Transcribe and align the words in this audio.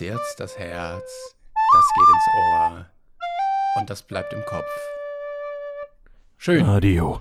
zerrt's 0.00 0.34
das 0.36 0.58
Herz, 0.58 1.34
das 1.74 1.84
geht 1.94 2.08
ins 2.14 2.26
Ohr 2.34 2.86
und 3.78 3.90
das 3.90 4.00
bleibt 4.02 4.32
im 4.32 4.42
Kopf. 4.46 4.64
Schön. 6.38 6.64
Radio. 6.64 7.20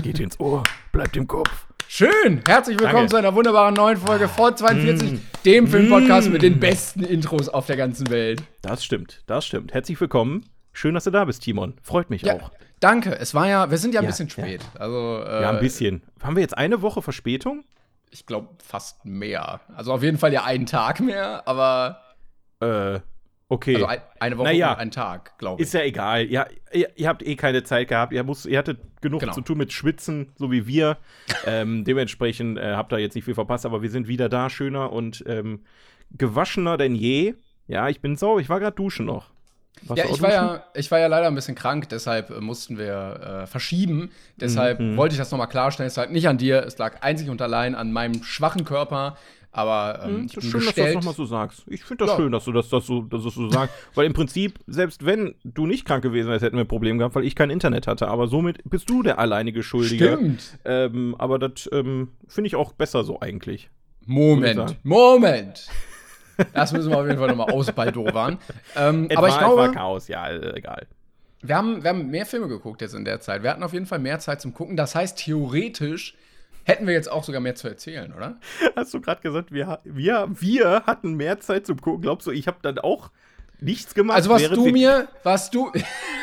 Geht 0.00 0.20
ins 0.20 0.38
Ohr, 0.38 0.62
bleibt 0.92 1.16
im 1.16 1.26
Kopf. 1.26 1.50
Schön. 1.88 2.42
Herzlich 2.46 2.78
willkommen 2.78 2.94
Danke. 2.98 3.10
zu 3.10 3.16
einer 3.16 3.34
wunderbaren 3.34 3.74
neuen 3.74 3.96
Folge 3.96 4.28
von 4.28 4.56
42, 4.56 5.14
Mm. 5.14 5.16
dem 5.44 5.66
Filmpodcast 5.66 6.30
mit 6.30 6.42
den 6.42 6.60
besten 6.60 7.02
Intros 7.02 7.48
auf 7.48 7.66
der 7.66 7.76
ganzen 7.76 8.08
Welt. 8.08 8.40
Das 8.62 8.84
stimmt, 8.84 9.24
das 9.26 9.44
stimmt. 9.44 9.74
Herzlich 9.74 10.00
willkommen. 10.00 10.48
Schön, 10.72 10.94
dass 10.94 11.02
du 11.02 11.10
da 11.10 11.24
bist, 11.24 11.42
Timon. 11.42 11.74
Freut 11.82 12.08
mich 12.08 12.22
Ja, 12.22 12.34
auch. 12.36 12.52
danke. 12.78 13.18
Es 13.18 13.34
war 13.34 13.48
ja, 13.48 13.68
wir 13.68 13.78
sind 13.78 13.94
ja 13.94 14.00
ein 14.00 14.04
Ja, 14.04 14.10
bisschen 14.10 14.28
ja. 14.28 14.32
spät. 14.44 14.60
Also, 14.78 15.24
äh, 15.26 15.42
Ja, 15.42 15.50
ein 15.50 15.58
bisschen. 15.58 16.02
Haben 16.22 16.36
wir 16.36 16.42
jetzt 16.42 16.56
eine 16.56 16.82
Woche 16.82 17.02
Verspätung? 17.02 17.64
Ich 18.10 18.26
glaube 18.26 18.48
fast 18.62 19.04
mehr. 19.04 19.60
Also 19.74 19.92
auf 19.92 20.02
jeden 20.02 20.18
Fall 20.18 20.32
ja 20.32 20.44
einen 20.44 20.66
Tag 20.66 21.00
mehr, 21.00 21.46
aber 21.46 22.00
Äh, 22.60 23.00
okay. 23.48 23.74
also 23.76 23.86
ein, 23.86 24.00
eine 24.18 24.36
Woche 24.38 24.48
Naja. 24.48 24.72
und 24.72 24.78
einen 24.78 24.90
Tag, 24.90 25.38
glaube 25.38 25.60
ich. 25.62 25.66
Ist 25.68 25.74
ja 25.74 25.82
egal. 25.82 26.26
Ja, 26.30 26.46
ihr, 26.72 26.90
ihr 26.96 27.08
habt 27.08 27.22
eh 27.22 27.36
keine 27.36 27.62
Zeit 27.62 27.88
gehabt. 27.88 28.12
Ihr, 28.12 28.22
musst, 28.24 28.46
ihr 28.46 28.58
hattet 28.58 28.80
genug 29.00 29.20
Genau. 29.20 29.32
zu 29.32 29.40
tun 29.40 29.58
mit 29.58 29.72
Schwitzen, 29.72 30.32
so 30.36 30.50
wie 30.50 30.66
wir. 30.66 30.98
ähm, 31.46 31.84
dementsprechend 31.84 32.58
äh, 32.58 32.74
habt 32.74 32.92
ihr 32.92 32.98
jetzt 32.98 33.14
nicht 33.14 33.24
viel 33.24 33.34
verpasst, 33.34 33.64
aber 33.64 33.80
wir 33.82 33.90
sind 33.90 34.08
wieder 34.08 34.28
da, 34.28 34.50
schöner 34.50 34.92
und 34.92 35.24
ähm, 35.26 35.64
gewaschener 36.10 36.76
denn 36.76 36.94
je. 36.94 37.34
Ja, 37.66 37.88
ich 37.88 38.00
bin 38.00 38.16
sauber. 38.16 38.40
Ich 38.40 38.48
war 38.48 38.58
gerade 38.60 38.74
duschen 38.76 39.06
noch. 39.06 39.30
Warst 39.84 40.02
Ja, 40.04 40.10
ich 40.10 40.20
war 40.20 40.30
ja, 40.32 40.64
ich 40.74 40.90
war 40.90 40.98
ja 40.98 41.06
leider 41.06 41.26
ein 41.28 41.34
bisschen 41.34 41.54
krank, 41.54 41.88
deshalb 41.88 42.30
äh, 42.30 42.40
mussten 42.40 42.76
wir 42.78 43.42
äh, 43.42 43.46
verschieben. 43.46 44.10
Deshalb 44.36 44.78
Mhm. 44.80 44.96
wollte 44.96 45.14
ich 45.14 45.18
das 45.18 45.30
nochmal 45.30 45.48
klarstellen. 45.48 45.86
Es 45.88 45.96
lag 45.96 46.10
nicht 46.10 46.28
an 46.28 46.36
dir, 46.38 46.64
es 46.66 46.76
lag 46.78 47.00
einzig 47.02 47.30
und 47.30 47.40
allein 47.40 47.74
an 47.74 47.90
meinem 47.92 48.22
schwachen 48.22 48.64
Körper. 48.64 49.16
Aber 49.52 50.00
ähm, 50.04 50.10
Hm, 50.18 50.26
ich 50.26 50.34
bin 50.34 50.42
schön, 50.42 50.52
dass 50.52 50.52
du 50.52 50.58
das 50.58 50.66
gestellt. 50.76 50.94
nochmal 50.94 51.14
so 51.14 51.24
sagst. 51.24 51.64
Ich 51.66 51.82
finde 51.82 52.04
das 52.04 52.12
Ja. 52.12 52.16
schön, 52.22 52.30
dass 52.30 52.44
du 52.44 52.52
das, 52.52 52.68
dass 52.68 52.86
du 52.86 53.02
das 53.02 53.22
so 53.22 53.48
sagst. 53.50 53.74
weil 53.96 54.06
im 54.06 54.12
Prinzip, 54.12 54.60
selbst 54.68 55.04
wenn 55.04 55.34
du 55.42 55.66
nicht 55.66 55.84
krank 55.86 56.02
gewesen 56.04 56.28
wärst, 56.28 56.44
hätten 56.44 56.56
wir 56.56 56.62
ein 56.64 56.68
Problem 56.68 56.98
gehabt, 56.98 57.16
weil 57.16 57.24
ich 57.24 57.34
kein 57.34 57.50
Internet 57.50 57.88
hatte. 57.88 58.06
Aber 58.06 58.28
somit 58.28 58.58
bist 58.68 58.88
du 58.90 59.02
der 59.02 59.18
alleinige 59.18 59.64
Schuldige. 59.64 60.12
Stimmt. 60.18 60.58
Ähm, 60.64 61.16
aber 61.18 61.40
das 61.40 61.68
ähm, 61.72 62.12
finde 62.28 62.46
ich 62.46 62.54
auch 62.54 62.72
besser 62.74 63.02
so 63.02 63.20
eigentlich. 63.20 63.70
Moment. 64.06 64.76
Moment. 64.84 65.66
Das 66.52 66.72
müssen 66.72 66.90
wir 66.90 66.98
auf 66.98 67.06
jeden 67.06 67.18
Fall 67.18 67.28
nochmal 67.28 67.52
ausbaldowern. 67.52 68.38
ähm, 68.76 69.08
aber 69.14 69.28
ich 69.28 69.38
glaube, 69.38 69.72
Chaos, 69.72 70.08
ja, 70.08 70.28
äh, 70.28 70.56
egal. 70.58 70.86
wir 71.42 71.56
haben, 71.56 71.82
wir 71.82 71.90
haben 71.90 72.10
mehr 72.10 72.26
Filme 72.26 72.48
geguckt 72.48 72.80
jetzt 72.80 72.94
in 72.94 73.04
der 73.04 73.20
Zeit. 73.20 73.42
Wir 73.42 73.50
hatten 73.50 73.62
auf 73.62 73.72
jeden 73.72 73.86
Fall 73.86 73.98
mehr 73.98 74.18
Zeit 74.18 74.40
zum 74.40 74.54
Gucken. 74.54 74.76
Das 74.76 74.94
heißt, 74.94 75.18
theoretisch 75.18 76.14
hätten 76.64 76.86
wir 76.86 76.94
jetzt 76.94 77.10
auch 77.10 77.24
sogar 77.24 77.40
mehr 77.40 77.54
zu 77.54 77.68
erzählen, 77.68 78.12
oder? 78.12 78.38
Hast 78.76 78.94
du 78.94 79.00
gerade 79.00 79.20
gesagt, 79.20 79.52
wir, 79.52 79.80
wir, 79.84 80.28
wir 80.30 80.82
hatten 80.86 81.14
mehr 81.14 81.40
Zeit 81.40 81.66
zum 81.66 81.80
Gucken. 81.80 82.02
Glaubst 82.02 82.26
du, 82.26 82.30
ich 82.30 82.46
habe 82.46 82.58
dann 82.62 82.78
auch 82.78 83.10
nichts 83.60 83.94
gemacht? 83.94 84.16
Also 84.16 84.30
was 84.30 84.48
du 84.48 84.66
mir, 84.66 85.08
was 85.22 85.50
du. 85.50 85.72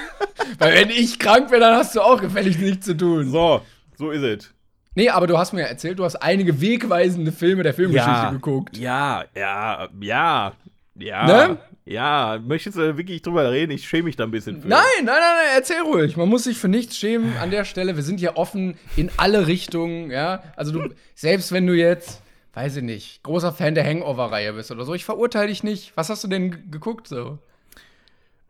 Weil 0.60 0.74
wenn 0.74 0.90
ich 0.90 1.20
krank 1.20 1.50
bin, 1.50 1.60
dann 1.60 1.76
hast 1.76 1.96
du 1.96 2.02
auch 2.02 2.22
gefälligst 2.22 2.60
nichts 2.60 2.86
zu 2.86 2.96
tun. 2.96 3.30
So, 3.30 3.62
so 3.98 4.12
ist 4.12 4.24
es. 4.24 4.54
Nee, 4.98 5.12
aber 5.12 5.28
du 5.28 5.38
hast 5.38 5.54
mir 5.54 5.62
ja 5.62 5.68
erzählt, 5.68 6.00
du 6.00 6.06
hast 6.06 6.16
einige 6.16 6.60
wegweisende 6.60 7.32
Filme 7.32 7.62
der 7.62 7.76
Filmgeschichte 7.76 8.32
geguckt. 8.32 8.76
Ja, 8.80 9.26
ja, 9.36 9.90
ja, 10.02 10.54
ja. 10.96 11.28
Ne? 11.28 11.58
Ja, 11.86 12.40
möchtest 12.44 12.78
du 12.78 12.98
wirklich 12.98 13.22
drüber 13.22 13.52
reden? 13.52 13.74
Ich 13.74 13.88
schäme 13.88 14.06
mich 14.06 14.16
da 14.16 14.24
ein 14.24 14.32
bisschen 14.32 14.60
für. 14.60 14.68
Nein, 14.68 14.82
nein, 14.98 15.06
nein, 15.06 15.20
nein, 15.22 15.56
erzähl 15.56 15.82
ruhig. 15.82 16.18
Man 16.18 16.28
muss 16.28 16.46
sich 16.46 16.58
für 16.58 16.68
nichts 16.68 16.98
schämen 16.98 17.38
an 17.38 17.52
der 17.52 17.64
Stelle. 17.64 17.96
Wir 17.96 18.02
sind 18.02 18.20
hier 18.20 18.38
offen 18.38 18.76
in 18.96 19.12
alle 19.18 19.46
Richtungen, 19.46 20.10
ja. 20.10 20.42
Also 20.56 20.72
du, 20.72 20.90
selbst 21.14 21.52
wenn 21.52 21.68
du 21.68 21.74
jetzt, 21.76 22.24
weiß 22.56 22.78
ich 22.78 22.84
nicht, 22.84 23.22
großer 23.22 23.54
Fan 23.54 23.76
der 23.76 23.86
Hangover-Reihe 23.86 24.54
bist 24.54 24.72
oder 24.72 24.84
so, 24.84 24.96
ich 24.96 25.06
verurteile 25.06 25.50
dich 25.50 25.62
nicht. 25.64 25.96
Was 25.96 26.10
hast 26.10 26.24
du 26.24 26.28
denn 26.28 26.72
geguckt 26.72 27.08
so? 27.08 27.38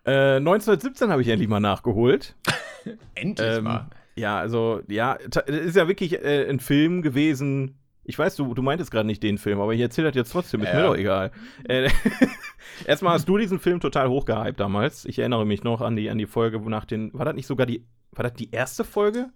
Äh, 0.06 0.38
1917 0.38 1.12
habe 1.12 1.22
ich 1.22 1.28
endlich 1.28 1.50
mal 1.50 1.60
nachgeholt. 1.60 2.36
Endlich 3.16 3.58
Ähm, 3.58 3.82
ja, 4.18 4.38
also, 4.40 4.82
ja, 4.88 5.18
das 5.30 5.46
ist 5.48 5.76
ja 5.76 5.88
wirklich 5.88 6.14
äh, 6.24 6.50
ein 6.50 6.60
Film 6.60 7.02
gewesen. 7.02 7.78
Ich 8.04 8.18
weiß, 8.18 8.36
du, 8.38 8.54
du 8.54 8.62
meintest 8.62 8.90
gerade 8.92 9.06
nicht 9.08 9.22
den 9.22 9.38
Film, 9.38 9.60
aber 9.60 9.74
ich 9.74 9.82
erzähle 9.82 10.08
das 10.10 10.16
jetzt 10.16 10.32
trotzdem, 10.32 10.62
ist 10.62 10.70
Ja. 10.70 10.76
mir 10.76 10.84
doch 10.84 10.96
egal. 10.96 11.32
Äh, 11.68 11.90
Erstmal 12.86 13.14
hast 13.14 13.28
du 13.28 13.38
diesen 13.38 13.60
Film 13.60 13.80
total 13.80 14.08
hochgehypt 14.10 14.60
damals. 14.60 15.06
Ich 15.06 15.20
erinnere 15.20 15.46
mich 15.46 15.64
noch 15.64 15.82
an 15.82 15.96
die, 15.96 16.10
an 16.10 16.18
die 16.18 16.26
Folge, 16.26 16.64
wo 16.64 16.70
nach 16.70 16.86
den. 16.86 17.14
War 17.14 17.26
das 17.26 17.36
nicht 17.36 17.48
sogar 17.48 17.66
die. 17.66 17.84
War 18.12 18.24
das 18.24 18.34
die 18.34 18.52
erste 18.52 18.84
Folge? 18.84 19.28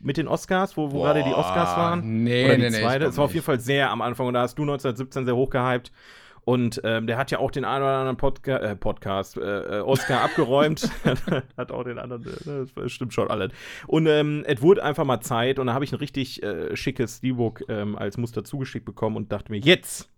Mit 0.00 0.16
den 0.16 0.28
Oscars, 0.28 0.76
wo, 0.76 0.90
wo 0.90 0.98
Boah, 0.98 1.06
gerade 1.14 1.22
die 1.24 1.32
Oscars 1.32 1.76
waren? 1.76 2.24
nee, 2.24 2.44
Oder 2.44 2.56
die 2.56 2.62
nee, 2.62 2.70
nee, 2.70 2.80
zweite? 2.80 2.98
glaub 3.00 3.10
Es 3.10 3.16
war 3.16 3.24
auf 3.26 3.32
jeden 3.34 3.46
Fall 3.46 3.60
sehr 3.60 3.90
am 3.90 4.02
Anfang 4.02 4.26
und 4.26 4.34
da 4.34 4.42
hast 4.42 4.58
du 4.58 4.62
1917 4.62 5.24
sehr 5.24 5.36
hochgehypt. 5.36 5.92
Und 6.44 6.80
ähm, 6.84 7.06
der 7.06 7.16
hat 7.16 7.30
ja 7.30 7.38
auch 7.38 7.50
den 7.50 7.64
einen 7.64 7.82
oder 7.82 7.96
anderen 7.96 8.16
Podca 8.16 8.56
äh, 8.58 8.76
Podcast, 8.76 9.36
äh, 9.38 9.78
äh, 9.78 9.80
Oscar 9.80 10.22
abgeräumt. 10.22 10.88
hat 11.56 11.72
auch 11.72 11.84
den 11.84 11.98
anderen, 11.98 12.24
äh, 12.24 12.66
das 12.74 12.92
stimmt 12.92 13.14
schon 13.14 13.28
alles. 13.28 13.52
Und 13.86 14.06
ähm, 14.06 14.44
es 14.46 14.60
wurde 14.60 14.84
einfach 14.84 15.04
mal 15.04 15.20
Zeit 15.20 15.58
und 15.58 15.68
da 15.68 15.74
habe 15.74 15.84
ich 15.84 15.92
ein 15.92 15.98
richtig 15.98 16.42
äh, 16.42 16.76
schickes 16.76 17.18
Steelbook 17.18 17.64
ähm, 17.68 17.96
als 17.96 18.18
Muster 18.18 18.44
zugeschickt 18.44 18.84
bekommen 18.84 19.16
und 19.16 19.32
dachte 19.32 19.50
mir, 19.50 19.58
jetzt, 19.58 20.10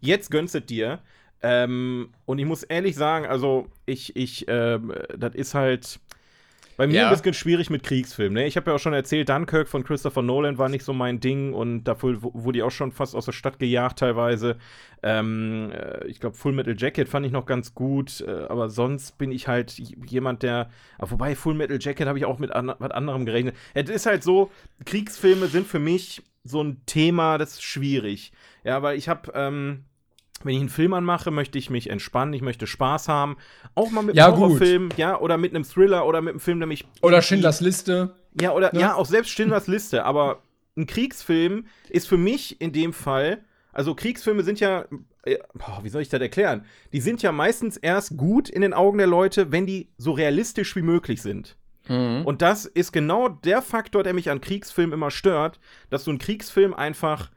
jetzt 0.00 0.30
gönnst 0.30 0.54
du 0.54 0.60
dir. 0.60 1.00
Ähm, 1.42 2.10
und 2.24 2.38
ich 2.38 2.46
muss 2.46 2.62
ehrlich 2.62 2.94
sagen, 2.94 3.26
also 3.26 3.66
ich, 3.84 4.16
ich, 4.16 4.46
ähm, 4.48 4.92
das 5.16 5.34
ist 5.34 5.54
halt 5.54 6.00
bei 6.76 6.86
mir 6.86 6.94
Ja. 6.94 7.08
ein 7.08 7.10
bisschen 7.16 7.34
schwierig 7.34 7.70
mit 7.70 7.82
Kriegsfilmen. 7.82 8.34
Ne? 8.34 8.46
Ich 8.46 8.56
habe 8.56 8.70
ja 8.70 8.74
auch 8.76 8.80
schon 8.80 8.92
erzählt, 8.92 9.28
Dunkirk 9.28 9.68
von 9.68 9.82
Christopher 9.84 10.22
Nolan 10.22 10.58
war 10.58 10.68
nicht 10.68 10.84
so 10.84 10.92
mein 10.92 11.20
Ding 11.20 11.52
und 11.54 11.84
dafür 11.84 12.22
wu- 12.22 12.30
wurde 12.34 12.58
ich 12.58 12.62
auch 12.64 12.70
schon 12.70 12.92
fast 12.92 13.14
aus 13.14 13.24
der 13.26 13.32
Stadt 13.32 13.58
gejagt 13.58 13.98
teilweise. 13.98 14.56
Ähm, 15.02 15.72
äh, 15.72 16.06
ich 16.06 16.20
glaube, 16.20 16.36
Full 16.36 16.52
Metal 16.52 16.74
Jacket 16.76 17.08
fand 17.08 17.24
ich 17.26 17.32
noch 17.32 17.46
ganz 17.46 17.74
gut, 17.74 18.20
äh, 18.20 18.30
aber 18.48 18.68
sonst 18.70 19.18
bin 19.18 19.30
ich 19.32 19.48
halt 19.48 19.72
jemand, 20.06 20.42
der. 20.42 20.70
Aber 20.98 21.12
wobei 21.12 21.34
Full 21.34 21.54
Metal 21.54 21.78
Jacket 21.80 22.06
habe 22.08 22.18
ich 22.18 22.24
auch 22.24 22.38
mit 22.38 22.50
an 22.52 22.72
was 22.78 22.90
anderem 22.90 23.24
gerechnet. 23.26 23.54
Es 23.74 23.88
ist 23.90 24.06
halt 24.06 24.22
so, 24.22 24.50
Kriegsfilme 24.84 25.46
sind 25.46 25.66
für 25.66 25.78
mich 25.78 26.22
so 26.44 26.62
ein 26.62 26.80
Thema, 26.86 27.38
das 27.38 27.54
ist 27.54 27.62
schwierig. 27.62 28.32
Ja, 28.64 28.82
weil 28.82 28.96
ich 28.98 29.08
habe. 29.08 29.32
Ähm, 29.34 29.84
wenn 30.44 30.54
ich 30.54 30.60
einen 30.60 30.68
Film 30.68 30.92
anmache, 30.94 31.30
möchte 31.30 31.58
ich 31.58 31.70
mich 31.70 31.90
entspannen, 31.90 32.34
ich 32.34 32.42
möchte 32.42 32.66
Spaß 32.66 33.08
haben. 33.08 33.36
Auch 33.74 33.90
mal 33.90 34.02
mit 34.02 34.16
Ja, 34.16 34.26
einem. 34.28 34.36
Horrorfilm, 34.36 34.88
ja, 34.96 35.18
oder 35.18 35.38
mit 35.38 35.54
einem 35.54 35.64
Thriller 35.64 36.06
oder 36.06 36.20
mit 36.20 36.32
einem 36.32 36.40
Film, 36.40 36.60
der 36.60 36.66
mich. 36.66 36.86
Oder 37.02 37.22
Schindlers 37.22 37.60
Liste. 37.60 38.14
Ja, 38.40 38.52
oder 38.52 38.72
Ne? 38.72 38.80
ja, 38.80 38.94
auch 38.94 39.06
selbst 39.06 39.30
Schindlers 39.30 39.66
Liste, 39.66 40.04
aber 40.04 40.42
ein 40.76 40.86
Kriegsfilm 40.86 41.66
ist 41.88 42.06
für 42.06 42.18
mich 42.18 42.60
in 42.60 42.72
dem 42.72 42.92
Fall, 42.92 43.44
also 43.72 43.94
Kriegsfilme 43.94 44.42
sind 44.42 44.60
ja, 44.60 44.86
äh, 45.24 45.38
boah, 45.54 45.80
wie 45.82 45.88
soll 45.88 46.02
ich 46.02 46.08
das 46.08 46.20
erklären? 46.20 46.64
Die 46.92 47.00
sind 47.00 47.22
ja 47.22 47.32
meistens 47.32 47.76
erst 47.76 48.16
gut 48.16 48.48
in 48.48 48.60
den 48.62 48.74
Augen 48.74 48.98
der 48.98 49.06
Leute, 49.06 49.52
wenn 49.52 49.66
die 49.66 49.88
so 49.98 50.12
realistisch 50.12 50.76
wie 50.76 50.82
möglich 50.82 51.22
sind. 51.22 51.56
Mhm. 51.88 52.22
Und 52.26 52.42
das 52.42 52.66
ist 52.66 52.92
genau 52.92 53.28
der 53.28 53.62
Faktor, 53.62 54.02
der 54.02 54.12
mich 54.14 54.30
an 54.30 54.40
Kriegsfilmen 54.40 54.92
immer 54.92 55.10
stört, 55.10 55.60
dass 55.88 56.04
du 56.04 56.10
einen 56.10 56.18
Kriegsfilm 56.18 56.74
einfach, 56.74 57.30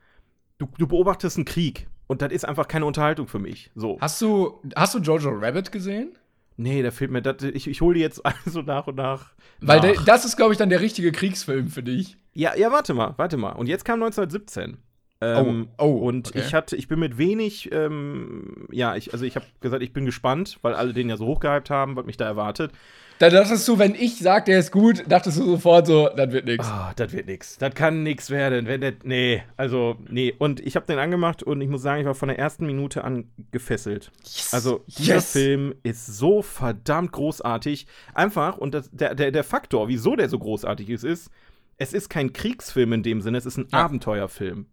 du, 0.57 0.67
du 0.77 0.87
beobachtest 0.87 1.37
einen 1.37 1.45
Krieg 1.45 1.87
und 2.09 2.23
das 2.23 2.31
ist 2.31 2.43
einfach 2.43 2.67
keine 2.67 2.87
Unterhaltung 2.87 3.27
für 3.27 3.37
mich. 3.37 3.69
So. 3.75 3.99
Hast 4.01 4.19
du, 4.19 4.59
hast 4.75 4.95
du 4.95 4.99
Jojo 4.99 5.29
Rabbit 5.29 5.71
gesehen? 5.71 6.17
Nee, 6.57 6.81
der 6.81 6.91
fehlt 6.91 7.11
mir, 7.11 7.21
das, 7.21 7.43
ich, 7.43 7.67
ich 7.67 7.81
hole 7.81 7.93
die 7.93 8.01
jetzt 8.01 8.25
also 8.45 8.63
nach 8.63 8.87
und 8.87 8.95
nach. 8.95 9.33
Weil 9.61 9.77
nach. 9.77 9.85
der, 9.85 10.01
das 10.05 10.25
ist, 10.25 10.35
glaube 10.35 10.51
ich, 10.51 10.57
dann 10.57 10.69
der 10.69 10.81
richtige 10.81 11.11
Kriegsfilm 11.11 11.67
für 11.67 11.83
dich. 11.83 12.17
Ja, 12.33 12.55
ja, 12.55 12.71
warte 12.71 12.95
mal, 12.95 13.13
warte 13.17 13.37
mal. 13.37 13.51
Und 13.51 13.67
jetzt 13.67 13.85
kam 13.85 14.01
1917. 14.01 14.79
Ähm, 15.21 15.67
Oh, 15.77 15.83
oh, 15.85 16.07
und 16.07 16.29
okay. 16.29 16.39
ich 16.39 16.53
hatte, 16.53 16.75
ich 16.75 16.87
bin 16.87 16.99
mit 16.99 17.17
wenig, 17.17 17.71
ähm, 17.73 18.67
ja, 18.71 18.95
ich, 18.95 19.11
also 19.13 19.25
ich 19.25 19.35
habe 19.35 19.45
gesagt, 19.59 19.83
ich 19.83 19.91
bin 19.93 20.05
gespannt, 20.05 20.59
weil 20.61 20.73
alle 20.73 20.93
den 20.93 21.09
ja 21.09 21.17
so 21.17 21.25
hochgehypt 21.25 21.69
haben, 21.69 21.95
was 21.95 22.05
mich 22.05 22.15
da 22.17 22.25
erwartet. 22.25 22.71
Da 23.17 23.29
dachtest 23.29 23.67
du, 23.67 23.77
wenn 23.77 23.95
ich 23.95 24.17
sag, 24.19 24.45
der 24.45 24.59
ist 24.59 24.71
gut, 24.71 25.03
dachtest 25.09 25.37
du 25.39 25.43
sofort 25.43 25.87
so, 25.87 26.07
das 26.15 26.31
wird 26.31 26.45
nix. 26.45 26.65
Ah, 26.65 26.93
das 26.95 27.11
wird 27.11 27.27
nix. 27.27 27.57
Das 27.57 27.73
kann 27.75 28.01
nix 28.03 28.29
werden. 28.29 28.65
Wenn 28.65 28.79
der, 28.79 28.93
nee, 29.03 29.43
also, 29.57 29.97
nee. 30.09 30.33
Und 30.39 30.61
ich 30.61 30.77
habe 30.77 30.85
den 30.85 30.99
angemacht 30.99 31.43
und 31.43 31.59
ich 31.59 31.67
muss 31.67 31.81
sagen, 31.81 31.99
ich 31.99 32.07
war 32.07 32.15
von 32.15 32.29
der 32.29 32.39
ersten 32.39 32.65
Minute 32.65 33.03
an 33.03 33.29
gefesselt. 33.51 34.13
Also, 34.53 34.85
dieser 34.87 35.15
Yes. 35.15 35.33
Film 35.33 35.75
ist 35.83 36.05
so 36.07 36.41
verdammt 36.41 37.11
großartig. 37.11 37.87
Einfach, 38.13 38.57
und 38.57 38.73
das, 38.73 38.89
der, 38.93 39.15
der, 39.15 39.31
der 39.31 39.43
Faktor, 39.43 39.89
wieso 39.89 40.15
der 40.15 40.29
so 40.29 40.39
großartig 40.39 40.89
ist, 40.89 41.03
ist, 41.03 41.29
es 41.75 41.91
ist 41.91 42.07
kein 42.07 42.31
Kriegsfilm 42.31 42.93
in 42.93 43.03
dem 43.03 43.19
Sinne, 43.19 43.37
es 43.37 43.45
ist 43.45 43.57
ein 43.57 43.67
Ja. 43.73 43.79
Abenteuerfilm. 43.83 44.65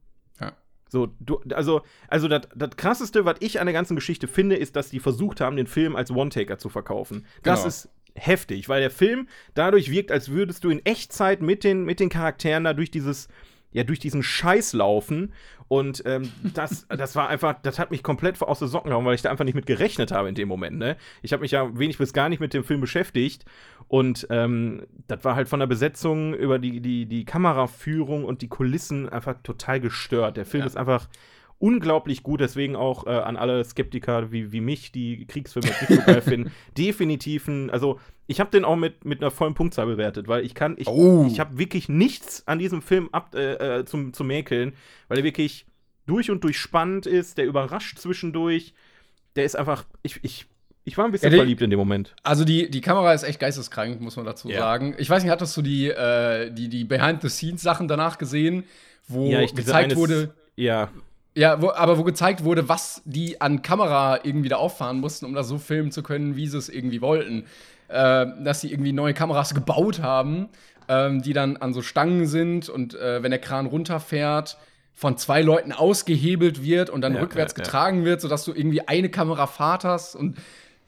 So, 0.88 1.08
du, 1.20 1.40
also, 1.52 1.82
also 2.08 2.28
das, 2.28 2.42
das 2.54 2.70
krasseste, 2.76 3.24
was 3.24 3.36
ich 3.40 3.58
an 3.60 3.66
der 3.66 3.72
ganzen 3.72 3.96
Geschichte 3.96 4.28
finde, 4.28 4.56
ist, 4.56 4.76
dass 4.76 4.90
die 4.90 5.00
versucht 5.00 5.40
haben, 5.40 5.56
den 5.56 5.66
Film 5.66 5.96
als 5.96 6.10
One-Taker 6.10 6.58
zu 6.58 6.68
verkaufen. 6.68 7.26
Das 7.42 7.60
Genau. 7.60 7.68
ist 7.68 7.88
heftig, 8.14 8.68
weil 8.68 8.80
der 8.80 8.90
Film 8.90 9.28
dadurch 9.54 9.90
wirkt, 9.90 10.10
als 10.12 10.30
würdest 10.30 10.64
du 10.64 10.70
in 10.70 10.84
Echtzeit 10.86 11.42
mit 11.42 11.64
den, 11.64 11.84
mit 11.84 12.00
den 12.00 12.08
Charakteren 12.08 12.64
da 12.64 12.72
durch 12.72 12.90
dieses, 12.90 13.28
ja, 13.72 13.82
durch 13.84 13.98
diesen 13.98 14.22
Scheiß 14.22 14.72
laufen. 14.72 15.32
Und 15.68 16.02
ähm, 16.06 16.30
das, 16.54 16.86
das 16.88 17.16
war 17.16 17.28
einfach, 17.28 17.56
das 17.62 17.78
hat 17.78 17.90
mich 17.90 18.02
komplett 18.02 18.40
aus 18.40 18.60
den 18.60 18.68
Socken 18.68 18.90
gehauen, 18.90 19.04
weil 19.04 19.14
ich 19.14 19.22
da 19.22 19.30
einfach 19.30 19.44
nicht 19.44 19.54
mit 19.54 19.66
gerechnet 19.66 20.12
habe 20.12 20.28
in 20.28 20.34
dem 20.36 20.48
Moment. 20.48 20.78
Ne? 20.78 20.96
Ich 21.22 21.32
habe 21.32 21.40
mich 21.42 21.50
ja 21.50 21.76
wenig 21.78 21.98
bis 21.98 22.12
gar 22.12 22.28
nicht 22.28 22.38
mit 22.40 22.54
dem 22.54 22.62
Film 22.62 22.80
beschäftigt. 22.80 23.44
Und 23.88 24.26
ähm, 24.30 24.86
das 25.08 25.24
war 25.24 25.34
halt 25.36 25.48
von 25.48 25.60
der 25.60 25.66
Besetzung 25.66 26.34
über 26.34 26.58
die, 26.58 26.80
die, 26.80 27.06
die 27.06 27.24
Kameraführung 27.24 28.24
und 28.24 28.42
die 28.42 28.48
Kulissen 28.48 29.08
einfach 29.08 29.34
total 29.42 29.80
gestört. 29.80 30.36
Der 30.36 30.46
Film 30.46 30.60
Ja. 30.62 30.66
ist 30.66 30.76
einfach 30.76 31.08
unglaublich 31.58 32.22
gut. 32.22 32.40
Deswegen 32.40 32.76
auch 32.76 33.06
äh, 33.06 33.10
an 33.10 33.36
alle 33.36 33.64
Skeptiker 33.64 34.30
wie, 34.32 34.52
wie 34.52 34.60
mich, 34.60 34.92
die 34.92 35.26
Kriegsfilme 35.26 35.68
nicht 35.68 35.88
so 35.88 36.02
geil 36.06 36.20
finden, 36.22 36.52
definitiv 36.76 37.48
ein, 37.48 37.70
also 37.70 37.98
ich 38.26 38.40
habe 38.40 38.50
den 38.50 38.64
auch 38.64 38.76
mit, 38.76 39.04
mit 39.04 39.20
einer 39.22 39.30
vollen 39.30 39.54
Punktzahl 39.54 39.86
bewertet, 39.86 40.26
weil 40.28 40.44
ich 40.44 40.54
kann, 40.54 40.74
ich, 40.78 40.86
Oh. 40.88 41.26
ich 41.30 41.38
habe 41.40 41.58
wirklich 41.58 41.88
nichts 41.88 42.46
an 42.46 42.58
diesem 42.58 42.82
Film 42.82 43.08
ab, 43.12 43.34
äh, 43.34 43.78
äh, 43.80 43.84
zum, 43.84 44.12
zum 44.12 44.26
Mäkeln, 44.26 44.74
weil 45.08 45.18
er 45.18 45.24
wirklich 45.24 45.64
durch 46.06 46.30
und 46.30 46.42
durch 46.44 46.58
spannend 46.58 47.06
ist, 47.06 47.38
der 47.38 47.46
überrascht 47.46 47.98
zwischendurch, 47.98 48.74
der 49.36 49.44
ist 49.44 49.56
einfach, 49.56 49.84
ich, 50.02 50.18
ich, 50.22 50.46
ich 50.84 50.96
war 50.98 51.04
ein 51.04 51.10
bisschen 51.12 51.26
Ja, 51.26 51.30
der- 51.30 51.38
verliebt 51.40 51.62
in 51.62 51.70
dem 51.70 51.78
Moment. 51.78 52.14
Also 52.22 52.44
die, 52.44 52.70
die 52.70 52.80
Kamera 52.80 53.12
ist 53.12 53.22
echt 53.22 53.40
geisteskrank, 53.40 54.00
muss 54.00 54.16
man 54.16 54.24
dazu 54.26 54.48
Ja. 54.50 54.58
sagen. 54.58 54.94
Ich 54.98 55.08
weiß 55.10 55.22
nicht, 55.22 55.32
hattest 55.32 55.56
du 55.56 55.62
die, 55.62 55.88
äh, 55.88 56.50
die, 56.52 56.68
die 56.68 56.84
Behind-the-Scenes-Sachen 56.84 57.88
danach 57.88 58.18
gesehen, 58.18 58.64
wo 59.08 59.30
Ja, 59.30 59.44
gezeigt 59.46 59.94
wurde, 59.96 60.34
Ja, 60.56 60.90
ja, 61.36 61.60
wo, 61.60 61.70
aber 61.70 61.98
wo 61.98 62.02
gezeigt 62.02 62.44
wurde, 62.44 62.68
was 62.68 63.02
die 63.04 63.40
an 63.40 63.60
Kamera 63.62 64.20
irgendwie 64.24 64.48
da 64.48 64.56
auffahren 64.56 65.00
mussten, 65.00 65.26
um 65.26 65.34
das 65.34 65.48
so 65.48 65.58
filmen 65.58 65.92
zu 65.92 66.02
können, 66.02 66.34
wie 66.36 66.46
sie 66.48 66.56
es 66.56 66.68
irgendwie 66.68 67.00
wollten. 67.02 67.44
Äh, 67.88 68.26
dass 68.42 68.62
sie 68.62 68.72
irgendwie 68.72 68.92
neue 68.92 69.14
Kameras 69.14 69.54
gebaut 69.54 70.00
haben, 70.02 70.48
ähm, 70.88 71.22
die 71.22 71.32
dann 71.34 71.56
an 71.58 71.72
so 71.72 71.82
Stangen 71.82 72.26
sind 72.26 72.68
und 72.68 72.94
äh, 72.94 73.22
wenn 73.22 73.30
der 73.30 73.38
Kran 73.40 73.66
runterfährt, 73.66 74.56
von 74.92 75.18
zwei 75.18 75.42
Leuten 75.42 75.72
ausgehebelt 75.72 76.62
wird 76.64 76.90
und 76.90 77.02
dann 77.02 77.14
Ja, 77.14 77.20
rückwärts 77.20 77.52
ja, 77.52 77.58
ja. 77.58 77.64
getragen 77.64 78.04
wird, 78.04 78.22
sodass 78.22 78.44
du 78.44 78.52
irgendwie 78.54 78.88
eine 78.88 79.10
Kamerafahrt 79.10 79.84
hast 79.84 80.16
und 80.16 80.36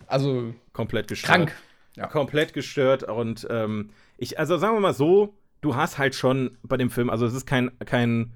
also 0.06 0.54
komplett 0.72 1.08
gestört. 1.08 1.52
krank. 1.52 1.56
Ja. 1.94 2.06
komplett 2.06 2.52
gestört 2.52 3.02
und 3.04 3.46
ähm, 3.50 3.90
ich, 4.16 4.38
also 4.38 4.56
sagen 4.56 4.74
wir 4.76 4.80
mal 4.80 4.94
so, 4.94 5.34
du 5.60 5.76
hast 5.76 5.98
halt 5.98 6.14
schon 6.14 6.56
bei 6.62 6.76
dem 6.76 6.90
Film, 6.90 7.10
also 7.10 7.26
es 7.26 7.34
ist 7.34 7.46
kein, 7.46 7.70
kein, 7.84 8.32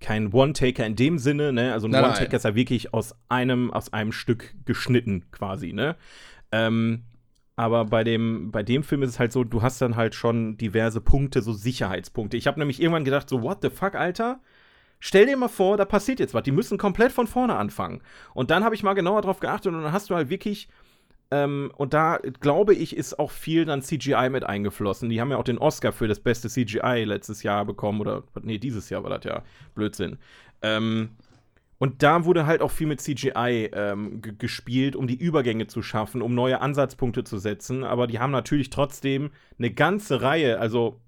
kein 0.00 0.32
One-Taker 0.32 0.84
in 0.86 0.96
dem 0.96 1.18
Sinne, 1.18 1.52
ne? 1.52 1.72
Also 1.72 1.86
ein 1.86 1.94
One-Taker 1.94 2.36
ist 2.36 2.44
ja 2.44 2.54
wirklich 2.54 2.94
aus 2.94 3.14
einem, 3.28 3.70
aus 3.70 3.92
einem 3.92 4.12
Stück 4.12 4.54
geschnitten, 4.64 5.26
quasi, 5.30 5.72
ne? 5.72 5.96
Ähm, 6.52 7.04
aber 7.56 7.84
bei 7.84 8.04
dem, 8.04 8.50
bei 8.50 8.62
dem 8.62 8.82
Film 8.82 9.02
ist 9.02 9.10
es 9.10 9.18
halt 9.18 9.32
so, 9.32 9.44
du 9.44 9.60
hast 9.60 9.82
dann 9.82 9.96
halt 9.96 10.14
schon 10.14 10.56
diverse 10.56 11.02
Punkte, 11.02 11.42
so 11.42 11.52
Sicherheitspunkte. 11.52 12.38
Ich 12.38 12.46
habe 12.46 12.58
nämlich 12.58 12.80
irgendwann 12.80 13.04
gedacht, 13.04 13.28
so, 13.28 13.42
what 13.42 13.58
the 13.60 13.68
fuck, 13.68 13.94
Alter? 13.94 14.40
Stell 14.98 15.26
dir 15.26 15.36
mal 15.36 15.48
vor, 15.48 15.76
da 15.76 15.84
passiert 15.84 16.20
jetzt 16.20 16.32
was. 16.32 16.42
Die 16.42 16.52
müssen 16.52 16.78
komplett 16.78 17.12
von 17.12 17.26
vorne 17.26 17.56
anfangen. 17.56 18.00
Und 18.32 18.50
dann 18.50 18.64
habe 18.64 18.74
ich 18.74 18.82
mal 18.82 18.94
genauer 18.94 19.20
drauf 19.22 19.40
geachtet 19.40 19.72
und 19.72 19.82
dann 19.82 19.92
hast 19.92 20.08
du 20.08 20.14
halt 20.14 20.30
wirklich 20.30 20.68
ähm, 21.30 21.70
und 21.76 21.94
da 21.94 22.18
glaube 22.40 22.74
ich, 22.74 22.96
ist 22.96 23.18
auch 23.18 23.30
viel 23.30 23.64
dann 23.64 23.82
CGI 23.82 24.28
mit 24.30 24.44
eingeflossen. 24.44 25.08
Die 25.08 25.20
haben 25.20 25.30
ja 25.30 25.36
auch 25.36 25.44
den 25.44 25.58
Oscar 25.58 25.92
für 25.92 26.08
das 26.08 26.20
beste 26.20 26.48
CGI 26.48 27.04
letztes 27.04 27.42
Jahr 27.42 27.64
bekommen. 27.64 28.00
Oder, 28.00 28.24
nee, 28.42 28.58
dieses 28.58 28.90
Jahr 28.90 29.04
war 29.04 29.10
das 29.10 29.24
ja 29.24 29.42
Blödsinn. 29.74 30.18
Ähm, 30.62 31.10
und 31.78 32.02
da 32.02 32.24
wurde 32.26 32.44
halt 32.44 32.60
auch 32.60 32.70
viel 32.70 32.86
mit 32.86 33.00
CGI 33.00 33.70
ähm, 33.72 34.20
ge- 34.20 34.34
gespielt, 34.36 34.96
um 34.96 35.06
die 35.06 35.14
Übergänge 35.14 35.66
zu 35.66 35.80
schaffen, 35.82 36.20
um 36.20 36.34
neue 36.34 36.60
Ansatzpunkte 36.60 37.24
zu 37.24 37.38
setzen. 37.38 37.84
Aber 37.84 38.06
die 38.06 38.18
haben 38.18 38.32
natürlich 38.32 38.68
trotzdem 38.68 39.30
eine 39.58 39.70
ganze 39.70 40.20
Reihe. 40.20 40.58
Also 40.58 41.00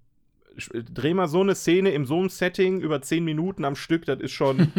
dreh 0.73 1.15
mal 1.15 1.29
so 1.29 1.41
eine 1.41 1.55
Szene 1.55 1.91
in 1.91 2.05
so 2.07 2.19
einem 2.19 2.29
Setting 2.29 2.81
über 2.81 3.03
zehn 3.03 3.25
Minuten 3.25 3.65
am 3.65 3.75
Stück, 3.75 4.07
das 4.07 4.21
ist 4.21 4.33
schon 4.33 4.73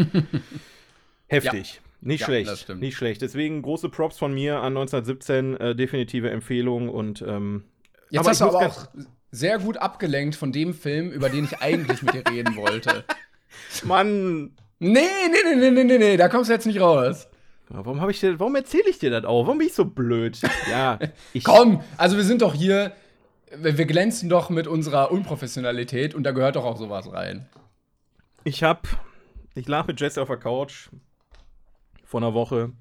heftig. 1.28 1.82
Nicht 2.06 2.22
Ja, 2.22 2.28
schlecht. 2.28 2.70
Nicht 2.76 2.98
schlecht. 2.98 3.22
Deswegen 3.22 3.62
große 3.62 3.90
Props 3.90 4.18
von 4.18 4.34
mir 4.34 4.58
an 4.58 4.76
1917, 4.78 5.58
äh, 5.58 5.76
definitive 5.76 6.30
Empfehlung 6.30 6.90
und 6.90 7.22
ähm, 7.22 7.64
Jetzt 8.10 8.20
Aber 8.20 8.30
hast 8.30 8.42
ich 8.42 8.48
du 8.48 8.58
aber 8.58 8.68
auch 8.68 8.88
sehr 9.32 9.58
gut 9.58 9.78
abgelenkt 9.78 10.36
von 10.36 10.52
dem 10.52 10.74
Film, 10.74 11.10
über 11.12 11.30
den 11.30 11.46
ich 11.46 11.60
eigentlich 11.62 12.02
mit 12.04 12.14
dir 12.14 12.24
reden 12.30 12.56
wollte. 12.56 13.04
Mann, 13.84 14.52
Nee, 14.80 15.00
nee, 15.32 15.38
nee, 15.46 15.56
nee, 15.56 15.72
nee, 15.72 15.84
nee, 15.86 15.98
nee, 15.98 16.18
da 16.18 16.28
kommst 16.28 16.50
du 16.50 16.54
jetzt 16.54 16.66
nicht 16.66 16.82
raus. 16.82 17.30
warum 17.70 18.02
habe 18.02 18.12
ich 18.12 18.20
dir, 18.20 18.38
warum 18.38 18.54
erzähle 18.56 18.90
ich 18.90 19.00
dir 19.00 19.10
das 19.12 19.24
auch? 19.24 19.46
Warum 19.46 19.60
bin 19.60 19.68
ich 19.68 19.74
so 19.74 19.86
blöd? 19.86 20.40
Ja, 20.70 21.00
ich 21.34 21.46
Komm, 21.46 21.82
also 21.96 22.18
wir 22.18 22.26
sind 22.26 22.42
doch 22.42 22.54
hier, 22.54 22.92
wir, 23.56 23.78
wir 23.78 23.86
glänzen 23.86 24.28
doch 24.28 24.50
mit 24.50 24.68
unserer 24.68 25.10
Unprofessionalität 25.10 26.14
und 26.14 26.24
da 26.24 26.32
gehört 26.32 26.58
doch 26.58 26.66
auch 26.66 26.78
sowas 26.78 27.12
rein. 27.14 27.48
Ich 28.44 28.62
hab, 28.62 28.90
ich 29.56 29.70
lag 29.70 29.88
mit 29.88 30.02
Jesse 30.02 30.22
auf 30.22 30.28
der 30.28 30.36
Couch 30.36 30.90
vor 32.14 32.22
einer 32.22 32.36
Woche. 32.36 32.72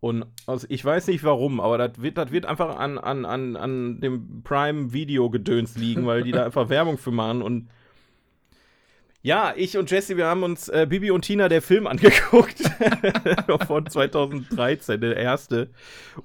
Und 0.00 0.24
aus, 0.46 0.64
ich 0.70 0.82
weiß 0.82 1.08
nicht 1.08 1.22
warum, 1.22 1.60
aber 1.60 1.76
das 1.76 2.00
wird, 2.00 2.16
das 2.16 2.30
wird 2.30 2.46
einfach 2.46 2.78
an, 2.78 2.96
an, 2.98 3.26
an, 3.26 3.56
an 3.56 4.00
dem 4.00 4.42
Prime-Video-Gedöns 4.42 5.76
liegen, 5.76 6.06
weil 6.06 6.22
die 6.22 6.32
da 6.32 6.44
einfach 6.46 6.70
Werbung 6.70 6.96
für 6.96 7.10
machen 7.10 7.42
und 7.42 7.68
ja, 9.24 9.54
ich 9.56 9.78
und 9.78 9.90
Jesse, 9.90 10.18
wir 10.18 10.26
haben 10.26 10.42
uns 10.42 10.68
äh, 10.68 10.86
Bibi 10.86 11.10
und 11.10 11.22
Tina 11.22 11.48
der 11.48 11.62
Film 11.62 11.86
angeguckt. 11.86 12.60
von 13.66 13.86
2013, 13.86 15.00
der 15.00 15.16
erste. 15.16 15.70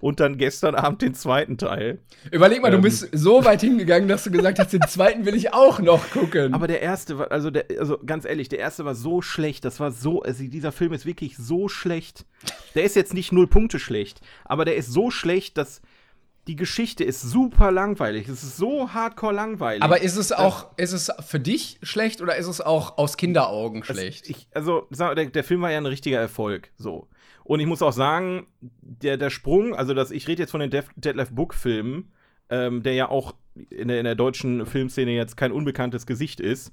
Und 0.01 0.19
dann 0.19 0.37
gestern 0.37 0.75
Abend 0.75 1.01
den 1.01 1.13
zweiten 1.13 1.57
Teil. 1.57 1.99
Überleg 2.29 2.61
mal, 2.61 2.67
Ähm. 2.67 2.75
du 2.75 2.81
bist 2.81 3.07
so 3.13 3.45
weit 3.45 3.61
hingegangen, 3.61 4.09
dass 4.09 4.25
du 4.25 4.31
gesagt 4.31 4.59
hast, 4.59 4.73
den 4.73 4.81
zweiten 4.81 5.25
will 5.25 5.33
ich 5.33 5.53
auch 5.53 5.79
noch 5.79 6.09
gucken. 6.09 6.53
Aber 6.53 6.67
der 6.67 6.81
erste 6.81 7.17
war, 7.17 7.31
also, 7.31 7.49
der, 7.49 7.67
also 7.79 7.97
ganz 8.05 8.25
ehrlich, 8.25 8.49
der 8.49 8.59
erste 8.59 8.83
war 8.83 8.95
so 8.95 9.21
schlecht. 9.21 9.63
Das 9.63 9.79
war 9.79 9.91
so, 9.91 10.21
also 10.21 10.43
dieser 10.43 10.73
Film 10.73 10.91
ist 10.91 11.05
wirklich 11.05 11.37
so 11.37 11.69
schlecht. 11.69 12.25
Der 12.75 12.83
ist 12.83 12.97
jetzt 12.97 13.13
nicht 13.13 13.31
null 13.31 13.47
Punkte 13.47 13.79
schlecht, 13.79 14.19
aber 14.43 14.65
der 14.65 14.75
ist 14.75 14.91
so 14.91 15.09
schlecht, 15.09 15.57
dass 15.57 15.81
die 16.49 16.55
Geschichte 16.55 17.03
ist 17.03 17.21
super 17.21 17.71
langweilig. 17.71 18.27
Es 18.27 18.41
ist 18.41 18.57
so 18.57 18.91
hardcore 18.91 19.35
langweilig. 19.35 19.83
Aber 19.83 20.01
ist 20.01 20.15
es 20.15 20.31
auch, 20.31 20.75
ist 20.77 20.93
es 20.93 21.11
für 21.23 21.39
dich 21.39 21.77
schlecht 21.83 22.23
oder 22.23 22.37
ist 22.37 22.47
es 22.47 22.59
auch 22.59 22.97
aus 22.97 23.17
Kinderaugen 23.17 23.83
schlecht? 23.83 24.27
Ich, 24.27 24.47
also, 24.51 24.87
der, 24.89 25.27
der 25.27 25.43
Film 25.43 25.61
war 25.61 25.69
ja 25.69 25.77
ein 25.77 25.85
richtiger 25.85 26.17
Erfolg. 26.17 26.71
So. 26.75 27.07
Und 27.43 27.59
ich 27.59 27.67
muss 27.67 27.83
auch 27.83 27.93
sagen, 27.93 28.47
der, 28.61 29.17
der 29.17 29.29
Sprung, 29.29 29.75
also 29.75 29.93
das, 29.93 30.09
ich 30.09 30.27
rede 30.27 30.41
jetzt 30.41 30.49
von 30.49 30.59
den 30.59 30.71
Def, 30.71 30.89
Detlef 30.95 31.29
Book-Filmen, 31.29 32.11
ähm, 32.49 32.81
der 32.81 32.95
ja 32.95 33.09
auch 33.09 33.35
in 33.69 33.87
der, 33.87 33.99
in 33.99 34.05
der 34.05 34.15
deutschen 34.15 34.65
Filmszene 34.65 35.11
jetzt 35.11 35.37
kein 35.37 35.51
unbekanntes 35.51 36.07
Gesicht 36.07 36.39
ist. 36.39 36.71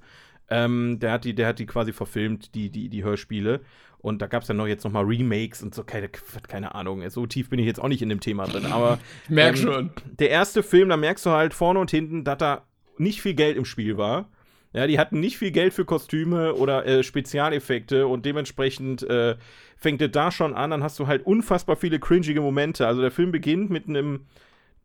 Ähm, 0.48 1.00
der, 1.00 1.12
hat 1.12 1.24
die, 1.24 1.34
der 1.34 1.48
hat 1.48 1.58
die 1.58 1.66
quasi 1.66 1.92
verfilmt, 1.92 2.54
die, 2.54 2.70
die, 2.70 2.88
die 2.88 3.04
Hörspiele. 3.04 3.60
Und 4.06 4.22
da 4.22 4.28
gab 4.28 4.42
es 4.42 4.46
dann 4.46 4.56
noch 4.56 4.68
jetzt 4.68 4.84
noch 4.84 4.92
mal 4.92 5.02
Remakes 5.02 5.64
und 5.64 5.74
so, 5.74 5.82
keine, 5.82 6.08
keine 6.08 6.76
Ahnung. 6.76 7.02
So 7.10 7.26
tief 7.26 7.50
bin 7.50 7.58
ich 7.58 7.66
jetzt 7.66 7.80
auch 7.80 7.88
nicht 7.88 8.02
in 8.02 8.08
dem 8.08 8.20
Thema 8.20 8.46
drin. 8.46 8.66
Aber 8.66 9.00
ich 9.24 9.30
merk 9.30 9.56
ähm, 9.56 9.62
schon. 9.62 9.90
der 10.20 10.30
erste 10.30 10.62
Film, 10.62 10.90
da 10.90 10.96
merkst 10.96 11.26
du 11.26 11.30
halt 11.30 11.52
vorne 11.52 11.80
und 11.80 11.90
hinten, 11.90 12.22
dass 12.22 12.38
da 12.38 12.62
nicht 12.98 13.20
viel 13.20 13.34
Geld 13.34 13.56
im 13.56 13.64
Spiel 13.64 13.98
war. 13.98 14.28
Ja, 14.72 14.86
die 14.86 15.00
hatten 15.00 15.18
nicht 15.18 15.38
viel 15.38 15.50
Geld 15.50 15.74
für 15.74 15.84
Kostüme 15.84 16.54
oder 16.54 16.86
äh, 16.86 17.02
Spezialeffekte 17.02 18.06
und 18.06 18.24
dementsprechend 18.24 19.02
äh, 19.02 19.34
fängt 19.76 20.00
es 20.00 20.12
da 20.12 20.30
schon 20.30 20.54
an, 20.54 20.70
dann 20.70 20.84
hast 20.84 21.00
du 21.00 21.08
halt 21.08 21.26
unfassbar 21.26 21.74
viele 21.74 21.98
cringige 21.98 22.40
Momente. 22.40 22.86
Also 22.86 23.00
der 23.00 23.10
Film 23.10 23.32
beginnt 23.32 23.70
mit 23.70 23.88
einem, 23.88 24.26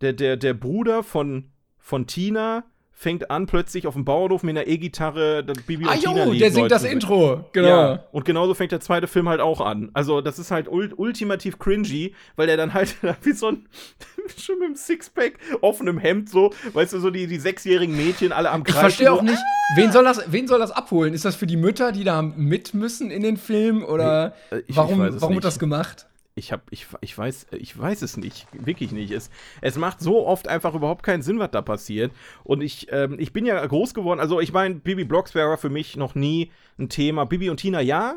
der, 0.02 0.14
der, 0.14 0.36
der 0.36 0.56
Bruder 0.56 1.04
von, 1.04 1.52
von 1.78 2.08
Tina 2.08 2.64
fängt 3.02 3.32
an, 3.32 3.48
plötzlich 3.48 3.88
auf 3.88 3.96
dem 3.96 4.06
Bauernhof 4.06 4.44
mit 4.44 4.56
einer 4.56 4.68
E-Gitarre 4.68 5.44
das 5.44 5.58
Bibi 5.64 5.86
Ah, 5.88 5.94
und 5.94 6.04
jo, 6.04 6.34
der 6.36 6.52
singt 6.52 6.70
das 6.70 6.84
singen. 6.84 6.94
Intro. 6.94 7.46
Genau. 7.52 7.68
Ja, 7.68 8.04
und 8.12 8.26
genauso 8.26 8.54
fängt 8.54 8.72
der 8.72 8.80
zweite 8.80 9.08
Film 9.08 9.28
halt 9.28 9.42
auch 9.42 9.60
an. 9.60 9.90
Also, 9.96 10.22
das 10.22 10.38
ist 10.38 10.52
halt 10.52 10.68
ul 10.72 10.94
ultimativ 10.96 11.58
cringy, 11.58 12.14
weil 12.36 12.46
der 12.46 12.58
dann 12.58 12.76
halt 12.76 12.96
wie 13.24 13.32
so 13.32 13.48
ein, 13.48 13.68
schon 14.38 14.60
mit 14.60 14.68
einem 14.68 14.76
Sixpack, 14.76 15.40
offenem 15.62 15.98
Hemd 15.98 16.30
so, 16.30 16.54
weißt 16.74 16.94
du, 16.94 17.00
so 17.00 17.10
die, 17.10 17.26
die 17.26 17.40
sechsjährigen 17.40 17.96
Mädchen 17.98 18.32
alle 18.32 18.52
am 18.52 18.62
Ich 18.62 18.68
Kreis. 18.72 18.80
verstehe 18.82 19.12
auch 19.12 19.18
so, 19.18 19.24
nicht, 19.24 19.40
wen 19.76 19.92
soll, 19.92 20.04
das, 20.04 20.24
wen 20.32 20.48
soll 20.48 20.60
das 20.60 20.70
abholen? 20.70 21.16
Ist 21.16 21.26
das 21.26 21.36
für 21.36 21.48
die 21.48 21.58
Mütter, 21.58 21.92
die 21.92 22.04
da 22.04 22.22
mit 22.22 22.76
müssen 22.76 23.10
in 23.10 23.24
den 23.24 23.38
Film? 23.38 23.84
Oder 23.84 24.36
äh, 24.52 24.62
ich- 24.68 24.78
warum, 24.78 25.02
ich 25.04 25.16
es 25.16 25.22
warum 25.22 25.30
nicht. 25.34 25.38
wird 25.38 25.46
das 25.46 25.58
gemacht? 25.58 26.06
Ich 26.34 26.52
hab, 26.52 26.72
ich, 26.72 26.88
ich 27.02 27.18
weiß, 27.18 27.48
ich 27.52 27.78
weiß 27.78 28.02
es 28.04 28.16
nicht. 28.16 28.48
Wirklich 28.54 28.92
nicht. 28.92 29.12
Es, 29.12 29.30
es 29.60 29.78
macht 29.78 30.00
so 30.00 30.26
oft 30.26 30.48
einfach 30.48 30.74
überhaupt 30.74 31.04
keinen 31.04 31.22
Sinn, 31.22 31.40
was 31.40 31.52
da 31.52 31.62
passiert. 31.62 32.12
Und 32.44 32.62
ich, 32.62 32.88
ähm, 32.92 33.18
ich 33.20 33.34
bin 33.34 33.46
ja 33.46 33.66
groß 33.66 33.94
geworden. 33.94 34.20
Also, 34.20 34.40
ich 34.40 34.54
meine, 34.54 34.76
Bibi 34.76 35.04
Blocksberg 35.04 35.50
war 35.50 35.58
für 35.58 35.70
mich 35.70 35.98
noch 35.98 36.16
nie 36.16 36.52
ein 36.80 36.88
Thema. 36.90 37.26
Bibi 37.26 37.50
und 37.50 37.58
Tina 37.58 37.82
ja. 37.82 38.16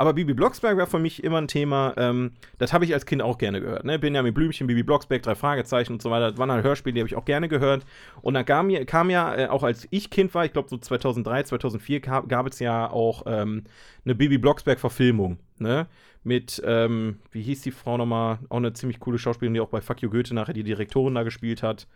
Aber 0.00 0.14
Bibi 0.14 0.32
Blocksberg 0.32 0.78
war 0.78 0.86
für 0.86 0.98
mich 0.98 1.22
immer 1.22 1.36
ein 1.36 1.46
Thema, 1.46 1.92
ähm, 1.98 2.32
das 2.56 2.72
habe 2.72 2.86
ich 2.86 2.94
als 2.94 3.04
Kind 3.04 3.20
auch 3.20 3.36
gerne 3.36 3.60
gehört. 3.60 3.84
Ne? 3.84 3.98
Benjamin 3.98 4.32
Blümchen, 4.32 4.66
Bibi 4.66 4.82
Blocksberg, 4.82 5.22
drei 5.22 5.34
Fragezeichen 5.34 5.92
und 5.92 6.00
so 6.00 6.10
weiter. 6.10 6.30
Das 6.30 6.38
waren 6.38 6.50
halt 6.50 6.64
Hörspiele, 6.64 6.94
die 6.94 7.00
habe 7.00 7.08
ich 7.08 7.16
auch 7.16 7.26
gerne 7.26 7.48
gehört. 7.48 7.84
Und 8.22 8.32
dann 8.32 8.46
kam, 8.46 8.68
mir, 8.68 8.86
kam 8.86 9.10
ja, 9.10 9.36
äh, 9.36 9.48
auch 9.48 9.62
als 9.62 9.86
ich 9.90 10.08
Kind 10.08 10.34
war, 10.34 10.46
ich 10.46 10.54
glaube 10.54 10.70
so 10.70 10.78
2003, 10.78 11.42
2004, 11.42 12.00
gab, 12.00 12.30
gab 12.30 12.46
es 12.46 12.60
ja 12.60 12.90
auch 12.90 13.24
ähm, 13.26 13.64
eine 14.06 14.14
Bibi 14.14 14.38
Blocksberg-Verfilmung. 14.38 15.36
Ne? 15.58 15.86
Mit, 16.24 16.62
ähm, 16.64 17.18
wie 17.30 17.42
hieß 17.42 17.60
die 17.60 17.70
Frau 17.70 17.98
nochmal? 17.98 18.38
Auch 18.48 18.56
eine 18.56 18.72
ziemlich 18.72 19.00
coole 19.00 19.18
Schauspielerin, 19.18 19.52
die 19.52 19.60
auch 19.60 19.68
bei 19.68 19.82
Fuck 19.82 20.00
You 20.00 20.08
Goethe 20.08 20.34
nachher 20.34 20.54
die 20.54 20.64
Direktorin 20.64 21.14
da 21.14 21.24
gespielt 21.24 21.62
hat. 21.62 21.86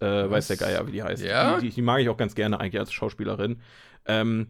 Äh, 0.00 0.28
weiß 0.28 0.48
der 0.48 0.58
Geier, 0.58 0.86
wie 0.86 0.92
die 0.92 1.02
heißt. 1.02 1.24
Ja? 1.24 1.58
Die, 1.58 1.70
die, 1.70 1.76
die 1.76 1.82
mag 1.82 2.02
ich 2.02 2.10
auch 2.10 2.18
ganz 2.18 2.34
gerne 2.34 2.60
eigentlich 2.60 2.78
als 2.78 2.92
Schauspielerin. 2.92 3.62
Ähm, 4.04 4.48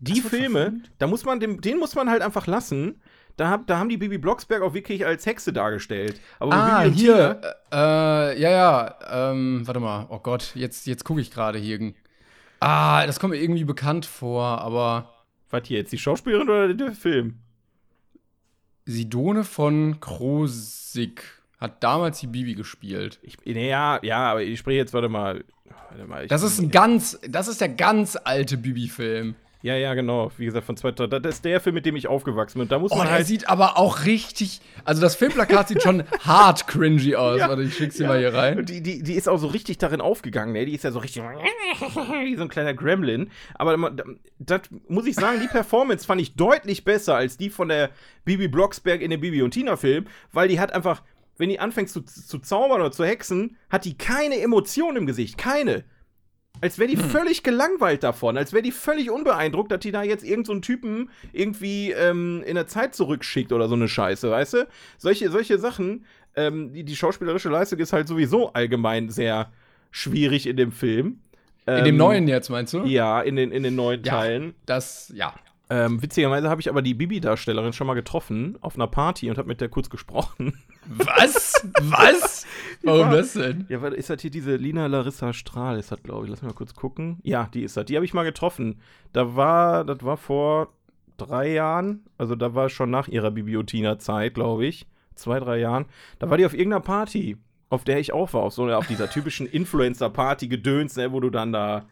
die 0.00 0.20
Filme, 0.20 0.80
da 0.98 1.06
muss 1.06 1.24
man 1.24 1.40
dem, 1.40 1.60
den 1.60 1.78
muss 1.78 1.94
man 1.94 2.08
halt 2.08 2.22
einfach 2.22 2.46
lassen. 2.46 3.00
Da, 3.36 3.50
hab, 3.50 3.66
da 3.68 3.78
haben 3.78 3.88
die 3.88 3.96
Bibi 3.96 4.18
Blocksberg 4.18 4.62
auch 4.62 4.74
wirklich 4.74 5.06
als 5.06 5.24
Hexe 5.24 5.52
dargestellt. 5.52 6.20
Aber 6.40 6.52
Ah, 6.52 6.82
Bibi 6.82 6.96
hier. 6.96 7.40
Äh, 7.70 7.76
äh, 7.76 8.40
ja, 8.40 8.50
ja. 8.50 9.30
Ähm, 9.30 9.62
warte 9.64 9.78
mal. 9.78 10.06
Oh 10.08 10.18
Gott, 10.18 10.52
jetzt, 10.56 10.86
jetzt 10.88 11.04
gucke 11.04 11.20
ich 11.20 11.30
gerade 11.30 11.58
hier. 11.58 11.92
Ah, 12.58 13.06
das 13.06 13.20
kommt 13.20 13.32
mir 13.34 13.40
irgendwie 13.40 13.64
bekannt 13.64 14.06
vor, 14.06 14.60
aber. 14.60 15.14
Was 15.50 15.66
hier 15.66 15.78
jetzt, 15.78 15.92
die 15.92 15.98
Schauspielerin 15.98 16.48
oder 16.48 16.74
der 16.74 16.92
Film? 16.92 17.38
Sidone 18.84 19.44
von 19.44 20.00
Krosig 20.00 21.22
hat 21.58 21.82
damals 21.82 22.20
die 22.20 22.26
Bibi 22.26 22.54
gespielt. 22.54 23.18
Ich, 23.22 23.36
ja, 23.44 23.98
ja, 24.02 24.30
aber 24.30 24.42
ich 24.42 24.58
spreche 24.58 24.78
jetzt, 24.78 24.92
warte 24.92 25.08
mal. 25.08 25.44
Warte 25.90 26.04
mal 26.06 26.26
Das 26.26 26.42
ist 26.42 26.58
ein 26.58 26.70
ganz, 26.70 27.18
das 27.28 27.48
ist 27.48 27.60
der 27.60 27.68
ganz 27.68 28.16
alte 28.16 28.56
Bibi-Film. 28.56 29.36
Ja, 29.60 29.74
ja, 29.74 29.94
genau. 29.94 30.30
Wie 30.36 30.44
gesagt, 30.44 30.66
von 30.66 30.76
2000. 30.76 31.24
Das 31.24 31.34
ist 31.34 31.44
der 31.44 31.60
Film, 31.60 31.74
mit 31.74 31.84
dem 31.84 31.96
ich 31.96 32.06
aufgewachsen 32.06 32.60
bin. 32.60 32.68
Da 32.68 32.78
muss 32.78 32.92
Oh, 32.92 32.96
man 32.96 33.06
der 33.08 33.16
halt. 33.16 33.26
sieht 33.26 33.48
aber 33.48 33.76
auch 33.76 34.04
richtig. 34.04 34.60
Also 34.84 35.02
das 35.02 35.16
Filmplakat 35.16 35.66
sieht 35.66 35.82
schon 35.82 36.04
hart 36.20 36.68
cringy 36.68 37.16
aus. 37.16 37.40
Ja. 37.40 37.48
Warte, 37.48 37.62
ich 37.62 37.74
schick's 37.76 37.96
dir 37.96 38.04
Ja. 38.04 38.08
mal 38.08 38.18
hier 38.20 38.32
rein. 38.32 38.64
Die, 38.64 38.80
die, 38.82 39.02
die 39.02 39.14
ist 39.14 39.28
auch 39.28 39.38
so 39.38 39.48
richtig 39.48 39.78
darin 39.78 40.00
aufgegangen, 40.00 40.52
ne? 40.52 40.64
Die 40.64 40.74
ist 40.76 40.84
ja 40.84 40.92
so 40.92 41.00
richtig 41.00 41.22
wie 42.24 42.36
so 42.36 42.42
ein 42.42 42.48
kleiner 42.48 42.72
Gremlin. 42.72 43.30
Aber 43.54 43.76
das 44.38 44.60
muss 44.86 45.06
ich 45.06 45.16
sagen, 45.16 45.40
die 45.42 45.48
Performance 45.48 46.06
fand 46.06 46.20
ich 46.20 46.36
deutlich 46.36 46.84
besser 46.84 47.16
als 47.16 47.36
die 47.36 47.50
von 47.50 47.68
der 47.68 47.90
Bibi 48.24 48.46
Blocksberg 48.46 49.00
in 49.00 49.10
dem 49.10 49.20
Bibi 49.20 49.42
und 49.42 49.50
Tina 49.50 49.76
Film, 49.76 50.06
weil 50.32 50.46
die 50.46 50.60
hat 50.60 50.72
einfach, 50.72 51.02
wenn 51.36 51.48
die 51.48 51.58
anfängt 51.58 51.90
zu, 51.90 52.02
zu 52.02 52.38
zaubern 52.38 52.80
oder 52.80 52.92
zu 52.92 53.04
hexen, 53.04 53.56
hat 53.70 53.84
die 53.84 53.98
keine 53.98 54.38
Emotion 54.40 54.94
im 54.96 55.06
Gesicht. 55.06 55.36
Keine. 55.36 55.82
Als 56.60 56.78
wäre 56.78 56.88
die 56.90 56.96
völlig 56.96 57.42
gelangweilt 57.42 58.02
davon, 58.02 58.36
als 58.36 58.52
wäre 58.52 58.62
die 58.62 58.72
völlig 58.72 59.10
unbeeindruckt, 59.10 59.70
dass 59.70 59.80
die 59.80 59.90
da 59.92 60.02
jetzt 60.02 60.22
irgendeinen 60.24 60.44
so 60.44 60.52
einen 60.52 60.62
Typen 60.62 61.10
irgendwie 61.32 61.92
ähm, 61.92 62.42
in 62.46 62.54
der 62.54 62.66
Zeit 62.66 62.94
zurückschickt 62.94 63.52
oder 63.52 63.68
so 63.68 63.74
eine 63.74 63.88
Scheiße, 63.88 64.30
weißt 64.30 64.54
du? 64.54 64.68
Solche, 64.96 65.30
solche 65.30 65.58
Sachen, 65.58 66.04
ähm, 66.36 66.72
die, 66.72 66.84
die 66.84 66.96
schauspielerische 66.96 67.48
Leistung 67.48 67.78
ist 67.78 67.92
halt 67.92 68.08
sowieso 68.08 68.52
allgemein 68.52 69.08
sehr 69.10 69.50
schwierig 69.90 70.46
in 70.46 70.56
dem 70.56 70.72
Film. 70.72 71.20
In 71.66 71.74
Ähm, 71.74 71.84
dem 71.84 71.96
neuen 71.96 72.28
jetzt, 72.28 72.48
meinst 72.48 72.72
du? 72.74 72.84
Ja, 72.84 73.20
in 73.20 73.36
den, 73.36 73.52
in 73.52 73.62
den 73.62 73.74
neuen 73.74 74.02
Ja. 74.02 74.12
Teilen. 74.20 74.54
Das, 74.66 75.12
ja. 75.14 75.34
Ähm, 75.70 76.00
witzigerweise 76.02 76.48
habe 76.48 76.60
ich 76.62 76.68
aber 76.70 76.80
die 76.80 76.94
Bibi-Darstellerin 76.94 77.72
schon 77.74 77.86
mal 77.86 77.94
getroffen 77.94 78.56
auf 78.62 78.76
einer 78.76 78.86
Party 78.86 79.28
und 79.28 79.36
habe 79.36 79.48
mit 79.48 79.60
der 79.60 79.68
kurz 79.68 79.90
gesprochen. 79.90 80.58
Was? 80.86 81.62
Was? 81.82 82.46
Warum 82.82 83.10
Ja. 83.10 83.16
das 83.16 83.34
denn? 83.34 83.66
Ja, 83.68 83.82
warte, 83.82 83.96
ist 83.96 84.08
das 84.08 84.22
hier 84.22 84.30
diese 84.30 84.56
Lina 84.56 84.86
Larissa 84.86 85.32
Strahl, 85.34 85.78
ist 85.78 85.92
das, 85.92 86.02
glaube 86.02 86.24
ich. 86.24 86.30
Lass 86.30 86.40
mich 86.40 86.50
mal 86.50 86.56
kurz 86.56 86.74
gucken. 86.74 87.18
Ja, 87.22 87.48
die 87.52 87.62
ist 87.64 87.76
das. 87.76 87.84
Die 87.84 87.96
habe 87.96 88.06
ich 88.06 88.14
mal 88.14 88.24
getroffen. 88.24 88.80
Da 89.12 89.36
war, 89.36 89.84
das 89.84 90.02
war 90.02 90.16
vor 90.16 90.72
drei 91.18 91.52
Jahren, 91.52 92.04
also 92.16 92.34
da 92.34 92.54
war 92.54 92.68
schon 92.70 92.90
nach 92.90 93.08
ihrer 93.08 93.30
Bibliothina-Zeit, 93.30 94.32
glaube 94.34 94.64
ich. 94.66 94.86
Zwei, 95.16 95.40
drei 95.40 95.58
Jahren. 95.58 95.84
Da 96.18 96.30
war 96.30 96.38
die 96.38 96.46
auf 96.46 96.54
irgendeiner 96.54 96.80
Party, 96.80 97.36
auf 97.70 97.84
der 97.84 97.98
ich 97.98 98.12
auch 98.12 98.32
war, 98.32 98.42
auf 98.42 98.54
so 98.54 98.70
auf 98.72 98.86
dieser 98.86 99.10
typischen 99.10 99.46
Influencer-Party-Gedöns, 100.08 100.96
ne, 100.96 101.12
wo 101.12 101.20
du 101.20 101.28
dann 101.30 101.52
da 101.52 101.84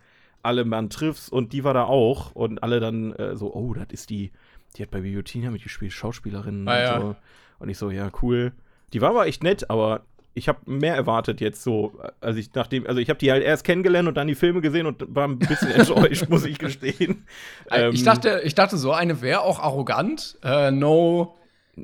alle 0.46 0.64
Mann 0.64 0.88
triffst 0.90 1.30
und 1.30 1.52
die 1.52 1.64
war 1.64 1.74
da 1.74 1.84
auch 1.84 2.32
und 2.34 2.62
alle 2.62 2.80
dann 2.80 3.12
äh, 3.14 3.36
so, 3.36 3.52
oh, 3.54 3.74
das 3.74 3.88
ist 3.90 4.10
die, 4.10 4.32
die 4.76 4.82
hat 4.82 4.90
bei 4.90 5.00
Bibliothina 5.00 5.50
mitgespielt, 5.50 5.92
Schauspielerin 5.92 6.66
Ah, 6.68 6.72
und 6.74 6.80
ja. 6.80 7.00
so. 7.00 7.16
Und 7.58 7.68
ich 7.68 7.78
so, 7.78 7.90
ja, 7.90 8.10
cool. 8.22 8.52
Die 8.92 9.00
war 9.00 9.10
aber 9.10 9.26
echt 9.26 9.42
nett, 9.42 9.68
aber 9.70 10.02
ich 10.34 10.48
habe 10.48 10.58
mehr 10.70 10.94
erwartet 10.94 11.40
jetzt 11.40 11.62
so, 11.62 11.98
als 12.20 12.36
ich 12.36 12.52
nachdem, 12.54 12.86
also 12.86 13.00
ich 13.00 13.08
habe 13.08 13.18
die 13.18 13.30
halt 13.32 13.42
erst 13.42 13.64
kennengelernt 13.64 14.06
und 14.06 14.16
dann 14.16 14.26
die 14.26 14.34
Filme 14.34 14.60
gesehen 14.60 14.86
und 14.86 15.02
war 15.14 15.26
ein 15.26 15.38
bisschen 15.38 15.70
enttäuscht, 15.72 16.28
muss 16.28 16.44
ich 16.44 16.58
gestehen. 16.58 17.24
Äh, 17.70 17.88
ich, 17.90 18.00
Ähm, 18.00 18.04
dachte, 18.04 18.40
ich 18.44 18.54
dachte, 18.54 18.76
so 18.76 18.92
eine 18.92 19.22
wäre 19.22 19.40
auch 19.40 19.58
arrogant. 19.60 20.38
Äh, 20.44 20.70
no, 20.70 21.36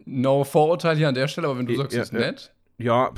no 0.05 0.45
Vorurteil 0.45 0.97
hier 0.97 1.09
an 1.09 1.15
der 1.15 1.29
Stelle, 1.29 1.49
aber 1.49 1.59
wenn 1.59 1.67
du 1.67 1.73
Ja, 1.73 1.79
sagst, 1.79 1.93
sie 1.93 2.01
ist 2.01 2.13
ja. 2.13 2.19
nett. 2.19 2.53
Ja, 2.79 3.13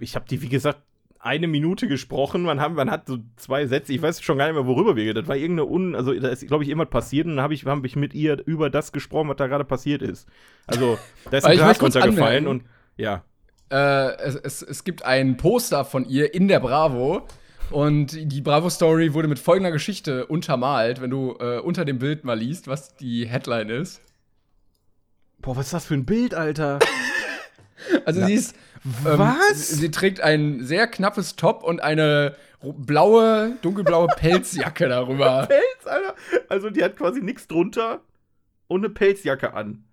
ich 0.00 0.14
habe 0.14 0.24
die, 0.28 0.40
wie 0.42 0.48
gesagt, 0.48 0.80
eine 1.20 1.48
Minute 1.48 1.88
gesprochen. 1.88 2.42
Man, 2.42 2.60
haben, 2.60 2.74
man 2.74 2.90
hat 2.90 3.06
so 3.06 3.18
zwei 3.36 3.66
Sätze. 3.66 3.92
Ich 3.92 4.02
weiß 4.02 4.22
schon 4.22 4.38
gar 4.38 4.46
nicht 4.46 4.54
mehr, 4.54 4.66
worüber 4.66 4.96
wir 4.96 5.04
geredet. 5.04 5.24
Das 5.24 5.28
war 5.28 5.36
irgendeine 5.36 5.68
Un. 5.68 5.94
Also, 5.94 6.14
da 6.14 6.28
ist, 6.28 6.46
glaube 6.46 6.64
ich, 6.64 6.70
irgendwas 6.70 6.90
passiert 6.90 7.26
und 7.26 7.36
dann 7.36 7.42
habe 7.42 7.54
ich, 7.54 7.64
hab 7.64 7.84
ich 7.84 7.96
mit 7.96 8.14
ihr 8.14 8.40
über 8.46 8.70
das 8.70 8.92
gesprochen, 8.92 9.28
was 9.28 9.36
da 9.36 9.46
gerade 9.46 9.64
passiert 9.64 10.02
ist. 10.02 10.28
Also, 10.66 10.98
da 11.30 11.38
ist 11.38 11.44
ein 11.44 11.56
Glas 11.56 11.82
runtergefallen 11.82 12.46
und 12.46 12.64
ja. 12.96 13.24
Äh, 13.70 14.16
es, 14.16 14.34
es, 14.36 14.62
es 14.62 14.84
gibt 14.84 15.04
ein 15.04 15.36
Poster 15.36 15.84
von 15.84 16.04
ihr 16.08 16.34
in 16.34 16.48
der 16.48 16.60
Bravo. 16.60 17.26
Und 17.70 18.32
die 18.32 18.40
Bravo-Story 18.40 19.12
wurde 19.12 19.28
mit 19.28 19.38
folgender 19.38 19.70
Geschichte 19.70 20.24
untermalt, 20.26 21.02
wenn 21.02 21.10
du 21.10 21.36
äh, 21.38 21.58
unter 21.58 21.84
dem 21.84 21.98
Bild 21.98 22.24
mal 22.24 22.38
liest, 22.38 22.66
was 22.66 22.96
die 22.96 23.26
Headline 23.26 23.68
ist. 23.68 24.00
Boah, 25.42 25.56
was 25.56 25.66
ist 25.66 25.74
das 25.74 25.84
für 25.84 25.94
ein 25.94 26.06
Bild, 26.06 26.34
Alter? 26.34 26.78
Also 28.04 28.26
sie 28.26 28.34
ist. 28.34 28.56
Ähm, 28.84 29.18
Was? 29.18 29.68
Sie, 29.68 29.76
sie 29.76 29.90
trägt 29.90 30.20
ein 30.20 30.64
sehr 30.64 30.86
knappes 30.86 31.36
Top 31.36 31.62
und 31.62 31.80
eine 31.82 32.36
blaue, 32.62 33.56
dunkelblaue 33.62 34.08
Pelzjacke 34.16 34.88
darüber. 34.88 35.46
Pelz, 35.46 35.86
Alter. 35.86 36.14
Also, 36.48 36.70
die 36.70 36.82
hat 36.82 36.96
quasi 36.96 37.20
nichts 37.20 37.46
drunter 37.46 38.00
und 38.66 38.84
eine 38.84 38.92
Pelzjacke 38.92 39.54
an. 39.54 39.84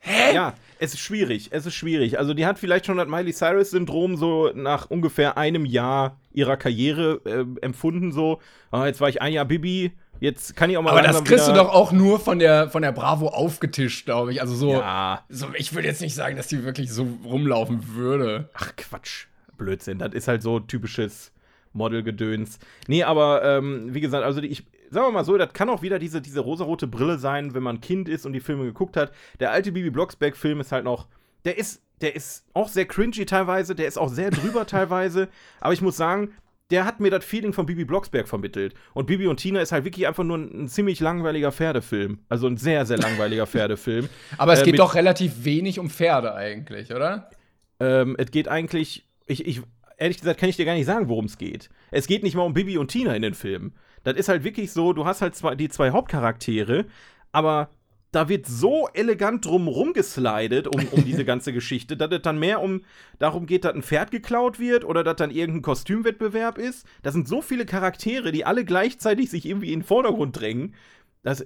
Hä? 0.00 0.34
Ja, 0.34 0.54
es 0.78 0.92
ist 0.92 1.00
schwierig. 1.00 1.48
Es 1.50 1.64
ist 1.64 1.74
schwierig. 1.74 2.18
Also, 2.18 2.34
die 2.34 2.46
hat 2.46 2.58
vielleicht 2.58 2.86
schon 2.86 2.98
das 2.98 3.08
Miley 3.08 3.32
Cyrus-Syndrom 3.32 4.16
so 4.16 4.50
nach 4.54 4.90
ungefähr 4.90 5.38
einem 5.38 5.64
Jahr 5.64 6.20
ihrer 6.30 6.56
Karriere 6.56 7.20
äh, 7.24 7.64
empfunden. 7.64 8.12
So, 8.12 8.40
ah, 8.70 8.86
jetzt 8.86 9.00
war 9.00 9.08
ich 9.08 9.22
ein 9.22 9.32
Jahr 9.32 9.46
Bibi, 9.46 9.92
jetzt 10.20 10.56
kann 10.56 10.70
ich 10.70 10.76
auch 10.76 10.82
mal 10.82 10.90
Aber 10.90 11.02
das 11.02 11.24
kriegst 11.24 11.48
du 11.48 11.52
doch 11.52 11.70
auch 11.72 11.92
nur 11.92 12.20
von 12.20 12.38
der, 12.38 12.70
von 12.70 12.82
der 12.82 12.92
Bravo 12.92 13.28
aufgetischt, 13.28 14.04
glaube 14.06 14.32
ich. 14.32 14.40
Also 14.40 14.54
so, 14.54 14.72
Ja. 14.72 15.24
so. 15.28 15.48
Ich 15.56 15.74
würde 15.74 15.88
jetzt 15.88 16.00
nicht 16.00 16.14
sagen, 16.14 16.36
dass 16.36 16.46
die 16.48 16.64
wirklich 16.64 16.92
so 16.92 17.06
rumlaufen 17.24 17.94
würde. 17.94 18.48
Ach, 18.54 18.74
Quatsch. 18.76 19.26
Blödsinn. 19.56 19.98
Das 19.98 20.12
ist 20.14 20.28
halt 20.28 20.42
so 20.42 20.60
typisches 20.60 21.32
Modelgedöns. 21.72 22.58
Nee, 22.86 23.02
aber 23.04 23.44
ähm, 23.44 23.92
wie 23.94 24.00
gesagt, 24.00 24.24
also 24.24 24.40
ich 24.40 24.64
sagen 24.90 25.08
wir 25.08 25.12
mal 25.12 25.24
so, 25.24 25.36
das 25.36 25.52
kann 25.52 25.68
auch 25.68 25.82
wieder 25.82 25.98
diese, 25.98 26.20
diese 26.20 26.40
rosarote 26.40 26.86
Brille 26.86 27.18
sein, 27.18 27.52
wenn 27.54 27.62
man 27.62 27.80
Kind 27.80 28.08
ist 28.08 28.26
und 28.26 28.32
die 28.32 28.40
Filme 28.40 28.64
geguckt 28.64 28.96
hat. 28.96 29.12
Der 29.40 29.50
alte 29.50 29.72
Bibi 29.72 29.90
Blocksberg-Film 29.90 30.60
ist 30.60 30.72
halt 30.72 30.84
noch, 30.84 31.08
der 31.44 31.58
ist, 31.58 31.82
der 32.00 32.14
ist 32.14 32.44
auch 32.54 32.68
sehr 32.68 32.86
cringy 32.86 33.26
teilweise, 33.26 33.74
der 33.74 33.88
ist 33.88 33.98
auch 33.98 34.08
sehr 34.08 34.30
drüber 34.30 34.66
teilweise, 34.68 35.28
aber 35.60 35.72
ich 35.72 35.82
muss 35.82 35.96
sagen, 35.96 36.32
der 36.70 36.84
hat 36.84 37.00
mir 37.00 37.10
das 37.10 37.24
Feeling 37.24 37.52
von 37.52 37.66
Bibi 37.66 37.84
Blocksberg 37.84 38.26
vermittelt. 38.28 38.74
Und 38.94 39.06
Bibi 39.06 39.26
und 39.26 39.36
Tina 39.36 39.60
ist 39.60 39.72
halt 39.72 39.84
wirklich 39.84 40.06
einfach 40.06 40.24
nur 40.24 40.38
ein, 40.38 40.64
ein 40.64 40.68
ziemlich 40.68 41.00
langweiliger 41.00 41.52
Pferdefilm. 41.52 42.20
Also 42.28 42.46
ein 42.46 42.56
sehr, 42.56 42.86
sehr 42.86 42.98
langweiliger 42.98 43.46
Pferdefilm. 43.48 44.08
Aber 44.38 44.54
es 44.54 44.62
Äh, 44.62 44.64
geht 44.64 44.78
doch 44.78 44.94
relativ 44.94 45.44
wenig 45.44 45.78
um 45.78 45.90
Pferde 45.90 46.34
eigentlich, 46.34 46.92
oder? 46.92 47.30
Ähm, 47.80 48.16
es 48.18 48.30
geht 48.30 48.48
eigentlich, 48.48 49.06
ich, 49.26 49.46
ich, 49.46 49.60
ehrlich 49.98 50.18
gesagt, 50.18 50.40
kann 50.40 50.48
ich 50.48 50.56
dir 50.56 50.64
gar 50.64 50.74
nicht 50.74 50.86
sagen, 50.86 51.08
worum 51.08 51.26
es 51.26 51.38
geht. 51.38 51.68
Es 51.90 52.06
geht 52.06 52.22
nicht 52.22 52.34
mal 52.34 52.42
um 52.42 52.54
Bibi 52.54 52.78
und 52.78 52.88
Tina 52.88 53.14
in 53.14 53.22
den 53.22 53.34
Filmen. 53.34 53.74
Das 54.02 54.16
ist 54.16 54.28
halt 54.28 54.44
wirklich 54.44 54.72
so, 54.72 54.92
du 54.92 55.04
hast 55.04 55.22
halt 55.22 55.34
zwei, 55.34 55.54
die 55.54 55.68
zwei 55.68 55.90
Hauptcharaktere, 55.90 56.86
aber 57.32 57.70
da 58.14 58.28
wird 58.28 58.46
so 58.46 58.88
elegant 58.92 59.44
drum 59.44 59.66
rumgeslidet 59.66 60.68
um, 60.68 60.86
um 60.92 61.04
diese 61.04 61.24
ganze 61.24 61.52
Geschichte, 61.52 61.96
dass 61.96 62.12
es 62.12 62.22
dann 62.22 62.38
mehr 62.38 62.62
um 62.62 62.82
darum 63.18 63.46
geht, 63.46 63.64
dass 63.64 63.74
ein 63.74 63.82
Pferd 63.82 64.10
geklaut 64.10 64.60
wird 64.60 64.84
oder 64.84 65.02
dass 65.02 65.16
dann 65.16 65.30
irgendein 65.30 65.62
Kostümwettbewerb 65.62 66.58
ist. 66.58 66.86
Da 67.02 67.10
sind 67.10 67.26
so 67.26 67.42
viele 67.42 67.66
Charaktere, 67.66 68.30
die 68.30 68.44
alle 68.44 68.64
gleichzeitig 68.64 69.30
sich 69.30 69.46
irgendwie 69.46 69.72
in 69.72 69.80
den 69.80 69.86
Vordergrund 69.86 70.38
drängen. 70.38 70.74
Das, 71.24 71.40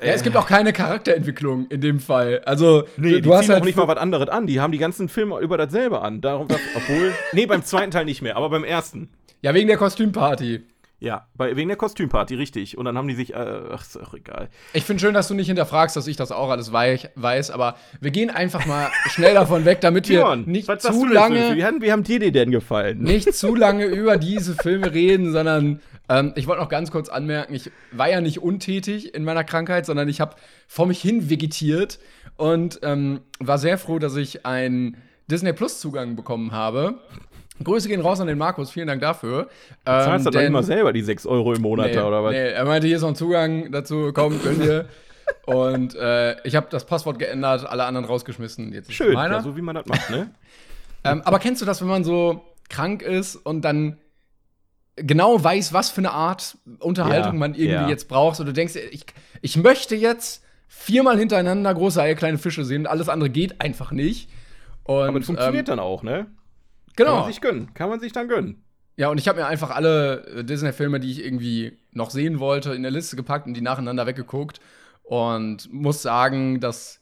Ja, 0.00 0.12
es 0.12 0.22
gibt 0.22 0.36
auch 0.36 0.46
keine 0.46 0.72
Charakterentwicklung 0.72 1.66
in 1.68 1.80
dem 1.82 2.00
Fall. 2.00 2.40
Also, 2.46 2.84
Nee, 2.96 3.20
du, 3.20 3.34
hast 3.34 3.42
ziehen 3.42 3.52
halt 3.52 3.62
auch 3.62 3.66
nicht 3.66 3.76
mal 3.76 3.88
was 3.88 3.98
anderes 3.98 4.28
an. 4.28 4.46
Die 4.46 4.60
haben 4.60 4.72
die 4.72 4.78
ganzen 4.78 5.08
Filme 5.08 5.38
über 5.40 5.58
dasselbe 5.58 6.00
an. 6.00 6.22
Darum, 6.22 6.48
obwohl. 6.76 7.12
nee, 7.32 7.44
beim 7.44 7.62
zweiten 7.62 7.90
Teil 7.90 8.06
nicht 8.06 8.22
mehr, 8.22 8.36
aber 8.36 8.48
beim 8.48 8.64
ersten. 8.64 9.10
Ja, 9.42 9.52
wegen 9.52 9.68
der 9.68 9.76
Kostümparty. 9.76 10.62
Ja, 10.98 11.26
bei, 11.34 11.54
wegen 11.56 11.68
der 11.68 11.76
Kostümparty, 11.76 12.36
richtig. 12.36 12.78
Und 12.78 12.86
dann 12.86 12.96
haben 12.96 13.06
die 13.06 13.14
sich. 13.14 13.34
Äh, 13.34 13.36
ach, 13.70 13.82
ist 13.82 14.00
auch 14.00 14.14
egal. 14.14 14.48
Ich 14.72 14.84
finde 14.84 15.00
schön, 15.02 15.12
dass 15.12 15.28
du 15.28 15.34
nicht 15.34 15.46
hinterfragst, 15.48 15.94
dass 15.94 16.06
ich 16.06 16.16
das 16.16 16.32
auch 16.32 16.48
alles 16.48 16.72
wei 16.72 16.98
weiß, 17.16 17.50
aber 17.50 17.76
wir 18.00 18.10
gehen 18.10 18.30
einfach 18.30 18.64
mal 18.64 18.88
schnell 19.10 19.34
davon 19.34 19.66
weg, 19.66 19.82
damit 19.82 20.08
wir 20.08 20.20
Timon, 20.20 20.44
nicht 20.46 20.66
zu 20.80 20.92
für- 20.92 21.10
Wie 21.10 21.12
lange, 21.12 21.64
haben, 21.66 21.82
wie 21.82 21.92
haben 21.92 22.02
dir 22.02 22.18
die 22.18 22.32
denn 22.32 22.50
gefallen? 22.50 23.02
nicht 23.02 23.34
zu 23.34 23.54
lange 23.54 23.84
über 23.84 24.16
diese 24.16 24.54
Filme 24.54 24.92
reden, 24.94 25.32
sondern 25.32 25.80
ähm, 26.08 26.32
ich 26.34 26.46
wollte 26.46 26.62
noch 26.62 26.70
ganz 26.70 26.90
kurz 26.90 27.10
anmerken, 27.10 27.52
ich 27.54 27.70
war 27.92 28.08
ja 28.08 28.22
nicht 28.22 28.40
untätig 28.40 29.14
in 29.14 29.22
meiner 29.24 29.44
Krankheit, 29.44 29.84
sondern 29.84 30.08
ich 30.08 30.22
habe 30.22 30.36
vor 30.66 30.86
mich 30.86 31.00
hin 31.02 31.28
vegetiert 31.28 31.98
und 32.36 32.78
ähm, 32.82 33.20
war 33.38 33.58
sehr 33.58 33.76
froh, 33.76 33.98
dass 33.98 34.16
ich 34.16 34.46
einen 34.46 34.96
Disney 35.30 35.52
Plus 35.52 35.78
Zugang 35.80 36.16
bekommen 36.16 36.52
habe. 36.52 37.00
Grüße 37.62 37.88
gehen 37.88 38.00
raus 38.00 38.20
an 38.20 38.26
den 38.26 38.38
Markus, 38.38 38.70
vielen 38.70 38.86
Dank 38.86 39.00
dafür. 39.00 39.44
Du 39.44 39.48
zahlst 39.84 40.06
Ähm, 40.08 40.12
das 40.12 40.24
doch 40.24 40.30
denn- 40.32 40.46
immer 40.48 40.62
selber, 40.62 40.92
die 40.92 41.02
6 41.02 41.26
Euro 41.26 41.54
im 41.54 41.62
Monat, 41.62 41.86
Nee, 41.92 41.98
oder 41.98 42.22
was? 42.22 42.32
Nee, 42.32 42.50
er 42.50 42.64
meinte, 42.64 42.86
hier 42.86 42.96
ist 42.96 43.02
noch 43.02 43.08
ein 43.10 43.16
Zugang 43.16 43.72
dazu, 43.72 44.10
komm, 44.14 44.40
könnt 44.42 44.62
ihr. 44.64 44.86
Und 45.46 45.94
äh, 45.96 46.36
ich 46.46 46.54
habe 46.54 46.66
das 46.70 46.84
Passwort 46.86 47.18
geändert, 47.18 47.66
alle 47.68 47.84
anderen 47.84 48.04
rausgeschmissen. 48.06 48.72
Jetzt 48.72 48.92
Schön, 48.92 49.14
ja, 49.14 49.40
so 49.42 49.56
wie 49.56 49.62
man 49.62 49.74
das 49.74 49.86
macht, 49.86 50.10
ne? 50.10 50.30
ähm, 51.04 51.22
aber 51.24 51.38
kennst 51.40 51.60
du 51.62 51.66
das, 51.66 51.80
wenn 51.80 51.88
man 51.88 52.04
so 52.04 52.42
krank 52.68 53.02
ist 53.02 53.36
und 53.36 53.62
dann 53.62 53.98
genau 54.96 55.42
weiß, 55.42 55.72
was 55.72 55.90
für 55.90 56.00
eine 56.00 56.12
Art 56.12 56.58
Unterhaltung 56.80 57.32
Ja, 57.34 57.38
man 57.38 57.54
irgendwie 57.54 57.72
ja. 57.72 57.88
jetzt 57.88 58.08
braucht? 58.08 58.38
Und 58.40 58.46
du 58.46 58.52
denkst, 58.52 58.76
ich, 58.76 59.04
ich 59.42 59.56
möchte 59.56 59.94
jetzt 59.96 60.42
viermal 60.68 61.18
hintereinander 61.18 61.72
große 61.74 62.00
Eier, 62.00 62.14
kleine 62.14 62.38
Fische 62.38 62.64
sehen 62.64 62.82
und 62.82 62.86
alles 62.86 63.08
andere 63.08 63.30
geht 63.30 63.60
einfach 63.60 63.92
nicht. 63.92 64.30
Und, 64.84 65.08
Aber 65.08 65.18
es 65.18 65.26
funktioniert 65.26 65.68
ähm, 65.68 65.76
dann 65.76 65.80
auch, 65.80 66.02
ne? 66.02 66.26
Kann 66.96 67.06
Genau. 67.06 67.20
man 67.20 67.26
sich 67.30 67.40
gönnen. 67.40 67.74
Kann 67.74 67.88
man 67.90 68.00
sich 68.00 68.12
dann 68.12 68.28
gönnen. 68.28 68.62
Ja, 68.96 69.08
und 69.10 69.18
ich 69.18 69.28
habe 69.28 69.40
mir 69.40 69.46
einfach 69.46 69.70
alle 69.70 70.26
äh, 70.26 70.44
Disney-Filme, 70.44 70.98
die 71.00 71.10
ich 71.12 71.24
irgendwie 71.24 71.76
noch 71.92 72.10
sehen 72.10 72.40
wollte, 72.40 72.72
in 72.74 72.82
der 72.82 72.90
Liste 72.90 73.14
gepackt 73.16 73.46
und 73.46 73.54
die 73.54 73.60
nacheinander 73.60 74.06
weggeguckt. 74.06 74.60
Und 75.02 75.72
muss 75.72 76.02
sagen, 76.02 76.60
dass 76.60 77.00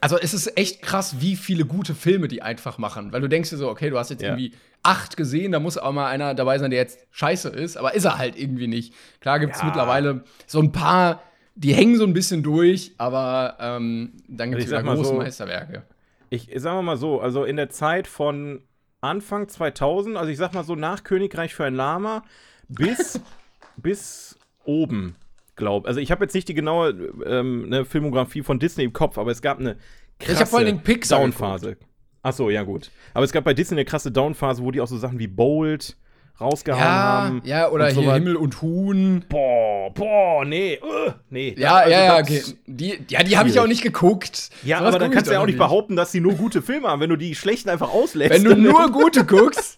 also 0.00 0.18
es 0.18 0.32
ist 0.34 0.56
echt 0.58 0.80
krass, 0.82 1.16
wie 1.20 1.36
viele 1.36 1.64
gute 1.66 1.94
Filme 1.94 2.28
die 2.28 2.40
einfach 2.42 2.78
machen. 2.78 3.12
Weil 3.12 3.20
du 3.20 3.28
denkst 3.28 3.50
dir 3.50 3.56
so, 3.58 3.68
okay, 3.68 3.90
du 3.90 3.98
hast 3.98 4.10
jetzt 4.10 4.22
Ja. 4.22 4.30
irgendwie 4.30 4.52
acht 4.82 5.16
gesehen, 5.16 5.52
da 5.52 5.60
muss 5.60 5.76
auch 5.78 5.92
mal 5.92 6.06
einer 6.08 6.34
dabei 6.34 6.58
sein, 6.58 6.70
der 6.70 6.80
jetzt 6.80 7.06
scheiße 7.10 7.50
ist, 7.50 7.76
aber 7.76 7.94
ist 7.94 8.04
er 8.04 8.18
halt 8.18 8.36
irgendwie 8.38 8.66
nicht. 8.68 8.94
Klar 9.20 9.38
gibt 9.38 9.54
es 9.54 9.60
Ja. 9.60 9.66
mittlerweile 9.66 10.24
so 10.46 10.60
ein 10.60 10.72
paar, 10.72 11.22
die 11.54 11.74
hängen 11.74 11.96
so 11.98 12.04
ein 12.04 12.14
bisschen 12.14 12.42
durch, 12.42 12.92
aber 12.98 13.56
ähm, 13.60 14.12
dann 14.28 14.50
gibt 14.50 14.62
Ich 14.62 14.66
es 14.66 14.72
wieder 14.72 14.82
große 14.82 15.04
so, 15.10 15.14
Meisterwerke. 15.14 15.82
Ich 16.30 16.50
sagen 16.56 16.78
wir 16.78 16.82
mal 16.82 16.96
so, 16.96 17.20
also 17.20 17.44
in 17.44 17.56
der 17.56 17.70
Zeit 17.70 18.06
von 18.06 18.62
Anfang 19.00 19.48
2000, 19.48 20.16
also 20.16 20.30
ich 20.30 20.38
sag 20.38 20.54
mal 20.54 20.64
so 20.64 20.74
nach 20.74 21.04
Königreich 21.04 21.54
für 21.54 21.64
ein 21.64 21.74
Lama 21.74 22.24
bis, 22.68 23.20
bis 23.76 24.38
oben, 24.64 25.16
glaub. 25.54 25.86
Also 25.86 26.00
ich 26.00 26.10
habe 26.10 26.24
jetzt 26.24 26.34
nicht 26.34 26.48
die 26.48 26.54
genaue 26.54 26.90
ähm, 27.24 27.68
ne, 27.68 27.84
Filmografie 27.84 28.42
von 28.42 28.58
Disney 28.58 28.84
im 28.84 28.92
Kopf, 28.92 29.18
aber 29.18 29.30
es 29.30 29.42
gab 29.42 29.58
eine 29.58 29.76
krasse 30.18 30.32
Ich 30.32 30.40
hab 30.40 30.48
vor 30.48 30.64
Dingen 30.64 30.82
Pixar 30.82 31.20
Downphase. 31.20 31.76
Ach 32.22 32.32
so, 32.32 32.50
ja 32.50 32.64
gut. 32.64 32.90
Aber 33.14 33.24
es 33.24 33.32
gab 33.32 33.44
bei 33.44 33.54
Disney 33.54 33.76
eine 33.76 33.84
krasse 33.84 34.10
Downphase, 34.10 34.62
wo 34.62 34.72
die 34.72 34.80
auch 34.80 34.88
so 34.88 34.98
Sachen 34.98 35.18
wie 35.18 35.28
Bold 35.28 35.96
rausgehauen 36.40 36.82
Ja, 36.82 36.90
haben. 36.90 37.42
ja, 37.44 37.68
oder 37.70 37.90
so 37.90 38.00
hier 38.00 38.10
was. 38.10 38.16
Himmel 38.18 38.36
und 38.36 38.60
Huhn. 38.62 39.24
Boah, 39.28 39.90
boah, 39.94 40.44
nee, 40.44 40.78
uh, 40.82 41.12
nee. 41.30 41.54
Ja, 41.58 41.76
Also 41.76 41.90
ja, 41.92 42.04
ja, 42.04 42.18
das- 42.22 42.28
okay. 42.28 42.42
Die, 42.66 42.98
ja, 43.08 43.22
die 43.22 43.36
habe 43.38 43.48
ich 43.48 43.58
auch 43.58 43.66
nicht 43.66 43.82
geguckt. 43.82 44.50
Ja, 44.62 44.78
Sowas 44.78 44.94
aber 44.94 44.98
dann 45.04 45.10
kannst 45.12 45.28
du 45.30 45.34
ja 45.34 45.40
auch 45.40 45.46
nicht 45.46 45.58
behaupten, 45.58 45.96
dass 45.96 46.12
die 46.12 46.20
nur 46.20 46.34
gute 46.34 46.60
Filme 46.62 46.88
haben, 46.88 47.00
wenn 47.00 47.10
du 47.10 47.16
die 47.16 47.34
schlechten 47.34 47.70
einfach 47.70 47.92
auslässt. 47.92 48.32
Wenn 48.32 48.44
du 48.44 48.54
nur 48.70 48.90
gute 48.92 49.24
guckst, 49.24 49.76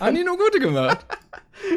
haben 0.00 0.14
die 0.16 0.24
nur 0.24 0.36
gute 0.38 0.60
gemacht. 0.60 0.98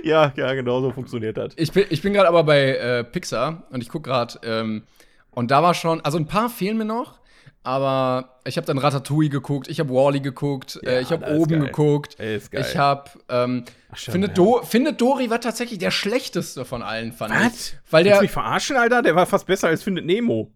Ja, 0.04 0.32
ja, 0.36 0.54
genau 0.54 0.80
so 0.82 0.92
funktioniert 0.92 1.38
das. 1.38 1.54
Ich 1.56 1.72
bin, 1.72 1.86
ich 1.90 2.01
bin 2.04 2.13
gerade 2.13 2.28
aber 2.28 2.44
bei 2.44 2.75
äh, 2.75 3.04
Pixar 3.04 3.63
und 3.72 3.82
ich 3.82 3.90
gucke 3.90 4.10
gerade, 4.10 4.40
ähm, 4.44 4.84
und 5.32 5.50
da 5.50 5.63
war 5.63 5.74
schon, 5.74 6.01
also 6.01 6.18
ein 6.20 6.28
paar 6.28 6.50
fehlen 6.50 6.78
mir 6.78 6.86
noch, 6.86 7.21
aber 7.63 8.39
ich 8.46 8.58
habe 8.58 8.65
dann 8.65 8.77
Ratatouille 8.77 9.30
geguckt, 9.30 9.68
ich 9.68 9.80
habe 9.80 9.89
Wally 9.94 10.20
geguckt, 10.20 10.80
Ja, 10.84 10.91
äh, 10.91 11.01
ich 11.01 11.12
habe 11.12 11.36
oben 11.38 11.60
geguckt, 11.62 12.18
ich 12.20 12.77
habe, 12.77 13.12
ähm, 13.30 13.65
findet, 13.94 14.30
ja. 14.32 14.36
Do 14.36 14.62
findet 14.63 15.00
Dory 15.00 15.30
war 15.30 15.39
tatsächlich 15.41 15.77
der 15.80 15.91
schlechteste 15.91 16.65
von 16.65 16.82
allen, 16.82 17.12
fand 17.13 17.34
ich. 17.34 17.39
Was? 17.39 17.74
Weil 17.91 18.03
Willst 18.06 18.12
der, 18.13 18.18
du 18.18 18.22
mich 18.24 18.32
verarschen, 18.32 18.77
Alter? 18.77 19.01
Der 19.01 19.15
war 19.15 19.25
fast 19.25 19.46
besser 19.46 19.68
als 19.68 19.84
Findet 19.84 20.06
Nemo. 20.06 20.51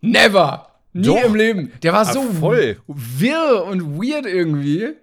never, 0.00 0.68
nie 0.92 1.06
Doch. 1.06 1.24
im 1.24 1.34
Leben, 1.34 1.72
der 1.82 1.92
war 1.92 2.00
Ah, 2.00 2.12
so 2.12 2.22
voll. 2.22 2.78
wirr 2.86 3.64
und 3.64 3.98
weird 4.00 4.26
irgendwie. 4.26 4.94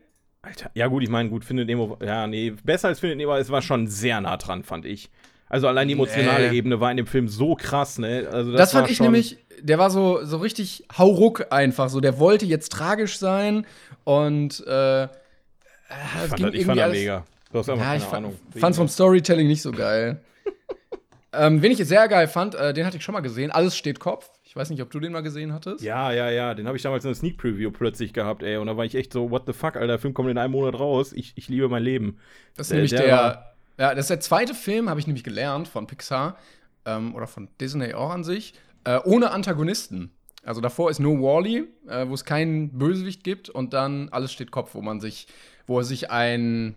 Alter. 0.42 0.70
Ja, 0.76 0.88
gut, 0.88 1.04
ich 1.04 1.10
meine, 1.10 1.30
gut, 1.30 1.44
Findet 1.46 1.68
Nemo. 1.68 1.98
Ja, 2.04 2.28
nee, 2.28 2.52
besser 2.64 2.88
als 2.90 3.00
Findet 3.00 3.18
Nemo, 3.18 3.36
es 3.36 3.50
war 3.50 3.62
schon 3.62 3.88
sehr 3.88 4.22
nah 4.22 4.38
dran, 4.38 4.64
fand 4.64 4.86
ich. 4.86 5.10
Also 5.48 5.68
allein 5.68 5.88
die 5.88 5.94
emotionale 5.94 6.50
Nee. 6.50 6.58
Ebene 6.58 6.80
war 6.80 6.90
in 6.92 6.98
dem 6.98 7.08
Film 7.08 7.28
so 7.28 7.56
krass, 7.56 8.00
ne? 8.00 8.28
Also 8.32 8.52
Das, 8.52 8.72
fand 8.72 8.86
war 8.86 8.92
ich 8.92 9.00
nämlich, 9.00 9.38
der 9.62 9.78
war 9.78 9.90
so, 9.92 10.24
so 10.26 10.38
richtig 10.38 10.86
hauruck 10.98 11.48
einfach 11.52 11.90
so. 11.90 12.00
Der 12.02 12.18
wollte 12.20 12.46
jetzt 12.46 12.72
tragisch 12.72 13.18
sein 13.20 13.66
und 14.04 14.66
äh, 14.68 15.04
Ich 15.06 15.10
fand, 16.28 16.36
ging 16.38 16.46
das, 16.48 16.56
ich 16.56 16.66
fand 16.66 16.80
das 16.80 16.92
mega. 16.92 17.26
Du 17.52 17.60
hast 17.60 17.70
einfach 17.70 17.84
Ja, 17.84 17.92
keine 17.92 17.98
ich 18.00 18.04
fand, 18.04 18.26
Ahnung. 18.26 18.40
fand's 18.58 18.78
vom 18.78 18.88
Storytelling 18.88 19.48
nicht 19.48 19.62
so 19.62 19.72
geil. 19.72 20.20
ähm, 21.34 21.62
wen 21.62 21.72
ich 21.72 21.78
sehr 21.86 22.08
geil 22.08 22.28
fand, 22.28 22.56
äh, 22.56 22.74
den 22.74 22.86
hatte 22.86 22.98
ich 22.98 23.04
schon 23.04 23.14
mal 23.14 23.22
gesehen. 23.22 23.52
Alles 23.52 23.78
steht 23.78 24.00
Kopf. 24.00 24.30
Ich 24.44 24.56
weiß 24.56 24.70
nicht, 24.70 24.82
ob 24.82 24.90
du 24.90 25.00
den 25.00 25.12
mal 25.12 25.22
gesehen 25.22 25.54
hattest. 25.54 25.84
Ja, 25.84 26.12
ja, 26.12 26.30
ja, 26.32 26.54
den 26.54 26.66
habe 26.66 26.78
ich 26.78 26.84
damals 26.84 27.04
in 27.04 27.10
der 27.10 27.16
Sneak 27.16 27.38
Preview 27.38 27.72
plötzlich 27.72 28.14
gehabt, 28.14 28.42
ey. 28.42 28.58
Und 28.58 28.68
da 28.68 28.78
war 28.78 28.86
ich 28.86 28.96
echt 28.96 29.12
so, 29.14 29.30
what 29.30 29.44
the 29.46 29.54
fuck, 29.54 29.76
Alter, 29.76 29.88
der 29.88 30.00
Film 30.00 30.14
kommt 30.14 30.30
in 30.30 30.38
einem 30.38 30.54
Monat 30.54 30.80
raus. 30.80 31.12
Ich, 31.14 31.34
ich 31.36 31.50
liebe 31.50 31.68
mein 31.70 31.84
Leben. 31.84 32.18
Das 32.56 32.68
ist 32.68 32.72
Der- 32.72 32.76
nämlich 32.78 32.92
der 32.92 33.02
der. 33.06 33.55
Ja, 33.78 33.94
das 33.94 34.06
ist 34.06 34.10
der 34.10 34.20
zweite 34.20 34.54
Film, 34.54 34.90
habe 34.90 35.00
ich 35.00 35.08
nämlich 35.08 35.24
gelernt 35.24 35.68
von 35.68 35.88
Pixar 35.88 36.38
ähm, 36.86 37.16
oder 37.16 37.28
von 37.28 37.50
Disney 37.60 37.94
auch 37.94 38.10
an 38.12 38.24
sich, 38.24 38.54
äh, 38.84 39.00
ohne 39.04 39.32
Antagonisten. 39.32 40.12
Also 40.44 40.62
davor 40.62 40.92
ist 40.92 41.00
nur 41.00 41.20
Wally, 41.22 41.68
äh, 41.88 42.08
wo 42.08 42.14
es 42.14 42.24
keinen 42.24 42.78
Bösewicht 42.78 43.24
gibt 43.24 43.50
und 43.50 43.74
dann 43.74 44.10
alles 44.10 44.32
steht 44.32 44.52
Kopf, 44.52 44.76
wo 44.76 44.82
man 44.82 45.00
sich, 45.02 45.28
wo 45.66 45.82
sich 45.82 46.12
ein 46.12 46.76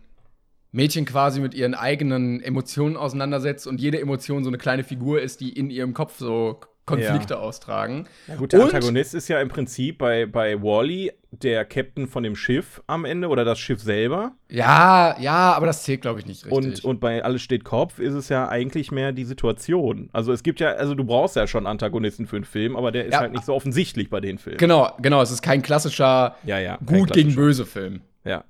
Mädchen 0.72 1.04
quasi 1.04 1.40
mit 1.40 1.54
ihren 1.54 1.74
eigenen 1.74 2.42
Emotionen 2.42 2.96
auseinandersetzt 2.96 3.66
und 3.66 3.80
jede 3.80 4.00
Emotion 4.00 4.42
so 4.44 4.50
eine 4.50 4.58
kleine 4.58 4.84
Figur 4.84 5.20
ist, 5.20 5.40
die 5.40 5.50
in 5.52 5.70
ihrem 5.70 5.92
Kopf 5.94 6.18
so 6.18 6.61
Konflikte 6.87 7.38
austragen. 7.38 8.06
Ja, 8.26 8.37
gut, 8.37 8.52
der 8.52 8.61
Und- 8.61 8.66
Antagonist 8.74 9.14
ist 9.14 9.28
ja 9.28 9.40
im 9.40 9.48
Prinzip 9.48 9.98
bei, 9.98 10.24
bei 10.24 10.62
Wally 10.62 11.12
der 11.30 11.64
Captain 11.66 12.06
von 12.06 12.22
dem 12.22 12.34
Schiff 12.34 12.82
am 12.86 13.04
Ende 13.04 13.28
oder 13.28 13.44
das 13.44 13.58
Schiff 13.58 13.80
selber. 13.82 14.32
Ja, 14.48 15.14
ja, 15.20 15.52
aber 15.52 15.66
das 15.66 15.82
zählt, 15.82 16.00
glaube 16.00 16.20
ich, 16.20 16.26
nicht 16.26 16.46
richtig. 16.46 16.52
Und, 16.52 16.84
und 16.84 17.00
bei 17.00 17.22
Alles 17.22 17.42
steht 17.42 17.64
Kopf 17.64 17.98
ist 17.98 18.14
es 18.14 18.30
ja 18.30 18.48
eigentlich 18.48 18.90
mehr 18.92 19.12
die 19.12 19.24
Situation. 19.24 20.08
Also 20.12 20.32
es 20.32 20.42
gibt 20.42 20.58
ja, 20.60 20.68
also 20.70 20.94
du 20.94 21.04
brauchst 21.04 21.36
ja 21.36 21.46
schon 21.46 21.66
Antagonisten 21.66 22.26
für 22.26 22.36
einen 22.36 22.44
Film, 22.46 22.76
aber 22.76 22.92
der 22.92 23.04
ist 23.06 23.12
Ja. 23.12 23.20
halt 23.20 23.32
nicht 23.32 23.44
so 23.44 23.52
offensichtlich 23.54 24.08
bei 24.08 24.20
den 24.20 24.38
Filmen. 24.38 24.58
genau, 24.58 24.90
genau, 25.02 25.20
es 25.20 25.30
ist 25.30 25.42
kein 25.42 25.60
klassischer 25.60 26.36
Ja, 26.44 26.58
ja. 26.58 26.76
gut 26.78 27.12
gegen 27.12 27.28
klassischer. 27.30 27.36
böse 27.36 27.66
Film. 27.66 28.00
Ja. 28.24 28.44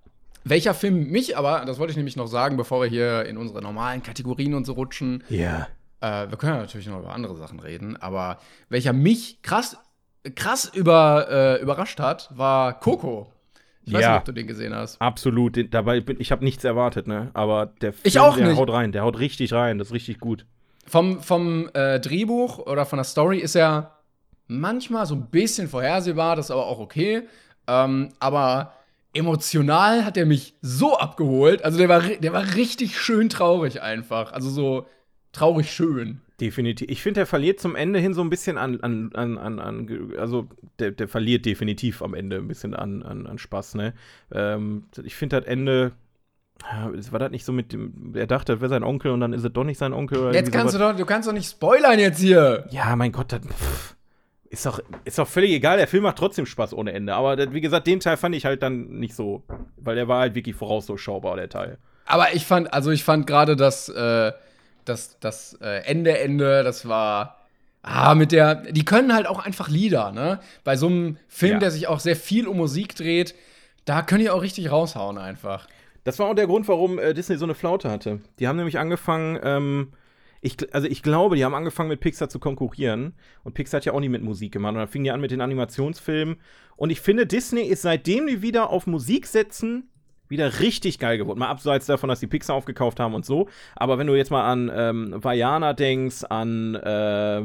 Welcher 0.44 0.72
Film 0.72 1.10
mich 1.10 1.36
aber, 1.36 1.64
das 1.66 1.78
wollte 1.80 1.90
ich 1.90 1.96
nämlich 1.96 2.16
noch 2.16 2.28
sagen, 2.28 2.56
bevor 2.56 2.80
wir 2.80 2.88
hier 2.88 3.24
in 3.26 3.36
unsere 3.36 3.60
normalen 3.60 4.02
Kategorien 4.04 4.54
und 4.54 4.64
so 4.66 4.72
rutschen, 4.74 5.24
Ja. 5.28 5.66
äh, 6.00 6.30
wir 6.30 6.38
können 6.38 6.54
ja 6.54 6.60
natürlich 6.60 6.86
noch 6.86 7.00
über 7.00 7.12
andere 7.12 7.34
Sachen 7.36 7.58
reden, 7.58 7.96
aber 7.96 8.38
welcher 8.68 8.92
mich 8.92 9.42
krass, 9.42 9.76
krass 10.30 10.70
über, 10.74 11.26
äh, 11.30 11.62
überrascht 11.62 12.00
hat, 12.00 12.30
war 12.34 12.78
Coco. 12.80 13.32
Ich 13.84 13.92
weiß 13.94 14.02
Ja. 14.02 14.10
nicht, 14.12 14.18
ob 14.20 14.24
du 14.26 14.32
den 14.32 14.46
gesehen 14.46 14.74
hast. 14.74 15.00
Absolut. 15.00 15.56
Den, 15.56 15.70
dabei 15.70 16.00
bin 16.00 16.16
ich 16.20 16.30
habe 16.30 16.44
nichts 16.44 16.62
erwartet, 16.64 17.06
ne? 17.06 17.30
Aber 17.34 17.66
der 17.80 17.92
Film, 17.92 18.02
Ich 18.04 18.18
auch 18.20 18.36
der 18.36 18.48
nicht. 18.48 18.58
haut 18.58 18.70
rein, 18.70 18.92
der 18.92 19.02
haut 19.02 19.18
richtig 19.18 19.52
rein, 19.52 19.78
das 19.78 19.88
ist 19.88 19.94
richtig 19.94 20.20
gut. 20.20 20.44
Vom, 20.86 21.20
vom 21.22 21.70
äh, 21.74 21.98
Drehbuch 22.00 22.58
oder 22.58 22.84
von 22.86 22.98
der 22.98 23.04
Story 23.04 23.38
ist 23.38 23.54
er 23.56 23.92
manchmal 24.46 25.06
so 25.06 25.14
ein 25.14 25.26
bisschen 25.26 25.68
vorhersehbar, 25.68 26.36
das 26.36 26.46
ist 26.46 26.50
aber 26.50 26.66
auch 26.66 26.78
okay. 26.80 27.22
Ähm, 27.66 28.10
aber 28.18 28.72
emotional 29.14 30.04
hat 30.04 30.16
er 30.16 30.26
mich 30.26 30.54
so 30.62 30.96
abgeholt. 30.96 31.64
Also 31.64 31.78
der 31.78 31.88
war, 31.88 32.00
der 32.02 32.32
war 32.32 32.54
richtig 32.54 32.98
schön 32.98 33.28
traurig 33.28 33.82
einfach. 33.82 34.32
Also 34.32 34.48
so 34.50 34.86
traurig 35.32 35.72
schön. 35.72 36.20
Definitiv. 36.40 36.88
Ich 36.88 37.02
finde, 37.02 37.20
der 37.20 37.26
verliert 37.26 37.58
zum 37.58 37.74
Ende 37.74 37.98
hin 37.98 38.14
so 38.14 38.20
ein 38.20 38.30
bisschen 38.30 38.58
an, 38.58 38.80
an, 38.80 39.10
an, 39.14 39.38
an, 39.58 40.12
also 40.18 40.46
der, 40.78 40.92
der 40.92 41.08
verliert 41.08 41.44
definitiv 41.46 42.00
am 42.00 42.14
Ende 42.14 42.36
ein 42.36 42.46
bisschen 42.46 42.74
an, 42.74 43.02
an, 43.02 43.26
an 43.26 43.38
Spaß, 43.38 43.74
ne? 43.74 43.92
Ähm, 44.32 44.84
ich 45.02 45.16
finde 45.16 45.40
das 45.40 45.48
Ende, 45.48 45.92
es 46.96 47.10
war 47.10 47.18
das 47.18 47.32
nicht 47.32 47.44
so 47.44 47.52
mit 47.52 47.72
dem, 47.72 48.12
er 48.14 48.28
dachte, 48.28 48.52
das 48.52 48.60
wäre 48.60 48.68
sein 48.68 48.84
Onkel 48.84 49.10
und 49.10 49.20
dann 49.20 49.32
ist 49.32 49.44
es 49.44 49.52
doch 49.52 49.64
nicht 49.64 49.78
sein 49.78 49.92
Onkel. 49.92 50.32
Jetzt 50.32 50.52
kannst 50.52 50.74
du 50.74 50.78
sowas. 50.78 50.92
doch, 50.92 50.98
du 50.98 51.06
kannst 51.06 51.28
doch 51.28 51.32
nicht 51.32 51.50
spoilern 51.50 51.98
jetzt 51.98 52.20
hier. 52.20 52.66
Ja, 52.70 52.94
mein 52.94 53.10
Gott, 53.10 53.32
das 53.32 53.40
pff, 53.40 53.96
ist 54.50 54.64
doch, 54.64 54.80
ist 55.04 55.18
doch 55.18 55.26
völlig 55.26 55.50
egal, 55.50 55.78
der 55.78 55.88
Film 55.88 56.04
macht 56.04 56.18
trotzdem 56.18 56.46
Spaß 56.46 56.72
ohne 56.72 56.92
Ende. 56.92 57.14
Aber 57.14 57.34
das, 57.34 57.52
wie 57.52 57.60
gesagt, 57.60 57.88
den 57.88 57.98
Teil 57.98 58.16
fand 58.16 58.36
ich 58.36 58.44
halt 58.44 58.62
dann 58.62 58.98
nicht 58.98 59.14
so, 59.14 59.42
weil 59.76 59.96
der 59.96 60.06
war 60.06 60.20
halt 60.20 60.36
wirklich 60.36 60.54
vorausschaubar, 60.54 61.36
der 61.36 61.48
Teil. 61.48 61.78
Aber 62.06 62.32
ich 62.32 62.46
fand, 62.46 62.72
also 62.72 62.90
ich 62.90 63.04
fand 63.04 63.26
gerade 63.26 63.56
das, 63.56 63.88
äh, 63.88 64.32
das, 64.88 65.18
das 65.20 65.54
äh, 65.60 65.84
Ende, 65.84 66.18
Ende, 66.18 66.62
das 66.62 66.88
war. 66.88 67.36
Ah, 67.82 68.14
mit 68.14 68.32
der. 68.32 68.56
Die 68.56 68.84
können 68.84 69.14
halt 69.14 69.26
auch 69.26 69.38
einfach 69.38 69.68
Lieder, 69.68 70.12
ne? 70.12 70.40
Bei 70.64 70.76
so 70.76 70.86
einem 70.88 71.16
Film, 71.28 71.54
Ja. 71.54 71.58
der 71.60 71.70
sich 71.70 71.86
auch 71.86 72.00
sehr 72.00 72.16
viel 72.16 72.46
um 72.48 72.56
Musik 72.56 72.94
dreht, 72.96 73.34
da 73.84 74.02
können 74.02 74.22
die 74.22 74.30
auch 74.30 74.42
richtig 74.42 74.70
raushauen 74.70 75.16
einfach. 75.16 75.66
Das 76.04 76.18
war 76.18 76.26
auch 76.28 76.34
der 76.34 76.46
Grund, 76.46 76.66
warum 76.68 76.98
äh, 76.98 77.14
Disney 77.14 77.36
so 77.36 77.44
eine 77.44 77.54
Flaute 77.54 77.90
hatte. 77.90 78.20
Die 78.38 78.48
haben 78.48 78.56
nämlich 78.56 78.78
angefangen, 78.78 79.38
ähm, 79.42 79.92
ich, 80.40 80.56
also 80.74 80.86
ich 80.88 81.02
glaube, 81.02 81.36
die 81.36 81.44
haben 81.44 81.54
angefangen 81.54 81.88
mit 81.88 82.00
Pixar 82.00 82.28
zu 82.28 82.38
konkurrieren. 82.38 83.14
Und 83.44 83.54
Pixar 83.54 83.78
hat 83.78 83.84
ja 83.84 83.92
auch 83.92 84.00
nie 84.00 84.08
mit 84.08 84.22
Musik 84.22 84.52
gemacht. 84.52 84.72
Und 84.72 84.78
dann 84.78 84.88
fingen 84.88 85.04
die 85.04 85.10
an 85.10 85.20
mit 85.20 85.30
den 85.30 85.40
Animationsfilmen. 85.40 86.36
Und 86.76 86.90
ich 86.90 87.00
finde, 87.00 87.26
Disney 87.26 87.62
ist 87.62 87.82
seitdem 87.82 88.26
die 88.26 88.42
wieder 88.42 88.70
auf 88.70 88.86
Musik 88.86 89.26
setzen, 89.26 89.88
wieder 90.28 90.60
richtig 90.60 90.98
geil 90.98 91.18
geworden. 91.18 91.38
Mal 91.38 91.48
abseits 91.48 91.86
davon, 91.86 92.08
dass 92.08 92.20
die 92.20 92.26
Pixar 92.26 92.56
aufgekauft 92.56 93.00
haben 93.00 93.14
und 93.14 93.24
so. 93.24 93.48
Aber 93.76 93.98
wenn 93.98 94.06
du 94.06 94.14
jetzt 94.14 94.30
mal 94.30 94.44
an 94.50 94.70
ähm, 94.74 95.14
Vajana 95.16 95.72
denkst, 95.72 96.24
an 96.28 96.74
äh, 96.74 97.42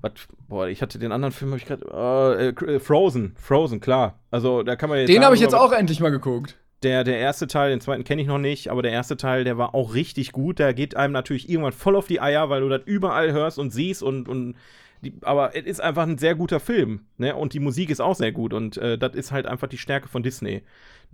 was, 0.00 0.12
boah, 0.48 0.68
ich 0.68 0.82
hatte 0.82 0.98
den 0.98 1.12
anderen 1.12 1.32
Film, 1.32 1.52
habe 1.52 1.58
ich 1.58 1.66
gerade, 1.66 2.54
äh, 2.58 2.74
äh, 2.74 2.80
Frozen, 2.80 3.34
Frozen, 3.40 3.80
klar. 3.80 4.18
Also 4.30 4.62
da 4.62 4.76
kann 4.76 4.90
man 4.90 4.98
jetzt 4.98 5.08
Den 5.08 5.24
habe 5.24 5.34
ich 5.34 5.40
jetzt 5.40 5.54
auch 5.54 5.72
endlich 5.72 6.00
mal 6.00 6.10
geguckt. 6.10 6.56
der, 6.82 7.04
der 7.04 7.18
erste 7.18 7.46
Teil, 7.46 7.70
den 7.70 7.80
zweiten 7.80 8.04
kenne 8.04 8.20
ich 8.20 8.28
noch 8.28 8.38
nicht, 8.38 8.68
aber 8.68 8.82
der 8.82 8.92
erste 8.92 9.16
Teil, 9.16 9.44
der 9.44 9.56
war 9.56 9.74
auch 9.74 9.94
richtig 9.94 10.32
gut. 10.32 10.58
Der 10.58 10.74
geht 10.74 10.96
einem 10.96 11.14
natürlich 11.14 11.48
irgendwann 11.48 11.72
voll 11.72 11.96
auf 11.96 12.06
die 12.06 12.20
Eier, 12.20 12.50
weil 12.50 12.60
du 12.60 12.68
das 12.68 12.82
überall 12.84 13.32
hörst 13.32 13.58
und 13.58 13.70
siehst 13.70 14.02
und, 14.02 14.28
und 14.28 14.56
die, 15.00 15.14
aber 15.22 15.54
es 15.56 15.64
ist 15.64 15.80
einfach 15.80 16.02
ein 16.04 16.18
sehr 16.18 16.34
guter 16.34 16.60
Film, 16.60 17.00
ne? 17.18 17.34
Und 17.34 17.52
die 17.52 17.60
Musik 17.60 17.90
ist 17.90 18.00
auch 18.00 18.14
sehr 18.14 18.32
gut 18.32 18.52
und 18.52 18.76
äh, 18.78 18.96
das 18.98 19.14
ist 19.14 19.32
halt 19.32 19.46
einfach 19.46 19.68
die 19.68 19.78
Stärke 19.78 20.08
von 20.08 20.22
Disney. 20.22 20.62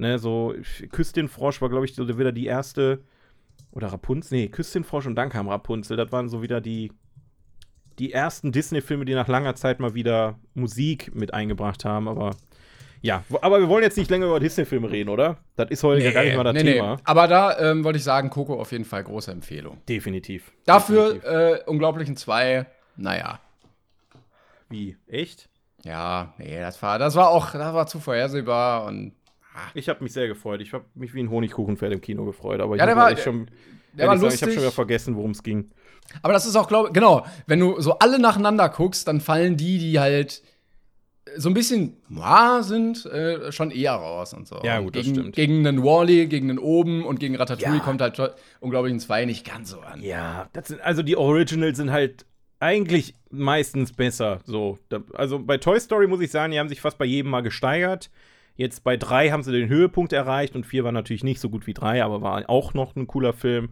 Ne, 0.01 0.19
so 0.19 0.55
Küss 0.93 1.13
den 1.13 1.29
Frosch 1.29 1.61
war, 1.61 1.69
glaube 1.69 1.85
ich, 1.85 1.95
so 1.95 2.19
wieder 2.19 2.33
die 2.33 2.47
erste 2.47 3.05
oder 3.71 3.89
Rapunzel, 3.89 4.39
nee, 4.39 4.49
Küss 4.49 4.73
den 4.73 4.83
Frosch 4.83 5.07
und 5.07 5.15
dann 5.15 5.29
kam 5.29 5.49
Rapunzel. 5.49 5.97
Das 5.99 6.11
waren 6.11 6.31
so 6.31 6.41
wieder 6.43 6.63
die 6.63 6.91
die 7.99 8.13
ersten 8.13 8.51
Disney-Filme, 8.51 9.05
die 9.05 9.13
nach 9.13 9.29
langer 9.29 9.55
Zeit 9.57 9.79
mal 9.79 9.93
wieder 9.93 10.39
Musik 10.55 11.15
mit 11.15 11.35
eingebracht 11.35 11.85
haben, 11.85 12.09
aber 12.09 12.35
ja, 13.03 13.25
aber 13.43 13.61
wir 13.61 13.69
wollen 13.69 13.83
jetzt 13.83 13.99
nicht 13.99 14.11
länger 14.11 14.27
über 14.27 14.41
Disney-Filme 14.41 14.91
reden, 14.91 15.11
oder? 15.11 15.37
Das 15.57 15.71
ist 15.71 15.83
heute 15.83 16.03
ja 16.03 16.13
gar 16.13 16.25
nicht 16.25 16.37
mal 16.37 16.45
das 16.45 16.55
nee, 16.55 16.63
Thema. 16.63 16.97
Nee. 16.97 17.03
Aber 17.05 17.29
da 17.29 17.59
ähm, 17.59 17.85
wollte 17.85 17.99
ich 17.99 18.05
sagen, 18.05 18.31
Coco 18.31 18.59
auf 18.59 18.73
jeden 18.73 18.87
Fall 18.87 19.05
große 19.05 19.31
Empfehlung. 19.31 19.83
Definitiv. 19.87 20.53
Dafür 20.65 21.15
Definitiv. 21.15 21.31
äh, 21.31 21.63
Unglaublichen 21.67 22.17
2, 22.17 22.67
naja. 22.97 23.41
Wie? 24.71 24.97
Echt? 25.07 25.51
Ja, 25.85 26.35
nee, 26.39 26.59
das 26.59 26.81
war, 26.83 26.99
das 26.99 27.17
war 27.17 27.29
auch, 27.29 27.53
das 27.53 27.75
war 27.75 27.87
zu 27.87 28.01
vorhersehbar 28.01 28.87
und. 28.87 29.13
Ich 29.75 29.89
habe 29.89 30.03
mich 30.03 30.13
sehr 30.13 30.29
gefreut. 30.29 30.61
Ich 30.61 30.73
habe 30.73 30.85
mich 30.95 31.13
wie 31.15 31.21
ein 31.23 31.31
Honigkuchenpferd 31.31 31.93
im 31.93 32.01
Kino 32.01 32.25
gefreut, 32.25 32.61
aber 32.61 32.77
Ja, 32.77 32.85
ich 32.85 32.89
der 32.89 32.97
war- 32.97 33.09
ehrlich 33.11 33.25
schon, 33.25 33.47
der 33.95 34.07
war 34.07 34.15
ehrlich 34.15 34.21
sagen, 34.21 34.35
ich 34.35 34.43
habe 34.43 34.47
lustig. 34.47 34.55
schon 34.55 34.63
wieder 34.63 34.73
vergessen, 34.73 35.17
worum 35.17 35.31
es 35.33 35.43
ging. 35.43 35.71
Aber 36.23 36.33
das 36.33 36.47
ist 36.47 36.57
auch, 36.57 36.69
glaube 36.69 36.91
genau, 36.93 37.25
wenn 37.47 37.61
du 37.61 37.81
so 37.81 37.99
alle 37.99 38.19
nacheinander 38.19 38.69
guckst, 38.69 39.07
dann 39.09 39.21
fallen 39.21 39.57
die, 39.57 39.79
die 39.79 39.99
halt 40.01 40.43
so 41.37 41.49
ein 41.49 41.55
bisschen 41.55 41.97
moi 42.09 42.63
sind, 42.63 43.07
äh, 43.07 43.53
schon 43.53 43.71
eher 43.71 43.93
raus 43.93 44.33
und 44.35 44.49
so. 44.49 44.61
Ja, 44.65 44.81
gut, 44.81 44.97
das 44.97 45.05
gegen, 45.05 45.15
stimmt. 45.17 45.37
Gegen 45.37 45.67
einen 45.67 45.85
Wally, 45.85 46.27
gegen 46.27 46.51
einen 46.51 46.59
Oben 46.59 47.05
und 47.05 47.21
gegen 47.21 47.37
Ratatouille 47.37 47.77
Ja. 47.79 47.83
kommt 47.85 48.01
halt 48.01 48.19
unglaublich 48.59 48.93
ein 48.95 48.99
2 49.01 49.27
nicht 49.27 49.47
ganz 49.47 49.71
so 49.71 49.81
an. 49.81 50.03
Ja, 50.03 50.49
das 50.53 50.69
sind, 50.69 50.81
also 50.81 51.03
die 51.03 51.17
Originals 51.17 51.77
sind 51.77 51.93
halt 51.93 52.25
eigentlich 52.59 53.15
meistens 53.31 53.93
besser. 53.93 54.41
So, 54.45 54.79
also 55.15 55.39
bei 55.39 55.59
Toy 55.59 55.79
Story 55.79 56.07
muss 56.09 56.21
ich 56.21 56.31
sagen, 56.31 56.53
die 56.53 56.59
haben 56.59 56.69
sich 56.69 56.81
fast 56.81 56.99
bei 56.99 57.05
jedem 57.05 57.31
mal 57.31 57.43
gesteigert. 57.43 58.11
Jetzt 58.61 58.85
bei 58.85 58.99
drei 58.99 59.31
haben 59.31 59.43
sie 59.43 59.53
den 59.53 59.71
Höhepunkt 59.71 60.13
erreicht 60.13 60.55
und 60.55 60.67
vier 60.67 60.85
war 60.85 60.93
natürlich 60.93 61.25
nicht 61.25 61.41
so 61.41 61.49
gut 61.49 61.67
wie 61.67 61.73
drei, 61.73 62.05
aber 62.05 62.21
war 62.21 62.45
auch 62.51 62.75
noch 62.75 62.95
ein 62.95 63.07
cooler 63.07 63.33
Film. 63.33 63.71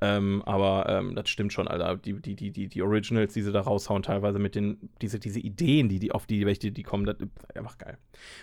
Ähm, 0.00 0.42
aber 0.46 0.86
ähm, 0.88 1.14
das 1.14 1.28
stimmt 1.28 1.52
schon, 1.52 1.68
Alter. 1.68 1.96
Die, 1.96 2.14
die, 2.14 2.34
die, 2.34 2.50
die, 2.50 2.66
die 2.68 2.80
Originals, 2.82 3.34
die 3.34 3.42
sie 3.42 3.52
da 3.52 3.60
raushauen, 3.60 4.02
teilweise 4.02 4.38
mit 4.38 4.54
den, 4.54 4.88
diese, 5.02 5.18
diese 5.18 5.38
Ideen, 5.38 5.90
die, 5.90 5.98
die 5.98 6.12
auf 6.12 6.24
die, 6.24 6.46
welche 6.46 6.72
die 6.72 6.82
kommen, 6.82 7.04
das 7.04 7.16
ist 7.20 7.56
einfach 7.56 7.76
geil. 7.76 7.98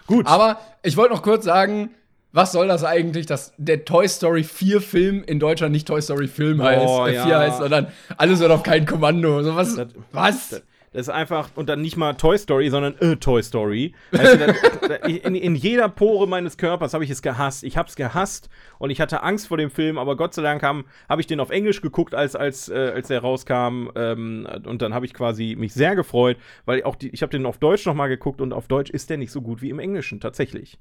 Gut. 0.05 0.27
Aber 0.27 0.59
ich 0.83 0.95
wollte 0.95 1.15
noch 1.15 1.23
kurz 1.23 1.43
sagen, 1.45 1.89
was 2.33 2.51
soll 2.51 2.67
das 2.67 2.83
eigentlich, 2.83 3.25
dass 3.25 3.53
der 3.57 3.83
Toy 3.83 4.07
Story 4.07 4.43
4 4.43 4.81
Film 4.81 5.23
in 5.25 5.39
Deutschland 5.39 5.71
nicht 5.71 5.87
Toy 5.87 6.03
Story 6.03 6.27
Film 6.27 6.61
heißt, 6.61 6.85
Oh, 6.87 7.07
äh, 7.07 7.13
4 7.13 7.27
ja. 7.27 7.39
heißt, 7.39 7.57
sondern 7.57 7.87
alles 8.15 8.39
wird 8.39 8.51
auf 8.51 8.61
kein 8.61 8.85
Kommando. 8.85 9.41
So 9.41 9.55
was? 9.55 9.75
Das- 9.75 9.87
was? 10.11 10.49
Das 10.49 10.61
ist 10.91 11.09
einfach, 11.09 11.49
und 11.55 11.69
dann 11.69 11.81
nicht 11.81 11.97
mal 11.97 12.13
Toy 12.13 12.37
Story, 12.37 12.69
sondern 12.69 12.97
äh, 12.99 13.15
Toy 13.15 13.43
Story. 13.43 13.93
Du, 14.11 14.17
das, 14.17 14.37
das, 14.81 15.07
in, 15.07 15.35
in 15.35 15.55
jeder 15.55 15.89
Pore 15.89 16.27
meines 16.27 16.57
Körpers 16.57 16.93
habe 16.93 17.03
ich 17.03 17.09
es 17.09 17.21
gehasst. 17.21 17.63
Ich 17.63 17.77
habe 17.77 17.89
es 17.89 17.95
gehasst 17.95 18.49
und 18.79 18.89
ich 18.89 18.99
hatte 18.99 19.21
Angst 19.23 19.47
vor 19.47 19.57
dem 19.57 19.69
Film, 19.69 19.97
aber 19.97 20.15
Gott 20.15 20.33
sei 20.33 20.41
Dank 20.41 20.63
habe 20.63 20.83
hab 21.07 21.19
ich 21.19 21.27
den 21.27 21.39
auf 21.39 21.51
Englisch 21.51 21.81
geguckt, 21.81 22.15
als, 22.15 22.35
als, 22.35 22.69
äh, 22.69 22.91
als 22.95 23.07
der 23.07 23.21
rauskam. 23.21 23.89
Ähm, 23.95 24.47
und 24.65 24.81
dann 24.81 24.93
habe 24.93 25.05
ich 25.05 25.13
quasi 25.13 25.55
mich 25.57 25.73
sehr 25.73 25.95
gefreut, 25.95 26.37
weil 26.65 26.83
auch 26.83 26.95
die, 26.95 27.09
ich 27.09 27.21
habe 27.21 27.31
den 27.31 27.45
auf 27.45 27.59
Deutsch 27.59 27.85
nochmal 27.85 28.09
geguckt 28.09 28.41
und 28.41 28.53
auf 28.53 28.67
Deutsch 28.67 28.89
ist 28.89 29.09
der 29.09 29.17
nicht 29.17 29.31
so 29.31 29.41
gut 29.41 29.61
wie 29.61 29.69
im 29.69 29.79
Englischen, 29.79 30.19
tatsächlich. 30.19 30.79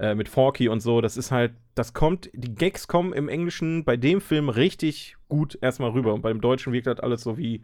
Äh, 0.00 0.16
mit 0.16 0.28
Forky 0.28 0.68
und 0.68 0.80
so, 0.80 1.00
das 1.00 1.16
ist 1.16 1.30
halt, 1.30 1.52
das 1.76 1.94
kommt, 1.94 2.28
die 2.32 2.52
Gags 2.52 2.88
kommen 2.88 3.12
im 3.12 3.28
Englischen 3.28 3.84
bei 3.84 3.96
dem 3.96 4.20
Film 4.20 4.48
richtig 4.48 5.16
gut 5.28 5.56
erstmal 5.60 5.90
rüber 5.90 6.14
und 6.14 6.20
beim 6.20 6.40
Deutschen 6.40 6.72
wirkt 6.72 6.88
das 6.88 6.98
alles 6.98 7.22
so 7.22 7.38
wie, 7.38 7.62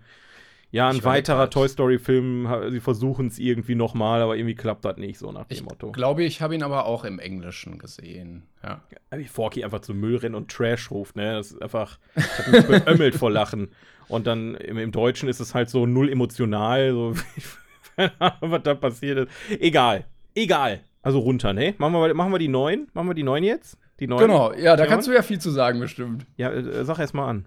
ja, 0.70 0.88
ein 0.88 0.96
Ich 0.96 1.04
weiterer 1.04 1.36
grad. 1.38 1.52
Toy 1.52 1.68
Story-Film, 1.68 2.48
sie 2.70 2.80
versuchen 2.80 3.26
es 3.26 3.38
irgendwie 3.38 3.74
nochmal, 3.74 4.22
aber 4.22 4.36
irgendwie 4.36 4.54
klappt 4.54 4.84
das 4.84 4.96
nicht 4.96 5.18
so 5.18 5.32
nach 5.32 5.46
dem 5.46 5.54
Ich 5.54 5.62
Motto. 5.64 5.92
glaube, 5.92 6.22
ich 6.24 6.40
habe 6.42 6.54
ihn 6.54 6.62
aber 6.62 6.86
auch 6.86 7.04
im 7.04 7.18
Englischen 7.18 7.78
gesehen. 7.78 8.44
Ja. 8.62 8.80
Wie 9.16 9.24
Forky 9.24 9.64
einfach 9.64 9.80
zum 9.80 9.98
Müll 9.98 10.16
rennt 10.16 10.34
und 10.36 10.50
Trash 10.50 10.90
ruft, 10.90 11.16
ne? 11.16 11.32
Das 11.34 11.52
ist 11.52 11.60
einfach, 11.62 11.98
ich 12.14 12.24
hab 12.24 12.48
mich 12.48 12.66
beömmelt 12.84 13.14
vor 13.16 13.30
Lachen. 13.30 13.70
Und 14.08 14.26
dann 14.26 14.54
im, 14.56 14.78
im 14.78 14.90
Deutschen 14.92 15.28
ist 15.28 15.40
es 15.40 15.54
halt 15.54 15.70
so 15.70 15.86
null 15.86 16.08
emotional, 16.10 16.92
so, 16.92 17.14
was 18.40 18.62
da 18.62 18.74
passiert 18.74 19.18
ist. 19.28 19.60
Egal, 19.60 20.04
egal. 20.34 20.80
Also 21.02 21.18
runter, 21.20 21.52
ne? 21.52 21.74
Machen 21.78 21.94
wir, 21.94 22.12
machen 22.14 22.32
wir 22.32 22.38
die 22.38 22.48
neuen? 22.48 22.88
Machen 22.92 23.08
wir 23.08 23.14
die 23.14 23.22
neuen 23.22 23.44
jetzt? 23.44 23.78
Die 24.00 24.06
neuen? 24.06 24.20
Genau, 24.26 24.52
ja, 24.52 24.76
da 24.76 24.86
kannst 24.86 25.08
du 25.08 25.12
ja 25.12 25.22
viel 25.22 25.38
zu 25.38 25.50
sagen, 25.50 25.80
bestimmt. 25.80 26.26
Ja, 26.36 26.50
äh, 26.50 26.84
sag 26.84 26.98
erst 26.98 27.14
mal 27.14 27.28
an. 27.28 27.46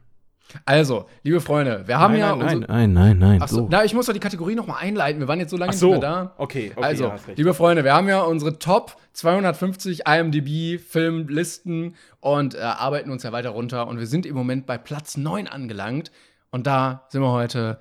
Also, 0.65 1.07
liebe 1.23 1.41
Freunde, 1.41 1.83
wir 1.87 1.99
haben 1.99 2.13
nein, 2.13 2.19
ja. 2.19 2.35
nein, 2.35 2.65
nein, 2.67 2.93
nein, 2.93 3.17
nein, 3.17 3.39
Ach 3.41 3.47
so, 3.47 3.67
na, 3.69 3.83
ich 3.83 3.93
muss 3.93 4.05
doch 4.05 4.13
die 4.13 4.19
Kategorie 4.19 4.55
noch 4.55 4.67
mal 4.67 4.77
einleiten. 4.77 5.19
Wir 5.19 5.27
waren 5.27 5.39
jetzt 5.39 5.49
so 5.49 5.57
lange 5.57 5.73
so, 5.73 5.91
nicht 5.91 6.01
mehr 6.01 6.09
da. 6.09 6.33
okay, 6.37 6.71
okay, 6.75 6.85
also, 6.85 7.05
ja, 7.05 7.15
liebe 7.35 7.53
Freunde, 7.53 7.83
wir 7.83 7.93
haben 7.93 8.07
ja 8.07 8.21
unsere 8.21 8.59
Top 8.59 8.97
250 9.13 10.07
IMDb-Filmlisten 10.07 11.95
und 12.19 12.55
äh, 12.55 12.59
arbeiten 12.59 13.09
uns 13.09 13.23
ja 13.23 13.31
weiter 13.31 13.49
runter. 13.49 13.87
Und 13.87 13.99
wir 13.99 14.07
sind 14.07 14.25
im 14.25 14.35
Moment 14.35 14.65
bei 14.65 14.77
Platz 14.77 15.17
9 15.17 15.47
angelangt. 15.47 16.11
Und 16.51 16.67
da 16.67 17.05
sind 17.09 17.21
wir 17.21 17.31
heute 17.31 17.79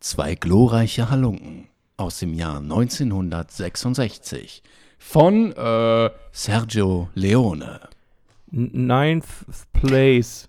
zwei 0.00 0.34
glorreiche 0.34 1.10
Halunken 1.10 1.68
aus 1.96 2.18
dem 2.18 2.34
Jahr 2.34 2.58
1966 2.58 4.62
von 4.98 5.52
äh, 5.52 6.10
Sergio 6.32 7.08
Leone. 7.14 7.80
Ninth 8.50 9.26
place. 9.72 10.48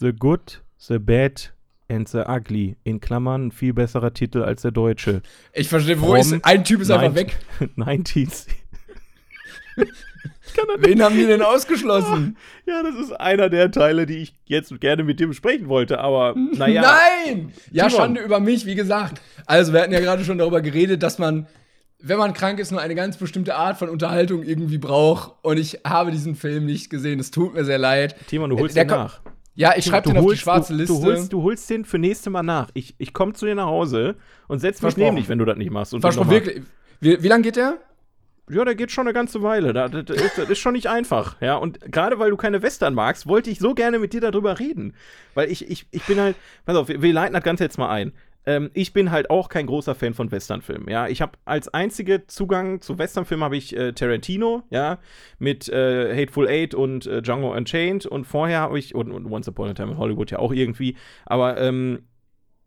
The 0.00 0.12
Good, 0.12 0.62
The 0.78 0.98
Bad 0.98 1.52
and 1.88 2.08
The 2.08 2.22
Ugly. 2.28 2.76
In 2.84 3.00
Klammern 3.00 3.46
ein 3.48 3.52
viel 3.52 3.72
besserer 3.72 4.12
Titel 4.12 4.42
als 4.42 4.62
der 4.62 4.70
deutsche. 4.70 5.22
Ich 5.52 5.68
verstehe, 5.68 6.00
wo 6.00 6.08
From 6.08 6.16
ist 6.18 6.44
ein 6.44 6.64
Typ 6.64 6.80
ist 6.80 6.90
einfach 6.90 7.14
weg. 7.14 7.36
90s. 7.76 8.46
Wen 10.78 11.02
haben 11.02 11.14
die 11.14 11.26
denn 11.26 11.42
ausgeschlossen? 11.42 12.36
Ja, 12.66 12.82
das 12.82 12.96
ist 12.96 13.12
einer 13.12 13.48
der 13.48 13.70
Teile, 13.70 14.06
die 14.06 14.16
ich 14.18 14.34
jetzt 14.46 14.80
gerne 14.80 15.04
mit 15.04 15.20
dir 15.20 15.28
besprechen 15.28 15.68
wollte, 15.68 16.00
aber 16.00 16.34
naja. 16.36 16.82
Nein! 16.82 17.52
Ja, 17.70 17.86
Timon. 17.86 18.00
Schande 18.00 18.20
über 18.22 18.40
mich, 18.40 18.66
wie 18.66 18.74
gesagt. 18.74 19.20
Also, 19.46 19.72
wir 19.72 19.80
hatten 19.82 19.92
ja 19.92 20.00
gerade 20.00 20.24
schon 20.24 20.38
darüber 20.38 20.60
geredet, 20.60 21.02
dass 21.02 21.18
man, 21.18 21.46
wenn 22.00 22.18
man 22.18 22.32
krank 22.32 22.58
ist, 22.58 22.72
nur 22.72 22.80
eine 22.80 22.94
ganz 22.94 23.18
bestimmte 23.18 23.54
Art 23.54 23.78
von 23.78 23.88
Unterhaltung 23.88 24.42
irgendwie 24.42 24.78
braucht. 24.78 25.32
Und 25.42 25.58
ich 25.58 25.80
habe 25.86 26.10
diesen 26.10 26.34
Film 26.34 26.66
nicht 26.66 26.90
gesehen. 26.90 27.20
Es 27.20 27.30
tut 27.30 27.54
mir 27.54 27.64
sehr 27.64 27.78
leid. 27.78 28.16
Timon, 28.26 28.50
du 28.50 28.58
holst 28.58 28.76
ko- 28.76 28.84
nach. 28.84 29.20
Ja, 29.60 29.72
ich 29.76 29.84
schreibe 29.86 30.08
den 30.08 30.16
auf 30.18 30.22
die 30.22 30.28
holst- 30.30 30.40
schwarze 30.42 30.72
du, 30.72 30.78
Liste. 30.78 30.94
Du 30.94 31.02
holst, 31.04 31.32
du 31.32 31.42
holst 31.42 31.68
den 31.68 31.84
für 31.84 31.98
nächste 31.98 32.30
Mal 32.30 32.44
nach. 32.44 32.68
Ich, 32.74 32.94
ich 32.98 33.12
komme 33.12 33.32
zu 33.32 33.44
dir 33.44 33.56
nach 33.56 33.66
Hause 33.66 34.14
und 34.46 34.60
setz 34.60 34.80
mich 34.82 34.96
neben 34.96 35.16
dich, 35.16 35.28
wenn 35.28 35.38
du 35.38 35.44
das 35.44 35.56
nicht 35.56 35.70
machst. 35.72 35.94
Und 35.94 36.00
Versprochen, 36.00 36.30
wirklich. 36.30 36.62
Wie, 37.00 37.22
wie 37.22 37.28
lange 37.28 37.42
geht 37.42 37.56
der? 37.56 37.78
Ja, 38.50 38.64
der 38.64 38.74
geht 38.76 38.90
schon 38.92 39.06
eine 39.06 39.12
ganze 39.12 39.42
Weile. 39.42 39.72
Da- 39.72 39.88
Das, 39.88 40.04
das, 40.06 40.16
ist, 40.16 40.38
das 40.38 40.48
ist 40.48 40.58
schon 40.58 40.74
nicht 40.74 40.86
einfach. 40.86 41.36
Ja, 41.40 41.56
und 41.56 41.80
gerade 41.92 42.18
weil 42.20 42.30
du 42.30 42.36
keine 42.36 42.62
Western 42.62 42.94
magst, 42.94 43.26
wollte 43.26 43.50
ich 43.50 43.58
so 43.58 43.74
gerne 43.74 43.98
mit 43.98 44.12
dir 44.12 44.20
darüber 44.20 44.58
reden. 44.60 44.94
Weil 45.34 45.50
ich, 45.50 45.68
ich, 45.68 45.86
ich 45.90 46.04
bin 46.04 46.20
halt, 46.20 46.36
pass 46.64 46.76
auf, 46.76 46.88
wir 46.88 47.02
wir 47.02 47.12
leiten 47.12 47.34
das 47.34 47.42
Ganze 47.42 47.64
jetzt 47.64 47.78
mal 47.78 47.90
ein. 47.90 48.12
Ähm, 48.48 48.70
ich 48.72 48.94
bin 48.94 49.10
halt 49.10 49.28
auch 49.28 49.50
kein 49.50 49.66
großer 49.66 49.94
Fan 49.94 50.14
von 50.14 50.30
Westernfilmen. 50.30 50.88
Ja, 50.88 51.06
ich 51.06 51.20
habe 51.20 51.32
als 51.44 51.68
einzige 51.68 52.26
Zugang 52.28 52.80
zu 52.80 52.98
Westernfilmen 52.98 53.44
habe 53.44 53.58
ich 53.58 53.76
äh, 53.76 53.92
Tarantino, 53.92 54.62
ja, 54.70 54.98
mit 55.38 55.68
äh, 55.68 56.16
Hateful 56.18 56.48
Eight 56.48 56.74
und 56.74 57.06
äh, 57.06 57.20
Django 57.20 57.54
Unchained 57.54 58.06
und 58.06 58.24
vorher 58.24 58.60
habe 58.60 58.78
ich 58.78 58.94
und, 58.94 59.12
und 59.12 59.30
Once 59.30 59.48
Upon 59.48 59.68
a 59.68 59.74
Time 59.74 59.92
in 59.92 59.98
Hollywood 59.98 60.30
ja 60.30 60.38
auch 60.38 60.54
irgendwie. 60.54 60.96
Aber 61.26 61.60
ähm, 61.60 62.06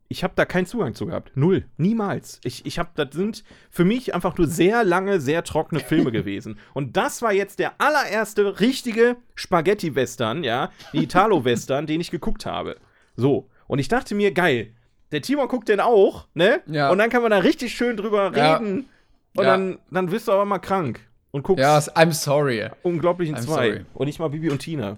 ich 0.08 0.24
habe 0.24 0.34
da 0.36 0.46
keinen 0.46 0.68
Zugang 0.68 0.94
zu 0.94 1.08
gehabt. 1.08 1.32
Null. 1.34 1.66
Niemals. 1.78 2.42
Ich, 2.44 2.64
ich 2.68 2.78
habe, 2.78 2.92
das 2.94 3.16
sind 3.16 3.44
für 3.72 3.84
mich 3.84 4.14
einfach 4.14 4.38
nur 4.38 4.46
sehr 4.46 4.84
lange, 4.84 5.20
sehr 5.20 5.44
trockene 5.44 5.82
Filme 5.82 6.12
gewesen. 6.12 6.60
Und 6.76 6.96
das 6.96 7.24
war 7.24 7.34
jetzt 7.34 7.58
der 7.58 7.82
allererste 7.82 8.60
richtige 8.60 9.16
Spaghetti-Western, 9.34 10.44
ja, 10.44 10.70
die 10.94 11.06
Italo-Western, 11.06 11.88
den 11.88 12.02
ich 12.02 12.12
geguckt 12.12 12.46
habe. 12.46 12.76
So. 13.16 13.50
Und 13.66 13.80
ich 13.80 13.88
dachte 13.88 14.14
mir, 14.14 14.32
geil, 14.32 14.76
der 15.12 15.22
Timon 15.22 15.48
guckt 15.48 15.70
den 15.70 15.80
auch, 15.80 16.28
ne? 16.34 16.62
Ja. 16.68 16.90
Und 16.90 16.98
dann 16.98 17.10
kann 17.10 17.22
man 17.22 17.32
da 17.32 17.38
richtig 17.40 17.74
schön 17.74 17.98
drüber 17.98 18.32
Ja. 18.36 18.56
reden. 18.58 18.90
Und 19.36 19.44
Ja. 19.46 19.52
dann, 19.52 19.80
dann 19.92 20.12
wirst 20.12 20.28
du 20.28 20.32
aber 20.32 20.46
mal 20.46 20.60
krank. 20.60 21.00
Und 21.32 21.44
guckst 21.44 21.62
Ja, 21.62 21.78
I'm 21.78 22.12
sorry. 22.12 22.70
unglaublichen 22.84 23.36
I'm 23.36 23.42
zwei. 23.42 23.54
sorry. 23.70 23.86
Und 23.94 24.08
nicht 24.08 24.20
mal 24.20 24.30
Bibi 24.30 24.50
und 24.50 24.60
Tina. 24.60 24.98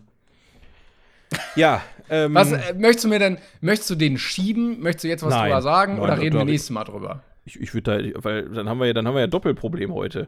Ja, 1.55 1.81
ähm. 2.09 2.33
Was, 2.35 2.51
äh, 2.51 2.73
möchtest 2.77 3.05
du 3.05 3.09
mir 3.09 3.19
denn, 3.19 3.37
möchtest 3.61 3.89
du 3.89 3.95
den 3.95 4.17
schieben? 4.17 4.81
Möchtest 4.81 5.03
du 5.03 5.07
jetzt 5.07 5.23
was 5.23 5.31
Nein. 5.33 5.45
drüber 5.49 5.61
sagen? 5.61 5.93
Nein, 5.95 6.03
oder 6.03 6.19
reden 6.19 6.37
wir 6.37 6.45
nächstes 6.45 6.69
Mal 6.69 6.83
drüber? 6.83 7.23
Ich, 7.45 7.59
ich 7.59 7.73
würde 7.73 8.11
da, 8.13 8.23
weil 8.23 8.49
dann 8.49 8.69
haben 8.69 8.79
wir 8.79 8.87
ja, 8.87 8.93
dann 8.93 9.07
haben 9.07 9.15
wir 9.15 9.21
ja 9.21 9.27
Doppelproblem 9.27 9.93
heute. 9.93 10.27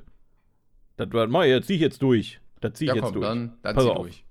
Das, 0.98 1.08
das 1.10 1.30
mach 1.30 1.44
ich, 1.44 1.58
das 1.58 1.68
zieh 1.68 1.76
ich 1.76 1.82
jetzt 1.82 2.02
durch. 2.02 2.40
Das 2.62 2.74
zieh 2.74 2.86
ich 2.86 2.90
Ja, 2.90 2.96
jetzt 2.96 3.04
komm, 3.06 3.14
durch. 3.14 3.26
dann, 3.26 3.58
dann 3.62 3.76
Pass 3.76 3.84
zieh 3.84 3.90
auf. 3.92 3.98
durch. 3.98 4.25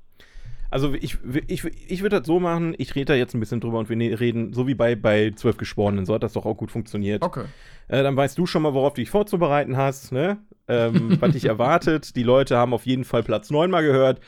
Also 0.74 0.92
ich, 0.92 1.18
ich, 1.46 1.64
ich 1.64 2.02
würde 2.02 2.18
das 2.18 2.26
so 2.26 2.40
machen, 2.40 2.74
ich 2.78 2.96
rede 2.96 3.04
da 3.04 3.14
jetzt 3.14 3.32
ein 3.32 3.38
bisschen 3.38 3.60
drüber 3.60 3.78
und 3.78 3.88
wir 3.88 3.94
ne- 3.94 4.18
reden, 4.18 4.52
so 4.52 4.66
wie 4.66 4.74
bei, 4.74 4.96
bei 4.96 5.30
zwölf 5.36 5.56
Geschworenen, 5.56 6.04
so 6.04 6.14
hat 6.14 6.24
das 6.24 6.32
doch 6.32 6.46
auch 6.46 6.56
gut 6.56 6.72
funktioniert. 6.72 7.22
Okay. 7.22 7.44
Äh, 7.86 8.02
dann 8.02 8.16
weißt 8.16 8.36
du 8.36 8.44
schon 8.44 8.62
mal, 8.62 8.74
worauf 8.74 8.94
du 8.94 9.00
dich 9.00 9.08
vorzubereiten 9.10 9.76
hast, 9.76 10.10
ne? 10.10 10.38
Ähm, 10.66 11.16
was 11.20 11.30
dich 11.32 11.44
erwartet. 11.44 12.16
Die 12.16 12.24
Leute 12.24 12.56
haben 12.56 12.74
auf 12.74 12.86
jeden 12.86 13.04
Fall 13.04 13.22
Platz 13.22 13.50
9 13.50 13.70
mal 13.70 13.84
gehört. 13.84 14.18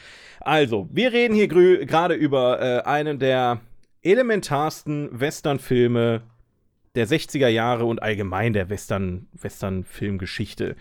Also, 0.41 0.89
wir 0.93 1.13
reden 1.13 1.35
hier 1.35 1.49
gerade 1.49 2.15
über 2.15 2.61
äh, 2.63 2.83
einen 2.83 3.19
der 3.19 3.61
elementarsten 4.03 5.09
Western-Filme 5.19 6.23
der 6.95 7.09
60er 7.09 7.49
Jahre 7.49 7.87
und 7.87 8.03
allgemein 8.03 8.53
der 8.53 8.69
Western- 8.71 9.27
Western-Filmgeschichte. 9.33 10.77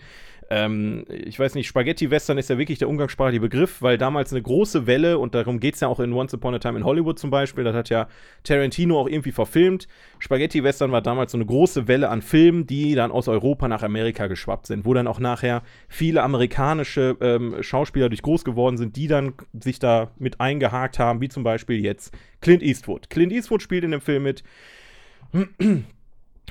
Ähm, 0.48 1.04
ich 1.08 1.38
weiß 1.38 1.54
nicht, 1.54 1.66
Spaghetti-Western 1.66 2.38
ist 2.38 2.50
ja 2.50 2.58
wirklich 2.58 2.78
der 2.78 2.88
umgangssprachliche 2.88 3.40
Begriff, 3.40 3.82
weil 3.82 3.98
damals 3.98 4.32
eine 4.32 4.42
große 4.42 4.86
Welle, 4.86 5.18
und 5.18 5.34
darum 5.34 5.58
geht 5.58 5.74
es 5.74 5.80
ja 5.80 5.88
auch 5.88 5.98
in 5.98 6.12
Once 6.12 6.34
Upon 6.34 6.54
a 6.54 6.58
Time 6.58 6.78
in 6.78 6.84
Hollywood 6.84 7.18
zum 7.18 7.30
Beispiel, 7.30 7.64
das 7.64 7.74
hat 7.74 7.88
ja 7.88 8.08
Tarantino 8.44 9.00
auch 9.00 9.08
irgendwie 9.08 9.32
verfilmt. 9.32 9.88
Spaghetti-Western 10.18 10.92
war 10.92 11.02
damals 11.02 11.32
so 11.32 11.38
eine 11.38 11.46
große 11.46 11.88
Welle 11.88 12.08
an 12.08 12.22
Filmen, 12.22 12.66
die 12.66 12.94
dann 12.94 13.10
aus 13.10 13.28
Europa 13.28 13.66
nach 13.66 13.82
Amerika 13.82 14.28
geschwappt 14.28 14.66
sind, 14.66 14.84
wo 14.84 14.94
dann 14.94 15.08
auch 15.08 15.18
nachher 15.18 15.62
viele 15.88 16.22
amerikanische 16.22 17.16
ähm, 17.20 17.56
Schauspieler 17.60 18.08
durch 18.08 18.22
groß 18.22 18.44
geworden 18.44 18.76
sind, 18.76 18.96
die 18.96 19.08
dann 19.08 19.34
sich 19.58 19.78
da 19.78 20.12
mit 20.18 20.40
eingehakt 20.40 20.98
haben, 20.98 21.20
wie 21.20 21.28
zum 21.28 21.42
Beispiel 21.42 21.84
jetzt 21.84 22.16
Clint 22.40 22.62
Eastwood. 22.62 23.10
Clint 23.10 23.32
Eastwood 23.32 23.62
spielt 23.62 23.84
in 23.84 23.90
dem 23.90 24.00
Film 24.00 24.22
mit. 24.22 24.44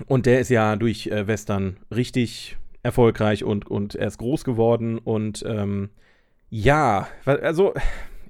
Und 0.07 0.25
der 0.25 0.39
ist 0.41 0.49
ja 0.49 0.75
durch 0.75 1.07
äh, 1.07 1.27
Western 1.27 1.77
richtig, 1.95 2.57
erfolgreich 2.85 3.43
und, 3.43 3.69
und 3.69 3.95
er 3.95 4.07
ist 4.07 4.19
groß 4.19 4.43
geworden. 4.43 4.99
Und 4.99 5.43
ähm, 5.45 5.89
ja, 6.49 7.07
also, 7.25 7.73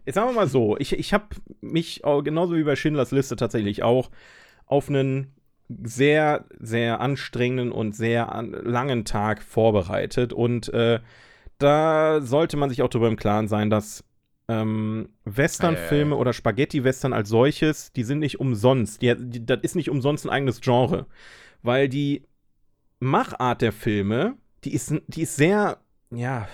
sagen 0.09 0.29
wir 0.29 0.33
mal 0.33 0.47
so, 0.47 0.77
ich, 0.77 0.93
ich 0.93 1.13
habe 1.13 1.25
mich 1.61 2.01
genauso 2.23 2.55
wie 2.55 2.63
bei 2.63 2.75
Schindlers 2.75 3.11
Liste 3.11 3.35
tatsächlich 3.35 3.83
auch 3.83 4.09
auf 4.65 4.89
einen 4.89 5.33
sehr, 5.83 6.45
sehr 6.59 7.01
anstrengenden 7.01 7.71
und 7.71 7.95
sehr 7.95 8.31
an, 8.31 8.51
langen 8.51 9.03
Tag 9.03 9.43
vorbereitet. 9.43 10.31
Und 10.31 10.73
äh, 10.73 10.99
da 11.57 12.21
sollte 12.21 12.55
man 12.55 12.69
sich 12.69 12.81
auch 12.81 12.89
darüber 12.89 13.09
im 13.09 13.17
Klaren 13.17 13.47
sein, 13.47 13.69
dass 13.69 14.05
ähm, 14.47 15.09
Westernfilme 15.25 16.15
oder 16.15 16.31
Spaghetti-Western 16.31 17.13
als 17.13 17.29
solches, 17.29 17.91
die 17.93 18.03
sind 18.03 18.19
nicht 18.19 18.39
umsonst. 18.39 19.01
Die, 19.01 19.13
die, 19.17 19.45
das 19.45 19.59
ist 19.63 19.75
nicht 19.75 19.89
umsonst 19.89 20.25
ein 20.25 20.29
eigenes 20.29 20.61
Genre. 20.61 21.07
Weil 21.61 21.89
die 21.89 22.27
Machart 22.99 23.61
der 23.61 23.71
Filme, 23.71 24.37
die 24.65 24.73
ist, 24.73 24.93
die 25.07 25.21
ist 25.21 25.35
sehr, 25.35 25.77
ja, 26.11 26.47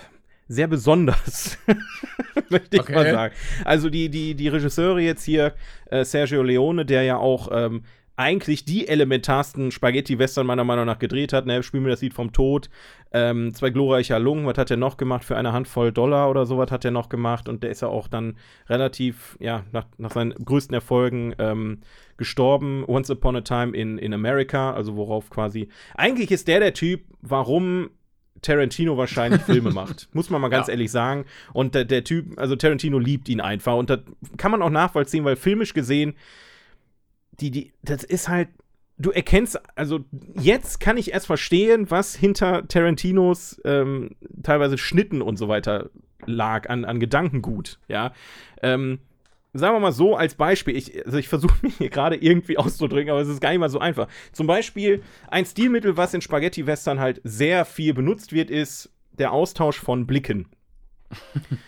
sehr 0.48 0.68
besonders, 0.68 1.58
möchte 2.50 2.76
ich 2.76 2.82
okay. 2.82 2.94
mal 2.94 3.12
sagen. 3.12 3.36
Also 3.64 3.90
die, 3.90 4.10
die, 4.10 4.36
die 4.36 4.50
Regisseure 4.50 5.00
jetzt 5.00 5.24
hier, 5.24 5.54
äh, 5.90 6.04
Sergio 6.04 6.44
Leone, 6.44 6.86
der 6.86 7.04
ja 7.04 7.18
auch 7.18 7.50
ähm, 7.52 7.84
eigentlich 8.18 8.66
die 8.66 8.88
elementarsten 8.88 9.72
Spaghetti-Western 9.72 10.46
meiner 10.46 10.64
Meinung 10.64 10.86
nach 10.86 11.00
gedreht 11.00 11.34
hat. 11.34 11.46
Ne, 11.46 11.64
spielen 11.64 11.86
wir 11.86 11.92
das 11.92 12.02
Lied 12.02 12.14
vom 12.14 12.32
Tod. 12.34 12.70
Ähm, 13.12 13.54
zwei 13.54 13.72
glorreicher 13.72 14.20
Lungen, 14.20 14.46
was 14.46 14.58
hat 14.58 14.70
er 14.70 14.78
noch 14.78 14.98
gemacht? 14.98 15.24
Für 15.24 15.38
eine 15.38 15.54
Handvoll 15.54 15.92
Dollar 15.92 16.30
oder 16.30 16.46
sowas 16.46 16.70
hat 16.70 16.86
er 16.86 16.92
noch 16.92 17.10
gemacht. 17.10 17.50
Und 17.50 17.64
der 17.64 17.72
ist 17.72 17.82
ja 17.82 17.88
auch 17.88 18.08
dann 18.08 18.38
relativ, 18.70 19.38
ja, 19.40 19.64
nach, 19.72 19.86
nach 19.98 20.12
seinen 20.12 20.34
größten 20.34 20.74
Erfolgen 20.74 21.34
ähm, 21.40 21.80
gestorben. 22.18 22.84
Once 22.88 23.10
Upon 23.10 23.38
a 23.38 23.42
Time 23.42 23.76
in, 23.76 23.98
in 23.98 24.14
America. 24.14 24.72
Also 24.74 24.96
worauf 24.96 25.30
quasi. 25.30 25.70
Eigentlich 25.96 26.30
ist 26.30 26.48
der 26.48 26.60
der 26.60 26.74
Typ, 26.74 27.02
warum 27.22 27.90
Tarantino 28.42 28.98
wahrscheinlich 28.98 29.42
Filme 29.42 29.72
macht. 29.74 30.10
Muss 30.14 30.30
man 30.30 30.42
mal 30.42 30.50
ganz 30.50 30.68
ja. 30.68 30.72
ehrlich 30.72 30.92
sagen. 30.92 31.26
Und 31.54 31.76
der, 31.76 31.86
der 31.86 32.04
Typ, 32.04 32.40
also 32.40 32.56
Tarantino 32.56 32.98
liebt 33.00 33.30
ihn 33.30 33.42
einfach. 33.42 33.76
Und 33.76 33.90
das 33.90 34.00
kann 34.38 34.52
man 34.52 34.62
auch 34.62 34.70
nachvollziehen, 34.70 35.24
weil 35.26 35.36
filmisch 35.36 35.74
gesehen 35.74 36.16
die, 37.42 37.52
die, 37.52 37.74
das 37.82 38.04
ist 38.04 38.30
halt, 38.30 38.50
du 38.98 39.12
erkennst, 39.12 39.60
also 39.76 40.06
jetzt 40.36 40.80
kann 40.80 40.98
ich 40.98 41.12
erst 41.12 41.26
verstehen, 41.26 41.90
was 41.90 42.16
hinter 42.16 42.68
Tarantinos 42.68 43.60
ähm, 43.66 44.12
teilweise 44.44 44.78
Schnitten 44.78 45.22
und 45.22 45.38
so 45.38 45.48
weiter 45.48 45.90
lag 46.26 46.70
an, 46.70 46.86
an 46.86 47.00
Gedankengut, 47.00 47.80
ja. 47.88 48.14
Ähm, 48.62 49.00
sagen 49.54 49.76
wir 49.76 49.80
mal 49.80 49.92
so 49.92 50.16
als 50.16 50.36
Beispiel, 50.36 50.76
ich, 50.76 51.06
also 51.06 51.18
ich 51.18 51.28
versuche 51.28 51.56
mich 51.62 51.78
hier 51.78 51.90
gerade 51.90 52.16
irgendwie 52.16 52.58
auszudrücken, 52.58 53.12
aber 53.12 53.22
es 53.22 53.28
ist 53.28 53.42
gar 53.42 53.50
nicht 53.50 53.60
mal 53.60 53.70
so 53.70 53.80
einfach. 53.80 54.08
Zum 54.32 54.48
Beispiel 54.48 55.02
ein 55.28 55.46
Stilmittel, 55.46 55.98
was 55.98 56.14
in 56.14 56.22
Spaghetti-Western 56.22 57.00
halt 57.00 57.22
sehr 57.24 57.66
viel 57.66 57.94
benutzt 57.94 58.34
wird, 58.34 58.50
ist 58.50 58.90
der 59.18 59.32
Austausch 59.32 59.80
von 59.80 60.08
Blicken. 60.08 60.48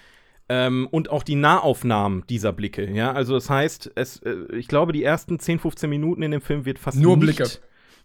Ähm, 0.50 0.90
und 0.92 1.10
auch 1.10 1.24
die 1.24 1.36
Nahaufnahmen 1.36 2.26
dieser 2.28 2.52
Blicke. 2.52 2.92
Ja, 2.92 3.14
also 3.14 3.34
das 3.34 3.50
heißt, 3.50 3.92
es, 3.96 4.18
äh, 4.24 4.46
ich 4.54 4.68
glaube, 4.68 4.92
die 4.92 5.04
ersten 5.04 5.40
10, 5.40 5.60
15 5.60 5.90
Minuten 5.90 6.22
in 6.22 6.32
dem 6.32 6.42
Film 6.42 6.66
wird 6.66 6.80
fast 6.80 7.00
nur 7.00 7.16
nicht, 7.16 7.38
Blicke. 7.38 7.50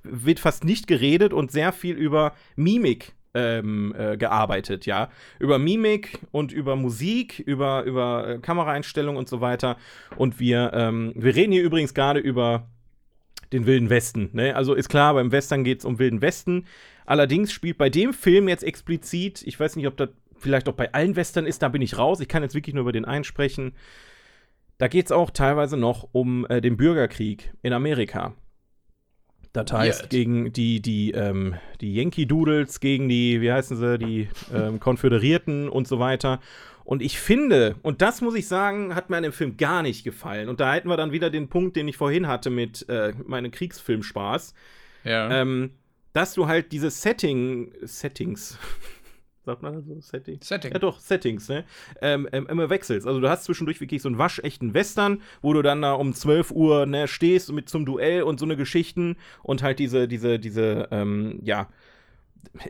wird 0.05 0.39
fast 0.39 0.65
nicht 0.65 0.87
geredet 0.87 1.33
und 1.33 1.51
sehr 1.51 1.73
viel 1.73 1.97
über 1.97 2.35
Mimik 2.55 3.15
ähm, 3.35 3.95
äh, 3.97 4.17
gearbeitet, 4.17 4.87
ja. 4.87 5.11
Über 5.39 5.59
Mimik 5.59 6.21
und 6.31 6.53
über 6.53 6.77
Musik, 6.77 7.39
über, 7.39 7.85
über 7.85 8.29
äh, 8.29 8.39
Kameraeinstellungen 8.39 9.19
und 9.19 9.29
so 9.29 9.41
weiter. 9.41 9.77
Und 10.17 10.41
wir, 10.41 10.73
ähm, 10.75 11.13
wir 11.15 11.35
reden 11.35 11.53
hier 11.53 11.63
übrigens 11.63 11.95
gerade 11.95 12.21
über 12.21 12.69
den 13.53 13.67
Wilden 13.67 13.91
Westen. 13.91 14.31
Ne? 14.33 14.55
Also 14.55 14.75
ist 14.75 14.89
klar, 14.89 15.15
beim 15.15 15.33
Western 15.33 15.65
geht 15.65 15.81
es 15.81 15.85
um 15.85 15.99
Wilden 15.99 16.21
Westen. 16.21 16.67
Allerdings 17.07 17.53
spielt 17.53 17.79
bei 17.79 17.89
dem 17.89 18.13
Film 18.13 18.49
jetzt 18.49 18.65
explizit, 18.65 19.43
ich 19.47 19.59
weiß 19.59 19.77
nicht, 19.77 19.87
ob 19.87 19.97
das 19.97 20.11
vielleicht 20.37 20.69
auch 20.69 20.75
bei 20.75 20.93
allen 20.93 21.17
Western 21.17 21.47
ist, 21.47 21.63
da 21.63 21.69
bin 21.69 21.83
ich 21.83 21.99
raus. 21.99 22.21
Ich 22.21 22.29
kann 22.29 22.43
jetzt 22.43 22.55
wirklich 22.55 22.75
nur 22.75 22.83
über 22.83 22.93
den 22.93 23.05
einen 23.05 23.25
sprechen. 23.25 23.73
Da 24.79 24.89
geht 24.89 25.07
es 25.07 25.13
auch 25.13 25.31
teilweise 25.31 25.77
noch 25.77 26.09
um 26.13 26.47
äh, 26.49 26.61
den 26.61 26.77
Bürgerkrieg 26.77 27.53
in 27.63 27.73
Amerika. 27.73 28.35
Das 29.53 29.73
heißt, 29.73 30.03
Yet. 30.03 30.11
gegen 30.11 30.53
die, 30.53 30.81
die, 30.81 31.13
ähm, 31.13 31.55
die 31.81 31.95
Yankee 31.95 32.27
Doodles, 32.27 32.81
gegen 32.81 33.09
die, 33.09 33.41
wie 33.41 33.51
heißen 33.51 33.77
sie, 33.77 33.99
die 33.99 34.29
ähm, 34.55 34.79
Konföderierten 34.79 35.69
und 35.69 35.89
so 35.89 35.99
weiter. 35.99 36.41
Und 36.85 37.03
ich 37.03 37.19
finde, 37.19 37.77
und 37.83 38.01
das 38.01 38.21
muss 38.21 38.35
ich 38.35 38.49
sagen, 38.49 38.95
hat 38.95 39.11
mir 39.11 39.19
an 39.19 39.23
dem 39.23 39.33
Film 39.33 39.57
gar 39.57 39.83
nicht 39.83 40.05
gefallen. 40.05 40.49
Und 40.49 40.61
da 40.61 40.73
hätten 40.73 40.89
wir 40.89 40.97
dann 40.97 41.13
wieder 41.13 41.29
den 41.29 41.49
Punkt, 41.49 41.77
den 41.77 41.87
ich 41.87 41.97
vorhin 41.97 42.27
hatte 42.27 42.51
mit 42.51 42.89
äh, 42.89 43.13
meinem 43.27 43.51
Kriegsfilmspaß. 43.51 44.55
Ja. 45.05 45.31
Ähm, 45.31 45.73
dass 46.15 46.35
du 46.35 46.47
halt 46.47 46.73
diese 46.73 46.91
Setting, 46.91 47.73
Settings, 47.83 48.59
sagt 49.49 49.63
man 49.63 49.83
so? 49.83 49.99
Setting? 50.01 50.39
Setting. 50.43 50.73
Ja, 50.73 50.79
doch, 50.79 51.01
Settings, 51.01 51.49
ne? 51.49 51.65
Ähm, 52.03 52.29
ähm, 52.33 52.47
immer 52.49 52.69
wechselst. 52.69 53.07
Also, 53.07 53.19
du 53.19 53.31
hast 53.31 53.45
zwischendurch 53.45 53.81
wirklich 53.81 54.03
so 54.03 54.09
einen 54.09 54.19
waschechten 54.19 54.75
Western, 54.75 55.23
wo 55.41 55.55
du 55.55 55.63
dann 55.63 55.81
da 55.81 55.95
um 55.95 56.13
12 56.13 56.51
Uhr 56.51 56.85
ne, 56.85 57.09
stehst 57.09 57.51
mit 57.51 57.69
zum 57.71 57.87
Duell 57.87 58.23
und 58.23 58.39
so 58.39 58.45
eine 58.45 58.57
Geschichten 58.57 59.17
und 59.43 59.63
halt 59.63 59.79
diese, 59.79 60.07
diese, 60.07 60.39
diese, 60.39 60.89
ähm, 60.91 61.41
ja. 61.43 61.69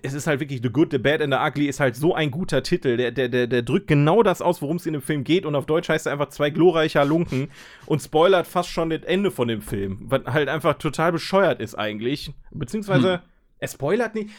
Es 0.02 0.14
ist 0.14 0.26
halt 0.26 0.40
wirklich 0.40 0.60
The 0.62 0.70
Good, 0.70 0.92
The 0.92 0.98
Bad 0.98 1.20
and 1.20 1.32
The 1.32 1.40
Ugly 1.40 1.66
ist 1.66 1.80
halt 1.80 1.96
so 1.96 2.14
ein 2.14 2.30
guter 2.30 2.62
Titel. 2.62 2.96
Der, 2.96 3.10
der, 3.10 3.28
der, 3.28 3.46
der 3.46 3.62
drückt 3.62 3.86
genau 3.88 4.22
das 4.22 4.40
aus, 4.40 4.62
worum 4.62 4.76
es 4.76 4.86
in 4.86 4.92
dem 4.92 5.02
Film 5.02 5.24
geht. 5.24 5.44
Und 5.44 5.54
auf 5.54 5.66
Deutsch 5.66 5.88
heißt 5.88 6.06
er 6.06 6.12
einfach 6.12 6.30
zwei 6.30 6.50
glorreicher 6.50 7.04
Lunken 7.04 7.48
und 7.86 8.00
spoilert 8.00 8.46
fast 8.46 8.70
schon 8.70 8.90
das 8.90 9.02
Ende 9.02 9.30
von 9.30 9.48
dem 9.48 9.62
Film. 9.62 9.98
Was 10.02 10.24
halt 10.26 10.48
einfach 10.48 10.78
total 10.78 11.12
bescheuert 11.12 11.60
ist 11.60 11.74
eigentlich. 11.74 12.32
Beziehungsweise. 12.50 13.14
Hm 13.14 13.20
er 13.58 13.68
spoilert 13.68 14.14
nicht. 14.14 14.30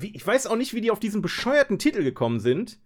Ich 0.00 0.26
weiß 0.26 0.46
auch 0.46 0.56
nicht, 0.56 0.74
wie 0.74 0.80
die 0.80 0.90
auf 0.90 1.00
diesen 1.00 1.22
bescheuerten 1.22 1.78
Titel 1.78 2.02
gekommen 2.02 2.40
sind. 2.40 2.78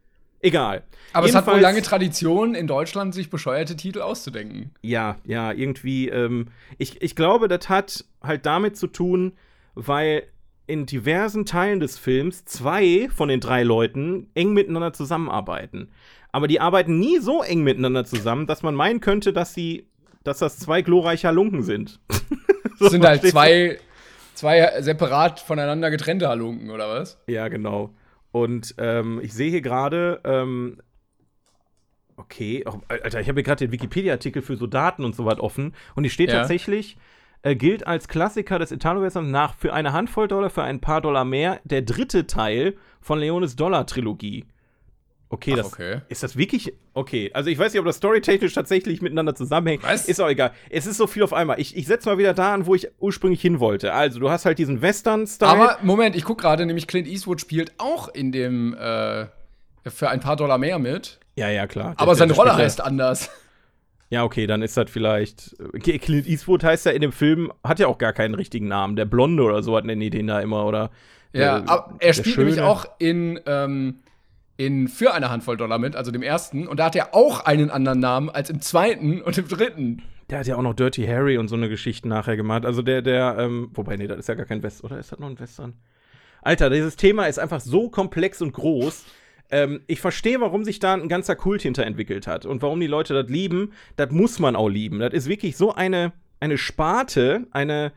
Egal. 0.42 0.84
Aber 1.12 1.26
Jedenfalls, 1.26 1.28
es 1.28 1.34
hat 1.34 1.54
wohl 1.54 1.60
lange 1.60 1.82
Tradition 1.82 2.54
in 2.54 2.66
Deutschland, 2.66 3.14
sich 3.14 3.28
bescheuerte 3.28 3.76
Titel 3.76 4.00
auszudenken. 4.00 4.70
Ja, 4.80 5.16
ja, 5.24 5.52
irgendwie. 5.52 6.08
Ähm, 6.08 6.46
ich, 6.78 7.02
ich 7.02 7.14
glaube, 7.14 7.46
das 7.46 7.68
hat 7.68 8.04
halt 8.22 8.46
damit 8.46 8.76
zu 8.76 8.86
tun, 8.86 9.34
weil 9.74 10.24
in 10.66 10.86
diversen 10.86 11.44
Teilen 11.44 11.80
des 11.80 11.98
Films 11.98 12.44
zwei 12.44 13.08
von 13.14 13.28
den 13.28 13.40
drei 13.40 13.64
Leuten 13.64 14.30
eng 14.34 14.52
miteinander 14.52 14.92
zusammenarbeiten. 14.92 15.90
Aber 16.32 16.46
die 16.46 16.60
arbeiten 16.60 16.98
nie 16.98 17.18
so 17.18 17.42
eng 17.42 17.62
miteinander 17.62 18.04
zusammen, 18.04 18.46
dass 18.46 18.62
man 18.62 18.74
meinen 18.74 19.00
könnte, 19.00 19.32
dass 19.32 19.52
sie, 19.52 19.88
dass 20.22 20.38
das 20.38 20.58
zwei 20.58 20.80
glorreicher 20.80 21.32
Lunken 21.32 21.64
sind. 21.64 22.00
so, 22.78 22.88
sind 22.88 23.04
halt 23.04 23.26
zwei 23.26 23.78
zwei 24.34 24.80
separat 24.82 25.40
voneinander 25.40 25.90
getrennte 25.90 26.28
Halunken, 26.28 26.70
oder 26.70 26.88
was? 26.88 27.18
Ja, 27.26 27.48
genau. 27.48 27.94
Und 28.32 28.74
ähm, 28.78 29.20
ich 29.22 29.32
sehe 29.32 29.50
hier 29.50 29.60
gerade, 29.60 30.20
ähm, 30.24 30.80
okay, 32.16 32.64
oh, 32.66 32.80
Alter, 32.88 33.20
ich 33.20 33.28
habe 33.28 33.38
hier 33.38 33.44
gerade 33.44 33.66
den 33.66 33.72
Wikipedia-Artikel 33.72 34.42
für 34.42 34.56
so 34.56 34.66
Daten 34.66 35.04
und 35.04 35.16
so 35.16 35.24
was 35.24 35.40
offen. 35.40 35.74
Und 35.94 36.04
hier 36.04 36.10
steht 36.10 36.30
ja. 36.30 36.38
tatsächlich, 36.38 36.96
äh, 37.42 37.56
gilt 37.56 37.86
als 37.86 38.08
Klassiker 38.08 38.58
des 38.58 38.70
Italo-Westerns 38.70 39.30
nach 39.30 39.54
für 39.54 39.72
eine 39.72 39.92
Handvoll 39.92 40.28
Dollar, 40.28 40.50
für 40.50 40.62
ein 40.62 40.80
paar 40.80 41.00
Dollar 41.00 41.24
mehr, 41.24 41.60
der 41.64 41.82
dritte 41.82 42.26
Teil 42.26 42.76
von 43.00 43.18
Leones 43.18 43.56
Dollar-Trilogie. 43.56 44.44
Okay, 45.32 45.52
Ach, 45.52 45.58
das 45.58 45.66
okay. 45.66 46.00
ist 46.08 46.24
das 46.24 46.36
wirklich 46.36 46.74
okay. 46.92 47.30
Also 47.32 47.50
ich 47.50 47.58
weiß 47.58 47.72
nicht, 47.72 47.78
ob 47.78 47.86
das 47.86 47.98
storytechnisch 47.98 48.52
tatsächlich 48.52 49.00
miteinander 49.00 49.32
zusammenhängt. 49.36 49.84
Was? 49.84 50.08
Ist 50.08 50.20
auch 50.20 50.28
egal. 50.28 50.50
Es 50.70 50.86
ist 50.86 50.96
so 50.96 51.06
viel 51.06 51.22
auf 51.22 51.32
einmal. 51.32 51.60
Ich, 51.60 51.76
ich 51.76 51.86
setze 51.86 52.08
mal 52.08 52.18
wieder 52.18 52.34
da 52.34 52.52
an, 52.52 52.66
wo 52.66 52.74
ich 52.74 52.88
ursprünglich 52.98 53.40
hin 53.40 53.60
wollte. 53.60 53.92
Also 53.92 54.18
du 54.18 54.28
hast 54.28 54.44
halt 54.44 54.58
diesen 54.58 54.82
Western-Style. 54.82 55.48
Aber 55.48 55.78
Moment, 55.82 56.16
ich 56.16 56.24
gucke 56.24 56.42
gerade, 56.42 56.66
nämlich 56.66 56.88
Clint 56.88 57.06
Eastwood 57.06 57.40
spielt 57.40 57.72
auch 57.78 58.08
in 58.08 58.32
dem 58.32 58.74
äh, 58.74 59.26
für 59.86 60.10
ein 60.10 60.18
paar 60.18 60.34
Dollar 60.34 60.58
mehr 60.58 60.80
mit. 60.80 61.20
Ja, 61.36 61.48
ja, 61.48 61.68
klar. 61.68 61.94
Aber 61.96 62.16
seine 62.16 62.32
Rolle 62.32 62.56
heißt 62.56 62.80
anders. 62.80 63.30
Ja, 64.10 64.24
okay, 64.24 64.48
dann 64.48 64.62
ist 64.62 64.76
das 64.76 64.90
vielleicht. 64.90 65.56
Clint 65.80 66.26
Eastwood 66.26 66.64
heißt 66.64 66.86
ja 66.86 66.90
in 66.90 67.02
dem 67.02 67.12
Film, 67.12 67.52
hat 67.62 67.78
ja 67.78 67.86
auch 67.86 67.98
gar 67.98 68.12
keinen 68.12 68.34
richtigen 68.34 68.66
Namen. 68.66 68.96
Der 68.96 69.04
Blonde 69.04 69.44
oder 69.44 69.62
so 69.62 69.76
hat 69.76 69.84
nennen 69.84 70.00
die 70.00 70.10
den 70.10 70.26
da 70.26 70.40
immer, 70.40 70.66
oder? 70.66 70.90
Ja, 71.32 71.60
der, 71.60 71.70
aber 71.70 71.94
er 72.00 72.14
spielt 72.14 72.36
nämlich 72.36 72.60
auch 72.60 72.86
in 72.98 73.38
ähm, 73.46 74.00
in 74.60 74.88
Für 74.88 75.14
eine 75.14 75.30
Handvoll 75.30 75.56
Dollar 75.56 75.78
mit, 75.78 75.96
also 75.96 76.10
dem 76.10 76.22
ersten. 76.22 76.68
Und 76.68 76.78
da 76.78 76.84
hat 76.84 76.94
er 76.94 77.14
auch 77.14 77.46
einen 77.46 77.70
anderen 77.70 77.98
Namen 77.98 78.28
als 78.28 78.50
im 78.50 78.60
zweiten 78.60 79.22
und 79.22 79.38
im 79.38 79.48
dritten. 79.48 80.02
Der 80.28 80.40
hat 80.40 80.46
ja 80.46 80.56
auch 80.56 80.62
noch 80.62 80.74
Dirty 80.74 81.06
Harry 81.06 81.38
und 81.38 81.48
so 81.48 81.56
eine 81.56 81.70
Geschichte 81.70 82.06
nachher 82.06 82.36
gemacht. 82.36 82.66
Also 82.66 82.82
der, 82.82 83.00
der, 83.00 83.36
ähm, 83.38 83.70
wobei, 83.72 83.96
nee, 83.96 84.06
das 84.06 84.18
ist 84.18 84.28
ja 84.28 84.34
gar 84.34 84.44
kein 84.44 84.62
West, 84.62 84.84
oder 84.84 84.98
ist 84.98 85.12
das 85.12 85.18
noch 85.18 85.30
ein 85.30 85.40
Western? 85.40 85.78
Alter, 86.42 86.68
dieses 86.68 86.96
Thema 86.96 87.24
ist 87.24 87.38
einfach 87.38 87.60
so 87.60 87.88
komplex 87.88 88.42
und 88.42 88.52
groß. 88.52 89.06
Ähm, 89.50 89.80
ich 89.86 90.02
verstehe, 90.02 90.42
warum 90.42 90.64
sich 90.64 90.78
da 90.78 90.92
ein 90.92 91.08
ganzer 91.08 91.36
Kult 91.36 91.62
hinter 91.62 91.86
entwickelt 91.86 92.26
hat 92.26 92.44
und 92.44 92.60
warum 92.60 92.80
die 92.80 92.86
Leute 92.86 93.14
das 93.14 93.30
lieben. 93.30 93.72
Das 93.96 94.10
muss 94.10 94.40
man 94.40 94.56
auch 94.56 94.68
lieben. 94.68 94.98
Das 94.98 95.14
ist 95.14 95.26
wirklich 95.26 95.56
so 95.56 95.72
eine, 95.72 96.12
eine 96.38 96.58
Sparte, 96.58 97.46
eine. 97.52 97.92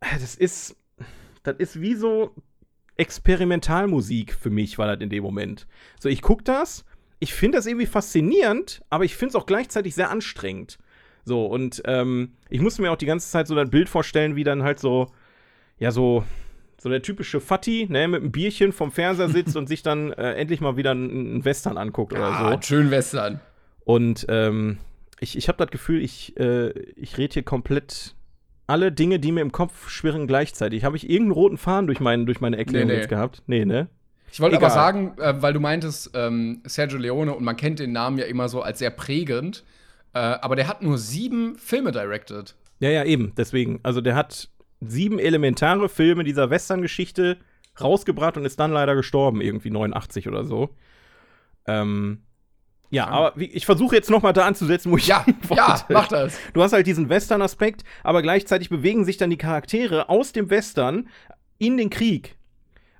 Das 0.00 0.34
ist. 0.34 0.76
Das 1.42 1.56
ist 1.56 1.80
wie 1.80 1.94
so 1.94 2.34
Experimentalmusik 2.96 4.34
für 4.34 4.50
mich 4.50 4.78
war 4.78 4.86
das 4.86 5.02
in 5.02 5.10
dem 5.10 5.22
Moment. 5.22 5.66
So, 6.00 6.08
ich 6.08 6.22
gucke 6.22 6.44
das, 6.44 6.84
ich 7.18 7.32
finde 7.34 7.58
das 7.58 7.66
irgendwie 7.66 7.86
faszinierend, 7.86 8.82
aber 8.90 9.04
ich 9.04 9.16
finde 9.16 9.30
es 9.30 9.34
auch 9.36 9.46
gleichzeitig 9.46 9.94
sehr 9.94 10.10
anstrengend. 10.10 10.78
So, 11.24 11.46
und 11.46 11.82
ähm, 11.86 12.32
ich 12.50 12.60
musste 12.60 12.82
mir 12.82 12.90
auch 12.92 12.96
die 12.96 13.06
ganze 13.06 13.30
Zeit 13.30 13.46
so 13.46 13.56
ein 13.56 13.70
Bild 13.70 13.88
vorstellen, 13.88 14.36
wie 14.36 14.44
dann 14.44 14.62
halt 14.62 14.78
so, 14.78 15.10
ja, 15.78 15.90
so 15.90 16.24
So 16.78 16.90
der 16.90 17.00
typische 17.02 17.40
Fatty, 17.40 17.86
ne, 17.88 18.08
mit 18.08 18.20
einem 18.20 18.30
Bierchen 18.32 18.72
vom 18.72 18.92
Fernseher 18.92 19.30
sitzt 19.30 19.56
und 19.56 19.66
sich 19.68 19.82
dann 19.82 20.12
äh, 20.12 20.34
endlich 20.34 20.60
mal 20.60 20.76
wieder 20.76 20.90
einen 20.90 21.44
Western 21.44 21.78
anguckt 21.78 22.12
oder 22.12 22.24
Ah, 22.26 22.52
so. 22.52 22.62
schön 22.62 22.90
Western. 22.90 23.40
Und 23.84 24.26
ähm, 24.28 24.78
ich, 25.20 25.36
ich 25.38 25.48
habe 25.48 25.56
das 25.58 25.70
Gefühl, 25.70 26.02
ich, 26.02 26.38
äh, 26.38 26.70
ich 26.96 27.16
rede 27.16 27.32
hier 27.34 27.42
komplett 27.42 28.14
alle 28.66 28.92
Dinge, 28.92 29.18
die 29.18 29.32
mir 29.32 29.40
im 29.40 29.52
Kopf 29.52 29.88
schwirren, 29.88 30.26
gleichzeitig. 30.26 30.84
Habe 30.84 30.96
ich 30.96 31.08
irgendeinen 31.08 31.32
roten 31.32 31.58
Faden 31.58 31.86
durch, 31.86 32.00
mein, 32.00 32.26
durch 32.26 32.40
meine 32.40 32.56
Erklärung 32.56 32.88
Nee, 32.88 32.94
nee. 32.94 33.00
jetzt 33.00 33.08
gehabt? 33.10 33.42
Nee, 33.46 33.64
ne? 33.64 33.88
Ich 34.32 34.40
wollte 34.40 34.56
aber 34.56 34.70
sagen, 34.70 35.16
äh, 35.18 35.40
weil 35.40 35.52
du 35.52 35.60
meintest, 35.60 36.10
ähm, 36.14 36.60
Sergio 36.64 36.98
Leone, 36.98 37.34
und 37.34 37.44
man 37.44 37.56
kennt 37.56 37.78
den 37.78 37.92
Namen 37.92 38.18
ja 38.18 38.24
immer 38.24 38.48
so 38.48 38.62
als 38.62 38.80
sehr 38.80 38.90
prägend, 38.90 39.64
äh, 40.12 40.18
aber 40.18 40.56
der 40.56 40.66
hat 40.66 40.82
nur 40.82 40.98
sieben 40.98 41.56
Filme 41.56 41.92
directed. 41.92 42.56
Ja, 42.80 42.90
ja, 42.90 43.04
eben. 43.04 43.32
Deswegen. 43.36 43.78
Also 43.82 44.00
der 44.00 44.16
hat 44.16 44.48
sieben 44.80 45.18
elementare 45.18 45.88
Filme 45.88 46.24
dieser 46.24 46.50
Western-Geschichte 46.50 47.38
rausgebracht 47.80 48.36
und 48.36 48.44
ist 48.44 48.58
dann 48.58 48.72
leider 48.72 48.94
gestorben, 48.94 49.40
irgendwie 49.40 49.70
89 49.70 50.28
oder 50.28 50.44
so. 50.44 50.70
Ähm, 51.66 52.22
ja, 52.94 53.08
aber 53.08 53.32
wie, 53.36 53.46
ich 53.46 53.66
versuche 53.66 53.96
jetzt 53.96 54.10
noch 54.10 54.22
mal 54.22 54.32
da 54.32 54.46
anzusetzen, 54.46 54.90
wo 54.90 54.96
ich 54.96 55.06
Ja, 55.06 55.24
ja, 55.50 55.84
mach 55.88 56.08
das. 56.08 56.38
Du 56.52 56.62
hast 56.62 56.72
halt 56.72 56.86
diesen 56.86 57.08
Western-Aspekt, 57.08 57.82
aber 58.02 58.22
gleichzeitig 58.22 58.70
bewegen 58.70 59.04
sich 59.04 59.16
dann 59.16 59.30
die 59.30 59.36
Charaktere 59.36 60.08
aus 60.08 60.32
dem 60.32 60.50
Western 60.50 61.08
in 61.58 61.76
den 61.76 61.90
Krieg. 61.90 62.36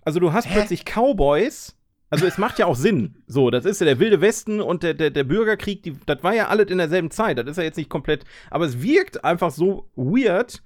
Also 0.03 0.21
du 0.21 0.33
hast 0.33 0.47
Hä? 0.47 0.55
plötzlich 0.55 0.85
Cowboys. 0.85 1.77
Also 2.11 2.27
es 2.27 2.39
macht 2.39 2.59
ja 2.59 2.67
auch 2.67 2.77
Sinn. 2.77 3.17
So, 3.27 3.51
das 3.51 3.65
ist 3.65 3.81
ja 3.81 3.87
der 3.87 3.99
wilde 3.99 4.21
Westen 4.21 4.61
und 4.61 4.83
der, 4.83 4.95
der, 4.95 5.11
der 5.11 5.25
Bürgerkrieg, 5.25 5.83
die, 5.83 5.95
das 6.07 6.23
war 6.23 6.35
ja 6.35 6.49
alles 6.49 6.71
in 6.71 6.79
derselben 6.79 7.11
Zeit. 7.11 7.39
Das 7.39 7.47
ist 7.47 7.57
ja 7.57 7.65
jetzt 7.65 7.77
nicht 7.77 7.91
komplett. 7.91 8.25
Aber 8.51 8.67
es 8.67 8.81
wirkt 8.83 9.25
einfach 9.25 9.51
so 9.51 9.91
weird, 9.97 10.63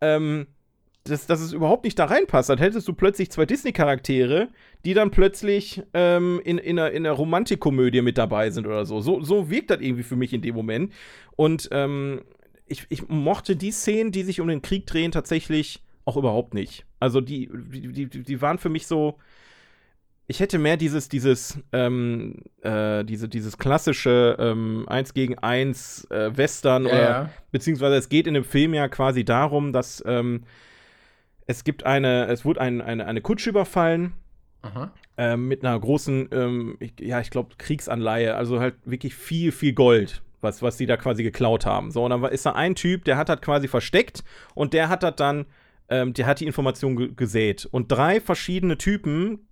ähm, 0.00 0.46
dass, 1.10 1.26
dass 1.26 1.40
es 1.40 1.52
überhaupt 1.52 1.84
nicht 1.84 1.98
da 1.98 2.06
reinpasst. 2.06 2.50
Dann 2.50 2.58
hättest 2.58 2.86
du 2.88 2.92
plötzlich 2.92 3.30
zwei 3.30 3.46
Disney-Charaktere, 3.46 4.48
die 4.84 4.94
dann 4.94 5.10
plötzlich 5.10 5.82
ähm, 5.94 6.40
in, 6.44 6.58
in, 6.58 6.78
einer, 6.78 6.90
in 6.90 7.06
einer 7.06 7.14
Romantikkomödie 7.14 8.02
mit 8.02 8.18
dabei 8.18 8.50
sind 8.50 8.66
oder 8.66 8.86
so. 8.86 9.00
So, 9.00 9.20
so 9.20 9.50
wirkt 9.50 9.70
das 9.70 9.80
irgendwie 9.80 10.02
für 10.02 10.16
mich 10.16 10.32
in 10.32 10.42
dem 10.42 10.54
Moment. 10.54 10.92
Und 11.36 11.68
ähm, 11.72 12.22
ich, 12.66 12.86
ich 12.88 13.08
mochte 13.08 13.56
die 13.56 13.72
Szenen, 13.72 14.12
die 14.12 14.22
sich 14.22 14.40
um 14.40 14.48
den 14.48 14.62
Krieg 14.62 14.86
drehen, 14.86 15.10
tatsächlich 15.10 15.82
auch 16.04 16.16
überhaupt 16.16 16.54
nicht. 16.54 16.86
Also 17.00 17.20
die, 17.20 17.50
die, 17.52 18.06
die, 18.06 18.22
die 18.22 18.42
waren 18.42 18.58
für 18.58 18.68
mich 18.68 18.86
so. 18.86 19.18
Ich 20.30 20.40
hätte 20.40 20.58
mehr 20.58 20.76
dieses, 20.76 21.08
dieses, 21.08 21.58
ähm, 21.72 22.42
äh, 22.60 23.02
diese, 23.02 23.30
dieses 23.30 23.56
klassische 23.56 24.36
ähm, 24.38 24.84
1 24.86 25.14
gegen 25.14 25.38
1 25.38 26.10
äh, 26.10 26.36
Western 26.36 26.84
Ja, 26.84 26.90
oder 26.90 27.02
ja. 27.02 27.30
beziehungsweise 27.50 27.96
es 27.96 28.10
geht 28.10 28.26
in 28.26 28.34
dem 28.34 28.44
Film 28.44 28.74
ja 28.74 28.88
quasi 28.88 29.24
darum, 29.24 29.72
dass 29.72 30.02
ähm, 30.06 30.42
es 31.48 31.64
gibt 31.64 31.84
eine, 31.84 32.26
es 32.26 32.44
wurde 32.44 32.60
ein, 32.60 32.80
eine, 32.80 33.06
eine 33.06 33.22
Kutsche 33.22 33.50
überfallen 33.50 34.12
ähm, 35.16 35.48
mit 35.48 35.64
einer 35.64 35.80
großen, 35.80 36.28
ähm, 36.30 36.76
ich, 36.78 36.92
ja, 37.00 37.20
ich 37.20 37.30
glaube, 37.30 37.54
Kriegsanleihe, 37.56 38.36
also 38.36 38.60
halt 38.60 38.74
wirklich 38.84 39.14
viel, 39.14 39.50
viel 39.50 39.72
Gold, 39.72 40.22
was, 40.42 40.62
was 40.62 40.76
die 40.76 40.84
da 40.84 40.98
quasi 40.98 41.22
geklaut 41.22 41.64
haben. 41.64 41.90
So, 41.90 42.04
und 42.04 42.10
dann 42.10 42.22
ist 42.24 42.44
da 42.44 42.52
ein 42.52 42.74
Typ, 42.74 43.04
der 43.06 43.16
hat 43.16 43.30
das 43.30 43.40
quasi 43.40 43.66
versteckt 43.66 44.24
und 44.54 44.74
der 44.74 44.90
hat 44.90 45.02
das 45.02 45.16
dann, 45.16 45.46
ähm, 45.88 46.12
der 46.12 46.26
hat 46.26 46.40
die 46.40 46.46
Information 46.46 46.96
ge 46.96 47.12
gesät. 47.16 47.66
Und 47.70 47.90
drei 47.90 48.20
verschiedene 48.20 48.76
Typen 48.76 49.48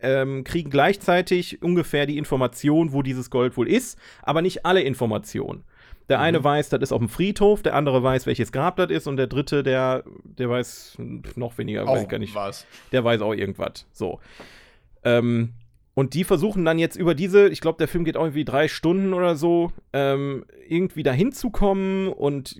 ähm, 0.00 0.44
kriegen 0.44 0.70
gleichzeitig 0.70 1.62
ungefähr 1.62 2.06
die 2.06 2.16
Information, 2.16 2.92
wo 2.94 3.02
dieses 3.02 3.28
Gold 3.28 3.58
wohl 3.58 3.68
ist, 3.68 3.98
aber 4.22 4.40
nicht 4.40 4.64
alle 4.64 4.80
Informationen. 4.80 5.64
Der 6.08 6.20
eine 6.20 6.42
weiß, 6.42 6.68
das 6.68 6.82
ist 6.82 6.92
auf 6.92 6.98
dem 6.98 7.08
Friedhof, 7.08 7.62
der 7.62 7.74
andere 7.74 8.02
weiß, 8.02 8.26
welches 8.26 8.52
Grab 8.52 8.76
das 8.76 8.90
ist 8.90 9.06
und 9.06 9.16
der 9.16 9.26
dritte, 9.28 9.62
der, 9.62 10.04
der 10.24 10.50
weiß 10.50 10.98
noch 11.36 11.56
weniger, 11.58 11.86
weiß 11.86 12.00
ich 12.00 12.06
Auch 12.06 12.10
gar 12.10 12.18
nicht 12.18 12.34
was. 12.34 12.66
der 12.90 13.04
weiß 13.04 13.20
auch 13.22 13.32
irgendwas. 13.32 13.86
So. 13.92 14.20
Ähm, 15.04 15.54
und 15.94 16.14
die 16.14 16.24
versuchen 16.24 16.64
dann 16.64 16.78
jetzt 16.78 16.96
über 16.96 17.14
diese, 17.14 17.48
ich 17.48 17.60
glaube, 17.60 17.78
der 17.78 17.88
Film 17.88 18.04
geht 18.04 18.16
auch 18.16 18.24
irgendwie 18.24 18.44
drei 18.44 18.68
Stunden 18.68 19.12
oder 19.12 19.36
so, 19.36 19.72
ähm, 19.92 20.44
irgendwie 20.68 21.02
dahin 21.02 21.32
zu 21.32 21.50
kommen 21.50 22.08
und 22.08 22.56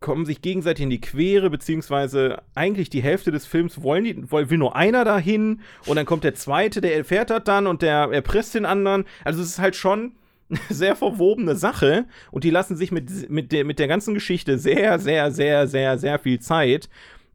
kommen 0.00 0.26
sich 0.26 0.42
gegenseitig 0.42 0.82
in 0.84 0.90
die 0.90 1.00
Quere, 1.00 1.48
beziehungsweise 1.48 2.42
eigentlich 2.54 2.90
die 2.90 3.02
Hälfte 3.02 3.30
des 3.32 3.46
Films 3.46 3.82
wollen 3.82 4.04
die, 4.04 4.30
will 4.30 4.58
nur 4.58 4.76
einer 4.76 5.04
dahin 5.04 5.60
und 5.86 5.96
dann 5.96 6.06
kommt 6.06 6.24
der 6.24 6.34
zweite, 6.34 6.80
der 6.80 6.96
erfährt 6.96 7.30
das 7.30 7.44
dann 7.44 7.66
und 7.66 7.82
der 7.82 8.10
erpresst 8.12 8.54
den 8.54 8.66
anderen. 8.66 9.04
Also 9.24 9.42
es 9.42 9.48
ist 9.48 9.58
halt 9.58 9.74
schon 9.74 10.12
sehr 10.68 10.96
verwobene 10.96 11.56
Sache 11.56 12.04
und 12.30 12.44
die 12.44 12.50
lassen 12.50 12.76
sich 12.76 12.92
mit, 12.92 13.28
mit, 13.30 13.52
der, 13.52 13.64
mit 13.64 13.78
der 13.78 13.88
ganzen 13.88 14.14
Geschichte 14.14 14.58
sehr, 14.58 14.98
sehr, 14.98 15.30
sehr, 15.30 15.66
sehr, 15.66 15.98
sehr 15.98 16.18
viel 16.18 16.38
Zeit 16.40 16.88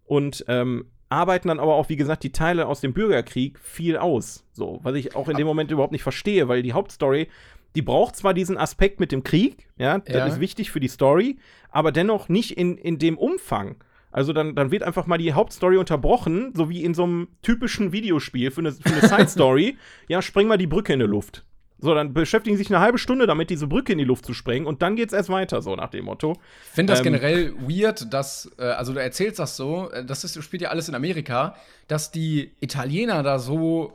und 0.06 0.46
ähm, 0.48 0.86
arbeiten 1.10 1.50
dann 1.50 1.60
aber 1.60 1.76
auch, 1.76 1.90
wie 1.90 1.98
gesagt, 1.98 2.24
die 2.24 2.32
Teile 2.32 2.68
aus 2.68 2.80
dem 2.82 2.94
Bürgerkrieg 2.94 3.60
viel 3.60 3.98
aus. 3.98 4.46
So, 4.54 4.80
was 4.84 4.96
ich 4.96 5.16
auch 5.16 5.28
in 5.28 5.36
dem 5.38 5.46
Moment 5.48 5.70
überhaupt 5.72 5.92
nicht 5.92 6.04
verstehe, 6.04 6.48
weil 6.48 6.62
die 6.64 6.72
Hauptstory, 6.74 7.28
die 7.76 7.82
braucht 7.82 8.16
zwar 8.16 8.34
diesen 8.34 8.58
Aspekt 8.58 9.00
mit 9.02 9.12
dem 9.12 9.24
Krieg, 9.24 9.68
ja, 9.78 9.98
das 10.00 10.16
Ja. 10.16 10.26
ist 10.28 10.40
wichtig 10.40 10.72
für 10.72 10.80
die 10.80 10.88
Story, 10.88 11.38
aber 11.70 11.92
dennoch 11.92 12.30
nicht 12.30 12.58
in, 12.58 12.78
in 12.78 12.98
dem 12.98 13.18
Umfang. 13.18 13.76
Also 14.14 14.34
dann, 14.34 14.56
dann 14.56 14.72
wird 14.72 14.84
einfach 14.84 15.08
mal 15.08 15.18
die 15.18 15.32
Hauptstory 15.34 15.78
unterbrochen, 15.78 16.52
so 16.54 16.70
wie 16.70 16.84
in 16.84 16.94
so 16.94 17.04
einem 17.04 17.28
typischen 17.42 17.92
Videospiel 17.94 18.52
für 18.52 18.60
eine, 18.62 18.72
für 18.74 18.90
eine 18.90 19.02
Side-Story. 19.08 19.78
ja, 20.10 20.22
spreng 20.22 20.48
mal 20.48 20.58
die 20.58 20.68
Brücke 20.68 20.94
in 20.94 21.00
die 21.00 21.06
Luft. 21.06 21.46
So, 21.82 21.94
dann 21.96 22.14
beschäftigen 22.14 22.56
sie 22.56 22.64
sich 22.64 22.72
eine 22.74 22.80
halbe 22.80 22.98
Stunde 23.00 23.26
damit, 23.28 23.50
diese 23.50 23.68
Brücke 23.68 23.92
in 23.92 23.98
die 23.98 24.04
Luft 24.06 24.26
zu 24.26 24.34
sprengen 24.34 24.66
und 24.68 24.82
dann 24.82 24.96
geht's 24.96 25.14
erst 25.14 25.30
weiter, 25.30 25.62
so 25.62 25.76
nach 25.76 25.90
dem 25.90 26.06
Motto. 26.06 26.34
Ich 26.66 26.70
finde 26.76 26.94
das 26.94 27.00
Ähm, 27.00 27.04
generell 27.06 27.54
weird, 27.60 28.14
dass, 28.14 28.50
äh, 28.60 28.64
also 28.64 28.94
du 28.94 29.02
erzählst 29.02 29.40
das 29.40 29.58
so, 29.58 29.90
äh, 29.92 30.06
das 30.06 30.24
ist, 30.24 30.42
spielt 30.44 30.62
ja 30.62 30.70
alles 30.70 30.88
in 30.90 30.96
Amerika, 30.96 31.56
dass 31.88 32.12
die 32.12 32.52
Italiener 32.60 33.24
da 33.24 33.40
so 33.40 33.94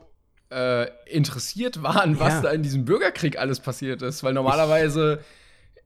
äh, 0.51 0.87
interessiert 1.07 1.83
waren, 1.83 2.19
was 2.21 2.35
Ja. 2.35 2.41
da 2.43 2.51
in 2.51 2.63
diesem 2.63 2.85
Bürgerkrieg 2.85 3.39
alles 3.39 3.61
passiert 3.61 4.03
ist. 4.03 4.23
Weil 4.23 4.33
normalerweise 4.33 5.21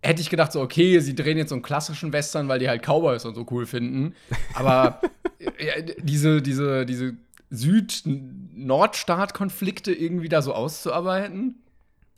hätte 0.02 0.20
ich 0.22 0.30
gedacht, 0.30 0.52
so, 0.52 0.60
okay, 0.60 0.98
sie 1.00 1.14
drehen 1.14 1.36
jetzt 1.38 1.48
so 1.50 1.54
einen 1.54 1.62
klassischen 1.62 2.12
Western, 2.12 2.48
weil 2.48 2.58
die 2.58 2.68
halt 2.68 2.82
Cowboys 2.82 3.24
und 3.24 3.34
so 3.34 3.46
cool 3.50 3.66
finden. 3.66 4.14
Aber 4.54 5.00
äh, 5.58 5.82
diese, 6.02 6.42
diese, 6.42 6.84
diese 6.86 7.14
Süd-Nordstaat-Konflikte 7.50 9.92
irgendwie 9.92 10.28
da 10.28 10.42
so 10.42 10.52
auszuarbeiten. 10.54 11.56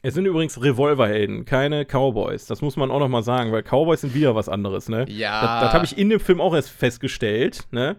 Es 0.04 0.14
sind 0.14 0.26
übrigens 0.26 0.60
Revolverhelden, 0.60 1.44
keine 1.44 1.84
Cowboys. 1.84 2.46
Das 2.46 2.60
muss 2.60 2.76
man 2.76 2.90
auch 2.90 2.98
noch 2.98 3.08
mal 3.08 3.22
sagen, 3.22 3.52
weil 3.52 3.62
Cowboys 3.62 4.00
sind 4.00 4.14
wieder 4.14 4.34
was 4.34 4.48
anderes, 4.48 4.88
ne? 4.88 5.06
Ja. 5.08 5.40
Das, 5.40 5.66
das 5.66 5.74
habe 5.74 5.84
ich 5.84 5.96
in 5.96 6.10
dem 6.10 6.18
Film 6.18 6.40
auch 6.40 6.54
erst 6.54 6.70
festgestellt, 6.70 7.68
ne? 7.70 7.96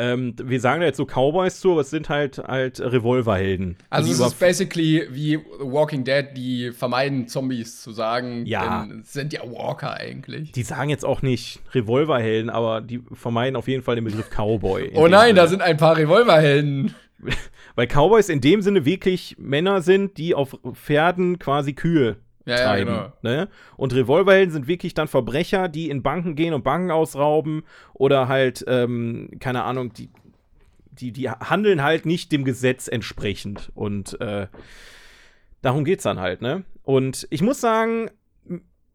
Ähm, 0.00 0.36
wir 0.40 0.60
sagen 0.60 0.80
da 0.80 0.86
jetzt 0.86 0.98
so 0.98 1.06
Cowboys 1.06 1.58
zu, 1.58 1.72
aber 1.72 1.80
es 1.80 1.90
sind 1.90 2.08
halt 2.10 2.38
halt 2.38 2.80
Revolverhelden. 2.80 3.78
Also 3.90 4.12
es 4.12 4.20
ist 4.20 4.38
basically 4.38 5.08
wie 5.10 5.40
Walking 5.58 6.04
Dead, 6.04 6.26
die 6.36 6.70
vermeiden 6.70 7.26
Zombies 7.26 7.82
zu 7.82 7.92
sagen. 7.92 8.44
Ja. 8.46 8.86
Sind 9.02 9.32
ja 9.32 9.40
Walker 9.42 9.94
eigentlich. 9.94 10.52
die 10.52 10.62
sagen 10.62 10.90
jetzt 10.90 11.04
auch 11.04 11.22
nicht 11.22 11.60
Revolverhelden, 11.72 12.50
aber 12.50 12.82
die 12.82 13.02
vermeiden 13.12 13.56
auf 13.56 13.66
jeden 13.66 13.82
Fall 13.82 13.96
den 13.96 14.04
Begriff 14.04 14.28
Cowboy. 14.30 14.92
Oh 14.94 15.08
nein, 15.08 15.28
Sinne. 15.28 15.34
da 15.34 15.46
sind 15.48 15.62
ein 15.62 15.78
paar 15.78 15.96
Revolverhelden. 15.96 16.94
Weil 17.74 17.86
Cowboys 17.86 18.28
in 18.28 18.40
dem 18.40 18.62
Sinne 18.62 18.84
wirklich 18.84 19.36
Männer 19.38 19.82
sind, 19.82 20.18
die 20.18 20.34
auf 20.34 20.58
Pferden 20.74 21.38
quasi 21.38 21.72
Kühe 21.74 22.16
Ja, 22.46 22.56
ja, 22.58 22.64
treiben. 22.66 22.86
genau. 22.94 23.12
ne? 23.22 23.48
Und 23.76 23.94
Revolverhelden 23.94 24.52
sind 24.52 24.66
wirklich 24.68 24.94
dann 24.94 25.08
Verbrecher, 25.08 25.68
die 25.68 25.90
in 25.90 26.02
Banken 26.02 26.34
gehen 26.36 26.54
und 26.54 26.64
Banken 26.64 26.90
ausrauben 26.90 27.62
oder 27.94 28.28
halt, 28.28 28.64
ähm, 28.68 29.30
keine 29.40 29.64
Ahnung, 29.64 29.92
die, 29.92 30.10
die, 30.92 31.12
die 31.12 31.30
handeln 31.30 31.82
halt 31.82 32.06
nicht 32.06 32.32
dem 32.32 32.44
Gesetz 32.44 32.88
entsprechend. 32.88 33.70
Und 33.74 34.20
äh, 34.20 34.46
darum 35.62 35.84
geht's 35.84 36.04
dann 36.04 36.18
halt, 36.20 36.42
ne? 36.42 36.64
Und 36.82 37.26
ich 37.30 37.42
muss 37.42 37.60
sagen, 37.60 38.10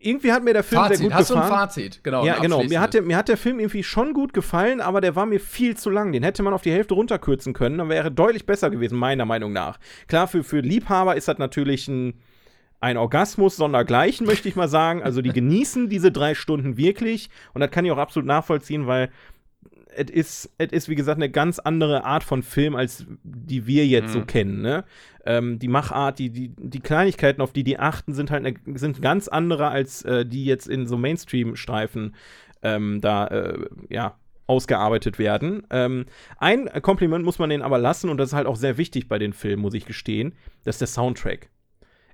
irgendwie 0.06 0.32
hat 0.32 0.44
mir 0.44 0.54
der 0.54 0.64
Film 0.64 0.82
sehr 0.82 0.90
Fazit, 0.92 1.04
gut 1.04 1.14
hast 1.14 1.30
du 1.30 1.34
gefallen. 1.36 1.52
ein 1.54 1.60
Fazit? 1.60 2.04
Genau. 2.04 2.26
Ja, 2.26 2.40
genau. 2.40 2.64
Mir 2.64 2.80
hat, 2.82 2.94
der, 2.94 3.02
mir 3.02 3.18
hat 3.18 3.30
der 3.30 3.38
Film 3.38 3.60
irgendwie 3.60 3.84
schon 3.84 4.14
gut 4.14 4.34
gefallen, 4.34 4.82
aber 4.82 5.02
der 5.02 5.16
war 5.16 5.26
mir 5.26 5.40
viel 5.40 5.78
zu 5.78 5.90
lang. 5.90 6.12
Den 6.12 6.24
hätte 6.24 6.44
man 6.44 6.54
auf 6.54 6.62
die 6.62 6.72
Hälfte 6.72 6.94
runterkürzen 6.94 7.54
können, 7.54 7.78
dann 7.78 7.90
wäre 7.90 8.12
deutlich 8.12 8.46
besser 8.46 8.70
gewesen, 8.70 8.98
meiner 8.98 9.26
Meinung 9.26 9.54
nach. 9.54 9.80
Klar, 10.08 10.28
für, 10.28 10.44
für 10.44 10.60
Liebhaber 10.60 11.16
ist 11.16 11.28
das 11.28 11.38
natürlich 11.38 11.88
ein, 11.88 12.16
ein 12.80 12.98
Orgasmus 12.98 13.56
sondergleichen, 13.56 14.28
möchte 14.28 14.50
ich 14.50 14.56
mal 14.56 14.68
sagen. 14.68 15.02
Also 15.02 15.22
die 15.22 15.32
genießen 15.32 15.88
diese 15.90 16.12
drei 16.12 16.36
Stunden 16.36 16.76
wirklich 16.76 17.30
und 17.54 17.62
das 17.62 17.72
kann 17.72 17.86
ich 17.86 17.92
auch 17.92 17.98
absolut 17.98 18.28
nachvollziehen, 18.28 18.88
weil 18.88 19.10
es 19.96 20.10
ist, 20.10 20.50
es 20.58 20.72
ist, 20.72 20.90
wie 20.90 20.96
gesagt, 20.96 21.18
eine 21.18 21.30
ganz 21.30 21.60
andere 21.60 22.04
Art 22.06 22.24
von 22.24 22.44
Film, 22.44 22.76
als 22.76 23.06
die 23.24 23.68
wir 23.68 23.86
jetzt 23.86 24.14
so 24.14 24.20
Mhm. 24.20 24.28
kennen. 24.28 24.62
Ne? 24.62 24.84
Ähm, 25.26 25.60
die 25.60 25.68
Machart, 25.68 26.20
die, 26.20 26.30
die, 26.30 26.54
die 26.58 26.80
Kleinigkeiten, 26.80 27.42
auf 27.42 27.54
die 27.54 27.64
die 27.64 27.80
achten, 27.80 28.14
sind 28.14 28.32
halt 28.32 28.46
eine, 28.46 28.78
sind 28.78 29.02
ganz 29.02 29.28
andere, 29.28 29.70
als 29.70 30.04
äh, 30.04 30.26
die 30.26 30.46
jetzt 30.46 30.68
in 30.68 30.88
so 30.88 30.98
Mainstream-Streifen 30.98 32.16
ähm, 32.62 33.02
da, 33.02 33.28
äh, 33.28 33.60
ja, 33.90 34.18
ausgearbeitet 34.48 35.20
werden. 35.20 35.64
Ähm, 35.70 36.06
ein 36.38 36.70
Kompliment 36.82 37.24
muss 37.24 37.40
man 37.40 37.50
denen 37.50 37.64
aber 37.64 37.78
lassen, 37.78 38.10
und 38.10 38.18
das 38.18 38.30
ist 38.30 38.36
halt 38.36 38.48
auch 38.48 38.58
sehr 38.58 38.78
wichtig 38.78 39.08
bei 39.08 39.18
den 39.18 39.32
Filmen, 39.34 39.62
muss 39.62 39.74
ich 39.74 39.86
gestehen, 39.86 40.34
das 40.66 40.76
ist 40.76 40.82
der 40.82 40.88
Soundtrack. 40.88 41.50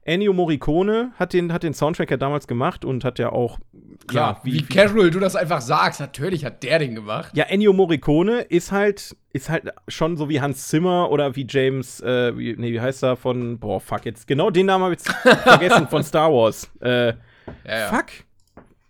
Ennio 0.04 0.34
Morricone 0.34 1.12
hat 1.18 1.34
den, 1.34 1.54
hat 1.54 1.64
den 1.64 1.74
Soundtrack 1.74 2.10
ja 2.12 2.18
damals 2.18 2.48
gemacht 2.48 2.84
und 2.86 3.04
hat 3.04 3.20
ja 3.20 3.32
auch 3.32 3.60
klar. 4.08 4.38
Ja, 4.38 4.42
wie, 4.44 4.54
wie- 4.54 4.64
casual 4.64 5.12
du 5.12 5.20
das 5.20 5.36
einfach 5.36 5.62
sagst. 5.62 6.00
Natürlich 6.00 6.46
hat 6.46 6.64
der 6.64 6.80
den 6.80 6.96
gemacht. 6.96 7.36
Ja, 7.36 7.44
Ennio 7.46 7.74
Morricone 7.74 8.42
ist 8.42 8.72
halt, 8.72 9.16
ist 9.34 9.50
halt 9.50 9.72
schon 9.88 10.18
so 10.18 10.30
wie 10.30 10.42
Hans 10.42 10.68
Zimmer 10.70 11.12
oder 11.12 11.36
wie 11.36 11.46
James, 11.48 12.02
äh, 12.02 12.36
wie, 12.38 12.56
nee, 12.58 12.72
wie 12.72 12.82
heißt 12.82 13.04
er 13.04 13.18
von, 13.18 13.60
boah, 13.60 13.80
fuck, 13.80 14.06
jetzt, 14.06 14.26
genau 14.28 14.50
den 14.50 14.66
Namen 14.66 14.86
habe 14.86 14.94
ich 14.96 15.00
jetzt 15.06 15.12
vergessen, 15.44 15.88
von 15.88 16.04
Star 16.04 16.32
Wars. 16.32 16.72
Äh, 16.82 17.08
Ja, 17.10 17.14
ja. 17.66 17.88
fuck. 17.90 18.06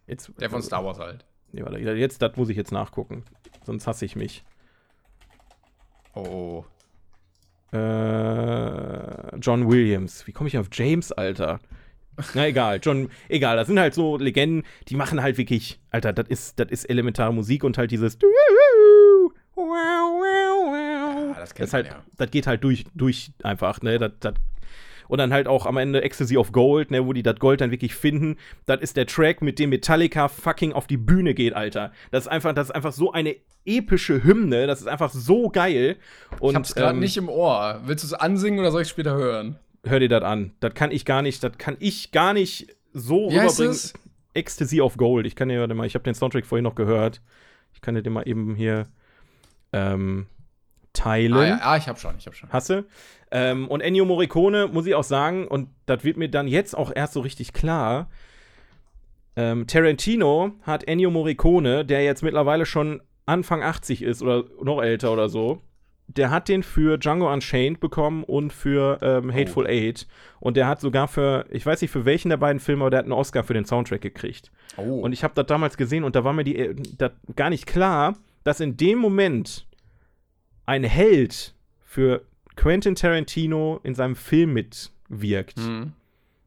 Jetzt, 0.08 0.32
Der 0.40 0.50
von 0.50 0.62
Star 0.62 0.84
Wars 0.86 1.00
halt. 1.00 1.26
Nee, 1.52 1.64
warte, 1.64 1.80
jetzt, 1.80 2.22
das 2.22 2.36
muss 2.38 2.50
ich 2.50 2.58
jetzt 2.58 2.72
nachgucken. 2.72 3.24
Sonst 3.66 3.88
hasse 3.88 4.06
ich 4.06 4.16
mich. 4.16 4.44
Oh, 6.14 6.22
oh. 6.22 6.66
Äh, 7.72 9.38
John 9.38 9.70
Williams. 9.70 10.26
Wie 10.28 10.32
komme 10.32 10.48
ich 10.48 10.58
auf 10.58 10.68
James, 10.72 11.12
Alter? 11.12 11.60
Na 12.34 12.48
egal, 12.48 12.80
John, 12.82 13.10
egal, 13.30 13.56
das 13.56 13.68
sind 13.68 13.80
halt 13.80 13.94
so 13.94 14.18
Legenden, 14.18 14.64
die 14.90 14.96
machen 14.96 15.22
halt 15.22 15.38
wirklich, 15.38 15.80
Alter, 15.90 16.12
das 16.12 16.28
ist, 16.28 16.60
das 16.60 16.70
ist 16.70 16.86
elementare 16.86 17.34
Musik 17.34 17.64
und 17.64 17.78
halt 17.78 17.92
dieses 17.92 18.18
Ja, 21.34 21.36
das 21.40 21.54
das, 21.54 21.74
halt, 21.74 21.88
ja. 21.88 22.04
das 22.18 22.32
geht 22.32 22.48
halt 22.48 22.64
durch, 22.64 22.86
durch 22.94 23.32
einfach, 23.44 23.82
ne? 23.82 23.98
Das, 24.00 24.12
das, 24.20 24.34
und 25.10 25.18
dann 25.18 25.34
halt 25.34 25.48
auch 25.48 25.66
am 25.66 25.76
Ende 25.76 26.02
Ecstasy 26.02 26.38
of 26.38 26.54
Gold, 26.54 26.92
ne, 26.92 27.06
wo 27.06 27.12
die 27.12 27.24
das 27.24 27.36
Gold 27.40 27.60
dann 27.60 27.72
wirklich 27.72 27.94
finden. 27.94 28.38
Das 28.66 28.80
ist 28.80 28.96
der 28.96 29.06
Track, 29.06 29.42
mit 29.42 29.60
dem 29.60 29.72
Metallica 29.72 30.30
fucking 30.30 30.72
auf 30.72 30.88
die 30.88 30.98
Bühne 30.98 31.34
geht, 31.34 31.54
Alter. 31.54 31.92
Das 32.12 32.24
ist 32.24 32.28
einfach, 32.30 32.54
das 32.54 32.68
ist 32.70 32.76
einfach 32.76 32.94
so 32.94 33.12
eine 33.12 33.36
epische 33.66 34.24
Hymne. 34.24 34.68
Das 34.68 34.80
ist 34.80 34.88
einfach 34.88 35.12
so 35.12 35.50
geil. 35.50 35.98
Und, 36.40 36.52
Ich 36.52 36.56
hab's 36.56 36.76
gerade 36.76 36.94
ähm, 36.94 37.00
nicht 37.00 37.18
im 37.18 37.28
Ohr. 37.28 37.82
Willst 37.84 38.06
du 38.06 38.08
es 38.08 38.14
ansingen 38.14 38.60
oder 38.60 38.72
soll 38.72 38.84
ich 38.84 38.88
später 38.88 39.16
hören? 39.16 39.60
hör 39.86 40.00
dir 40.00 40.10
das 40.10 40.24
an. 40.24 40.52
Das 40.60 40.74
kann 40.74 40.92
ich 40.92 41.06
gar 41.06 41.22
nicht, 41.22 41.44
das 41.44 41.58
kann 41.58 41.78
ich 41.80 42.12
gar 42.12 42.34
nicht 42.34 42.76
so 42.94 43.30
Wie 43.30 43.38
rüberbringen. 43.38 43.78
Ecstasy 44.34 44.82
of 44.82 44.98
Gold. 44.98 45.26
Ich 45.26 45.36
kann 45.36 45.50
dir 45.50 45.66
mal, 45.74 45.88
ich 45.88 45.96
habe 45.96 46.04
den 46.04 46.16
Soundtrack 46.16 46.46
vorhin 46.46 46.64
noch 46.64 46.76
gehört. 46.76 47.22
Ich 47.74 47.82
kann 47.82 47.96
dir 47.96 48.04
den 48.04 48.14
mal 48.14 48.28
eben 48.28 48.56
hier 48.56 48.88
ähm, 49.74 50.28
teilen. 50.94 51.34
Ah, 51.34 51.48
ja, 51.48 51.60
ah, 51.62 51.78
ich 51.78 51.88
hab 51.88 52.00
schon, 52.00 52.16
ich 52.18 52.26
hab 52.26 52.36
schon. 52.36 52.50
Hasse. 52.52 52.86
Ähm, 53.32 53.68
und 53.68 53.82
Ennio 53.82 54.06
Morricone, 54.06 54.68
muss 54.68 54.86
ich 54.86 54.96
auch 54.96 55.04
sagen, 55.04 55.48
und 55.48 55.70
das 55.86 56.04
wird 56.04 56.18
mir 56.18 56.30
dann 56.30 56.48
jetzt 56.48 56.76
auch 56.76 56.92
erst 56.94 57.14
so 57.14 57.22
richtig 57.22 57.54
klar. 57.54 58.10
Ähm, 59.36 59.68
Tarantino 59.68 60.52
hat 60.64 60.88
Ennio 60.88 61.12
Morricone, 61.12 61.86
der 61.86 62.04
jetzt 62.04 62.24
mittlerweile 62.24 62.66
schon 62.66 63.02
Anfang 63.26 63.62
80 63.62 64.02
ist 64.02 64.24
oder 64.24 64.46
noch 64.64 64.82
älter 64.82 65.14
oder 65.14 65.30
so, 65.30 65.62
der 66.08 66.32
hat 66.32 66.50
den 66.50 66.64
für 66.64 66.98
Django 66.98 67.32
Unchained 67.32 67.80
bekommen 67.80 68.24
und 68.24 68.52
für 68.52 68.98
ähm, 69.04 69.32
Hateful 69.32 69.68
Eight. 69.68 70.08
Und 70.40 70.58
der 70.58 70.68
hat 70.68 70.82
sogar 70.82 71.08
für, 71.08 71.46
ich 71.52 71.64
weiß 71.64 71.82
nicht 71.82 71.92
für 71.92 72.06
welchen 72.06 72.30
der 72.30 72.38
beiden 72.38 72.60
Filme, 72.60 72.84
aber 72.84 72.90
der 72.90 73.00
hat 73.00 73.06
einen 73.06 73.14
Oscar 73.14 73.44
für 73.44 73.54
den 73.54 73.66
Soundtrack 73.66 74.02
gekriegt. 74.02 74.52
Oh. 74.78 75.02
Und 75.02 75.14
ich 75.14 75.24
habe 75.24 75.36
das 75.36 75.46
damals 75.46 75.78
gesehen 75.78 76.04
und 76.04 76.16
da 76.16 76.24
war 76.24 76.34
mir 76.34 76.44
die, 76.44 76.58
äh, 76.58 76.76
gar 77.36 77.52
nicht 77.52 77.68
klar, 77.68 78.16
dass 78.44 78.60
in 78.60 78.76
dem 78.76 78.98
Moment 78.98 79.68
ein 80.70 80.84
Held 80.84 81.56
für 81.84 82.22
Quentin 82.56 82.94
Tarantino 82.94 83.80
in 83.84 83.96
seinem 83.96 84.16
Film 84.16 84.54
mitwirkt. 84.54 85.58
Hm. 85.58 85.94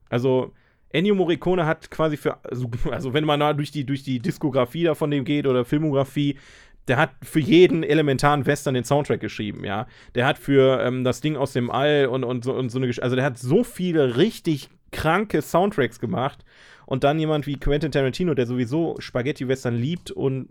Also 0.09 0.53
Ennio 0.91 1.17
Morricone 1.17 1.67
hat 1.67 1.91
quasi 1.91 2.17
für, 2.17 2.39
also, 2.45 2.71
also 2.93 3.15
wenn 3.15 3.25
man 3.25 3.41
da 3.41 3.53
durch 3.53 3.73
die, 3.73 3.85
durch 3.85 4.05
die 4.05 4.21
Diskografie 4.21 4.85
da 4.85 4.95
von 4.95 5.11
dem 5.11 5.25
geht 5.25 5.49
oder 5.49 5.65
Filmografie, 5.65 6.39
der 6.87 6.99
hat 6.99 7.11
für 7.23 7.41
jeden 7.41 7.83
elementaren 7.83 8.47
Western 8.47 8.75
den 8.75 8.85
Soundtrack 8.85 9.21
geschrieben, 9.21 9.65
ja. 9.65 9.89
Der 10.15 10.25
hat 10.25 10.39
für 10.39 10.81
ähm, 10.83 11.03
das 11.03 11.21
Ding 11.21 11.37
aus 11.37 11.53
dem 11.53 11.71
All 11.71 12.07
und, 12.07 12.23
und, 12.23 12.45
so, 12.45 12.55
und 12.55 12.71
so 12.71 12.79
eine 12.79 12.87
Gesch 12.87 13.01
Also 13.01 13.17
der 13.17 13.25
hat 13.25 13.39
so 13.39 13.65
viele 13.65 14.17
richtig 14.17 14.69
kranke 14.93 15.43
Soundtracks 15.43 15.99
gemacht. 15.99 16.45
Und 16.87 17.03
dann 17.03 17.19
jemand 17.19 17.49
wie 17.49 17.59
Quentin 17.59 17.91
Tarantino, 17.91 18.35
der 18.35 18.47
sowieso 18.47 18.97
Spaghetti-Western 19.01 19.75
liebt 19.75 20.13
und 20.13 20.49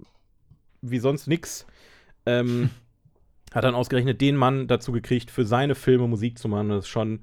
wie 0.82 1.00
sonst 1.00 1.28
nix, 1.28 1.66
ähm, 2.26 2.70
hat 3.54 3.64
dann 3.64 3.76
ausgerechnet 3.76 4.22
den 4.22 4.36
Mann 4.36 4.68
dazu 4.68 4.92
gekriegt, 4.92 5.32
für 5.32 5.46
seine 5.46 5.76
Filme 5.76 6.08
Musik 6.08 6.38
zu 6.40 6.48
machen. 6.48 6.70
Das 6.70 6.86
ist 6.86 6.90
schon, 6.90 7.20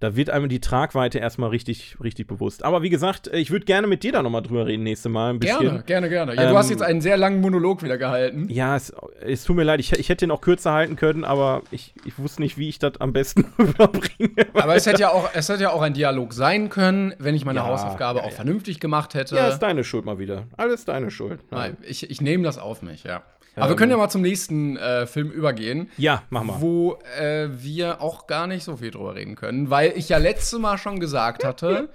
da 0.00 0.14
wird 0.14 0.28
einem 0.30 0.48
die 0.50 0.60
Tragweite 0.60 1.18
erstmal 1.18 1.48
richtig, 1.50 1.96
richtig 2.02 2.26
bewusst. 2.26 2.62
Aber 2.64 2.82
wie 2.82 2.90
gesagt, 2.90 3.28
ich 3.32 3.50
würde 3.50 3.64
gerne 3.64 3.86
mit 3.86 4.02
dir 4.02 4.12
da 4.12 4.22
nochmal 4.22 4.42
drüber 4.42 4.66
reden 4.66 4.82
nächste 4.82 5.08
Mal 5.08 5.30
ein 5.30 5.38
bisschen. 5.38 5.58
Gerne, 5.60 5.82
gerne, 5.84 6.08
gerne. 6.10 6.34
Ja, 6.34 6.42
Ähm, 6.42 6.50
du 6.50 6.58
hast 6.58 6.68
jetzt 6.70 6.82
einen 6.82 7.00
sehr 7.00 7.16
langen 7.16 7.40
Monolog 7.40 7.82
wieder 7.82 7.96
gehalten. 7.96 8.46
Ja, 8.50 8.76
es, 8.76 8.92
es 9.20 9.44
tut 9.44 9.56
mir 9.56 9.62
leid, 9.64 9.80
ich, 9.80 9.92
ich 9.92 10.08
hätte 10.10 10.26
den 10.26 10.30
auch 10.30 10.40
kürzer 10.42 10.72
halten 10.72 10.96
können, 10.96 11.24
aber 11.24 11.62
ich, 11.70 11.94
ich 12.04 12.18
wusste 12.18 12.42
nicht, 12.42 12.58
wie 12.58 12.68
ich 12.68 12.78
das 12.78 13.00
am 13.00 13.12
besten 13.14 13.46
rüberbringe. 13.58 14.46
Aber 14.54 14.74
es 14.74 14.84
hätte, 14.86 15.00
ja 15.00 15.10
auch, 15.10 15.30
es 15.34 15.48
hätte 15.48 15.62
ja 15.62 15.70
auch 15.70 15.82
ein 15.82 15.94
Dialog 15.94 16.32
sein 16.34 16.68
können, 16.68 17.14
wenn 17.18 17.34
ich 17.34 17.44
meine 17.44 17.60
Ja, 17.60 17.66
Hausaufgabe 17.66 18.18
ja, 18.20 18.24
auch 18.26 18.32
vernünftig 18.32 18.80
gemacht 18.80 19.14
hätte. 19.14 19.36
Ja, 19.36 19.48
ist 19.48 19.60
deine 19.60 19.82
Schuld 19.84 20.04
mal 20.04 20.18
wieder. 20.18 20.44
Alles 20.56 20.84
deine 20.84 21.10
Schuld. 21.10 21.40
Nein, 21.50 21.76
ich, 21.82 22.10
ich 22.10 22.20
nehme 22.20 22.44
das 22.44 22.58
auf 22.58 22.82
mich, 22.82 23.04
ja. 23.04 23.22
Aber 23.58 23.68
wir 23.68 23.70
Ähm. 23.70 23.76
können 23.78 23.90
ja 23.92 23.96
mal 23.96 24.10
zum 24.10 24.20
nächsten 24.20 24.76
äh, 24.76 25.06
Film 25.06 25.30
übergehen, 25.30 25.88
Ja, 25.96 26.22
mach 26.28 26.42
mal. 26.42 26.60
wo 26.60 26.98
äh, 27.18 27.48
wir 27.50 28.02
auch 28.02 28.26
gar 28.26 28.46
nicht 28.46 28.64
so 28.64 28.76
viel 28.76 28.90
drüber 28.90 29.14
reden 29.14 29.34
können, 29.34 29.70
weil 29.70 29.85
ich 29.94 30.08
ja 30.08 30.18
letztes 30.18 30.58
Mal 30.58 30.78
schon 30.78 31.00
gesagt 31.00 31.44
hatte, 31.44 31.90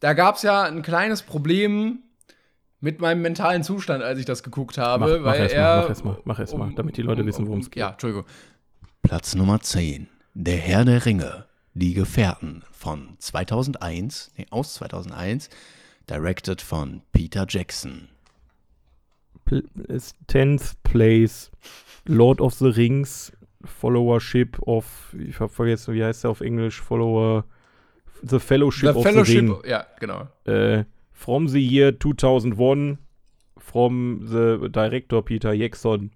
da 0.00 0.12
gab 0.12 0.36
es 0.36 0.42
ja 0.42 0.62
ein 0.62 0.82
kleines 0.82 1.22
Problem 1.22 2.00
mit 2.80 3.00
meinem 3.00 3.22
mentalen 3.22 3.62
Zustand, 3.62 4.02
als 4.02 4.18
ich 4.18 4.26
das 4.26 4.42
geguckt 4.42 4.76
habe, 4.78 5.18
Mach- 5.18 5.24
mach 5.24 5.32
weil 5.32 5.40
erst 5.40 5.54
mal, 5.54 5.60
er 5.60 5.76
mach 5.82 5.88
erst 5.88 6.04
mal, 6.04 6.18
mach 6.24 6.38
erst 6.38 6.56
mal, 6.56 6.72
damit 6.76 6.96
die 6.96 7.02
Leute 7.02 7.24
wissen, 7.24 7.46
worum 7.46 7.60
es 7.60 7.70
geht. 7.70 7.80
Ja, 7.80 7.90
Entschuldigung. 7.90 8.26
Platz 9.02 9.34
Nummer 9.34 9.60
10. 9.60 10.08
Der 10.34 10.56
Herr 10.56 10.84
der 10.84 11.04
Ringe. 11.06 11.46
Die 11.76 11.92
Gefährten 11.94 12.62
von 12.70 13.16
2001, 13.18 14.30
nee, 14.36 14.46
aus 14.50 14.74
2001, 14.74 15.48
directed 16.08 16.60
von 16.62 17.02
Peter 17.12 17.46
Jackson. 17.48 18.08
Pl- 19.46 19.64
ist 19.88 20.14
10th 20.28 20.74
Place, 20.84 21.50
Lord 22.04 22.40
of 22.40 22.54
the 22.54 22.66
Rings, 22.68 23.32
Followership 23.64 24.58
of, 24.66 25.14
ich 25.18 25.38
hab 25.40 25.50
vergessen, 25.50 25.94
wie 25.94 26.04
heißt 26.04 26.24
der 26.24 26.30
auf 26.30 26.40
Englisch, 26.40 26.80
Follower, 26.80 27.44
The 28.22 28.38
Fellowship 28.38 28.92
The 28.92 28.96
of 28.98 29.02
Fellowship, 29.02 29.46
the 29.46 29.52
Ring. 29.52 29.58
ja, 29.66 29.86
genau. 30.00 30.28
Äh, 30.44 30.84
from 31.12 31.48
the 31.48 31.60
year 31.60 31.98
2001, 31.98 32.98
from 33.58 34.20
the 34.26 34.68
Director 34.70 35.22
Peter 35.24 35.52
Jackson. 35.52 36.10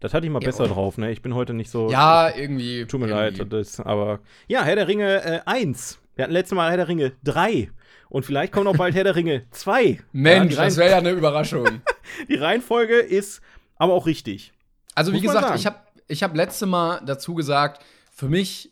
Das 0.00 0.14
hatte 0.14 0.26
ich 0.26 0.32
mal 0.32 0.42
Ja, 0.42 0.48
besser 0.48 0.64
oh. 0.64 0.68
drauf, 0.68 0.98
ne? 0.98 1.10
Ich 1.12 1.20
bin 1.20 1.34
heute 1.34 1.52
nicht 1.52 1.70
so. 1.70 1.90
Ja, 1.90 2.34
irgendwie. 2.34 2.86
Tut 2.86 3.00
mir 3.00 3.08
irgendwie. 3.08 3.38
leid, 3.40 3.52
das, 3.52 3.80
aber. 3.80 4.20
Ja, 4.48 4.62
Herr 4.64 4.76
der 4.76 4.88
Ringe 4.88 5.22
äh, 5.22 5.40
1. 5.44 5.98
Wir 6.16 6.24
hatten 6.24 6.32
letztes 6.32 6.56
Mal 6.56 6.70
Herr 6.70 6.78
der 6.78 6.88
Ringe 6.88 7.12
3. 7.24 7.70
Und 8.08 8.24
vielleicht 8.26 8.52
kommt 8.52 8.66
auch 8.66 8.76
bald 8.76 8.94
Herr 8.94 9.04
der 9.04 9.14
Ringe 9.14 9.44
2. 9.50 9.82
ja, 9.84 9.98
Mensch, 10.12 10.50
die, 10.50 10.56
das 10.56 10.76
wäre 10.78 10.90
ja 10.90 10.98
eine 10.98 11.10
Überraschung. 11.10 11.82
die 12.28 12.34
Reihenfolge 12.34 12.98
ist 12.98 13.42
aber 13.76 13.92
auch 13.92 14.06
richtig. 14.06 14.52
Also, 14.94 15.12
wie 15.12 15.16
Muss 15.16 15.24
man 15.24 15.34
gesagt, 15.34 15.46
sagen. 15.48 15.58
ich 15.60 15.66
habe 15.66 15.76
ich 16.10 16.22
hab 16.22 16.34
letzte 16.36 16.66
Mal 16.66 17.00
dazu 17.06 17.34
gesagt, 17.34 17.82
für 18.12 18.28
mich, 18.28 18.70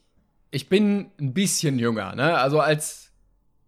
ich 0.51 0.68
bin 0.68 1.11
ein 1.20 1.34
bisschen 1.34 1.78
jünger, 1.78 2.14
ne? 2.14 2.39
Also, 2.39 2.61
als 2.61 3.11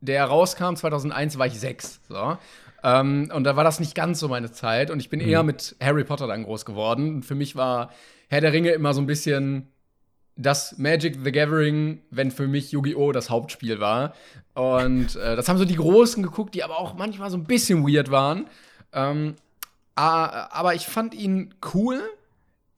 der 0.01 0.25
rauskam, 0.25 0.75
2001, 0.75 1.39
war 1.39 1.47
ich 1.47 1.59
sechs. 1.61 2.01
So. 2.09 2.39
Ähm, 2.83 3.31
und 3.35 3.45
da 3.45 3.57
war 3.57 3.65
das 3.65 3.81
nicht 3.81 3.95
ganz 3.95 4.19
so 4.21 4.29
meine 4.29 4.51
Zeit. 4.51 4.91
Und 4.91 5.01
ich 5.01 5.11
bin 5.11 5.21
Mhm. 5.21 5.29
eher 5.29 5.43
mit 5.43 5.77
Harry 5.81 6.05
Potter 6.05 6.27
dann 6.27 6.45
groß 6.45 6.65
geworden. 6.65 7.17
Und 7.17 7.23
für 7.25 7.35
mich 7.35 7.55
war 7.55 7.91
Herr 8.29 8.41
der 8.41 8.53
Ringe 8.53 8.71
immer 8.71 8.95
so 8.95 9.01
ein 9.01 9.07
bisschen 9.07 9.69
das 10.37 10.79
Magic 10.79 11.19
the 11.23 11.33
Gathering, 11.33 12.01
wenn 12.11 12.31
für 12.31 12.49
mich 12.49 12.73
Yu-Gi-Oh! 12.73 13.13
das 13.13 13.29
Hauptspiel 13.29 13.79
war. 13.81 14.15
Und 14.55 15.17
äh, 15.17 15.37
das 15.37 15.49
haben 15.51 15.59
so 15.59 15.67
die 15.67 15.77
Großen 15.77 16.23
geguckt, 16.23 16.55
die 16.55 16.65
aber 16.65 16.79
auch 16.79 16.95
manchmal 16.95 17.31
so 17.31 17.37
ein 17.37 17.45
bisschen 17.45 17.87
weird 17.87 18.11
waren. 18.11 18.47
Ähm, 18.95 19.35
aber 19.95 20.75
ich 20.75 20.87
fand 20.87 21.15
ihn 21.15 21.55
cool. 21.75 22.01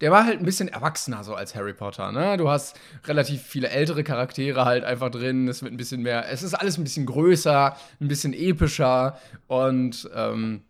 Der 0.02 0.10
war 0.10 0.26
halt 0.26 0.40
ein 0.40 0.44
bisschen 0.44 0.68
erwachsener 0.68 1.24
so 1.24 1.34
als 1.34 1.54
Harry 1.54 1.72
Potter, 1.72 2.12
ne? 2.12 2.36
Du 2.36 2.50
hast 2.50 2.78
relativ 3.04 3.40
viele 3.42 3.70
ältere 3.70 4.02
Charaktere 4.04 4.64
halt 4.64 4.84
einfach 4.84 5.10
drin. 5.10 5.48
Es 5.48 5.62
wird 5.62 5.72
ein 5.72 5.76
bisschen 5.76 6.02
mehr, 6.02 6.28
es 6.28 6.42
ist 6.42 6.54
alles 6.54 6.76
ein 6.76 6.84
bisschen 6.84 7.06
größer, 7.06 7.76
ein 8.00 8.08
bisschen 8.08 8.34
epischer 8.34 9.16
und 9.46 10.10
ähm, 10.14 10.62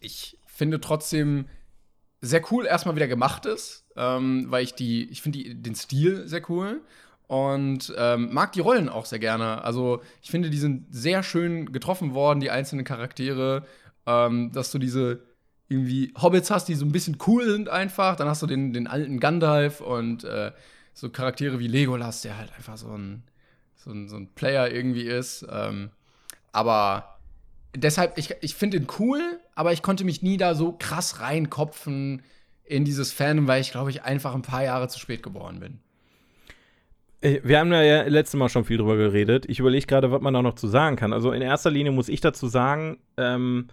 ich 0.00 0.38
finde 0.46 0.80
trotzdem 0.80 1.46
sehr 2.20 2.42
cool 2.52 2.66
erstmal 2.66 2.94
wieder 2.94 3.08
gemacht 3.08 3.46
ist, 3.46 3.84
ähm, 3.96 4.46
weil 4.48 4.62
ich 4.62 4.74
die, 4.74 5.10
ich 5.10 5.22
finde 5.22 5.54
den 5.54 5.74
Stil 5.74 6.28
sehr 6.28 6.48
cool 6.50 6.82
und 7.26 7.92
ähm, 7.96 8.34
mag 8.34 8.52
die 8.52 8.60
Rollen 8.60 8.90
auch 8.90 9.06
sehr 9.06 9.18
gerne. 9.18 9.64
Also 9.64 10.02
ich 10.20 10.30
finde, 10.30 10.50
die 10.50 10.58
sind 10.58 10.86
sehr 10.94 11.22
schön 11.22 11.72
getroffen 11.72 12.12
worden, 12.12 12.40
die 12.40 12.50
einzelnen 12.50 12.84
Charaktere, 12.84 13.64
ähm, 14.06 14.52
dass 14.52 14.70
du 14.70 14.78
diese 14.78 15.22
irgendwie 15.68 16.12
Hobbits 16.20 16.50
hast, 16.50 16.68
die 16.68 16.74
so 16.74 16.84
ein 16.84 16.92
bisschen 16.92 17.16
cool 17.26 17.44
sind 17.44 17.68
einfach. 17.68 18.16
Dann 18.16 18.28
hast 18.28 18.42
du 18.42 18.46
den, 18.46 18.72
den 18.72 18.86
alten 18.86 19.20
Gandalf 19.20 19.80
und 19.80 20.24
äh, 20.24 20.52
so 20.92 21.08
Charaktere 21.10 21.58
wie 21.58 21.68
Legolas, 21.68 22.22
der 22.22 22.36
halt 22.36 22.52
einfach 22.56 22.76
so 22.76 22.96
ein, 22.96 23.22
so 23.76 23.90
ein, 23.90 24.08
so 24.08 24.16
ein 24.16 24.28
Player 24.34 24.70
irgendwie 24.70 25.02
ist. 25.02 25.46
Ähm, 25.50 25.90
aber 26.52 27.18
deshalb, 27.74 28.18
ich, 28.18 28.34
ich 28.40 28.54
finde 28.54 28.76
ihn 28.76 28.86
cool, 28.98 29.40
aber 29.54 29.72
ich 29.72 29.82
konnte 29.82 30.04
mich 30.04 30.22
nie 30.22 30.36
da 30.36 30.54
so 30.54 30.72
krass 30.72 31.20
reinkopfen 31.20 32.22
in 32.64 32.84
dieses 32.84 33.12
Fandom, 33.12 33.46
weil 33.48 33.60
ich, 33.60 33.72
glaube 33.72 33.90
ich, 33.90 34.02
einfach 34.02 34.34
ein 34.34 34.42
paar 34.42 34.62
Jahre 34.62 34.88
zu 34.88 34.98
spät 34.98 35.22
geboren 35.22 35.60
bin. 35.60 35.80
Wir 37.20 37.60
haben 37.60 37.72
ja 37.72 38.02
letztes 38.02 38.36
Mal 38.36 38.48
schon 38.48 38.64
viel 38.64 38.78
drüber 38.78 38.96
geredet. 38.96 39.46
Ich 39.48 39.60
überlege 39.60 39.86
gerade, 39.86 40.10
was 40.10 40.20
man 40.20 40.34
da 40.34 40.42
noch 40.42 40.56
zu 40.56 40.66
sagen 40.66 40.96
kann. 40.96 41.12
Also 41.12 41.30
in 41.30 41.40
erster 41.40 41.70
Linie 41.70 41.92
muss 41.92 42.08
ich 42.08 42.20
dazu 42.20 42.48
sagen, 42.48 42.98
ähm, 43.16 43.68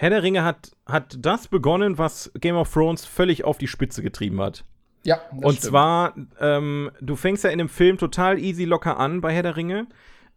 Herr 0.00 0.10
der 0.10 0.22
Ringe 0.22 0.44
hat, 0.44 0.70
hat 0.86 1.16
das 1.20 1.48
begonnen, 1.48 1.98
was 1.98 2.30
Game 2.40 2.54
of 2.54 2.72
Thrones 2.72 3.04
völlig 3.04 3.42
auf 3.42 3.58
die 3.58 3.66
Spitze 3.66 4.00
getrieben 4.00 4.40
hat. 4.40 4.64
Ja, 5.02 5.20
das 5.32 5.44
Und 5.44 5.56
stimmt. 5.56 5.70
zwar, 5.70 6.14
ähm, 6.40 6.92
du 7.00 7.16
fängst 7.16 7.42
ja 7.42 7.50
in 7.50 7.58
dem 7.58 7.68
Film 7.68 7.98
total 7.98 8.38
easy 8.38 8.64
locker 8.64 8.98
an 9.00 9.20
bei 9.20 9.32
Herr 9.32 9.42
der 9.42 9.56
Ringe. 9.56 9.88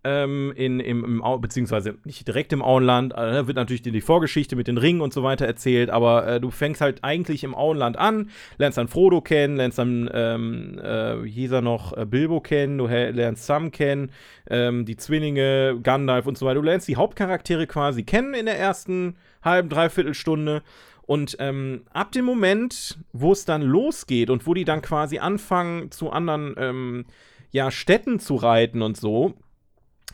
Ähm, 0.03 0.51
in, 0.55 0.80
im, 0.80 1.22
im 1.22 1.41
beziehungsweise 1.41 1.95
nicht 2.05 2.28
direkt 2.28 2.51
im 2.53 2.64
Auenland, 2.64 3.14
äh, 3.14 3.18
da 3.18 3.45
wird 3.45 3.55
natürlich 3.55 3.84
die, 3.84 3.91
die 3.91 4.01
Vorgeschichte 4.01 4.55
mit 4.55 4.68
den 4.68 4.80
Ringen 4.80 4.99
und 4.99 5.14
so 5.14 5.22
weiter 5.22 5.45
erzählt, 5.45 5.91
aber 5.91 6.26
äh, 6.26 6.39
du 6.41 6.49
fängst 6.49 6.82
halt 6.82 7.03
eigentlich 7.03 7.43
im 7.43 7.53
Auenland 7.53 7.97
an, 7.97 8.32
lernst 8.57 8.80
dann 8.80 8.88
Frodo 8.88 9.22
kennen, 9.22 9.57
lernst 9.57 9.78
dann, 9.78 10.09
ähm, 10.12 10.80
äh, 10.84 11.45
er 11.45 11.62
noch, 11.62 11.95
äh, 11.95 12.07
Bilbo 12.07 12.41
kennen, 12.41 12.80
du 12.80 12.88
lernst 12.88 13.45
Sam 13.45 13.70
kennen, 13.70 14.12
ähm, 14.49 14.86
die 14.88 14.97
Zwillinge, 14.97 15.80
Gandalf 15.84 16.26
und 16.26 16.36
so 16.36 16.47
weiter. 16.47 16.55
Du 16.55 16.66
lernst 16.66 16.88
die 16.88 16.95
Hauptcharaktere 16.95 17.68
quasi 17.68 18.01
kennen 18.01 18.34
in 18.34 18.47
der 18.47 18.57
ersten 18.57 19.18
halben, 19.44 19.70
dreiviertel 19.70 20.14
Stunde. 20.14 20.64
Und 21.04 21.36
ähm, 21.39 21.84
ab 21.92 22.12
dem 22.12 22.26
Moment, 22.26 23.00
wo 23.12 23.32
es 23.32 23.46
dann 23.46 23.62
losgeht 23.62 24.30
und 24.30 24.48
wo 24.48 24.54
die 24.54 24.66
dann 24.66 24.82
quasi 24.82 25.20
anfangen, 25.20 25.92
zu 25.92 26.12
anderen 26.12 26.56
ähm, 26.58 27.06
ja, 27.52 27.70
Städten 27.70 28.20
zu 28.20 28.36
reiten 28.36 28.82
und 28.82 28.98
so, 28.98 29.34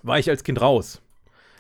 war 0.04 0.18
ich 0.18 0.30
als 0.30 0.44
Kind 0.44 0.62
raus. 0.62 1.02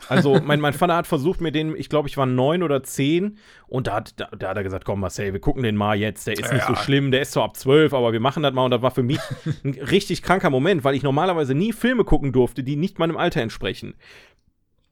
Also, 0.09 0.39
mein, 0.43 0.59
mein 0.59 0.73
Vater 0.73 0.95
hat 0.95 1.07
versucht, 1.07 1.41
mir 1.41 1.51
den, 1.51 1.75
ich 1.75 1.89
glaube, 1.89 2.07
ich 2.07 2.17
war 2.17 2.25
neun 2.25 2.63
oder 2.63 2.83
zehn, 2.83 3.37
und 3.67 3.87
da 3.87 3.95
hat, 3.95 4.13
da, 4.17 4.27
da 4.37 4.49
hat 4.49 4.57
er 4.57 4.63
gesagt: 4.63 4.85
Komm, 4.85 5.01
Marcel, 5.01 5.33
wir 5.33 5.39
gucken 5.39 5.63
den 5.63 5.75
mal 5.75 5.97
jetzt. 5.97 6.27
Der 6.27 6.33
ist 6.33 6.51
nicht 6.51 6.65
so 6.65 6.75
schlimm, 6.75 7.11
der 7.11 7.21
ist 7.21 7.33
zwar 7.33 7.43
ab 7.43 7.57
zwölf, 7.57 7.93
aber 7.93 8.13
wir 8.13 8.19
machen 8.19 8.43
das 8.43 8.53
mal. 8.53 8.65
Und 8.65 8.71
das 8.71 8.81
war 8.81 8.91
für 8.91 9.03
mich 9.03 9.19
ein 9.63 9.71
richtig 9.73 10.23
kranker 10.23 10.49
Moment, 10.49 10.83
weil 10.83 10.95
ich 10.95 11.03
normalerweise 11.03 11.53
nie 11.53 11.73
Filme 11.73 12.05
gucken 12.05 12.31
durfte, 12.31 12.63
die 12.63 12.75
nicht 12.75 12.99
meinem 12.99 13.17
Alter 13.17 13.41
entsprechen. 13.41 13.95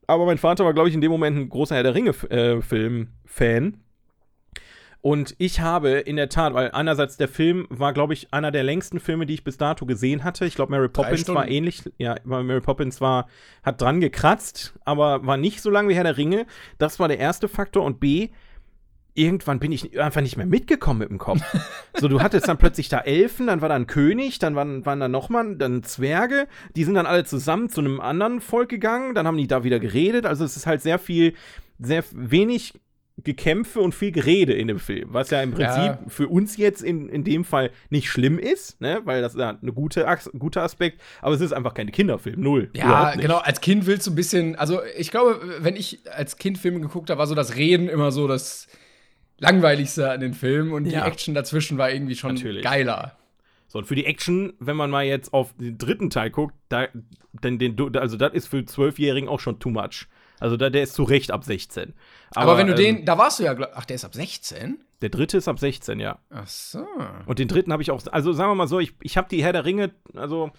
Aber 0.08 0.26
mein 0.26 0.38
Vater 0.38 0.66
war, 0.66 0.74
glaube 0.74 0.89
ich, 0.89 0.95
in 0.95 1.01
dem 1.01 1.12
Moment 1.12 1.38
ein 1.38 1.49
großer 1.49 1.76
Herr 1.76 1.84
der 1.84 1.95
Ringe-Film-Fan. 1.95 3.78
Und 5.01 5.36
ich 5.38 5.60
habe 5.60 5.89
in 5.91 6.16
der 6.16 6.30
Tat, 6.30 6.56
weil 6.56 6.72
einerseits 6.72 7.16
der 7.16 7.28
Film 7.28 7.68
war, 7.70 7.93
glaube 7.93 8.14
ich, 8.14 8.34
einer 8.34 8.49
der 8.51 8.64
längsten 8.64 8.99
Filme, 8.99 9.28
die 9.28 9.36
ich 9.36 9.43
bis 9.43 9.56
dato 9.56 9.86
gesehen 9.86 10.24
hatte. 10.24 10.47
Ich 10.47 10.56
glaube, 10.56 10.72
Mary 10.72 10.89
Poppins 10.89 11.28
war 11.28 11.47
ähnlich. 11.47 11.84
Ja, 11.99 12.16
weil 12.24 12.43
Mary 12.43 12.62
Poppins 12.62 13.01
war, 13.01 13.28
hat 13.62 13.80
dran 13.80 14.01
gekratzt, 14.01 14.74
aber 14.84 15.24
war 15.24 15.38
nicht 15.38 15.62
so 15.62 15.70
lang 15.70 15.88
wie 15.88 15.93
Herr 15.93 16.06
der 16.06 16.18
Ringe. 16.18 16.47
Das 16.80 16.99
war 16.99 17.08
der 17.08 17.20
erste 17.20 17.47
Faktor. 17.47 17.84
Und 17.84 17.99
B, 17.99 18.30
irgendwann 19.16 19.59
bin 19.59 19.72
ich 19.72 19.99
einfach 19.99 20.22
nicht 20.22 20.38
mehr 20.38 20.45
mitgekommen 20.45 20.99
mit 20.99 21.09
dem 21.09 21.18
Kopf. 21.18 21.41
so, 21.95 22.07
du 22.07 22.22
hattest 22.22 22.47
dann 22.47 22.57
plötzlich 22.57 22.89
da 22.89 22.99
Elfen, 22.99 23.47
dann 23.47 23.61
war 23.61 23.70
da 23.70 23.76
ein 23.76 23.88
König, 23.88 24.39
dann 24.39 24.55
waren, 24.55 24.86
waren 24.86 24.99
da 24.99 25.07
nochmal 25.07 25.55
dann 25.55 25.84
Zwerge, 25.84 26.47
die 26.76 26.84
sind 26.84 26.95
dann 26.95 27.05
alle 27.05 27.24
zusammen 27.24 27.70
zu 27.70 27.82
einem 27.82 27.99
anderen 28.01 28.41
Volk 28.41 28.70
gegangen, 28.70 29.16
dann 29.16 29.26
haben 29.26 29.38
die 29.38 29.47
da 29.47 29.63
wieder 29.63 29.80
geredet. 29.80 30.26
Also 30.26 30.43
es 30.43 30.55
ist 30.57 30.68
halt 30.68 30.82
sehr 30.82 30.99
viel, 30.99 31.34
sehr 31.80 32.03
wenig 32.11 32.74
Gekämpfe 33.24 33.80
und 33.80 33.95
viel 33.95 34.11
Gerede 34.11 34.51
in 34.51 34.68
dem 34.68 34.78
Film, 34.78 35.07
was 35.13 35.30
ja 35.30 35.41
im 35.41 35.51
Prinzip 35.51 35.78
Ja. 35.78 35.99
für 36.09 36.28
uns 36.28 36.57
jetzt 36.57 36.84
in, 36.84 37.07
in 37.07 37.24
dem 37.24 37.45
Fall 37.45 37.72
nicht 37.89 38.09
schlimm 38.09 38.38
ist, 38.38 38.82
ne? 38.82 38.99
weil 39.05 39.22
das 39.22 39.36
ist 39.36 39.39
ja 39.39 39.51
ein 39.51 39.74
gute, 39.74 40.05
guter 40.38 40.63
Aspekt, 40.63 40.99
aber 41.22 41.34
es 41.34 41.39
ist 41.39 41.53
einfach 41.53 41.74
kein 41.74 41.89
Kinderfilm, 41.93 42.41
null. 42.41 42.70
Ja, 42.76 43.16
genau. 43.16 43.38
Als 43.38 43.61
Kind 43.61 43.86
willst 43.86 44.05
du 44.05 44.11
ein 44.11 44.16
bisschen, 44.16 44.57
also 44.57 44.82
ich 44.97 45.11
glaube, 45.11 45.39
wenn 45.61 45.78
ich 45.78 46.01
als 46.11 46.36
Kind 46.36 46.57
Filme 46.57 46.82
geguckt 46.82 47.09
habe, 47.09 47.18
war 47.18 47.28
so 47.28 47.36
das 47.36 47.55
Reden 47.55 47.88
immer 47.88 48.11
so 48.11 48.28
das 48.28 48.68
langweiligste 49.38 50.12
an 50.12 50.20
den 50.20 50.34
Filmen 50.34 50.72
und 50.72 50.86
Ja. 50.86 51.02
die 51.02 51.08
Action 51.12 51.34
dazwischen 51.34 51.78
war 51.78 51.92
irgendwie 51.92 52.16
schon 52.16 52.36
Natürlich. 52.36 52.64
geiler. 52.64 53.18
So, 53.68 53.80
und 53.80 53.86
für 53.86 53.96
die 53.96 54.06
Action, 54.06 54.54
wenn 54.60 54.78
man 54.78 54.90
mal 54.90 55.04
jetzt 55.06 55.34
auf 55.34 55.54
den 55.58 55.78
dritten 55.78 56.10
Teil 56.10 56.30
guckt, 56.30 56.56
da, 56.70 56.88
denn 57.44 57.60
den, 57.60 57.76
also 57.98 58.16
das 58.16 58.34
ist 58.34 58.48
für 58.48 58.66
Zwölfjährigen 58.66 59.28
auch 59.28 59.40
schon 59.40 59.60
too 59.60 59.70
much. 59.70 60.08
Also 60.40 60.58
da, 60.58 60.70
der 60.70 60.84
ist 60.84 60.94
zu 60.94 61.04
Recht 61.04 61.32
ab 61.32 61.44
16. 61.44 61.94
Aber, 62.36 62.58
wenn 62.58 62.68
du 62.68 62.74
ähm, 62.74 62.78
den, 62.98 63.06
da 63.06 63.18
warst 63.18 63.40
du 63.40 63.44
ja, 63.44 63.56
ach, 63.74 63.86
der 63.86 63.96
ist 63.96 64.06
ab 64.06 64.14
16? 64.14 64.80
Der 65.02 65.10
dritte 65.10 65.38
ist 65.38 65.48
ab 65.48 65.60
16, 65.60 66.00
ja. 66.00 66.20
Ach 66.30 66.48
so. 66.48 66.86
Und 67.26 67.40
den 67.40 67.48
dritten 67.48 67.72
habe 67.72 67.82
ich 67.82 67.92
auch, 67.92 68.02
also 68.12 68.34
sagen 68.34 68.52
wir 68.52 68.56
mal 68.56 68.68
so, 68.68 68.80
ich, 68.80 68.94
ich 69.02 69.18
habe 69.18 69.28
die 69.30 69.44
Herr 69.44 69.54
der 69.54 69.66
Ringe, 69.66 69.92
also, 70.14 70.52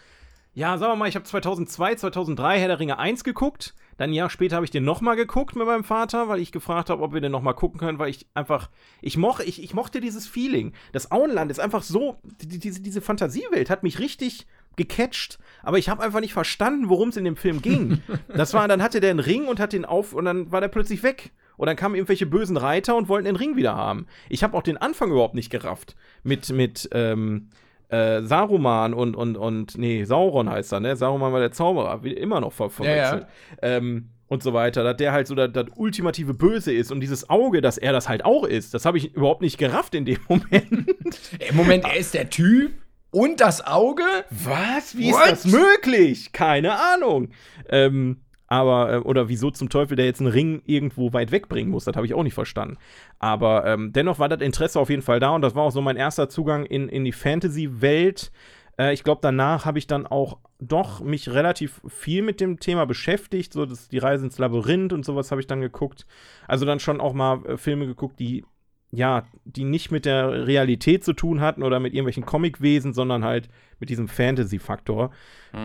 ja, 0.54 0.78
sagen 0.78 0.92
wir 0.92 0.96
mal, 0.96 1.08
ich 1.08 1.14
habe 1.14 1.24
2002, 1.24 1.96
2003 1.96 2.58
Herr 2.58 2.68
der 2.68 2.80
Ringe 2.80 2.98
1 2.98 3.24
geguckt. 3.24 3.74
Dann 3.96 4.10
ein 4.10 4.14
Jahr 4.14 4.30
später 4.30 4.56
habe 4.56 4.64
ich 4.64 4.70
den 4.70 4.84
nochmal 4.84 5.16
geguckt 5.16 5.56
mit 5.56 5.66
meinem 5.66 5.84
Vater, 5.84 6.28
weil 6.28 6.40
ich 6.40 6.52
gefragt 6.52 6.90
habe, 6.90 7.02
ob 7.02 7.14
wir 7.14 7.20
den 7.20 7.32
nochmal 7.32 7.54
gucken 7.54 7.80
können, 7.80 7.98
weil 7.98 8.10
ich 8.10 8.26
einfach, 8.34 8.70
ich, 9.00 9.16
moch, 9.16 9.40
ich, 9.40 9.62
ich 9.62 9.74
mochte 9.74 10.00
dieses 10.00 10.26
Feeling. 10.26 10.72
Das 10.92 11.10
Auenland 11.10 11.50
ist 11.50 11.60
einfach 11.60 11.82
so, 11.82 12.18
die, 12.40 12.48
die, 12.48 12.58
diese, 12.58 12.80
diese 12.80 13.00
Fantasiewelt 13.00 13.70
hat 13.70 13.82
mich 13.82 13.98
richtig 13.98 14.46
gecatcht, 14.76 15.38
aber 15.62 15.78
ich 15.78 15.88
habe 15.88 16.02
einfach 16.02 16.20
nicht 16.20 16.34
verstanden, 16.34 16.90
worum 16.90 17.08
es 17.08 17.16
in 17.16 17.24
dem 17.24 17.36
Film 17.36 17.62
ging. 17.62 18.02
Das 18.28 18.52
war, 18.52 18.68
dann 18.68 18.82
hatte 18.82 19.00
der 19.00 19.10
einen 19.10 19.20
Ring 19.20 19.46
und 19.46 19.58
hat 19.60 19.72
den 19.72 19.86
auf 19.86 20.12
und 20.12 20.26
dann 20.26 20.52
war 20.52 20.60
der 20.60 20.68
plötzlich 20.68 21.02
weg. 21.02 21.32
Und 21.56 21.66
dann 21.66 21.76
kamen 21.76 21.94
irgendwelche 21.94 22.26
bösen 22.26 22.58
Reiter 22.58 22.96
und 22.96 23.08
wollten 23.08 23.24
den 23.24 23.36
Ring 23.36 23.56
wieder 23.56 23.74
haben. 23.74 24.06
Ich 24.28 24.42
habe 24.42 24.54
auch 24.56 24.62
den 24.62 24.76
Anfang 24.76 25.10
überhaupt 25.10 25.34
nicht 25.34 25.48
gerafft. 25.48 25.96
Mit, 26.22 26.50
mit, 26.50 26.88
ähm, 26.92 27.48
äh, 27.88 28.22
Saruman 28.22 28.94
und, 28.94 29.14
und, 29.14 29.36
und, 29.36 29.78
nee, 29.78 30.04
Sauron 30.04 30.50
heißt 30.50 30.72
er, 30.72 30.80
ne? 30.80 30.96
Saruman 30.96 31.32
war 31.32 31.40
der 31.40 31.52
Zauberer, 31.52 32.02
wie 32.02 32.12
immer 32.12 32.40
noch 32.40 32.52
ver 32.52 32.70
verwechselt. 32.70 33.26
Ähm, 33.62 34.10
und 34.28 34.42
so 34.42 34.52
weiter, 34.52 34.82
dass 34.82 34.96
der 34.96 35.12
halt 35.12 35.26
so 35.26 35.34
das, 35.34 35.52
das 35.52 35.66
ultimative 35.76 36.34
Böse 36.34 36.72
ist 36.72 36.90
und 36.90 37.00
dieses 37.00 37.30
Auge, 37.30 37.60
dass 37.60 37.78
er 37.78 37.92
das 37.92 38.08
halt 38.08 38.24
auch 38.24 38.44
ist, 38.44 38.74
das 38.74 38.84
habe 38.84 38.98
ich 38.98 39.14
überhaupt 39.14 39.40
nicht 39.40 39.56
gerafft 39.56 39.94
in 39.94 40.04
dem 40.04 40.18
Moment. 40.28 40.88
Ey, 41.38 41.52
Moment, 41.52 41.84
er 41.84 41.96
ist 41.96 42.14
der 42.14 42.28
Typ 42.28 42.72
und 43.12 43.40
das 43.40 43.64
Auge? 43.64 44.02
Was? 44.30 44.96
Wie 44.96 45.12
What? 45.12 45.32
ist 45.32 45.44
das 45.44 45.52
möglich? 45.52 46.32
Keine 46.32 46.72
Ahnung. 46.72 47.28
Ähm, 47.68 48.22
aber, 48.48 48.92
äh, 48.92 48.96
oder 48.98 49.28
wieso 49.28 49.50
zum 49.50 49.68
Teufel 49.68 49.96
der 49.96 50.06
jetzt 50.06 50.20
einen 50.20 50.30
Ring 50.30 50.62
irgendwo 50.66 51.12
weit 51.12 51.32
wegbringen 51.32 51.70
muss, 51.70 51.84
das 51.84 51.96
habe 51.96 52.06
ich 52.06 52.14
auch 52.14 52.22
nicht 52.22 52.34
verstanden. 52.34 52.76
Aber 53.18 53.66
ähm, 53.66 53.92
dennoch 53.92 54.18
war 54.18 54.28
das 54.28 54.40
Interesse 54.40 54.78
auf 54.78 54.90
jeden 54.90 55.02
Fall 55.02 55.20
da 55.20 55.30
und 55.30 55.42
das 55.42 55.54
war 55.54 55.64
auch 55.64 55.72
so 55.72 55.80
mein 55.80 55.96
erster 55.96 56.28
Zugang 56.28 56.64
in, 56.64 56.88
in 56.88 57.04
die 57.04 57.12
Fantasy-Welt. 57.12 58.30
Äh, 58.78 58.92
ich 58.92 59.04
glaube, 59.04 59.20
danach 59.22 59.64
habe 59.64 59.78
ich 59.78 59.86
dann 59.86 60.06
auch 60.06 60.38
doch 60.58 61.00
mich 61.00 61.30
relativ 61.30 61.82
viel 61.86 62.22
mit 62.22 62.40
dem 62.40 62.60
Thema 62.60 62.86
beschäftigt. 62.86 63.52
So, 63.52 63.66
das, 63.66 63.88
die 63.88 63.98
Reise 63.98 64.24
ins 64.24 64.38
Labyrinth 64.38 64.92
und 64.92 65.04
sowas 65.04 65.30
habe 65.30 65.40
ich 65.40 65.46
dann 65.46 65.60
geguckt. 65.60 66.06
Also 66.48 66.64
dann 66.64 66.80
schon 66.80 67.00
auch 67.00 67.12
mal 67.12 67.44
äh, 67.46 67.56
Filme 67.56 67.86
geguckt, 67.86 68.18
die 68.18 68.44
ja, 68.92 69.26
die 69.44 69.64
nicht 69.64 69.90
mit 69.90 70.04
der 70.04 70.46
Realität 70.46 71.04
zu 71.04 71.12
tun 71.12 71.40
hatten 71.40 71.64
oder 71.64 71.80
mit 71.80 71.92
irgendwelchen 71.92 72.24
Comicwesen, 72.24 72.94
sondern 72.94 73.24
halt 73.24 73.48
mit 73.80 73.90
diesem 73.90 74.08
Fantasy-Faktor. 74.08 75.10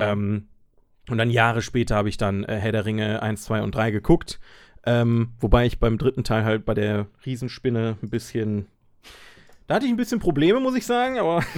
Ähm, 0.02 0.48
und 1.10 1.18
dann 1.18 1.30
Jahre 1.30 1.62
später 1.62 1.96
habe 1.96 2.10
ich 2.10 2.18
dann 2.18 2.44
äh, 2.44 2.56
Herr 2.56 2.72
der 2.72 2.86
Ringe 2.86 3.22
1, 3.22 3.44
2 3.44 3.62
und 3.62 3.74
3 3.76 3.92
geguckt. 3.92 4.40
Ähm, 4.86 5.34
wobei 5.40 5.66
ich 5.66 5.80
beim 5.80 5.98
dritten 5.98 6.24
Teil 6.24 6.44
halt 6.44 6.66
bei 6.66 6.74
der 6.74 7.06
Riesenspinne 7.26 7.98
ein 8.02 8.10
bisschen. 8.10 8.68
Da 9.68 9.76
hatte 9.76 9.86
ich 9.86 9.92
ein 9.92 9.98
bisschen 9.98 10.20
Probleme, 10.20 10.60
muss 10.60 10.76
ich 10.76 10.86
sagen, 10.86 11.20
aber. 11.20 11.44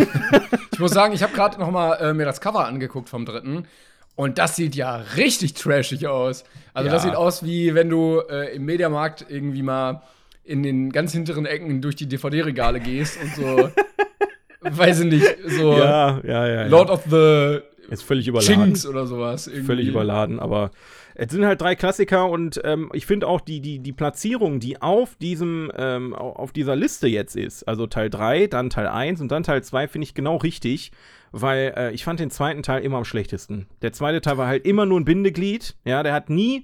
Ich 0.73 0.79
muss 0.79 0.91
sagen, 0.91 1.13
ich 1.13 1.21
habe 1.21 1.33
gerade 1.33 1.59
noch 1.59 1.69
mal 1.69 1.93
äh, 1.97 2.13
mir 2.15 2.25
das 2.25 2.41
Cover 2.41 2.65
angeguckt 2.65 3.07
vom 3.07 3.25
dritten. 3.25 3.67
Und 4.15 4.39
das 4.39 4.55
sieht 4.55 4.75
ja 4.75 4.95
richtig 5.17 5.53
trashig 5.53 6.07
aus. 6.07 6.45
Also 6.73 6.89
das 6.89 7.03
Ja. 7.03 7.09
sieht 7.11 7.15
aus, 7.15 7.43
wie 7.45 7.75
wenn 7.75 7.89
du 7.91 8.19
äh, 8.27 8.55
im 8.55 8.65
Mediamarkt 8.65 9.23
irgendwie 9.29 9.61
mal 9.61 10.01
in 10.43 10.63
den 10.63 10.91
ganz 10.91 11.11
hinteren 11.11 11.45
Ecken 11.45 11.79
durch 11.81 11.95
die 11.95 12.07
DVD-Regale 12.07 12.79
gehst 12.79 13.19
und 13.21 13.35
so, 13.35 13.69
weiß 14.61 15.01
ich 15.01 15.11
nicht, 15.11 15.35
so 15.47 15.77
ja, 15.77 16.19
ja, 16.23 16.47
ja. 16.47 16.65
Lord 16.65 16.89
of 16.89 17.03
the 17.09 17.59
ist 17.93 18.03
völlig 18.03 18.27
überladen. 18.27 18.55
Chinks 18.63 18.85
oder 18.85 19.05
sowas. 19.07 19.47
Irgendwie. 19.47 19.65
völlig 19.65 19.87
überladen, 19.87 20.39
aber 20.39 20.71
es 21.15 21.31
sind 21.31 21.45
halt 21.45 21.61
drei 21.61 21.75
Klassiker 21.75 22.29
und 22.29 22.59
ähm, 22.63 22.89
ich 22.93 23.05
finde 23.05 23.27
auch 23.27 23.39
die, 23.41 23.61
die, 23.61 23.79
die 23.79 23.91
Platzierung, 23.93 24.59
die 24.59 24.81
auf 24.81 25.15
diesem, 25.15 25.71
ähm, 25.77 26.15
au- 26.15 26.31
auf 26.33 26.51
dieser 26.51 26.75
Liste 26.75 27.07
jetzt 27.07 27.35
ist, 27.35 27.63
also 27.67 27.85
Teil 27.87 28.09
3, 28.09 28.47
dann 28.47 28.69
Teil 28.69 28.87
1 28.87 29.21
und 29.21 29.31
dann 29.31 29.43
Teil 29.43 29.63
2, 29.63 29.87
finde 29.87 30.03
ich 30.05 30.13
genau 30.15 30.37
richtig, 30.37 30.91
weil 31.31 31.73
äh, 31.77 31.91
ich 31.91 32.03
fand 32.03 32.19
den 32.19 32.31
zweiten 32.31 32.63
Teil 32.63 32.83
immer 32.83 32.97
am 32.97 33.05
schlechtesten. 33.05 33.67
Der 33.83 33.91
zweite 33.93 34.21
Teil 34.21 34.37
war 34.37 34.47
halt 34.47 34.65
immer 34.65 34.85
nur 34.87 34.99
ein 34.99 35.05
Bindeglied, 35.05 35.75
ja, 35.85 36.01
der 36.01 36.13
hat 36.13 36.29
nie, 36.31 36.63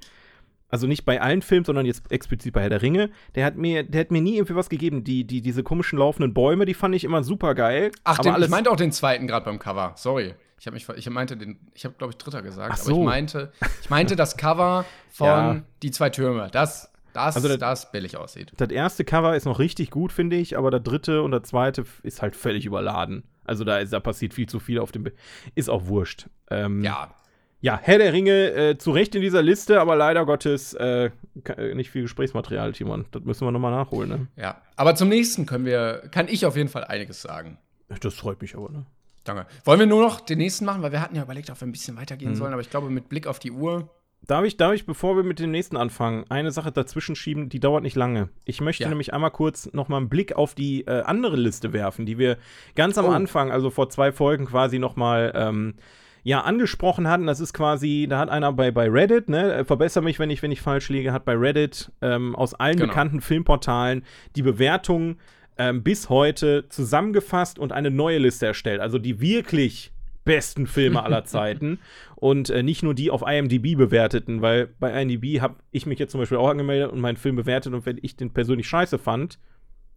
also 0.71 0.87
nicht 0.87 1.05
bei 1.05 1.21
allen 1.21 1.41
Filmen, 1.43 1.65
sondern 1.65 1.85
jetzt 1.85 2.11
explizit 2.11 2.53
bei 2.53 2.61
Herr 2.61 2.69
der 2.69 2.81
Ringe, 2.81 3.09
der 3.35 3.45
hat 3.45 3.55
mir, 3.55 3.83
der 3.83 4.01
hat 4.01 4.11
mir 4.11 4.21
nie 4.21 4.35
irgendwie 4.35 4.55
was 4.55 4.69
gegeben. 4.69 5.03
Die, 5.03 5.25
die, 5.25 5.41
diese 5.41 5.63
komischen 5.63 5.97
laufenden 5.99 6.33
Bäume, 6.33 6.65
die 6.65 6.75
fand 6.75 6.93
ich 6.95 7.03
immer 7.03 7.23
super 7.23 7.55
geil. 7.55 7.91
Ach, 8.03 8.19
den, 8.19 8.35
ich 8.39 8.49
meinte 8.49 8.69
auch 8.71 8.75
den 8.75 8.91
zweiten 8.91 9.25
gerade 9.27 9.45
beim 9.45 9.57
Cover. 9.59 9.93
Sorry. 9.95 10.33
Ich 10.59 10.65
habe 10.67 10.73
mich 10.75 10.87
ich 10.89 11.09
meinte 11.09 11.37
den 11.37 11.57
ich 11.73 11.85
habe 11.85 11.95
glaube 11.97 12.11
ich 12.11 12.17
dritter 12.17 12.41
gesagt, 12.41 12.71
Ach 12.73 12.79
aber 12.79 12.89
ich 12.89 12.95
so. 12.95 13.03
meinte 13.03 13.51
ich 13.81 13.89
meinte 13.89 14.15
das 14.15 14.37
Cover 14.37 14.85
von 15.11 15.27
Ja. 15.27 15.61
die 15.81 15.91
zwei 15.91 16.09
Türme. 16.09 16.49
Das 16.51 16.91
das 17.13 17.35
Also 17.35 17.47
der- 17.47 17.57
das 17.57 17.91
billig 17.91 18.17
aussieht. 18.17 18.51
Das 18.57 18.69
erste 18.69 19.03
Cover 19.03 19.35
ist 19.35 19.45
noch 19.45 19.57
richtig 19.59 19.89
gut, 19.89 20.11
finde 20.11 20.35
ich, 20.35 20.57
aber 20.57 20.69
der 20.69 20.79
dritte 20.79 21.23
und 21.23 21.31
der 21.31 21.41
zweite 21.43 21.85
ist 22.03 22.21
halt 22.21 22.35
völlig 22.35 22.65
überladen. 22.65 23.23
Also 23.45 23.63
da, 23.63 23.79
ist, 23.79 23.91
da 23.93 23.99
passiert 23.99 24.35
viel 24.35 24.47
zu 24.47 24.59
viel 24.59 24.77
auf 24.77 24.91
dem. 24.91 25.05
Bi- 25.05 25.13
Ist 25.55 25.69
auch 25.71 25.87
wurscht. 25.87 26.27
Ähm, 26.51 26.83
Ja. 26.83 27.15
Ja, 27.61 27.77
Herr 27.81 27.97
der 27.97 28.13
Ringe 28.13 28.51
äh, 28.53 28.77
zu 28.77 28.91
Recht 28.91 29.15
in 29.15 29.21
dieser 29.21 29.41
Liste, 29.41 29.81
aber 29.81 29.95
leider 29.97 30.25
Gottes 30.25 30.73
äh, 30.75 31.09
äh, 31.57 31.73
nicht 31.73 31.89
viel 31.89 32.03
Gesprächsmaterial, 32.03 32.71
Timon. 32.73 33.05
Das 33.11 33.23
müssen 33.23 33.45
wir 33.45 33.51
nochmal 33.51 33.71
nachholen, 33.71 34.09
ne? 34.09 34.27
Ja, 34.37 34.61
aber 34.77 34.95
zum 34.95 35.09
nächsten 35.09 35.45
können 35.45 35.65
wir 35.65 36.03
kann 36.11 36.27
ich 36.29 36.45
auf 36.45 36.55
jeden 36.55 36.69
Fall 36.69 36.85
einiges 36.85 37.21
sagen. 37.21 37.57
Das 38.01 38.13
freut 38.13 38.41
mich 38.41 38.55
aber, 38.55 38.69
ne? 38.69 38.85
Danke. 39.23 39.45
Wollen 39.65 39.79
wir 39.79 39.87
nur 39.87 40.01
noch 40.01 40.21
den 40.21 40.37
nächsten 40.37 40.65
machen? 40.65 40.81
Weil 40.81 40.91
wir 40.91 41.01
hatten 41.01 41.15
ja 41.15 41.23
überlegt, 41.23 41.49
ob 41.49 41.59
wir 41.61 41.67
ein 41.67 41.71
bisschen 41.71 41.97
weitergehen 41.97 42.31
Mhm. 42.31 42.35
sollen, 42.35 42.53
aber 42.53 42.61
ich 42.61 42.69
glaube, 42.69 42.89
mit 42.89 43.09
Blick 43.09 43.27
auf 43.27 43.39
die 43.39 43.51
Uhr. 43.51 43.89
Darf 44.27 44.43
ich, 44.43 44.57
darf 44.57 44.73
ich, 44.73 44.85
bevor 44.85 45.15
wir 45.15 45.23
mit 45.23 45.39
dem 45.39 45.49
nächsten 45.51 45.77
anfangen, 45.77 46.25
eine 46.29 46.51
Sache 46.51 46.71
dazwischen 46.73 47.15
schieben, 47.15 47.47
die 47.47 47.59
dauert 47.61 47.83
nicht 47.83 47.95
lange. 47.95 48.29
Ich 48.43 48.59
möchte 48.59 48.83
Ja. 48.83 48.89
nämlich 48.89 49.13
einmal 49.13 49.31
kurz 49.31 49.71
noch 49.73 49.87
mal 49.87 49.97
einen 49.97 50.09
Blick 50.09 50.33
auf 50.35 50.55
die 50.55 50.81
äh, 50.87 51.01
andere 51.03 51.37
Liste 51.37 51.71
werfen, 51.71 52.05
die 52.05 52.17
wir 52.17 52.37
ganz 52.75 52.97
am 52.97 53.05
Oh. 53.05 53.09
Anfang, 53.09 53.49
also 53.51 53.69
vor 53.69 53.89
zwei 53.89 54.11
Folgen 54.11 54.45
quasi 54.45 54.77
noch 54.77 54.97
mal 54.97 55.31
ähm, 55.35 55.75
ja, 56.23 56.41
angesprochen 56.41 57.07
hatten. 57.07 57.27
Das 57.27 57.39
ist 57.39 57.53
quasi, 57.53 58.07
da 58.09 58.19
hat 58.19 58.29
einer 58.29 58.51
bei, 58.51 58.71
bei 58.71 58.89
Reddit, 58.89 59.29
ne, 59.29 59.53
äh, 59.53 59.63
verbessere 59.63 60.03
mich, 60.03 60.19
wenn 60.19 60.29
ich, 60.29 60.43
wenn 60.43 60.51
ich 60.51 60.59
falsch 60.61 60.89
liege, 60.89 61.13
hat 61.13 61.23
bei 61.23 61.33
Reddit 61.35 61.91
ähm, 62.01 62.35
aus 62.35 62.53
allen 62.53 62.75
Genau. 62.75 62.87
bekannten 62.89 63.21
Filmportalen 63.21 64.03
die 64.35 64.41
Bewertungen 64.41 65.17
ähm, 65.59 65.83
bis 65.83 66.09
heute 66.09 66.67
zusammengefasst 66.69 67.59
und 67.59 67.71
eine 67.71 67.91
neue 67.91 68.17
Liste 68.17 68.47
erstellt. 68.47 68.79
Also 68.79 68.97
die 68.97 69.21
wirklich 69.21 69.91
besten 70.25 70.65
Filme 70.65 71.03
aller 71.03 71.25
Zeiten 71.25 71.79
und 72.15 72.49
äh, 72.49 72.63
nicht 72.63 72.81
nur 72.81 72.95
die 72.95 73.11
auf 73.11 73.23
IMDb 73.27 73.77
bewerteten, 73.77 74.41
weil 74.41 74.67
bei 74.79 74.99
IMDb 75.01 75.41
habe 75.41 75.55
ich 75.71 75.85
mich 75.85 75.99
jetzt 75.99 76.13
zum 76.13 76.21
Beispiel 76.21 76.37
auch 76.37 76.49
angemeldet 76.49 76.91
und 76.91 77.01
meinen 77.01 77.17
Film 77.17 77.35
bewertet 77.35 77.73
und 77.73 77.85
wenn 77.85 77.99
ich 78.01 78.15
den 78.15 78.31
persönlich 78.31 78.67
scheiße 78.67 78.97
fand, 78.97 79.37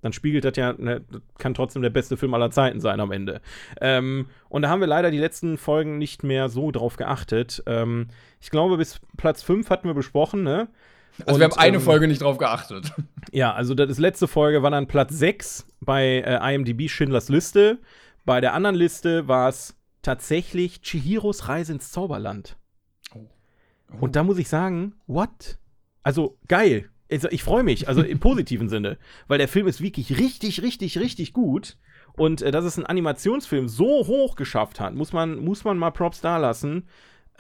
dann 0.01 0.13
spiegelt 0.13 0.45
das 0.45 0.57
ja, 0.57 0.73
ne, 0.73 1.03
kann 1.39 1.55
trotzdem 1.55 1.81
der 1.81 1.91
beste 1.91 2.17
Film 2.17 2.35
aller 2.35 2.51
Zeiten 2.51 2.81
sein 2.81 2.99
am 2.99 3.13
Ende. 3.13 3.41
Ähm, 3.81 4.27
und 4.49 4.63
da 4.63 4.69
haben 4.69 4.81
wir 4.81 4.89
leider 4.89 5.13
die 5.13 5.19
letzten 5.19 5.59
Folgen 5.59 5.97
nicht 5.99 6.25
mehr 6.25 6.49
so 6.49 6.73
drauf 6.73 6.97
geachtet. 6.97 7.63
Ähm, 7.67 8.09
ich 8.41 8.51
glaube, 8.51 8.77
bis 8.79 9.01
Platz 9.17 9.45
5 9.45 9.71
hatten 9.71 9.87
wir 9.87 9.95
besprochen, 9.95 10.43
ne? 10.43 10.67
Also, 11.21 11.35
Und, 11.35 11.41
wir 11.41 11.45
haben 11.45 11.59
eine 11.59 11.77
ähm, 11.77 11.83
Folge 11.83 12.09
nicht 12.09 12.23
drauf 12.23 12.39
geachtet. 12.39 12.93
Ja, 13.35 13.55
also 13.55 13.75
das 13.75 13.99
letzte 13.99 14.29
Folge 14.29 14.63
war 14.63 14.71
dann 14.71 14.89
Platz 14.89 15.15
6 15.15 15.67
bei 15.81 16.19
äh, 16.19 16.55
IMDb 16.55 16.91
Schindlers 16.91 17.31
Liste. 17.31 17.79
Bei 18.27 18.43
der 18.43 18.53
anderen 18.53 18.77
Liste 18.77 19.27
war 19.27 19.49
es 19.49 19.75
tatsächlich 20.03 20.83
Chihiros 20.83 21.49
Reise 21.49 21.73
ins 21.73 21.93
Zauberland. 21.93 22.59
Und 24.01 24.17
da 24.17 24.23
muss 24.23 24.37
ich 24.37 24.49
sagen, 24.49 24.97
what? 25.07 25.59
Also 26.03 26.37
geil. 26.49 26.91
Also, 27.11 27.29
ich 27.31 27.43
freue 27.43 27.63
mich, 27.63 27.89
also 27.89 28.03
im 28.03 28.21
positiven 28.21 28.69
Sinne, 28.69 28.99
weil 29.29 29.39
der 29.39 29.49
Film 29.49 29.67
ist 29.67 29.83
wirklich 29.83 30.19
richtig, 30.19 30.63
richtig, 30.63 30.99
richtig 30.99 31.33
gut. 31.33 31.77
Und 32.15 32.43
äh, 32.43 32.51
dass 32.51 32.65
es 32.65 32.79
ein 32.79 32.87
Animationsfilm 32.87 33.69
so 33.69 34.07
hoch 34.07 34.35
geschafft 34.35 34.81
hat, 34.81 34.95
muss 34.95 35.13
man, 35.13 35.39
muss 35.39 35.65
man 35.65 35.79
mal 35.79 35.91
Props 35.91 36.21
da 36.21 36.39
lassen. 36.39 36.89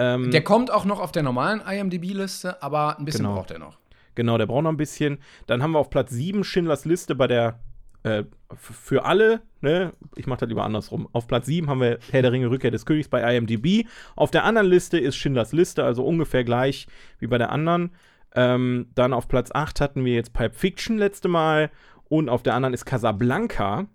Ähm, 0.02 0.30
Der 0.30 0.42
kommt 0.42 0.70
auch 0.70 0.84
noch 0.84 1.00
auf 1.00 1.12
der 1.12 1.22
normalen 1.22 1.60
IMDb-Liste, 1.60 2.62
aber 2.62 2.98
ein 2.98 3.04
bisschen 3.04 3.24
Genau. 3.24 3.36
braucht 3.36 3.50
er 3.50 3.58
noch. 3.58 3.78
Genau, 4.14 4.36
der 4.38 4.46
braucht 4.46 4.64
noch 4.64 4.70
ein 4.72 4.76
bisschen. 4.76 5.18
Dann 5.46 5.62
haben 5.62 5.72
wir 5.72 5.78
auf 5.78 5.90
Platz 5.90 6.10
7 6.10 6.44
Schindlers 6.44 6.84
Liste 6.84 7.14
bei 7.14 7.26
der 7.26 7.60
äh, 8.04 8.24
für 8.56 9.04
alle, 9.04 9.42
ne? 9.60 9.92
Ich 10.16 10.26
mach 10.26 10.36
das 10.36 10.48
lieber 10.48 10.64
andersrum. 10.64 11.08
Auf 11.12 11.26
Platz 11.28 11.46
7 11.46 11.68
haben 11.70 11.80
wir 11.80 11.98
Herr 12.10 12.20
der 12.22 12.32
Ringe 12.32 12.50
Rückkehr 12.50 12.70
des 12.72 12.84
Königs 12.84 13.08
bei 13.08 13.36
IMDb. 13.36 13.86
Auf 14.16 14.30
der 14.32 14.44
anderen 14.44 14.66
Liste 14.66 14.98
ist 14.98 15.16
Schindlers 15.16 15.52
Liste, 15.52 15.84
also 15.84 16.04
ungefähr 16.04 16.42
gleich 16.44 16.88
wie 17.20 17.28
bei 17.28 17.38
der 17.38 17.50
anderen. 17.52 17.92
Ähm, 18.34 18.88
dann 18.94 19.12
auf 19.12 19.28
Platz 19.28 19.50
8 19.52 19.80
hatten 19.80 20.04
wir 20.04 20.14
jetzt 20.14 20.32
Pipe 20.32 20.54
Fiction 20.54 20.98
letzte 20.98 21.28
Mal 21.28 21.70
und 22.08 22.28
auf 22.28 22.42
der 22.42 22.54
anderen 22.54 22.74
ist 22.74 22.84
Casablanca. 22.86 23.86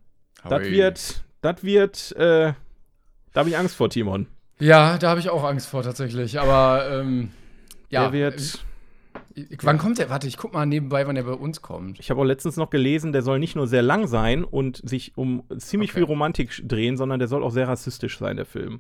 Das 0.47 0.64
wird, 0.64 1.24
das 1.41 1.64
wird, 1.64 2.12
äh, 2.16 2.53
da 3.34 3.39
habe 3.41 3.49
ich 3.49 3.58
Angst 3.58 3.76
vor, 3.76 3.89
Timon. 3.89 4.28
Ja, 4.60 4.97
da 4.97 5.10
habe 5.10 5.20
ich 5.20 5.30
auch 5.30 5.43
Angst 5.43 5.68
vor 5.68 5.84
tatsächlich. 5.84 6.39
Aber 6.39 6.88
ähm, 6.91 7.32
ja, 7.89 8.10
der 8.10 8.14
wird. 8.14 8.66
äh, 9.36 9.45
wann 9.62 9.78
kommt 9.78 9.97
der? 9.99 10.10
Warte, 10.10 10.28
ich 10.28 10.38
guck 10.38 10.53
mal 10.53 10.66
nebenbei, 10.66 11.05
wann 11.08 11.16
der 11.16 11.24
bei 11.24 11.34
uns 11.34 11.62
kommt. 11.62 11.99
Ich 11.99 12.10
habe 12.10 12.20
auch 12.22 12.26
letztens 12.26 12.58
noch 12.58 12.70
gelesen, 12.70 13.12
der 13.14 13.22
soll 13.22 13.39
nicht 13.39 13.55
nur 13.55 13.68
sehr 13.68 13.82
lang 13.84 14.08
sein 14.08 14.43
und 14.43 14.82
sich 14.88 15.14
um 15.16 15.43
ziemlich 15.58 15.91
Okay. 15.91 15.99
viel 15.99 16.05
Romantik 16.05 16.68
drehen, 16.68 16.97
sondern 16.97 17.20
der 17.20 17.28
soll 17.28 17.43
auch 17.43 17.51
sehr 17.51 17.68
rassistisch 17.68 18.18
sein, 18.18 18.36
der 18.38 18.45
Film. 18.45 18.80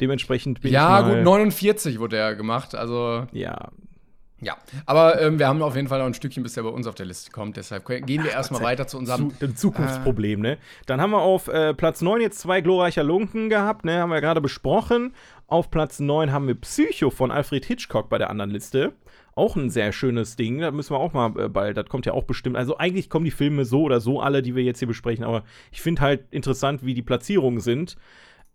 Dementsprechend 0.00 0.60
bin 0.60 0.72
Ja, 0.72 1.00
ich 1.00 1.06
mal, 1.06 1.14
gut, 1.16 1.24
49 1.24 1.98
wurde 1.98 2.16
er 2.16 2.34
gemacht. 2.34 2.74
Also 2.74 3.26
Ja, 3.32 3.70
ja. 4.46 4.56
Aber 4.86 5.20
ähm, 5.20 5.38
wir 5.38 5.48
haben 5.48 5.60
auf 5.62 5.74
jeden 5.76 5.88
Fall 5.88 5.98
noch 5.98 6.06
ein 6.06 6.14
Stückchen, 6.14 6.42
bis 6.42 6.54
der 6.54 6.62
bei 6.62 6.68
uns 6.70 6.86
auf 6.86 6.94
der 6.94 7.04
Liste 7.06 7.30
kommt. 7.30 7.56
Deshalb 7.56 7.84
gehen 8.06 8.24
wir 8.24 8.30
erstmal 8.32 8.60
Gott 8.60 8.66
sei- 8.66 8.72
weiter 8.72 8.86
zu 8.86 8.96
unserem. 8.98 9.30
zu, 9.38 9.54
Zukunftsproblem, 9.54 10.40
ne? 10.40 10.58
Dann 10.86 11.00
haben 11.00 11.10
wir 11.10 11.20
auf 11.20 11.48
äh, 11.48 11.74
Platz 11.74 12.00
9 12.00 12.20
jetzt 12.20 12.38
zwei 12.38 12.60
glorreicher 12.60 13.02
Lunken 13.04 13.48
gehabt, 13.50 13.84
ne? 13.84 13.98
Haben 13.98 14.10
wir 14.10 14.20
gerade 14.20 14.40
besprochen. 14.40 15.12
Auf 15.48 15.70
Platz 15.70 16.00
9 16.00 16.32
haben 16.32 16.46
wir 16.46 16.54
Psycho 16.54 17.10
von 17.10 17.30
Alfred 17.30 17.64
Hitchcock 17.64 18.08
bei 18.08 18.18
der 18.18 18.30
anderen 18.30 18.50
Liste. 18.50 18.92
Auch 19.34 19.54
ein 19.56 19.68
sehr 19.68 19.92
schönes 19.92 20.36
Ding. 20.36 20.60
Da 20.60 20.70
müssen 20.70 20.94
wir 20.94 20.98
auch 20.98 21.12
mal 21.12 21.32
äh, 21.38 21.48
bald, 21.48 21.76
das 21.76 21.86
kommt 21.88 22.06
ja 22.06 22.12
auch 22.14 22.24
bestimmt. 22.24 22.56
Also 22.56 22.78
eigentlich 22.78 23.10
kommen 23.10 23.24
die 23.26 23.30
Filme 23.30 23.64
so 23.64 23.82
oder 23.82 24.00
so 24.00 24.20
alle, 24.20 24.40
die 24.42 24.54
wir 24.56 24.62
jetzt 24.62 24.78
hier 24.78 24.88
besprechen, 24.88 25.24
aber 25.24 25.44
ich 25.72 25.82
finde 25.82 26.00
halt 26.02 26.24
interessant, 26.30 26.84
wie 26.86 26.94
die 26.94 27.02
Platzierungen 27.02 27.60
sind. 27.60 27.96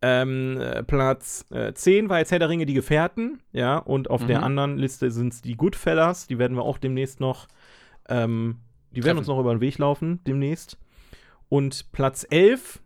Ähm, 0.04 0.60
äh, 0.60 0.82
Platz 0.84 1.46
äh, 1.52 1.74
10 1.74 2.10
war 2.10 2.18
jetzt 2.20 2.32
Herr 2.32 2.40
der 2.40 2.50
Ringe, 2.50 2.66
die 2.66 2.74
Gefährten, 2.74 3.40
ja, 3.52 3.78
und 3.78 4.10
auf 4.10 4.26
der 4.26 4.40
Mhm. 4.40 4.44
anderen 4.46 4.78
Liste 4.78 5.12
sind 5.12 5.34
es 5.34 5.42
die 5.42 5.56
Goodfellas, 5.56 6.26
die 6.28 6.40
werden 6.40 6.58
wir 6.58 6.64
auch 6.64 6.80
demnächst 6.80 7.20
noch, 7.20 7.48
ähm, 8.10 8.58
die 8.92 9.04
werden 9.04 9.18
Treffen. 9.18 9.18
uns 9.20 9.28
noch 9.28 9.40
über 9.40 9.54
den 9.54 9.62
Weg 9.62 9.78
laufen, 9.78 10.20
demnächst. 10.26 10.78
Und 11.50 11.92
Platz 11.92 12.26
11 12.30 12.80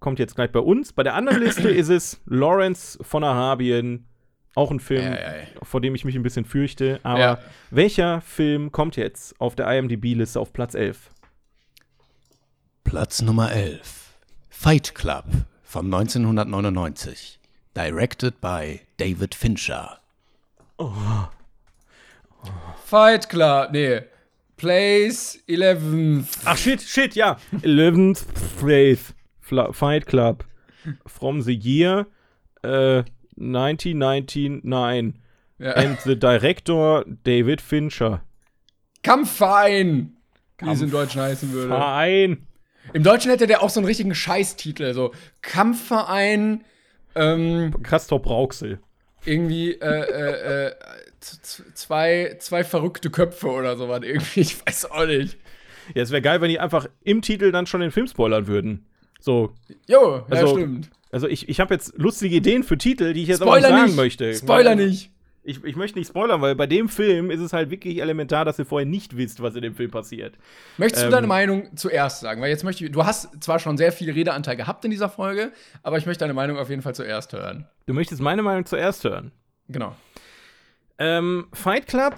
kommt 0.00 0.18
jetzt 0.18 0.34
gleich 0.36 0.52
bei 0.52 0.60
uns. 0.60 0.92
Bei 0.94 1.02
der 1.02 1.14
anderen 1.14 1.42
Liste 1.42 1.68
ist 1.70 1.90
es 1.90 2.22
Lawrence 2.26 2.98
von 3.02 3.24
Arabien, 3.24 4.06
auch 4.54 4.70
ein 4.70 4.80
Film, 4.80 5.12
ei, 5.12 5.26
ei. 5.42 5.48
vor 5.62 5.80
dem 5.82 5.94
ich 5.94 6.04
mich 6.06 6.14
ein 6.14 6.22
bisschen 6.22 6.44
fürchte. 6.46 6.98
Aber 7.02 7.18
Ja. 7.20 7.38
welcher 7.70 8.20
Film 8.22 8.72
kommt 8.72 8.96
jetzt 8.96 9.38
auf 9.40 9.54
der 9.54 9.66
IMDb-Liste 9.70 10.40
auf 10.40 10.52
Platz 10.52 10.74
11? 10.74 11.10
Platz 12.84 13.22
Nummer 13.22 13.52
11. 13.52 14.14
Fight 14.50 14.94
Club 14.94 15.24
von 15.74 15.92
1999. 15.92 17.40
Directed 17.74 18.40
by 18.40 18.80
David 18.96 19.34
Fincher. 19.34 19.98
Fight 22.84 23.28
Club. 23.28 23.72
Nee. 23.72 24.02
Place 24.56 25.40
11. 25.48 26.28
Ach 26.44 26.56
shit, 26.56 26.80
shit, 26.80 27.16
ja. 27.16 27.38
11th 27.62 28.24
Place 28.60 29.14
Fla 29.40 29.72
Fight 29.72 30.06
Club 30.06 30.44
from 31.06 31.42
the 31.42 31.52
year 31.52 32.06
äh, 32.62 33.02
1999 33.36 35.14
Ja. 35.58 35.72
and 35.72 35.98
the 36.04 36.14
director 36.14 37.04
David 37.24 37.60
Fincher. 37.60 38.22
Kampfverein. 39.02 40.16
Wie 40.60 40.70
es 40.70 40.80
im 40.82 40.90
Deutschen 40.92 41.20
heißen 41.20 41.50
würde. 41.52 41.68
Verein. 41.68 42.46
Im 42.92 43.02
Deutschen 43.02 43.30
hätte 43.30 43.46
der 43.46 43.62
auch 43.62 43.70
so 43.70 43.80
einen 43.80 43.86
richtigen 43.86 44.14
Scheißtitel. 44.14 44.92
So 44.94 45.12
Kampfverein. 45.42 46.64
Ähm, 47.14 47.74
Castor 47.82 48.20
Brauxel. 48.20 48.78
irgendwie 49.24 49.72
äh, 49.72 49.76
äh, 49.80 50.66
äh, 50.68 50.72
zwei, 51.74 52.36
zwei 52.40 52.64
verrückte 52.64 53.10
Köpfe 53.10 53.48
oder 53.48 53.76
sowas. 53.76 54.00
Irgendwie, 54.02 54.40
ich 54.40 54.64
weiß 54.66 54.90
auch 54.90 55.06
nicht. 55.06 55.38
Ja, 55.94 56.02
es 56.02 56.10
wäre 56.10 56.22
geil, 56.22 56.40
wenn 56.40 56.48
die 56.50 56.58
einfach 56.60 56.86
im 57.02 57.22
Titel 57.22 57.52
dann 57.52 57.66
schon 57.66 57.80
den 57.80 57.90
Film 57.90 58.06
spoilern 58.06 58.46
würden. 58.46 58.86
So, 59.20 59.54
Jo, 59.88 60.16
ja, 60.16 60.24
Also, 60.30 60.56
stimmt. 60.56 60.90
also 61.10 61.28
ich, 61.28 61.48
ich 61.48 61.60
habe 61.60 61.72
jetzt 61.74 61.94
lustige 61.96 62.36
Ideen 62.36 62.62
für 62.62 62.76
Titel, 62.76 63.12
die 63.14 63.22
ich 63.22 63.28
jetzt 63.28 63.40
aber 63.42 63.52
Spoiler 63.52 63.68
nicht 63.68 63.76
sagen 63.78 63.86
nicht. 63.86 63.96
möchte. 63.96 64.34
Spoiler 64.34 64.74
nicht. 64.74 65.10
Ich, 65.46 65.62
ich 65.62 65.76
möchte 65.76 65.98
nicht 65.98 66.08
spoilern, 66.08 66.40
weil 66.40 66.54
bei 66.54 66.66
dem 66.66 66.88
Film 66.88 67.30
ist 67.30 67.40
es 67.40 67.52
halt 67.52 67.70
wirklich 67.70 68.00
elementar, 68.00 68.46
dass 68.46 68.58
ihr 68.58 68.64
vorher 68.64 68.86
nicht 68.86 69.16
wisst, 69.16 69.42
was 69.42 69.54
in 69.54 69.62
dem 69.62 69.74
Film 69.74 69.90
passiert. 69.90 70.38
Möchtest 70.78 71.02
du 71.02 71.06
Ähm, 71.08 71.12
deine 71.12 71.26
Meinung 71.26 71.76
zuerst 71.76 72.20
sagen? 72.20 72.40
Weil 72.40 72.48
jetzt 72.48 72.64
möchte 72.64 72.84
ich, 72.84 72.90
du 72.90 73.04
hast 73.04 73.42
zwar 73.44 73.58
schon 73.58 73.76
sehr 73.76 73.92
viel 73.92 74.10
Redeanteil 74.10 74.56
gehabt 74.56 74.84
in 74.86 74.90
dieser 74.90 75.10
Folge, 75.10 75.52
aber 75.82 75.98
ich 75.98 76.06
möchte 76.06 76.20
deine 76.20 76.32
Meinung 76.34 76.56
auf 76.56 76.70
jeden 76.70 76.80
Fall 76.82 76.94
zuerst 76.94 77.32
hören. 77.34 77.66
Du 77.86 77.92
möchtest 77.92 78.22
meine 78.22 78.40
Meinung 78.42 78.64
zuerst 78.64 79.04
hören. 79.04 79.32
Genau. 79.68 79.94
Ähm, 80.98 81.46
Fight 81.52 81.86
Club 81.88 82.14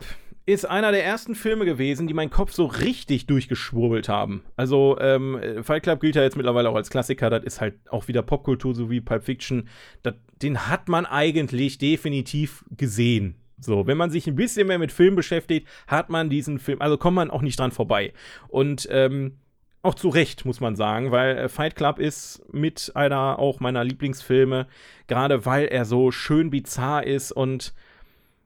ist 0.49 0.65
einer 0.65 0.93
der 0.93 1.05
ersten 1.05 1.35
Filme 1.35 1.65
gewesen, 1.65 2.07
die 2.07 2.15
meinen 2.15 2.31
Kopf 2.31 2.53
so 2.53 2.67
richtig 2.67 3.27
durchgeschwurbelt 3.27 4.09
haben. 4.09 4.45
Also, 4.55 4.97
ähm, 5.01 5.41
Fight 5.63 5.83
Club 5.83 5.99
gilt 6.01 6.15
ja 6.15 6.23
jetzt 6.23 6.37
mittlerweile 6.37 6.69
auch 6.69 6.77
als 6.77 6.89
Klassiker. 6.91 7.31
Das 7.31 7.43
ist 7.43 7.61
halt 7.61 7.75
auch 7.91 8.07
wieder 8.07 8.23
Popkultur, 8.23 8.73
so 8.73 8.89
wie 8.89 9.01
Pulp 9.01 9.25
Fiction. 9.25 9.69
Das, 10.05 10.15
den 10.43 10.69
hat 10.69 10.89
man 10.89 11.07
eigentlich 11.07 11.79
definitiv 11.79 12.65
gesehen. 12.71 13.37
So, 13.59 13.87
wenn 13.87 13.97
man 13.97 14.11
sich 14.11 14.27
ein 14.27 14.37
bisschen 14.37 14.67
mehr 14.67 14.79
mit 14.79 14.93
Film 14.93 15.15
beschäftigt, 15.15 15.67
hat 15.87 16.11
man 16.11 16.29
diesen 16.29 16.59
Film, 16.59 16.81
also 16.83 16.99
kommt 16.99 17.15
man 17.15 17.31
auch 17.31 17.43
nicht 17.43 17.59
dran 17.59 17.73
vorbei. 17.73 18.13
Und 18.49 18.87
ähm, 18.91 19.39
auch 19.83 19.95
zu 19.95 20.09
Recht, 20.09 20.45
muss 20.45 20.61
man 20.61 20.77
sagen, 20.77 21.11
weil 21.11 21.39
äh, 21.39 21.49
Fight 21.49 21.77
Club 21.77 21.99
ist 21.99 22.43
mit 22.53 22.93
einer 22.95 23.39
auch 23.39 23.61
meiner 23.61 23.85
Lieblingsfilme, 23.85 24.67
gerade 25.07 25.47
weil 25.47 25.67
er 25.67 25.85
so 25.85 26.11
schön 26.11 26.51
bizarr 26.51 27.07
ist 27.07 27.33
und 27.33 27.73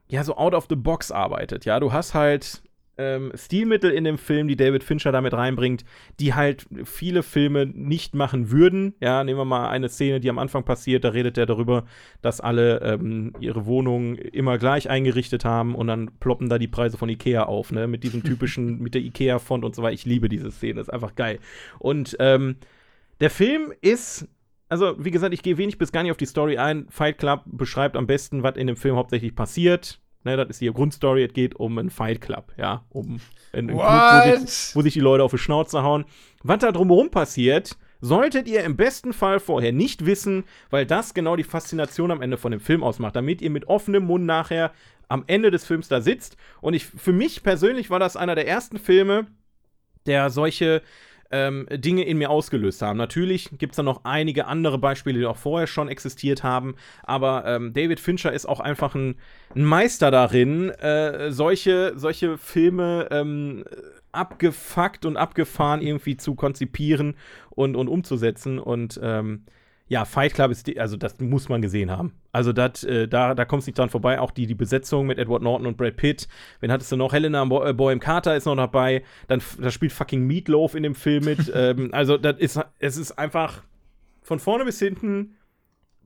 ja, 0.07 0.23
so 0.23 0.35
out 0.37 0.53
of 0.53 0.67
the 0.69 0.75
box 0.75 1.11
arbeitet. 1.11 1.65
Ja, 1.65 1.79
du 1.79 1.91
hast 1.91 2.13
halt 2.13 2.61
ähm, 3.01 3.31
Stilmittel 3.35 3.91
in 3.91 4.03
dem 4.03 4.17
Film, 4.17 4.47
die 4.47 4.55
David 4.55 4.83
Fincher 4.83 5.11
damit 5.11 5.33
reinbringt, 5.33 5.83
die 6.19 6.33
halt 6.33 6.67
viele 6.83 7.23
Filme 7.23 7.65
nicht 7.65 8.13
machen 8.13 8.51
würden. 8.51 8.93
Ja, 8.99 9.23
nehmen 9.23 9.39
wir 9.39 9.45
mal 9.45 9.69
eine 9.69 9.89
Szene, 9.89 10.19
die 10.19 10.29
am 10.29 10.39
Anfang 10.39 10.63
passiert, 10.63 11.03
da 11.03 11.09
redet 11.09 11.37
er 11.37 11.45
darüber, 11.45 11.85
dass 12.21 12.39
alle 12.39 12.81
ähm, 12.81 13.33
ihre 13.39 13.65
Wohnungen 13.65 14.15
immer 14.15 14.57
gleich 14.57 14.89
eingerichtet 14.89 15.45
haben 15.45 15.75
und 15.75 15.87
dann 15.87 16.11
ploppen 16.19 16.49
da 16.49 16.59
die 16.59 16.67
Preise 16.67 16.97
von 16.97 17.09
Ikea 17.09 17.43
auf, 17.43 17.71
ne, 17.71 17.87
mit 17.87 18.03
diesem 18.03 18.23
typischen, 18.25 18.79
mit 18.79 18.93
der 18.93 19.01
Ikea-Font 19.01 19.65
und 19.65 19.75
so 19.75 19.81
weiter. 19.81 19.93
Ich 19.93 20.05
liebe 20.05 20.29
diese 20.29 20.51
Szene, 20.51 20.81
ist 20.81 20.93
einfach 20.93 21.15
geil. 21.15 21.39
Und 21.79 22.15
ähm, 22.19 22.57
der 23.19 23.29
Film 23.29 23.73
ist 23.81 24.27
also 24.69 24.95
wie 24.97 25.11
gesagt, 25.11 25.33
ich 25.33 25.43
gehe 25.43 25.57
wenig 25.57 25.77
bis 25.77 25.91
gar 25.91 26.01
nicht 26.01 26.11
auf 26.11 26.17
die 26.17 26.25
Story 26.25 26.57
ein. 26.57 26.87
Fight 26.89 27.17
Club 27.17 27.41
beschreibt 27.45 27.97
am 27.97 28.07
besten, 28.07 28.41
was 28.41 28.55
in 28.55 28.67
dem 28.67 28.77
Film 28.77 28.95
hauptsächlich 28.95 29.35
passiert. 29.35 29.99
Ne, 30.23 30.37
das 30.37 30.49
ist 30.49 30.61
die 30.61 30.71
Grundstory. 30.71 31.23
Es 31.23 31.33
geht 31.33 31.55
um 31.55 31.77
einen 31.77 31.89
Fight 31.89 32.21
Club, 32.21 32.53
ja, 32.57 32.83
um 32.89 33.19
einen 33.53 33.69
Club, 33.69 33.81
wo 33.81 34.45
sich, 34.45 34.75
wo 34.75 34.81
sich 34.81 34.93
die 34.93 34.99
Leute 34.99 35.23
auf 35.23 35.31
die 35.31 35.37
Schnauze 35.39 35.81
hauen. 35.81 36.05
Was 36.43 36.59
da 36.59 36.71
drumherum 36.71 37.09
passiert, 37.09 37.77
solltet 38.01 38.47
ihr 38.47 38.63
im 38.63 38.75
besten 38.77 39.13
Fall 39.13 39.39
vorher 39.39 39.71
nicht 39.71 40.05
wissen, 40.05 40.43
weil 40.69 40.85
das 40.85 41.13
genau 41.13 41.35
die 41.35 41.43
Faszination 41.43 42.11
am 42.11 42.21
Ende 42.21 42.37
von 42.37 42.51
dem 42.51 42.59
Film 42.59 42.83
ausmacht, 42.83 43.15
damit 43.15 43.41
ihr 43.41 43.49
mit 43.49 43.67
offenem 43.67 44.05
Mund 44.05 44.25
nachher 44.25 44.71
am 45.07 45.23
Ende 45.27 45.51
des 45.51 45.65
Films 45.65 45.87
da 45.87 46.01
sitzt. 46.01 46.37
Und 46.61 46.73
ich, 46.73 46.85
für 46.85 47.13
mich 47.13 47.43
persönlich 47.43 47.89
war 47.89 47.99
das 47.99 48.15
einer 48.15 48.35
der 48.35 48.47
ersten 48.47 48.77
Filme, 48.77 49.27
der 50.05 50.29
solche 50.29 50.81
ähm, 51.31 51.67
Dinge 51.71 52.03
in 52.03 52.17
mir 52.17 52.29
ausgelöst 52.29 52.81
haben. 52.81 52.97
Natürlich 52.97 53.49
gibt 53.57 53.73
es 53.73 53.77
da 53.77 53.83
noch 53.83 54.03
einige 54.03 54.47
andere 54.47 54.77
Beispiele, 54.77 55.19
die 55.19 55.25
auch 55.25 55.37
vorher 55.37 55.67
schon 55.67 55.87
existiert 55.87 56.43
haben, 56.43 56.75
aber 57.03 57.43
ähm, 57.45 57.73
David 57.73 57.99
Fincher 57.99 58.31
ist 58.31 58.45
auch 58.45 58.59
einfach 58.59 58.95
ein, 58.95 59.15
ein 59.55 59.65
Meister 59.65 60.11
darin, 60.11 60.69
äh, 60.69 61.31
solche, 61.31 61.93
solche 61.95 62.37
Filme 62.37 63.07
ähm, 63.11 63.63
abgefuckt 64.11 65.05
und 65.05 65.17
abgefahren 65.17 65.81
irgendwie 65.81 66.17
zu 66.17 66.35
konzipieren 66.35 67.15
und, 67.49 67.75
und 67.75 67.87
umzusetzen 67.87 68.59
und 68.59 68.99
ähm, 69.01 69.45
ja, 69.91 70.05
Fight 70.05 70.33
Club 70.33 70.51
ist, 70.51 70.67
die, 70.67 70.79
also 70.79 70.95
das 70.95 71.19
muss 71.19 71.49
man 71.49 71.61
gesehen 71.61 71.91
haben. 71.91 72.13
Also 72.31 72.53
dat, 72.53 72.81
äh, 72.85 73.09
da, 73.09 73.35
da 73.35 73.43
kommst 73.43 73.67
du 73.67 73.71
nicht 73.71 73.77
dran 73.77 73.89
vorbei. 73.89 74.21
Auch 74.21 74.31
die, 74.31 74.47
die 74.47 74.55
Besetzung 74.55 75.05
mit 75.05 75.19
Edward 75.19 75.41
Norton 75.41 75.67
und 75.67 75.75
Brad 75.75 75.97
Pitt. 75.97 76.29
Wen 76.61 76.71
hattest 76.71 76.93
du 76.93 76.95
noch? 76.95 77.11
Helena 77.11 77.43
Bo 77.43 77.61
äh, 77.65 77.73
Bohem 77.73 77.99
Carter 77.99 78.37
ist 78.37 78.45
noch 78.45 78.55
dabei. 78.55 79.03
Dann 79.27 79.41
da 79.59 79.69
spielt 79.69 79.91
fucking 79.91 80.25
Meatloaf 80.25 80.75
in 80.75 80.83
dem 80.83 80.95
Film 80.95 81.25
mit. 81.25 81.51
ähm, 81.53 81.89
also 81.91 82.15
das 82.15 82.39
ist, 82.39 82.57
es 82.79 82.95
ist 82.95 83.19
einfach 83.19 83.63
von 84.21 84.39
vorne 84.39 84.63
bis 84.63 84.79
hinten 84.79 85.35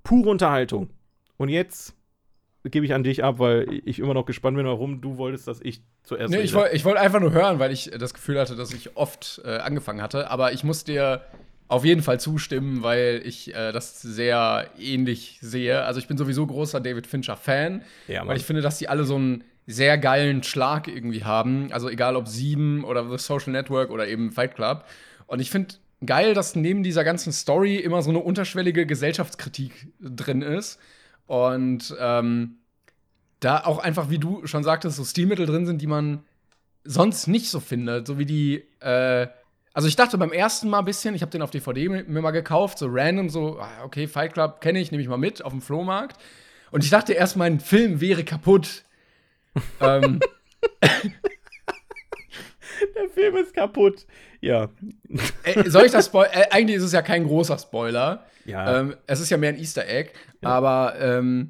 pure 0.04 0.32
Unterhaltung. 0.32 0.90
Und 1.38 1.50
jetzt 1.50 1.96
gebe 2.64 2.88
ich 2.88 2.94
an 2.96 3.04
dich 3.04 3.24
ab, 3.24 3.38
weil 3.38 3.68
ich 3.86 4.00
immer 4.00 4.16
noch 4.16 4.26
gespannt 4.26 4.58
bin, 4.58 4.66
warum 4.66 5.00
du 5.00 5.18
wolltest, 5.18 5.48
dass 5.48 5.62
ich 5.62 5.84
zuerst. 6.02 6.34
Nee, 6.34 6.40
ich 6.40 6.56
wollte 6.56 6.84
wollt 6.86 6.98
einfach 6.98 7.20
nur 7.20 7.34
hören, 7.34 7.60
weil 7.60 7.72
ich 7.72 7.92
das 7.92 8.16
Gefühl 8.16 8.40
hatte, 8.40 8.56
dass 8.56 8.74
ich 8.74 8.98
oft 8.98 9.44
äh, 9.46 9.58
angefangen 9.58 10.02
hatte. 10.02 10.32
Aber 10.32 10.54
ich 10.54 10.64
muss 10.64 10.84
dir 10.84 11.22
auf 11.68 11.84
jeden 11.84 12.04
Fall 12.04 12.20
zustimmen, 12.20 12.84
weil 12.84 13.22
ich 13.26 13.54
äh, 13.56 13.72
das 13.72 14.02
sehr 14.02 14.70
ähnlich 14.78 15.40
sehe. 15.42 15.84
Also 15.84 16.00
ich 16.00 16.08
bin 16.08 16.18
sowieso 16.18 16.46
großer 16.46 16.80
David 16.80 17.08
Fincher-Fan, 17.08 17.82
ja, 18.08 18.26
weil 18.28 18.38
ich 18.38 18.46
finde, 18.46 18.62
dass 18.62 18.78
die 18.78 18.88
alle 18.88 19.04
so 19.04 19.16
einen 19.16 19.44
sehr 19.68 19.98
geilen 19.98 20.44
Schlag 20.44 20.88
irgendwie 20.88 21.24
haben. 21.24 21.72
Also 21.72 21.90
egal 21.90 22.16
ob 22.16 22.28
Sieben 22.28 22.84
oder 22.84 23.10
The 23.10 23.18
Social 23.18 23.52
Network 23.52 23.90
oder 23.90 24.08
eben 24.08 24.32
Fight 24.32 24.56
Club. 24.56 24.86
Und 25.28 25.40
ich 25.40 25.50
finde 25.50 25.76
geil, 26.06 26.34
dass 26.34 26.56
neben 26.56 26.84
dieser 26.84 27.04
ganzen 27.04 27.34
Story 27.34 27.78
immer 27.78 28.02
so 28.04 28.12
eine 28.12 28.20
unterschwellige 28.20 28.86
Gesellschaftskritik 28.86 29.88
drin 30.00 30.44
ist. 30.44 30.80
Und 31.26 31.96
ähm, 32.00 32.58
da 33.40 33.64
auch 33.64 33.80
einfach, 33.80 34.10
wie 34.12 34.20
du 34.20 34.46
schon 34.46 34.64
sagtest, 34.64 34.98
so 34.98 35.04
Stilmittel 35.04 35.48
drin 35.48 35.66
sind, 35.66 35.82
die 35.82 35.88
man 35.88 36.24
sonst 36.84 37.28
nicht 37.28 37.50
so 37.50 37.60
findet. 37.60 38.06
So 38.06 38.20
wie 38.20 38.26
die 38.26 38.64
äh, 38.82 39.28
also 39.76 39.90
ich 39.90 39.98
dachte 39.98 40.18
beim 40.18 40.32
ersten 40.32 40.70
Mal 40.70 40.80
ein 40.80 40.86
bisschen, 40.86 41.16
ich 41.16 41.22
habe 41.22 41.32
den 41.32 41.42
auf 41.42 41.52
DVD 41.52 41.90
mir 41.90 42.22
mal 42.22 42.32
gekauft, 42.32 42.78
so 42.78 42.88
random, 42.90 43.30
so, 43.30 43.60
ah, 43.60 43.84
okay, 43.84 44.08
Fight 44.08 44.34
Club 44.34 44.62
kenne 44.62 44.80
ich, 44.80 44.90
nehme 44.90 45.04
ich 45.04 45.10
mal 45.10 45.18
mit 45.18 45.44
auf 45.44 45.52
dem 45.52 45.62
Flohmarkt. 45.62 46.16
Und 46.72 46.86
ich 46.86 46.90
dachte 46.90 47.12
erst, 47.12 47.36
mein 47.36 47.60
Film 47.60 48.00
wäre 48.00 48.24
kaputt. 48.24 48.86
ähm. 49.82 50.22
Der 52.96 53.10
Film 53.14 53.36
ist 53.36 53.54
kaputt. 53.54 54.06
Ja. 54.40 54.70
Äh, 55.44 55.70
soll 55.70 55.86
ich 55.86 55.92
das 55.92 56.06
spoilern? 56.06 56.34
Äh, 56.34 56.46
eigentlich 56.52 56.78
ist 56.78 56.84
es 56.84 56.94
ja 56.94 57.02
kein 57.02 57.26
großer 57.26 57.58
Spoiler. 57.60 58.26
Ja. 58.46 58.80
Ähm, 58.80 58.96
es 59.08 59.20
ist 59.20 59.30
ja 59.30 59.36
mehr 59.36 59.50
ein 59.50 59.60
Easter 59.60 59.86
Egg. 59.88 60.12
Ja. 60.42 60.50
Aber 60.50 60.96
ähm, 61.00 61.50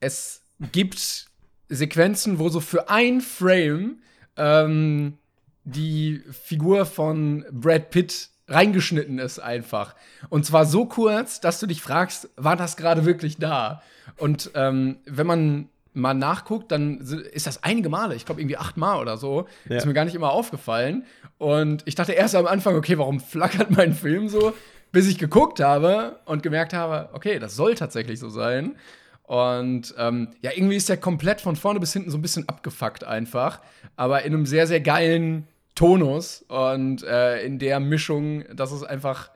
es 0.00 0.42
gibt 0.72 1.26
Sequenzen, 1.68 2.38
wo 2.38 2.48
so 2.48 2.60
für 2.60 2.88
ein 2.88 3.20
Frame 3.20 3.98
ähm, 4.38 5.18
die 5.66 6.22
Figur 6.30 6.86
von 6.86 7.44
Brad 7.50 7.90
Pitt 7.90 8.30
reingeschnitten 8.48 9.18
ist 9.18 9.40
einfach. 9.40 9.94
Und 10.28 10.46
zwar 10.46 10.64
so 10.64 10.86
kurz, 10.86 11.40
dass 11.40 11.60
du 11.60 11.66
dich 11.66 11.82
fragst, 11.82 12.30
war 12.36 12.56
das 12.56 12.76
gerade 12.76 13.04
wirklich 13.04 13.38
da? 13.38 13.82
Und 14.16 14.52
ähm, 14.54 14.98
wenn 15.04 15.26
man 15.26 15.68
mal 15.92 16.14
nachguckt, 16.14 16.70
dann 16.70 16.98
ist 16.98 17.46
das 17.46 17.64
einige 17.64 17.88
Male, 17.88 18.14
ich 18.14 18.24
glaube 18.24 18.40
irgendwie 18.40 18.58
achtmal 18.58 19.00
oder 19.00 19.16
so, 19.16 19.46
ja. 19.68 19.78
ist 19.78 19.86
mir 19.86 19.94
gar 19.94 20.04
nicht 20.04 20.14
immer 20.14 20.30
aufgefallen. 20.30 21.04
Und 21.38 21.82
ich 21.86 21.96
dachte 21.96 22.12
erst 22.12 22.36
am 22.36 22.46
Anfang, 22.46 22.76
okay, 22.76 22.98
warum 22.98 23.18
flackert 23.18 23.70
mein 23.70 23.92
Film 23.92 24.28
so? 24.28 24.54
Bis 24.92 25.08
ich 25.08 25.18
geguckt 25.18 25.58
habe 25.60 26.20
und 26.26 26.42
gemerkt 26.44 26.72
habe, 26.72 27.08
okay, 27.12 27.38
das 27.40 27.56
soll 27.56 27.74
tatsächlich 27.74 28.20
so 28.20 28.28
sein. 28.28 28.76
Und 29.24 29.92
ähm, 29.98 30.28
ja, 30.40 30.52
irgendwie 30.54 30.76
ist 30.76 30.88
der 30.88 30.98
komplett 30.98 31.40
von 31.40 31.56
vorne 31.56 31.80
bis 31.80 31.92
hinten 31.92 32.10
so 32.10 32.18
ein 32.18 32.22
bisschen 32.22 32.48
abgefuckt 32.48 33.02
einfach, 33.02 33.60
aber 33.96 34.22
in 34.22 34.32
einem 34.32 34.46
sehr, 34.46 34.68
sehr 34.68 34.80
geilen 34.80 35.48
Tonus 35.76 36.42
und 36.48 37.04
äh, 37.04 37.44
in 37.44 37.60
der 37.60 37.78
Mischung, 37.78 38.44
dass 38.56 38.72
es 38.72 38.82
einfach 38.82 39.30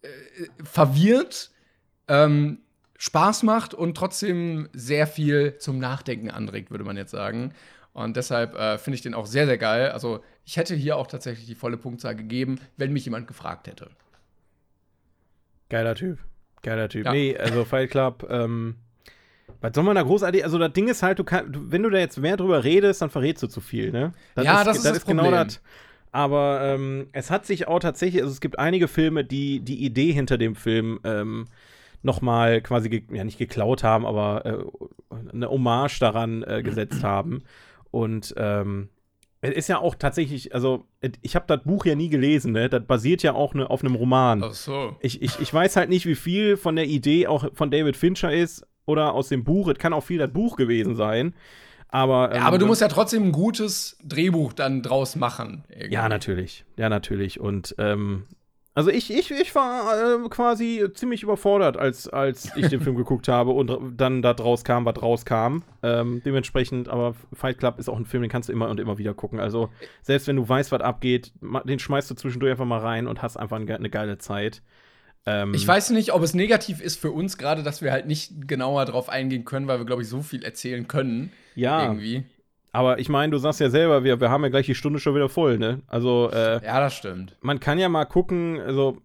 äh, 0.00 0.08
verwirrt, 0.64 1.50
ähm, 2.08 2.60
Spaß 2.96 3.42
macht 3.42 3.74
und 3.74 3.96
trotzdem 3.96 4.68
sehr 4.72 5.06
viel 5.06 5.58
zum 5.58 5.78
Nachdenken 5.78 6.30
anregt, 6.30 6.70
würde 6.70 6.84
man 6.84 6.96
jetzt 6.96 7.10
sagen. 7.10 7.52
Und 7.92 8.16
deshalb 8.16 8.54
äh, 8.54 8.78
finde 8.78 8.94
ich 8.94 9.02
den 9.02 9.14
auch 9.14 9.26
sehr, 9.26 9.46
sehr 9.46 9.58
geil. 9.58 9.90
Also 9.90 10.22
ich 10.44 10.56
hätte 10.56 10.74
hier 10.74 10.96
auch 10.96 11.06
tatsächlich 11.06 11.46
die 11.46 11.54
volle 11.54 11.76
Punktzahl 11.76 12.16
gegeben, 12.16 12.60
wenn 12.76 12.92
mich 12.92 13.04
jemand 13.04 13.26
gefragt 13.26 13.66
hätte. 13.66 13.90
Geiler 15.68 15.94
Typ. 15.94 16.18
Geiler 16.62 16.88
Typ. 16.88 17.06
Ja. 17.06 17.12
Nee, 17.12 17.36
also 17.36 17.64
Fight 17.64 17.90
Club, 17.90 18.26
ähm, 18.30 18.76
was 19.60 19.72
soll 19.74 19.84
man 19.84 19.96
da 19.96 20.02
großartig? 20.02 20.44
Also, 20.44 20.58
das 20.58 20.72
Ding 20.72 20.88
ist 20.88 21.02
halt, 21.02 21.18
du 21.18 21.24
kann, 21.24 21.70
wenn 21.70 21.82
du 21.82 21.90
da 21.90 21.98
jetzt 21.98 22.18
mehr 22.18 22.36
drüber 22.36 22.64
redest, 22.64 23.02
dann 23.02 23.10
verrätst 23.10 23.42
du 23.42 23.46
zu 23.48 23.60
viel, 23.60 23.90
ne? 23.90 24.12
Das 24.34 24.44
ja, 24.44 24.60
ist, 24.60 24.66
das 24.66 24.76
ist 24.76 24.84
das, 24.84 24.92
das 24.92 24.98
ist 24.98 25.06
genau 25.06 25.22
Problem. 25.24 25.40
genau 25.40 25.44
das. 25.44 25.60
Aber 26.10 26.60
ähm, 26.62 27.08
es 27.12 27.30
hat 27.30 27.44
sich 27.44 27.68
auch 27.68 27.80
tatsächlich, 27.80 28.22
also 28.22 28.32
es 28.32 28.40
gibt 28.40 28.58
einige 28.58 28.88
Filme, 28.88 29.24
die 29.24 29.60
die 29.60 29.84
Idee 29.84 30.12
hinter 30.12 30.38
dem 30.38 30.54
Film 30.54 31.00
ähm, 31.04 31.46
nochmal 32.02 32.60
quasi, 32.62 33.04
ja 33.12 33.24
nicht 33.24 33.38
geklaut 33.38 33.82
haben, 33.82 34.06
aber 34.06 34.46
äh, 34.46 35.14
eine 35.32 35.50
Hommage 35.50 35.98
daran 35.98 36.42
äh, 36.44 36.62
gesetzt 36.62 37.02
haben. 37.02 37.42
Und 37.90 38.34
ähm, 38.36 38.88
es 39.40 39.54
ist 39.54 39.68
ja 39.68 39.78
auch 39.78 39.94
tatsächlich, 39.94 40.54
also 40.54 40.86
ich 41.22 41.36
habe 41.36 41.46
das 41.46 41.62
Buch 41.62 41.84
ja 41.84 41.94
nie 41.94 42.08
gelesen, 42.08 42.52
ne? 42.52 42.68
Das 42.68 42.84
basiert 42.84 43.22
ja 43.22 43.34
auch 43.34 43.54
ne, 43.54 43.68
auf 43.68 43.84
einem 43.84 43.94
Roman. 43.94 44.42
Ach 44.42 44.52
so. 44.52 44.96
Ich, 45.00 45.22
ich, 45.22 45.38
ich 45.38 45.52
weiß 45.52 45.76
halt 45.76 45.90
nicht, 45.90 46.06
wie 46.06 46.16
viel 46.16 46.56
von 46.56 46.74
der 46.74 46.86
Idee 46.86 47.26
auch 47.26 47.48
von 47.54 47.70
David 47.70 47.96
Fincher 47.96 48.32
ist, 48.32 48.66
oder 48.88 49.12
aus 49.12 49.28
dem 49.28 49.44
Buch. 49.44 49.68
Es 49.68 49.78
kann 49.78 49.92
auch 49.92 50.02
viel 50.02 50.18
das 50.18 50.32
Buch 50.32 50.56
gewesen 50.56 50.96
sein. 50.96 51.34
Aber, 51.88 52.30
ähm, 52.32 52.38
ja, 52.38 52.46
aber 52.46 52.58
du 52.58 52.66
musst 52.66 52.80
ja 52.80 52.88
trotzdem 52.88 53.24
ein 53.24 53.32
gutes 53.32 53.96
Drehbuch 54.04 54.52
dann 54.52 54.82
draus 54.82 55.16
machen. 55.16 55.64
Irgendwie. 55.68 55.94
Ja, 55.94 56.08
natürlich. 56.08 56.64
Ja, 56.76 56.88
natürlich. 56.88 57.40
Und 57.40 57.74
ähm, 57.78 58.24
also 58.74 58.90
ich, 58.90 59.10
ich, 59.12 59.30
ich 59.30 59.54
war 59.54 60.24
äh, 60.24 60.28
quasi 60.28 60.86
ziemlich 60.94 61.22
überfordert, 61.22 61.76
als, 61.76 62.08
als 62.08 62.54
ich 62.56 62.68
den 62.68 62.80
Film 62.82 62.94
geguckt 62.94 63.26
habe 63.26 63.50
und 63.50 63.72
dann 63.96 64.22
da 64.22 64.34
draus 64.34 64.64
kam, 64.64 64.84
was 64.84 65.02
rauskam. 65.02 65.62
Ähm, 65.82 66.22
dementsprechend, 66.24 66.88
aber 66.88 67.14
Fight 67.32 67.58
Club 67.58 67.78
ist 67.78 67.88
auch 67.88 67.96
ein 67.96 68.06
Film, 68.06 68.22
den 68.22 68.30
kannst 68.30 68.48
du 68.48 68.52
immer 68.52 68.68
und 68.68 68.80
immer 68.80 68.98
wieder 68.98 69.14
gucken. 69.14 69.40
Also 69.40 69.70
selbst 70.02 70.28
wenn 70.28 70.36
du 70.36 70.48
weißt, 70.48 70.72
was 70.72 70.80
abgeht, 70.80 71.32
den 71.40 71.78
schmeißt 71.78 72.10
du 72.10 72.14
zwischendurch 72.14 72.52
einfach 72.52 72.66
mal 72.66 72.80
rein 72.80 73.06
und 73.06 73.22
hast 73.22 73.36
einfach 73.36 73.56
eine 73.56 73.90
geile 73.90 74.18
Zeit. 74.18 74.62
Ähm, 75.26 75.54
ich 75.54 75.66
weiß 75.66 75.90
nicht, 75.90 76.12
ob 76.12 76.22
es 76.22 76.34
negativ 76.34 76.80
ist 76.80 76.98
für 76.98 77.10
uns 77.10 77.38
gerade, 77.38 77.62
dass 77.62 77.82
wir 77.82 77.92
halt 77.92 78.06
nicht 78.06 78.48
genauer 78.48 78.84
drauf 78.86 79.08
eingehen 79.08 79.44
können, 79.44 79.66
weil 79.68 79.78
wir, 79.78 79.86
glaube 79.86 80.02
ich, 80.02 80.08
so 80.08 80.22
viel 80.22 80.42
erzählen 80.42 80.88
können. 80.88 81.32
Ja. 81.54 81.82
Irgendwie. 81.82 82.24
Aber 82.72 82.98
ich 82.98 83.08
meine, 83.08 83.32
du 83.32 83.38
sagst 83.38 83.60
ja 83.60 83.70
selber, 83.70 84.04
wir, 84.04 84.20
wir 84.20 84.30
haben 84.30 84.42
ja 84.42 84.50
gleich 84.50 84.66
die 84.66 84.74
Stunde 84.74 85.00
schon 85.00 85.14
wieder 85.14 85.28
voll, 85.28 85.58
ne? 85.58 85.80
Also, 85.86 86.30
äh, 86.32 86.64
Ja, 86.64 86.80
das 86.80 86.94
stimmt. 86.94 87.36
Man 87.40 87.60
kann 87.60 87.78
ja 87.78 87.88
mal 87.88 88.04
gucken, 88.04 88.60
also. 88.60 88.98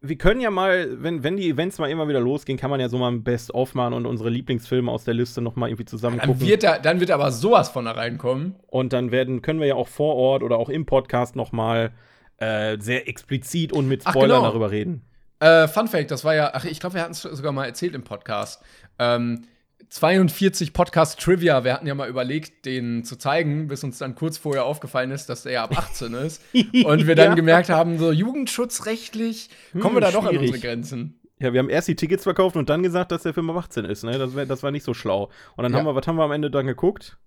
Wir 0.00 0.16
können 0.16 0.42
ja 0.42 0.50
mal, 0.50 1.02
wenn, 1.02 1.22
wenn 1.22 1.38
die 1.38 1.48
Events 1.48 1.78
mal 1.78 1.90
immer 1.90 2.06
wieder 2.08 2.20
losgehen, 2.20 2.58
kann 2.58 2.68
man 2.68 2.78
ja 2.78 2.90
so 2.90 2.98
mal 2.98 3.10
ein 3.10 3.24
Best-of 3.24 3.74
machen 3.74 3.94
und 3.94 4.04
unsere 4.04 4.28
Lieblingsfilme 4.28 4.90
aus 4.90 5.04
der 5.04 5.14
Liste 5.14 5.40
noch 5.40 5.56
mal 5.56 5.70
irgendwie 5.70 5.86
zusammen 5.86 6.18
gucken. 6.18 6.40
Dann 6.40 6.48
wird, 6.48 6.62
da, 6.62 6.78
dann 6.78 7.00
wird 7.00 7.10
aber 7.10 7.32
sowas 7.32 7.70
von 7.70 7.86
da 7.86 7.92
reinkommen. 7.92 8.54
Und 8.66 8.92
dann 8.92 9.12
werden, 9.12 9.40
können 9.40 9.60
wir 9.60 9.66
ja 9.66 9.76
auch 9.76 9.88
vor 9.88 10.14
Ort 10.16 10.42
oder 10.42 10.58
auch 10.58 10.68
im 10.68 10.84
Podcast 10.84 11.36
noch 11.36 11.52
mal 11.52 11.90
äh, 12.38 12.76
sehr 12.80 13.08
explizit 13.08 13.72
und 13.72 13.88
mit 13.88 14.02
Spoilern 14.02 14.38
genau. 14.38 14.42
darüber 14.42 14.70
reden. 14.70 15.02
Äh, 15.40 15.68
Fun 15.68 15.88
Fact, 15.88 16.10
das 16.10 16.24
war 16.24 16.34
ja, 16.34 16.50
ach, 16.54 16.64
ich 16.64 16.80
glaube, 16.80 16.94
wir 16.94 17.02
hatten 17.02 17.12
es 17.12 17.22
sogar 17.22 17.52
mal 17.52 17.66
erzählt 17.66 17.94
im 17.94 18.02
Podcast. 18.02 18.62
Ähm, 18.98 19.44
42 19.90 20.72
Podcast 20.72 21.20
Trivia. 21.20 21.62
Wir 21.62 21.72
hatten 21.72 21.86
ja 21.86 21.94
mal 21.94 22.08
überlegt, 22.08 22.66
den 22.66 23.04
zu 23.04 23.16
zeigen, 23.16 23.68
bis 23.68 23.84
uns 23.84 23.98
dann 23.98 24.14
kurz 24.14 24.38
vorher 24.38 24.64
aufgefallen 24.64 25.10
ist, 25.10 25.26
dass 25.28 25.42
der 25.44 25.52
ja 25.52 25.64
ab 25.64 25.76
18 25.76 26.14
ist. 26.14 26.42
Und 26.84 27.06
wir 27.06 27.14
dann 27.14 27.30
ja. 27.30 27.34
gemerkt 27.34 27.68
haben, 27.68 27.98
so 27.98 28.10
jugendschutzrechtlich 28.10 29.50
kommen 29.72 29.84
hm, 29.84 29.94
wir 29.94 30.00
da 30.00 30.10
schwierig. 30.10 30.24
doch 30.24 30.30
an 30.30 30.38
unsere 30.38 30.58
Grenzen. 30.58 31.20
Ja, 31.38 31.52
wir 31.52 31.58
haben 31.58 31.68
erst 31.68 31.88
die 31.88 31.96
Tickets 31.96 32.22
verkauft 32.22 32.56
und 32.56 32.68
dann 32.70 32.82
gesagt, 32.82 33.12
dass 33.12 33.22
der 33.22 33.34
Film 33.34 33.50
ab 33.50 33.56
18 33.56 33.84
ist. 33.84 34.04
Ne? 34.04 34.18
Das, 34.18 34.34
wär, 34.34 34.46
das 34.46 34.62
war 34.62 34.70
nicht 34.70 34.84
so 34.84 34.94
schlau. 34.94 35.30
Und 35.56 35.64
dann 35.64 35.72
ja. 35.72 35.78
haben 35.78 35.86
wir, 35.86 35.94
was 35.94 36.06
haben 36.06 36.16
wir 36.16 36.24
am 36.24 36.32
Ende 36.32 36.50
dann 36.50 36.66
geguckt? 36.66 37.18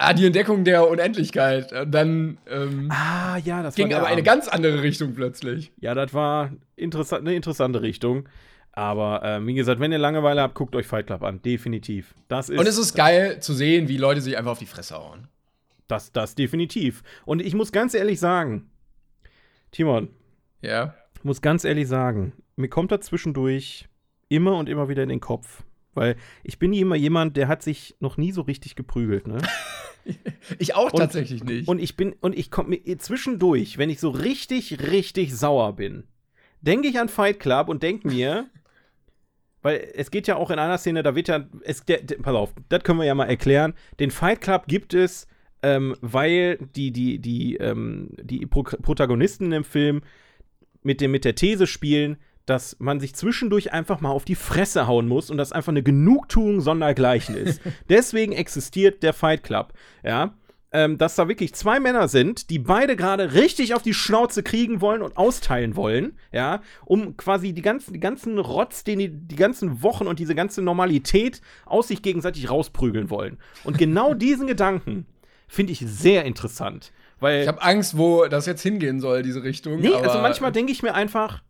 Ah, 0.00 0.12
die 0.14 0.26
Entdeckung 0.26 0.62
der 0.64 0.88
Unendlichkeit. 0.88 1.72
Und 1.72 1.90
dann 1.90 2.38
ähm, 2.48 2.88
Ah, 2.90 3.36
ja, 3.38 3.62
das 3.64 3.74
ging 3.74 3.92
aber 3.92 4.06
eine 4.06 4.22
ganz 4.22 4.46
andere 4.46 4.80
Richtung 4.82 5.12
plötzlich. 5.14 5.72
Ja, 5.80 5.92
das 5.94 6.14
war 6.14 6.52
interessant, 6.76 7.26
eine 7.26 7.34
interessante 7.34 7.82
Richtung. 7.82 8.28
Aber 8.70 9.22
ähm, 9.24 9.48
wie 9.48 9.54
gesagt, 9.54 9.80
wenn 9.80 9.90
ihr 9.90 9.98
Langeweile 9.98 10.40
habt, 10.40 10.54
guckt 10.54 10.76
euch 10.76 10.86
Fight 10.86 11.08
Club 11.08 11.24
an. 11.24 11.42
Definitiv. 11.42 12.14
Das 12.28 12.48
ist, 12.48 12.58
Und 12.60 12.68
es 12.68 12.78
ist 12.78 12.94
geil 12.94 13.40
zu 13.40 13.52
sehen, 13.52 13.88
wie 13.88 13.96
Leute 13.96 14.20
sich 14.20 14.38
einfach 14.38 14.52
auf 14.52 14.60
die 14.60 14.66
Fresse 14.66 14.94
hauen. 14.96 15.26
das, 15.88 16.12
das 16.12 16.36
definitiv. 16.36 17.02
Und 17.24 17.42
ich 17.42 17.54
muss 17.54 17.72
ganz 17.72 17.92
ehrlich 17.94 18.20
sagen, 18.20 18.70
Timon, 19.72 20.10
Ja. 20.62 20.94
ich 21.16 21.24
muss 21.24 21.42
ganz 21.42 21.64
ehrlich 21.64 21.88
sagen, 21.88 22.34
mir 22.54 22.68
kommt 22.68 22.92
da 22.92 23.00
zwischendurch 23.00 23.88
immer 24.28 24.56
und 24.56 24.68
immer 24.68 24.88
wieder 24.88 25.02
in 25.02 25.08
den 25.08 25.20
Kopf. 25.20 25.64
Weil 25.98 26.14
ich 26.44 26.60
bin 26.60 26.72
immer 26.72 26.94
jemand, 26.94 27.36
der 27.36 27.48
hat 27.48 27.62
sich 27.62 27.96
noch 27.98 28.16
nie 28.16 28.30
so 28.30 28.42
richtig 28.42 28.76
geprügelt, 28.76 29.26
ne? 29.26 29.38
Ich 30.58 30.74
auch 30.74 30.90
Und- 30.92 31.00
tatsächlich 31.00 31.44
nicht. 31.44 31.68
Und 31.68 31.78
ich 31.80 31.94
bin, 31.94 32.14
und 32.20 32.38
ich 32.38 32.50
komme 32.50 32.78
mir 32.82 32.98
zwischendurch, 32.98 33.76
wenn 33.76 33.90
ich 33.90 34.00
so 34.00 34.08
richtig, 34.08 34.90
richtig 34.90 35.34
sauer 35.36 35.76
bin, 35.76 36.04
denke 36.62 36.88
ich 36.88 36.98
an 36.98 37.10
Fight 37.10 37.38
Club 37.40 37.68
und 37.68 37.82
denke 37.82 38.08
mir, 38.08 38.48
weil 39.62 39.86
es 39.94 40.10
geht 40.10 40.26
ja 40.26 40.36
auch 40.36 40.50
in 40.50 40.58
einer 40.58 40.78
Szene, 40.78 41.02
da 41.02 41.14
wird 41.14 41.28
ja, 41.28 41.46
es, 41.62 41.84
der, 41.84 42.00
der, 42.02 42.16
pass 42.18 42.34
auf, 42.34 42.54
das 42.70 42.84
können 42.84 43.00
wir 43.00 43.04
ja 43.04 43.14
mal 43.14 43.26
erklären. 43.26 43.74
Den 44.00 44.10
Fight 44.10 44.40
Club 44.40 44.66
gibt 44.66 44.94
es, 44.94 45.26
ähm, 45.62 45.94
weil 46.00 46.56
die, 46.74 46.90
die, 46.90 47.18
die, 47.18 47.56
ähm, 47.56 48.10
die 48.22 48.46
Pro 48.46 48.62
Protagonisten 48.62 49.52
im 49.52 49.64
Film 49.64 50.00
mit, 50.82 51.02
dem, 51.02 51.10
mit 51.10 51.26
der 51.26 51.34
These 51.34 51.66
spielen, 51.66 52.16
dass 52.48 52.76
man 52.78 53.00
sich 53.00 53.14
zwischendurch 53.14 53.72
einfach 53.72 54.00
mal 54.00 54.10
auf 54.10 54.24
die 54.24 54.34
Fresse 54.34 54.86
hauen 54.86 55.06
muss 55.06 55.30
und 55.30 55.36
das 55.36 55.52
einfach 55.52 55.72
eine 55.72 55.82
Genugtuung 55.82 56.60
sondergleichen 56.60 57.36
ist. 57.36 57.60
Deswegen 57.88 58.32
existiert 58.32 59.02
der 59.02 59.12
Fight 59.12 59.42
Club. 59.42 59.72
Ja. 60.02 60.34
Ähm, 60.70 60.98
dass 60.98 61.14
da 61.14 61.28
wirklich 61.28 61.54
zwei 61.54 61.80
Männer 61.80 62.08
sind, 62.08 62.50
die 62.50 62.58
beide 62.58 62.94
gerade 62.94 63.32
richtig 63.32 63.74
auf 63.74 63.80
die 63.80 63.94
Schnauze 63.94 64.42
kriegen 64.42 64.82
wollen 64.82 65.00
und 65.00 65.16
austeilen 65.16 65.76
wollen, 65.76 66.18
ja, 66.30 66.60
um 66.84 67.16
quasi 67.16 67.54
die 67.54 67.62
ganzen, 67.62 67.94
die 67.94 68.00
ganzen 68.00 68.38
Rotz, 68.38 68.84
den 68.84 68.98
die, 68.98 69.08
die 69.08 69.36
ganzen 69.36 69.82
Wochen 69.82 70.06
und 70.06 70.18
diese 70.18 70.34
ganze 70.34 70.60
Normalität 70.60 71.40
aus 71.64 71.88
sich 71.88 72.02
gegenseitig 72.02 72.50
rausprügeln 72.50 73.08
wollen. 73.08 73.38
Und 73.64 73.78
genau 73.78 74.12
diesen 74.12 74.46
Gedanken 74.46 75.06
finde 75.46 75.72
ich 75.72 75.80
sehr 75.86 76.26
interessant. 76.26 76.92
Weil 77.18 77.42
ich 77.42 77.48
habe 77.48 77.62
Angst, 77.62 77.96
wo 77.96 78.26
das 78.26 78.44
jetzt 78.44 78.62
hingehen 78.62 79.00
soll, 79.00 79.22
diese 79.22 79.42
Richtung. 79.42 79.80
Nee, 79.80 79.94
also 79.94 80.18
manchmal 80.18 80.52
denke 80.52 80.70
ich 80.70 80.82
mir 80.82 80.94
einfach, 80.94 81.42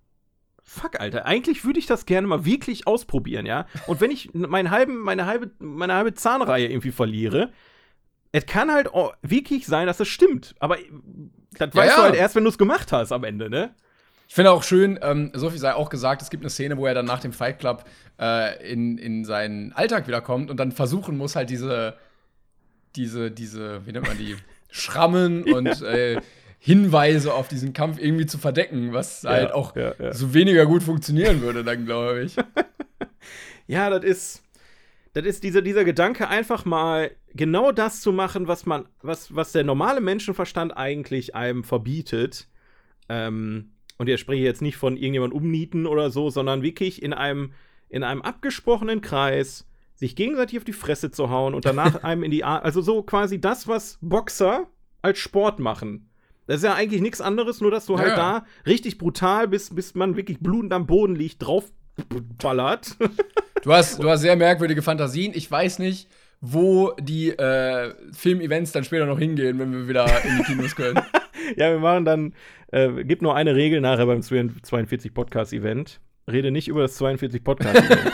fuck, 0.69 1.01
Alter, 1.01 1.25
eigentlich 1.25 1.65
würde 1.65 1.79
ich 1.79 1.87
das 1.87 2.05
gerne 2.05 2.27
mal 2.27 2.45
wirklich 2.45 2.87
ausprobieren, 2.87 3.47
ja? 3.47 3.67
Und 3.87 4.01
wenn 4.01 4.11
ich 4.11 4.33
meinen 4.35 4.71
halben, 4.71 4.99
meine, 4.99 5.27
halbe, 5.27 5.51
meine 5.59 5.95
halbe 5.95 6.15
Zahnreihe 6.15 6.69
irgendwie 6.69 6.93
verliere, 6.93 7.51
es 8.33 8.45
kann 8.45 8.71
halt 8.71 8.91
wirklich 9.23 9.67
sein, 9.67 9.87
dass 9.87 9.97
das 9.97 10.09
stimmt. 10.09 10.55
Aber 10.59 10.77
das 11.53 11.75
weißt 11.75 11.91
ja. 11.91 11.97
du 11.97 12.03
halt 12.03 12.15
erst, 12.15 12.37
wenn 12.37 12.45
du 12.45 12.51
es 12.51 12.59
gemacht 12.59 12.93
hast 12.93 13.13
am 13.13 13.25
Ende, 13.25 13.49
ne? 13.49 13.75
Ich 14.29 14.35
finde 14.35 14.51
auch 14.51 14.63
schön, 14.63 14.99
ähm, 15.01 15.33
so 15.35 15.49
viel 15.49 15.59
sei 15.59 15.73
auch 15.73 15.89
gesagt, 15.89 16.21
es 16.21 16.29
gibt 16.29 16.43
eine 16.43 16.51
Szene, 16.51 16.77
wo 16.77 16.87
er 16.87 16.93
dann 16.93 17.07
nach 17.07 17.21
dem 17.21 17.33
Fight 17.33 17.59
Club 17.59 17.85
äh, 18.21 18.71
in, 18.71 18.99
in 18.99 19.25
seinen 19.25 19.73
Alltag 19.73 20.07
wiederkommt 20.07 20.51
und 20.51 20.59
dann 20.61 20.71
versuchen 20.71 21.17
muss, 21.17 21.35
halt 21.35 21.49
diese, 21.49 21.97
diese, 22.95 23.31
diese, 23.31 23.87
wie 23.87 23.93
nennt 23.93 24.07
man 24.07 24.19
die, 24.19 24.37
Schrammen 24.71 25.45
und 25.45 25.81
äh, 25.83 26.21
Hinweise 26.59 27.35
auf 27.35 27.49
diesen 27.49 27.73
Kampf 27.73 27.99
irgendwie 27.99 28.27
zu 28.27 28.39
verdecken, 28.39 28.93
was 28.93 29.25
halt 29.25 29.53
auch 29.53 29.77
ja, 29.77 29.95
ja. 29.99 30.13
so 30.13 30.35
weniger 30.35 30.67
gut 30.67 30.83
funktionieren 30.83 31.41
würde, 31.41 31.65
dann 31.65 31.87
glaube 31.87 32.23
ich. 32.23 32.37
Ja, 33.69 33.91
das 33.91 34.03
ist. 34.03 34.43
Das 35.15 35.25
ist 35.25 35.43
dieser, 35.43 35.63
dieser 35.63 35.85
Gedanke, 35.85 36.29
einfach 36.29 36.65
mal 36.65 37.11
genau 37.35 37.73
das 37.73 38.03
zu 38.03 38.13
machen, 38.13 38.47
was 38.47 38.67
man, 38.67 38.87
was, 39.01 39.35
was 39.35 39.53
der 39.53 39.65
normale 39.65 40.01
Menschenverstand 40.01 40.77
eigentlich 40.77 41.35
einem 41.35 41.65
verbietet. 41.65 42.49
Ähm, 43.09 43.73
und 43.97 44.09
ich 44.09 44.21
spreche 44.21 44.43
jetzt 44.43 44.63
nicht 44.63 44.77
von 44.77 44.97
irgendjemand 44.97 45.33
umnieten 45.33 45.87
oder 45.87 46.11
so, 46.11 46.31
sondern 46.31 46.63
wirklich 46.63 47.03
in 47.03 47.13
einem, 47.13 47.53
in 47.89 48.05
einem 48.05 48.23
abgesprochenen 48.23 49.01
Kreis 49.01 49.67
sich 49.95 50.15
gegenseitig 50.15 50.59
auf 50.59 50.65
die 50.65 50.73
Fresse 50.73 51.11
zu 51.11 51.31
hauen 51.31 51.55
und 51.55 51.65
danach 51.65 51.97
einem 52.05 52.23
in 52.23 52.31
die 52.31 52.45
Ar 52.45 52.63
Also 52.63 52.81
so 52.81 53.03
quasi 53.03 53.41
das, 53.41 53.67
was 53.67 53.99
Boxer 54.01 54.69
als 55.03 55.19
Sport 55.19 55.59
machen. 55.59 56.08
Das 56.49 56.57
ist 56.57 56.65
ja 56.65 56.75
eigentlich 56.75 57.01
nichts 57.03 57.21
anderes, 57.21 57.61
nur 57.61 57.71
dass 57.71 57.87
du 57.87 57.97
halt 57.99 58.09
Ja. 58.11 58.17
da 58.17 58.45
richtig 58.67 58.99
brutal 58.99 59.47
bis, 59.47 59.73
bis 59.73 59.95
man 59.95 60.17
wirklich 60.17 60.41
blutend 60.41 60.73
am 60.73 60.87
Boden 60.87 61.15
liegt, 61.15 61.47
drauf 61.47 61.71
ballert. 62.43 62.97
Du 63.65 63.73
hast, 63.73 64.01
du 64.01 64.09
hast 64.09 64.21
sehr 64.21 64.37
merkwürdige 64.37 64.83
Fantasien. 64.83 65.33
Ich 65.35 65.51
weiß 65.51 65.81
nicht, 65.81 66.09
wo 66.41 66.93
die 67.01 67.31
äh, 67.31 67.93
Filmevents 68.13 68.71
dann 68.71 68.85
später 68.85 69.05
noch 69.05 69.19
hingehen, 69.19 69.59
wenn 69.59 69.73
wir 69.73 69.89
wieder 69.89 70.07
in 70.25 70.39
die 70.39 70.45
Kinos 70.45 70.75
können. 70.77 71.01
Ja, 71.57 71.71
wir 71.73 71.79
machen 71.81 72.05
dann, 72.05 72.35
äh, 72.73 73.03
gibt 73.05 73.21
nur 73.23 73.35
eine 73.35 73.55
Regel 73.57 73.81
nachher 73.81 74.07
beim 74.07 74.23
42 74.23 75.13
Podcast 75.13 75.53
Event. 75.53 75.99
Rede 76.31 76.51
nicht 76.53 76.69
über 76.69 76.83
das 76.83 76.95
42 76.97 77.43
Podcast 77.43 77.75
Event. 77.77 78.13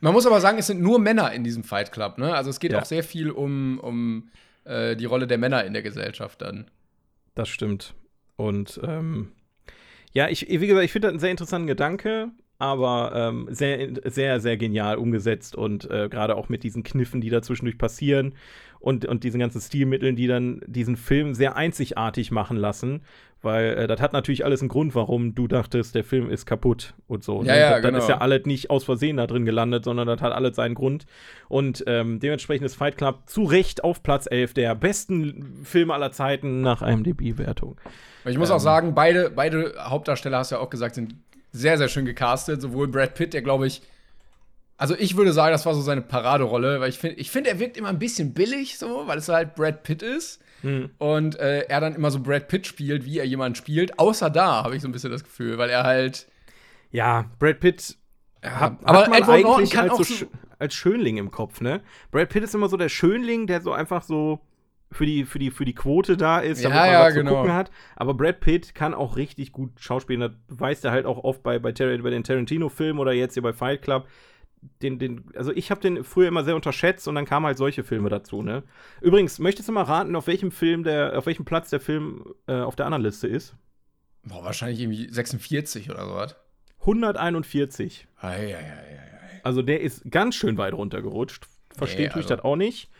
Man 0.00 0.12
muss 0.12 0.26
aber 0.26 0.40
sagen, 0.40 0.58
es 0.58 0.66
sind 0.66 0.80
nur 0.82 0.98
Männer 0.98 1.32
in 1.32 1.44
diesem 1.44 1.62
Fight 1.62 1.92
Club, 1.92 2.18
ne? 2.18 2.34
Also 2.34 2.50
es 2.50 2.58
geht 2.60 2.72
Ja. 2.72 2.80
auch 2.80 2.84
sehr 2.84 3.02
viel 3.04 3.30
um, 3.30 3.78
um 3.80 4.28
äh, 4.64 4.96
die 4.96 5.04
Rolle 5.04 5.26
der 5.26 5.38
Männer 5.38 5.64
in 5.64 5.72
der 5.72 5.82
Gesellschaft 5.82 6.42
dann. 6.42 6.70
Das 7.34 7.48
stimmt. 7.48 7.94
Und 8.36 8.80
ähm, 8.82 9.32
ja, 10.12 10.28
ich, 10.28 10.48
wie 10.48 10.66
gesagt, 10.66 10.84
ich 10.84 10.92
finde 10.92 11.08
das 11.08 11.12
einen 11.12 11.20
sehr 11.20 11.30
interessanten 11.30 11.66
Gedanke, 11.66 12.30
aber 12.58 13.12
ähm, 13.14 13.48
sehr, 13.50 13.90
sehr, 14.04 14.40
sehr 14.40 14.56
genial 14.56 14.96
umgesetzt 14.96 15.56
und 15.56 15.90
äh, 15.90 16.08
gerade 16.08 16.36
auch 16.36 16.48
mit 16.48 16.62
diesen 16.62 16.82
Kniffen, 16.82 17.20
die 17.20 17.30
da 17.30 17.42
zwischendurch 17.42 17.78
passieren 17.78 18.34
und, 18.84 19.06
und 19.06 19.24
diesen 19.24 19.40
ganzen 19.40 19.62
Stilmitteln, 19.62 20.14
die 20.14 20.26
dann 20.26 20.60
diesen 20.66 20.98
Film 20.98 21.32
sehr 21.32 21.56
einzigartig 21.56 22.30
machen 22.30 22.58
lassen. 22.58 23.00
Weil 23.40 23.78
äh, 23.78 23.86
das 23.86 23.98
hat 23.98 24.12
natürlich 24.12 24.44
alles 24.44 24.60
einen 24.60 24.68
Grund, 24.68 24.94
warum 24.94 25.34
du 25.34 25.48
dachtest, 25.48 25.94
der 25.94 26.04
Film 26.04 26.28
ist 26.28 26.44
kaputt 26.44 26.92
und 27.06 27.24
so. 27.24 27.42
Ja, 27.42 27.56
ja, 27.56 27.70
das, 27.70 27.82
genau. 27.82 27.98
ist 27.98 28.10
ja 28.10 28.18
alles 28.18 28.44
nicht 28.44 28.68
aus 28.68 28.84
Versehen 28.84 29.16
da 29.16 29.26
drin 29.26 29.46
gelandet, 29.46 29.84
sondern 29.84 30.06
das 30.06 30.20
hat 30.20 30.32
alles 30.34 30.56
seinen 30.56 30.74
Grund. 30.74 31.06
Und 31.48 31.82
ähm, 31.86 32.20
dementsprechend 32.20 32.66
ist 32.66 32.74
Fight 32.74 32.98
Club 32.98 33.22
zu 33.24 33.44
Recht 33.44 33.84
auf 33.84 34.02
Platz 34.02 34.26
11 34.30 34.52
der 34.52 34.74
besten 34.74 35.62
Filme 35.64 35.94
aller 35.94 36.12
Zeiten 36.12 36.60
nach 36.60 36.82
IMDb-Wertung. 36.82 37.80
Ich 38.26 38.36
muss 38.36 38.50
Ähm. 38.50 38.56
auch 38.56 38.60
sagen, 38.60 38.94
beide, 38.94 39.30
beide 39.30 39.74
Hauptdarsteller, 39.78 40.38
hast 40.38 40.50
du 40.50 40.56
ja 40.56 40.60
auch 40.60 40.70
gesagt, 40.70 40.94
sind 40.94 41.14
sehr, 41.52 41.78
sehr 41.78 41.88
schön 41.88 42.04
gecastet. 42.04 42.60
Sowohl 42.60 42.88
Brad 42.88 43.14
Pitt, 43.14 43.32
der 43.32 43.40
glaube 43.40 43.66
ich, 43.66 43.80
also 44.76 44.96
ich 44.98 45.16
würde 45.16 45.32
sagen, 45.32 45.52
das 45.52 45.66
war 45.66 45.74
so 45.74 45.80
seine 45.80 46.02
Paraderolle, 46.02 46.80
weil 46.80 46.88
ich 46.88 46.98
finde, 46.98 47.16
ich 47.16 47.30
finde, 47.30 47.50
er 47.50 47.58
wirkt 47.58 47.76
immer 47.76 47.88
ein 47.88 47.98
bisschen 47.98 48.34
billig, 48.34 48.78
so, 48.78 49.06
weil 49.06 49.18
es 49.18 49.28
halt 49.28 49.54
Brad 49.54 49.82
Pitt 49.82 50.02
ist. 50.02 50.40
Hm. 50.62 50.90
Und 50.98 51.38
äh, 51.38 51.60
er 51.68 51.80
dann 51.80 51.94
immer 51.94 52.10
so 52.10 52.20
Brad 52.20 52.48
Pitt 52.48 52.66
spielt, 52.66 53.04
wie 53.04 53.18
er 53.18 53.26
jemanden 53.26 53.54
spielt. 53.54 53.98
Außer 53.98 54.30
da 54.30 54.64
habe 54.64 54.74
ich 54.74 54.82
so 54.82 54.88
ein 54.88 54.92
bisschen 54.92 55.10
das 55.10 55.22
Gefühl, 55.22 55.58
weil 55.58 55.70
er 55.70 55.84
halt. 55.84 56.26
Ja, 56.90 57.30
Brad 57.38 57.60
Pitt 57.60 57.96
Ja, 58.42 58.60
hat, 58.60 58.78
aber 58.84 59.00
hat 59.00 59.10
man 59.10 59.22
Edward 59.22 59.44
eigentlich 59.44 59.70
kann 59.70 59.90
als, 59.90 60.00
auch 60.00 60.04
so, 60.04 60.26
als 60.58 60.74
Schönling 60.74 61.18
im 61.18 61.30
Kopf, 61.30 61.60
ne? 61.60 61.82
Brad 62.10 62.30
Pitt 62.30 62.44
ist 62.44 62.54
immer 62.54 62.68
so 62.68 62.76
der 62.76 62.88
Schönling, 62.88 63.46
der 63.46 63.60
so 63.60 63.72
einfach 63.72 64.02
so 64.02 64.40
für 64.90 65.06
die, 65.06 65.24
für 65.24 65.38
die, 65.38 65.50
für 65.50 65.64
die 65.64 65.74
Quote 65.74 66.16
da 66.16 66.38
ist, 66.38 66.62
Ja, 66.62 66.70
damit 66.70 66.82
man 66.82 66.92
ja, 66.92 67.00
was 67.04 67.14
zu 67.14 67.18
genau. 67.20 67.34
gucken 67.36 67.52
hat. 67.52 67.70
Aber 67.96 68.14
Brad 68.14 68.40
Pitt 68.40 68.74
kann 68.74 68.94
auch 68.94 69.16
richtig 69.16 69.52
gut 69.52 69.72
schauspielen. 69.78 70.20
Das 70.20 70.30
beweist 70.46 70.84
er 70.84 70.92
halt 70.92 71.04
auch 71.04 71.22
oft 71.22 71.42
bei, 71.42 71.58
bei, 71.58 71.72
Tar 71.72 71.98
bei 71.98 72.10
den 72.10 72.24
Tarantino-Filmen 72.24 72.98
oder 72.98 73.12
jetzt 73.12 73.34
hier 73.34 73.42
bei 73.42 73.52
Fight 73.52 73.82
Club. 73.82 74.06
Den, 74.82 74.98
den, 74.98 75.24
also 75.36 75.52
ich 75.52 75.70
habe 75.70 75.80
den 75.80 76.04
früher 76.04 76.28
immer 76.28 76.44
sehr 76.44 76.54
unterschätzt 76.56 77.06
und 77.08 77.14
dann 77.14 77.24
kamen 77.24 77.46
halt 77.46 77.58
solche 77.58 77.84
Filme 77.84 78.08
dazu, 78.08 78.42
ne? 78.42 78.62
Übrigens, 79.00 79.38
möchtest 79.38 79.68
du 79.68 79.72
mal 79.72 79.82
raten, 79.82 80.14
auf 80.16 80.26
welchem 80.26 80.50
Film 80.50 80.84
der, 80.84 81.18
auf 81.18 81.26
welchem 81.26 81.44
Platz 81.44 81.70
der 81.70 81.80
Film 81.80 82.34
äh, 82.46 82.60
auf 82.60 82.76
der 82.76 82.86
anderen 82.86 83.02
Liste 83.04 83.26
ist? 83.28 83.54
boah, 84.26 84.42
wahrscheinlich 84.42 84.80
irgendwie 84.80 85.08
46 85.10 85.90
oder 85.90 86.06
sowas. 86.06 86.36
141. 86.80 88.06
Ei, 88.20 88.28
ei, 88.28 88.54
ei, 88.54 88.56
ei, 88.56 88.56
ei. 88.56 89.40
Also 89.42 89.62
der 89.62 89.80
ist 89.80 90.10
ganz 90.10 90.34
schön 90.34 90.56
weit 90.56 90.72
runtergerutscht. 90.74 91.46
Verstehen 91.76 92.04
Nee, 92.06 92.08
tue 92.10 92.20
ich 92.20 92.26
also- 92.26 92.36
das 92.36 92.44
auch 92.44 92.56
nicht. 92.56 92.90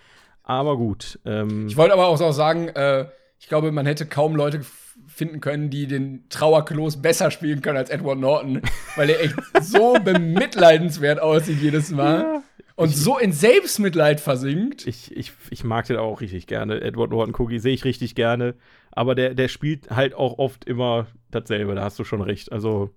Aber 0.42 0.76
gut. 0.76 1.18
Ähm, 1.24 1.68
Ich 1.68 1.76
wollte 1.78 1.94
aber 1.94 2.06
auch 2.08 2.32
sagen, 2.32 2.68
äh, 2.68 3.06
ich 3.38 3.48
glaube, 3.48 3.72
man 3.72 3.86
hätte 3.86 4.06
kaum 4.06 4.36
Leute 4.36 4.60
finden 5.06 5.40
können, 5.40 5.70
die 5.70 5.86
den 5.86 6.24
Trauerklos 6.28 7.00
besser 7.02 7.30
spielen 7.30 7.60
können 7.62 7.76
als 7.76 7.90
Edward 7.90 8.18
Norton, 8.18 8.62
weil 8.96 9.10
er 9.10 9.20
echt 9.20 9.34
so 9.60 9.94
bemitleidenswert 10.02 11.20
aussieht 11.20 11.60
jedes 11.60 11.90
Mal 11.90 12.42
und 12.76 12.94
so 12.94 13.18
in 13.18 13.32
Selbstmitleid 13.32 14.20
versinkt. 14.20 14.86
ich, 14.86 15.14
ich, 15.16 15.32
ich 15.50 15.62
mag 15.64 15.86
den 15.86 15.96
auch 15.96 16.20
richtig 16.20 16.46
gerne. 16.46 16.80
Edward 16.80 17.10
Norton 17.10 17.34
Cookie 17.38 17.58
sehe 17.58 17.74
ich 17.74 17.84
richtig 17.84 18.14
gerne. 18.14 18.54
Aber 18.92 19.14
der, 19.14 19.34
der 19.34 19.48
spielt 19.48 19.90
halt 19.90 20.14
auch 20.14 20.38
oft 20.38 20.64
immer 20.64 21.06
dasselbe. 21.30 21.74
Da 21.74 21.82
hast 21.82 21.98
du 21.98 22.04
schon 22.04 22.22
recht. 22.22 22.52
Also. 22.52 22.90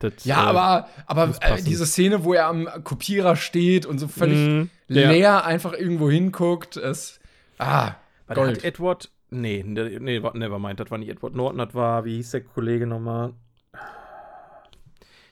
Das, 0.00 0.24
Ja, 0.24 0.44
äh, 0.44 0.46
aber, 0.48 0.88
aber 1.06 1.34
äh, 1.40 1.62
diese 1.62 1.86
Szene, 1.86 2.24
wo 2.24 2.34
er 2.34 2.46
am 2.46 2.68
Kopierer 2.82 3.36
steht 3.36 3.86
und 3.86 3.98
so 3.98 4.08
völlig 4.08 4.68
der- 4.88 5.12
leer 5.12 5.44
einfach 5.44 5.72
irgendwo 5.72 6.10
hinguckt, 6.10 6.76
ist. 6.76 7.20
Ah, 7.58 7.92
Warte, 7.92 7.96
hat 8.28 8.34
Gold. 8.34 8.64
Edward. 8.64 9.10
Nee, 9.34 9.64
ne- 9.66 9.98
nee, 10.00 10.22
wa- 10.22 10.32
nevermind. 10.34 10.78
Das 10.80 10.90
war 10.90 10.98
nicht 10.98 11.08
Edward 11.10 11.34
Norton. 11.34 11.58
Das 11.58 11.74
war, 11.74 12.04
wie 12.04 12.16
hieß 12.16 12.30
der 12.32 12.42
Kollege 12.42 12.86
nochmal? 12.86 13.32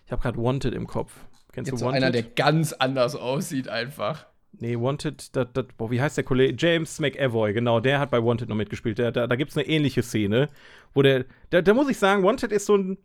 Ich 0.06 0.12
habe 0.12 0.22
gerade 0.22 0.38
Wanted 0.38 0.74
im 0.74 0.86
Kopf. 0.86 1.12
Kennst 1.52 1.70
Jetzt 1.70 1.80
du 1.80 1.84
so 1.84 1.86
Wanted? 1.86 2.02
einer, 2.02 2.12
der 2.12 2.22
ganz 2.22 2.72
anders 2.72 3.14
aussieht, 3.14 3.68
einfach. 3.68 4.26
Nee, 4.58 4.76
Wanted, 4.78 5.34
dat, 5.36 5.56
dat, 5.56 5.76
boah, 5.76 5.90
wie 5.90 6.00
heißt 6.00 6.16
der 6.16 6.24
Kollege? 6.24 6.54
James 6.58 6.98
McAvoy, 7.00 7.52
genau, 7.54 7.80
der 7.80 7.98
hat 8.00 8.10
bei 8.10 8.22
Wanted 8.22 8.48
noch 8.48 8.56
mitgespielt. 8.56 8.98
Der, 8.98 9.10
da 9.12 9.26
da 9.26 9.36
gibt 9.36 9.50
es 9.50 9.56
eine 9.56 9.66
ähnliche 9.66 10.02
Szene, 10.02 10.48
wo 10.94 11.02
der, 11.02 11.24
da, 11.50 11.62
da 11.62 11.72
muss 11.74 11.88
ich 11.88 11.98
sagen, 11.98 12.22
Wanted 12.22 12.52
ist 12.52 12.66
so 12.66 12.76
ein 12.76 12.98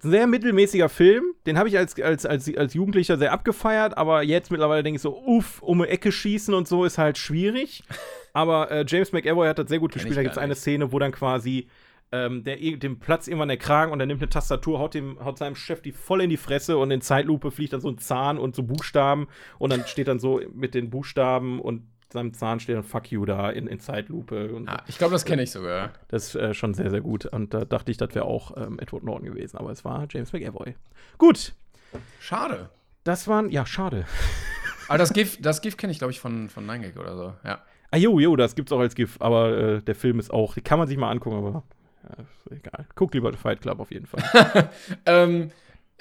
sehr 0.00 0.26
mittelmäßiger 0.26 0.90
Film. 0.90 1.24
Den 1.46 1.56
habe 1.58 1.68
ich 1.70 1.78
als, 1.78 1.98
als, 2.00 2.26
als, 2.26 2.54
als 2.54 2.74
Jugendlicher 2.74 3.16
sehr 3.16 3.32
abgefeiert, 3.32 3.96
aber 3.96 4.22
jetzt 4.22 4.50
mittlerweile 4.50 4.82
denke 4.82 4.96
ich 4.96 5.02
so, 5.02 5.16
uff, 5.18 5.62
um 5.62 5.80
eine 5.80 5.90
Ecke 5.90 6.12
schießen 6.12 6.52
und 6.52 6.68
so 6.68 6.84
ist 6.84 6.98
halt 6.98 7.16
schwierig. 7.16 7.82
Aber 8.36 8.70
äh, 8.70 8.84
James 8.86 9.12
McAvoy 9.12 9.48
hat 9.48 9.58
das 9.58 9.70
sehr 9.70 9.78
gut 9.78 9.92
Kenn 9.92 10.00
gespielt. 10.00 10.18
Da 10.18 10.22
gibt 10.22 10.32
es 10.32 10.38
eine 10.38 10.50
nicht. 10.50 10.60
Szene, 10.60 10.92
wo 10.92 10.98
dann 10.98 11.10
quasi 11.10 11.68
ähm, 12.12 12.44
der, 12.44 12.56
dem 12.58 12.98
Platz 12.98 13.28
irgendwann 13.28 13.48
der 13.48 13.56
Kragen 13.56 13.92
und 13.92 14.00
er 14.00 14.04
nimmt 14.04 14.20
eine 14.20 14.28
Tastatur, 14.28 14.78
haut, 14.78 14.92
dem, 14.92 15.18
haut 15.24 15.38
seinem 15.38 15.56
Chef 15.56 15.80
die 15.80 15.90
voll 15.90 16.20
in 16.20 16.28
die 16.28 16.36
Fresse 16.36 16.76
und 16.76 16.90
in 16.90 17.00
Zeitlupe 17.00 17.50
fliegt 17.50 17.72
dann 17.72 17.80
so 17.80 17.88
ein 17.88 17.96
Zahn 17.96 18.36
und 18.36 18.54
so 18.54 18.62
Buchstaben 18.62 19.26
und 19.58 19.72
dann 19.72 19.86
steht 19.86 20.08
dann 20.08 20.18
so 20.18 20.42
mit 20.52 20.74
den 20.74 20.90
Buchstaben 20.90 21.60
und 21.60 21.84
seinem 22.12 22.34
Zahn 22.34 22.60
steht 22.60 22.76
dann 22.76 22.84
Fuck 22.84 23.10
you 23.10 23.24
da 23.24 23.48
in, 23.48 23.66
in 23.66 23.80
Zeitlupe. 23.80 24.52
Und 24.54 24.68
Ah, 24.68 24.84
ich 24.86 24.98
glaube, 24.98 25.12
das 25.12 25.24
kenne 25.24 25.42
ich 25.42 25.50
sogar. 25.50 25.94
das 26.08 26.26
ist 26.26 26.34
äh, 26.34 26.52
schon 26.52 26.74
sehr, 26.74 26.90
sehr 26.90 27.00
gut. 27.00 27.24
Und 27.24 27.54
da 27.54 27.64
dachte 27.64 27.90
ich, 27.90 27.96
das 27.96 28.14
wäre 28.14 28.26
auch 28.26 28.54
ähm, 28.58 28.78
Edward 28.78 29.02
Norton 29.02 29.24
gewesen, 29.24 29.56
aber 29.56 29.70
es 29.70 29.82
war 29.82 30.06
James 30.10 30.34
McAvoy. 30.34 30.76
Gut, 31.16 31.54
Schade. 32.20 32.68
das 33.02 33.28
waren, 33.28 33.48
ja, 33.48 33.64
schade. 33.64 34.04
Aber 34.88 34.98
das 34.98 35.14
GIF, 35.14 35.40
das 35.40 35.62
GIF 35.62 35.78
kenne 35.78 35.90
ich, 35.90 35.98
glaube 35.98 36.12
ich, 36.12 36.20
von, 36.20 36.50
von 36.50 36.66
9gag 36.70 36.98
oder 36.98 37.16
so. 37.16 37.34
Ja. 37.42 37.62
Ah, 37.90 37.96
jo, 37.96 38.18
jo, 38.18 38.36
das 38.36 38.54
gibt's 38.54 38.72
auch 38.72 38.80
als 38.80 38.94
GIF, 38.94 39.16
aber 39.20 39.56
äh, 39.56 39.82
der 39.82 39.94
Film 39.94 40.18
ist 40.18 40.30
auch, 40.32 40.56
kann 40.64 40.78
man 40.78 40.88
sich 40.88 40.96
mal 40.98 41.10
angucken, 41.10 41.36
aber 41.36 41.62
ja, 42.08 42.24
egal. 42.56 42.86
Guck 42.94 43.14
lieber 43.14 43.32
Fight 43.34 43.60
Club 43.62 43.80
auf 43.80 43.90
jeden 43.90 44.06
Fall. 44.06 44.70
Ähm, 45.06 45.50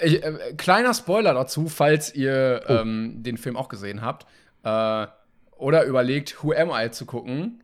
ich, 0.02 0.24
äh, 0.24 0.54
kleiner 0.58 0.94
Spoiler 0.94 1.34
dazu, 1.34 1.68
falls 1.70 2.14
ihr 2.16 2.62
Oh. 2.68 2.74
ähm, 2.74 3.24
den 3.24 3.38
Film 3.38 3.56
auch 3.56 3.70
gesehen 3.70 4.02
habt. 4.02 4.26
Äh, 4.64 5.08
oder 5.58 5.86
überlegt, 5.86 6.44
Who 6.44 6.52
Am 6.54 6.70
I 6.74 6.92
zu 6.92 7.06
gucken. 7.06 7.64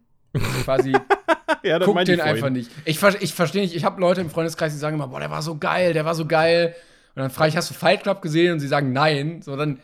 Quasi, 0.64 0.92
ja, 1.64 1.78
das 1.80 1.86
guckt 1.86 2.08
den 2.08 2.22
einfach 2.22 2.50
nicht. 2.50 2.72
Ich, 2.86 3.02
ich 3.20 3.34
verstehe 3.34 3.62
nicht, 3.64 3.76
ich 3.76 3.84
habe 3.84 4.00
Leute 4.00 4.22
im 4.22 4.30
Freundeskreis, 4.30 4.72
die 4.72 4.80
sagen 4.80 4.96
immer, 4.96 5.10
boah, 5.10 5.20
der 5.20 5.30
war 5.32 5.42
so 5.42 5.58
geil, 5.58 5.92
der 5.94 6.06
war 6.06 6.16
so 6.16 6.26
geil. 6.26 6.74
Und 7.16 7.22
dann 7.22 7.32
frage 7.32 7.50
ich, 7.50 7.58
hast 7.58 7.70
du 7.70 7.74
Fight 7.74 8.04
Club 8.04 8.22
gesehen? 8.22 8.54
Und 8.54 8.60
sie 8.62 8.68
sagen 8.70 8.94
nein. 8.94 9.42
So, 9.42 9.58
dann 9.58 9.80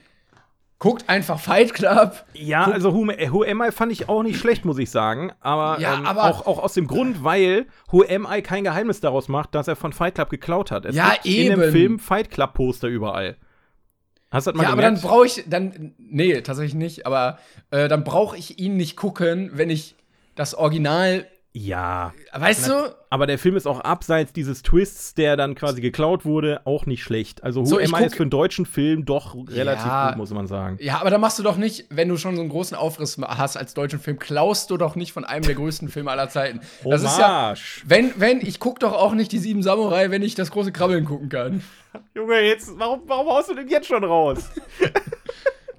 guckt 0.80 1.10
einfach 1.10 1.40
Fight 1.40 1.74
Club. 1.74 2.24
Ja, 2.34 2.66
also 2.66 2.94
Who, 2.94 3.10
äh, 3.10 3.32
Who 3.32 3.44
Am 3.44 3.62
I 3.68 3.72
fand 3.72 3.92
ich 3.92 4.10
auch 4.10 4.22
nicht 4.24 4.38
schlecht, 4.40 4.64
muss 4.66 4.78
ich 4.78 4.92
sagen. 4.92 5.32
Aber, 5.40 5.80
Ja, 5.80 5.96
ähm, 5.96 6.06
aber- 6.06 6.26
auch, 6.26 6.46
auch 6.46 6.60
aus 6.60 6.74
dem 6.74 6.86
Grund, 6.88 7.24
weil 7.24 7.66
Who 7.92 8.04
Am 8.08 8.28
I 8.32 8.42
kein 8.42 8.64
Geheimnis 8.64 9.00
daraus 9.00 9.28
macht, 9.28 9.56
dass 9.56 9.68
er 9.68 9.76
von 9.76 9.92
Fight 9.94 10.16
Club 10.16 10.30
geklaut 10.30 10.70
hat. 10.72 10.86
Es 10.86 10.96
Ja, 10.96 11.12
gibt 11.14 11.26
in 11.26 11.50
dem 11.52 11.62
eben. 11.62 11.72
Film 11.72 12.00
Fight 12.00 12.30
Club 12.30 12.54
Poster 12.54 12.88
überall. 12.88 13.38
Hast 14.30 14.46
du 14.46 14.52
das 14.52 14.58
mal 14.58 14.64
Ja, 14.66 14.70
aber 14.74 14.82
dann 14.82 14.96
gemerkt? 14.96 15.08
brauche 15.10 15.26
ich, 15.26 15.44
dann, 15.48 15.94
nee, 15.98 16.42
tatsächlich 16.42 16.76
nicht, 16.76 17.06
aber 17.06 17.40
äh, 17.72 17.88
dann 17.88 18.04
brauche 18.04 18.36
ich 18.38 18.60
ihn 18.60 18.76
nicht 18.78 18.98
gucken, 18.98 19.52
wenn 19.54 19.70
ich 19.70 19.96
das 20.36 20.54
Original, 20.54 21.26
ja, 21.58 22.14
weißt 22.34 22.68
du? 22.68 22.96
aber 23.10 23.26
der 23.26 23.40
Film 23.40 23.56
ist 23.56 23.66
auch 23.68 23.80
abseits 23.80 24.34
dieses 24.34 24.62
Twists, 24.62 25.14
der 25.14 25.38
dann 25.38 25.56
quasi 25.56 25.82
geklaut 25.82 26.26
wurde, 26.26 26.62
auch 26.66 26.86
nicht 26.86 27.02
schlecht. 27.04 27.44
Also 27.44 27.62
Who 27.62 27.66
So, 27.66 27.78
Am 27.80 27.96
I 28.02 28.06
ist 28.06 28.16
für 28.16 28.24
einen 28.24 28.30
deutschen 28.30 28.66
Film 28.66 29.06
doch 29.06 29.36
relativ 29.50 29.86
Ja. 29.86 30.10
gut, 30.10 30.18
muss 30.18 30.30
man 30.32 30.46
sagen. 30.48 30.78
Ja, 30.82 31.00
aber 31.00 31.10
dann 31.10 31.22
machst 31.22 31.40
du 31.40 31.44
doch 31.44 31.58
nicht, 31.58 31.86
wenn 31.90 32.10
du 32.10 32.18
schon 32.18 32.36
so 32.36 32.42
einen 32.42 32.50
großen 32.50 32.78
Aufriss 32.78 33.18
hast 33.26 33.58
als 33.58 33.74
deutschen 33.74 34.00
Film, 34.00 34.20
klaust 34.20 34.70
du 34.70 34.78
doch 34.78 34.96
nicht 34.96 35.14
von 35.14 35.26
einem 35.26 35.46
der 35.46 35.56
größten 35.56 35.90
Filme 35.90 36.12
aller 36.12 36.30
Zeiten. 36.30 36.60
Das 36.84 37.02
ist 37.02 37.18
ja, 37.18 37.54
wenn, 37.86 38.14
wenn, 38.18 38.42
ich 38.42 38.60
guck 38.60 38.80
doch 38.80 38.94
auch 38.94 39.14
nicht 39.14 39.32
die 39.32 39.40
sieben 39.40 39.64
Samurai, 39.64 40.12
wenn 40.12 40.22
ich 40.22 40.36
das 40.36 40.52
große 40.52 40.72
Krabbeln 40.72 41.06
gucken 41.06 41.30
kann. 41.30 41.64
Junge, 42.14 42.42
jetzt, 42.42 42.70
warum, 42.78 43.02
warum 43.08 43.28
haust 43.30 43.50
du 43.50 43.56
den 43.56 43.68
jetzt 43.70 43.88
schon 43.88 44.04
raus? 44.04 44.50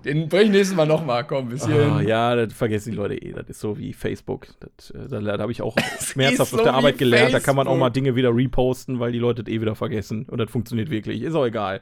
Den 0.09 0.29
bring 0.29 0.47
ich 0.47 0.51
nächstes 0.51 0.77
Mal 0.77 0.87
noch 0.87 1.05
mal, 1.05 1.23
komm, 1.23 1.51
bis 1.51 1.63
Ah, 1.65 1.69
hierhin. 1.69 2.09
ja, 2.09 2.35
das 2.35 2.53
vergessen 2.55 2.91
die 2.93 2.97
Leute 2.97 3.15
eh. 3.15 3.33
Das 3.33 3.49
ist 3.49 3.61
so 3.61 3.79
wie 3.79 3.93
Facebook. 3.93 4.47
Das, 4.61 4.91
äh, 4.91 5.09
da 5.09 5.21
da 5.21 5.39
habe 5.39 5.53
ich 5.53 5.63
auch 5.63 5.77
schmerzhaft 6.01 6.53
auf 6.55 6.63
der 6.63 6.73
so 6.73 6.77
Arbeit 6.79 6.99
gelernt. 6.99 7.35
Da 7.35 7.41
kann 7.41 7.55
man 7.55 7.67
auch 7.67 7.73
Facebook. 7.73 7.81
mal 7.81 7.91
Dinge 7.91 8.17
wieder 8.17 8.35
reposten, 8.35 8.99
weil 8.99 9.13
die 9.13 9.19
Leute 9.19 9.45
das 9.45 9.53
eh 9.53 9.61
wieder 9.61 9.75
vergessen. 9.75 10.25
Und 10.29 10.39
das 10.39 10.51
funktioniert 10.51 10.91
wirklich. 10.91 11.23
Ist 11.23 11.35
auch 11.35 11.45
egal. 11.47 11.81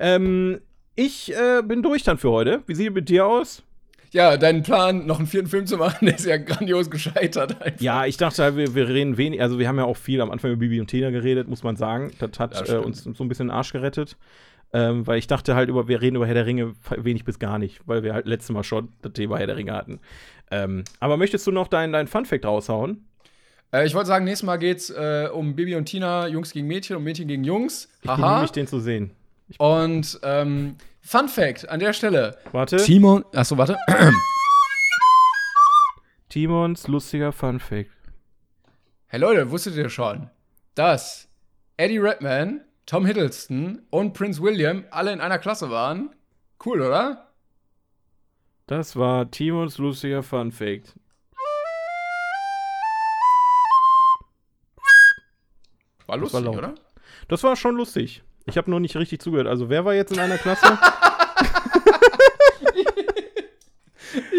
Ähm, 0.00 0.60
ich 0.94 1.32
äh, 1.34 1.62
bin 1.62 1.82
durch 1.82 2.02
dann 2.02 2.16
für 2.18 2.30
heute. 2.30 2.62
Wie 2.66 2.74
sieht 2.74 2.88
es 2.88 2.94
mit 2.94 3.08
dir 3.10 3.26
aus? 3.26 3.62
Ja, 4.12 4.36
dein 4.38 4.62
Plan, 4.62 5.04
noch 5.04 5.18
einen 5.18 5.26
vierten 5.26 5.48
Film 5.48 5.66
zu 5.66 5.76
machen, 5.76 6.06
der 6.06 6.14
ist 6.14 6.24
ja 6.24 6.38
grandios 6.38 6.88
gescheitert. 6.90 7.60
Einfach. 7.60 7.80
Ja, 7.82 8.06
ich 8.06 8.16
dachte, 8.16 8.56
wir, 8.56 8.74
wir 8.74 8.88
reden 8.88 9.18
wenig. 9.18 9.42
Also, 9.42 9.58
wir 9.58 9.68
haben 9.68 9.76
ja 9.76 9.84
auch 9.84 9.96
viel 9.96 10.20
am 10.22 10.30
Anfang 10.30 10.52
über 10.52 10.60
Bibi 10.60 10.80
und 10.80 10.86
Tina 10.86 11.10
geredet, 11.10 11.48
muss 11.48 11.62
man 11.62 11.76
sagen. 11.76 12.12
Das 12.18 12.30
Ja, 12.34 12.38
hat 12.38 12.58
äh, 12.60 12.64
stimmt. 12.64 12.86
uns 12.86 13.02
so 13.02 13.22
ein 13.24 13.28
bisschen 13.28 13.48
den 13.48 13.50
Arsch 13.54 13.72
gerettet. 13.72 14.16
Ähm, 14.72 15.06
weil 15.06 15.18
ich 15.18 15.26
dachte 15.26 15.54
halt, 15.54 15.68
über, 15.68 15.88
wir 15.88 16.02
reden 16.02 16.16
über 16.16 16.26
Herr 16.26 16.34
der 16.34 16.46
Ringe 16.46 16.74
wenig 16.96 17.24
bis 17.24 17.38
gar 17.38 17.58
nicht, 17.58 17.80
weil 17.86 18.02
wir 18.02 18.14
halt 18.14 18.26
letztes 18.26 18.50
Mal 18.50 18.64
schon 18.64 18.88
das 19.02 19.12
Thema 19.12 19.38
Herr 19.38 19.46
der 19.46 19.56
Ringe 19.56 19.72
hatten. 19.72 20.00
Ähm, 20.50 20.84
aber 21.00 21.16
möchtest 21.16 21.46
du 21.46 21.52
noch 21.52 21.68
deinen 21.68 21.92
dein 21.92 22.08
Fun-Fact 22.08 22.44
raushauen? 22.44 23.06
Äh, 23.72 23.86
ich 23.86 23.94
wollte 23.94 24.08
sagen, 24.08 24.24
nächstes 24.24 24.46
Mal 24.46 24.56
geht's 24.56 24.90
äh, 24.90 25.28
um 25.32 25.54
Bibi 25.54 25.76
und 25.76 25.86
Tina, 25.86 26.26
Jungs 26.26 26.52
gegen 26.52 26.66
Mädchen 26.66 26.96
und 26.96 27.04
Mädchen 27.04 27.28
gegen 27.28 27.44
Jungs. 27.44 27.88
Ich 28.02 28.10
Haha. 28.10 28.42
mich, 28.42 28.50
den 28.50 28.66
zu 28.66 28.80
sehen. 28.80 29.12
Und 29.58 30.18
ähm, 30.22 30.76
Fun 31.00 31.28
Fact 31.28 31.68
an 31.68 31.78
der 31.78 31.92
Stelle. 31.92 32.36
Warte. 32.52 32.76
Timon. 32.76 33.24
Achso, 33.32 33.56
warte. 33.56 33.76
Timons 36.28 36.88
lustiger 36.88 37.32
Funfact. 37.32 37.90
Hey 39.06 39.20
Leute, 39.20 39.50
wusstet 39.50 39.76
ihr 39.76 39.88
schon, 39.88 40.28
dass 40.74 41.28
Eddie 41.76 41.98
Redman, 41.98 42.60
Tom 42.86 43.04
Hiddleston 43.04 43.82
und 43.90 44.12
Prince 44.12 44.40
William 44.40 44.84
alle 44.92 45.12
in 45.12 45.20
einer 45.20 45.38
Klasse 45.40 45.70
waren? 45.70 46.14
Cool, 46.64 46.80
oder? 46.80 47.32
Das 48.66 48.94
war 48.94 49.28
Timons 49.28 49.78
lustiger 49.78 50.22
Funfact. 50.22 50.94
War 56.06 56.16
lustig, 56.16 56.44
laut. 56.44 56.56
oder? 56.56 56.74
Das 57.26 57.42
war 57.42 57.56
schon 57.56 57.74
lustig. 57.74 58.22
Ich 58.44 58.56
habe 58.56 58.70
nur 58.70 58.78
nicht 58.78 58.96
richtig 58.96 59.20
zugehört. 59.20 59.48
Also, 59.48 59.68
wer 59.68 59.84
war 59.84 59.94
jetzt 59.94 60.12
in 60.12 60.20
einer 60.20 60.38
Klasse? 60.38 60.78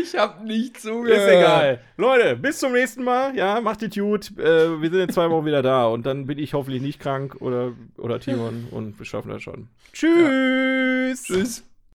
Ich 0.08 0.20
hab 0.20 0.44
nicht 0.44 0.80
zugehört. 0.80 1.20
Ist 1.20 1.28
egal. 1.28 1.80
Leute, 1.98 2.36
bis 2.36 2.60
zum 2.60 2.74
nächsten 2.74 3.04
Mal. 3.04 3.36
Ja, 3.36 3.60
macht 3.62 3.82
die 3.82 3.90
gut. 3.90 4.32
Äh, 4.38 4.82
wir 4.82 4.90
sind 4.90 5.00
in 5.02 5.10
zwei 5.10 5.30
Wochen 5.30 5.46
wieder 5.46 5.62
da. 5.62 5.88
Und 5.88 6.06
dann 6.06 6.28
bin 6.28 6.38
ich 6.38 6.54
hoffentlich 6.54 6.82
nicht 6.82 7.00
krank 7.00 7.36
oder, 7.42 7.74
oder 7.98 8.20
Timon 8.20 8.68
und 8.72 8.98
wir 8.98 9.06
schaffen 9.06 9.30
das 9.30 9.44
schon. 9.44 9.68
Tschüss. 9.94 11.24
Tschüss. 11.24 11.67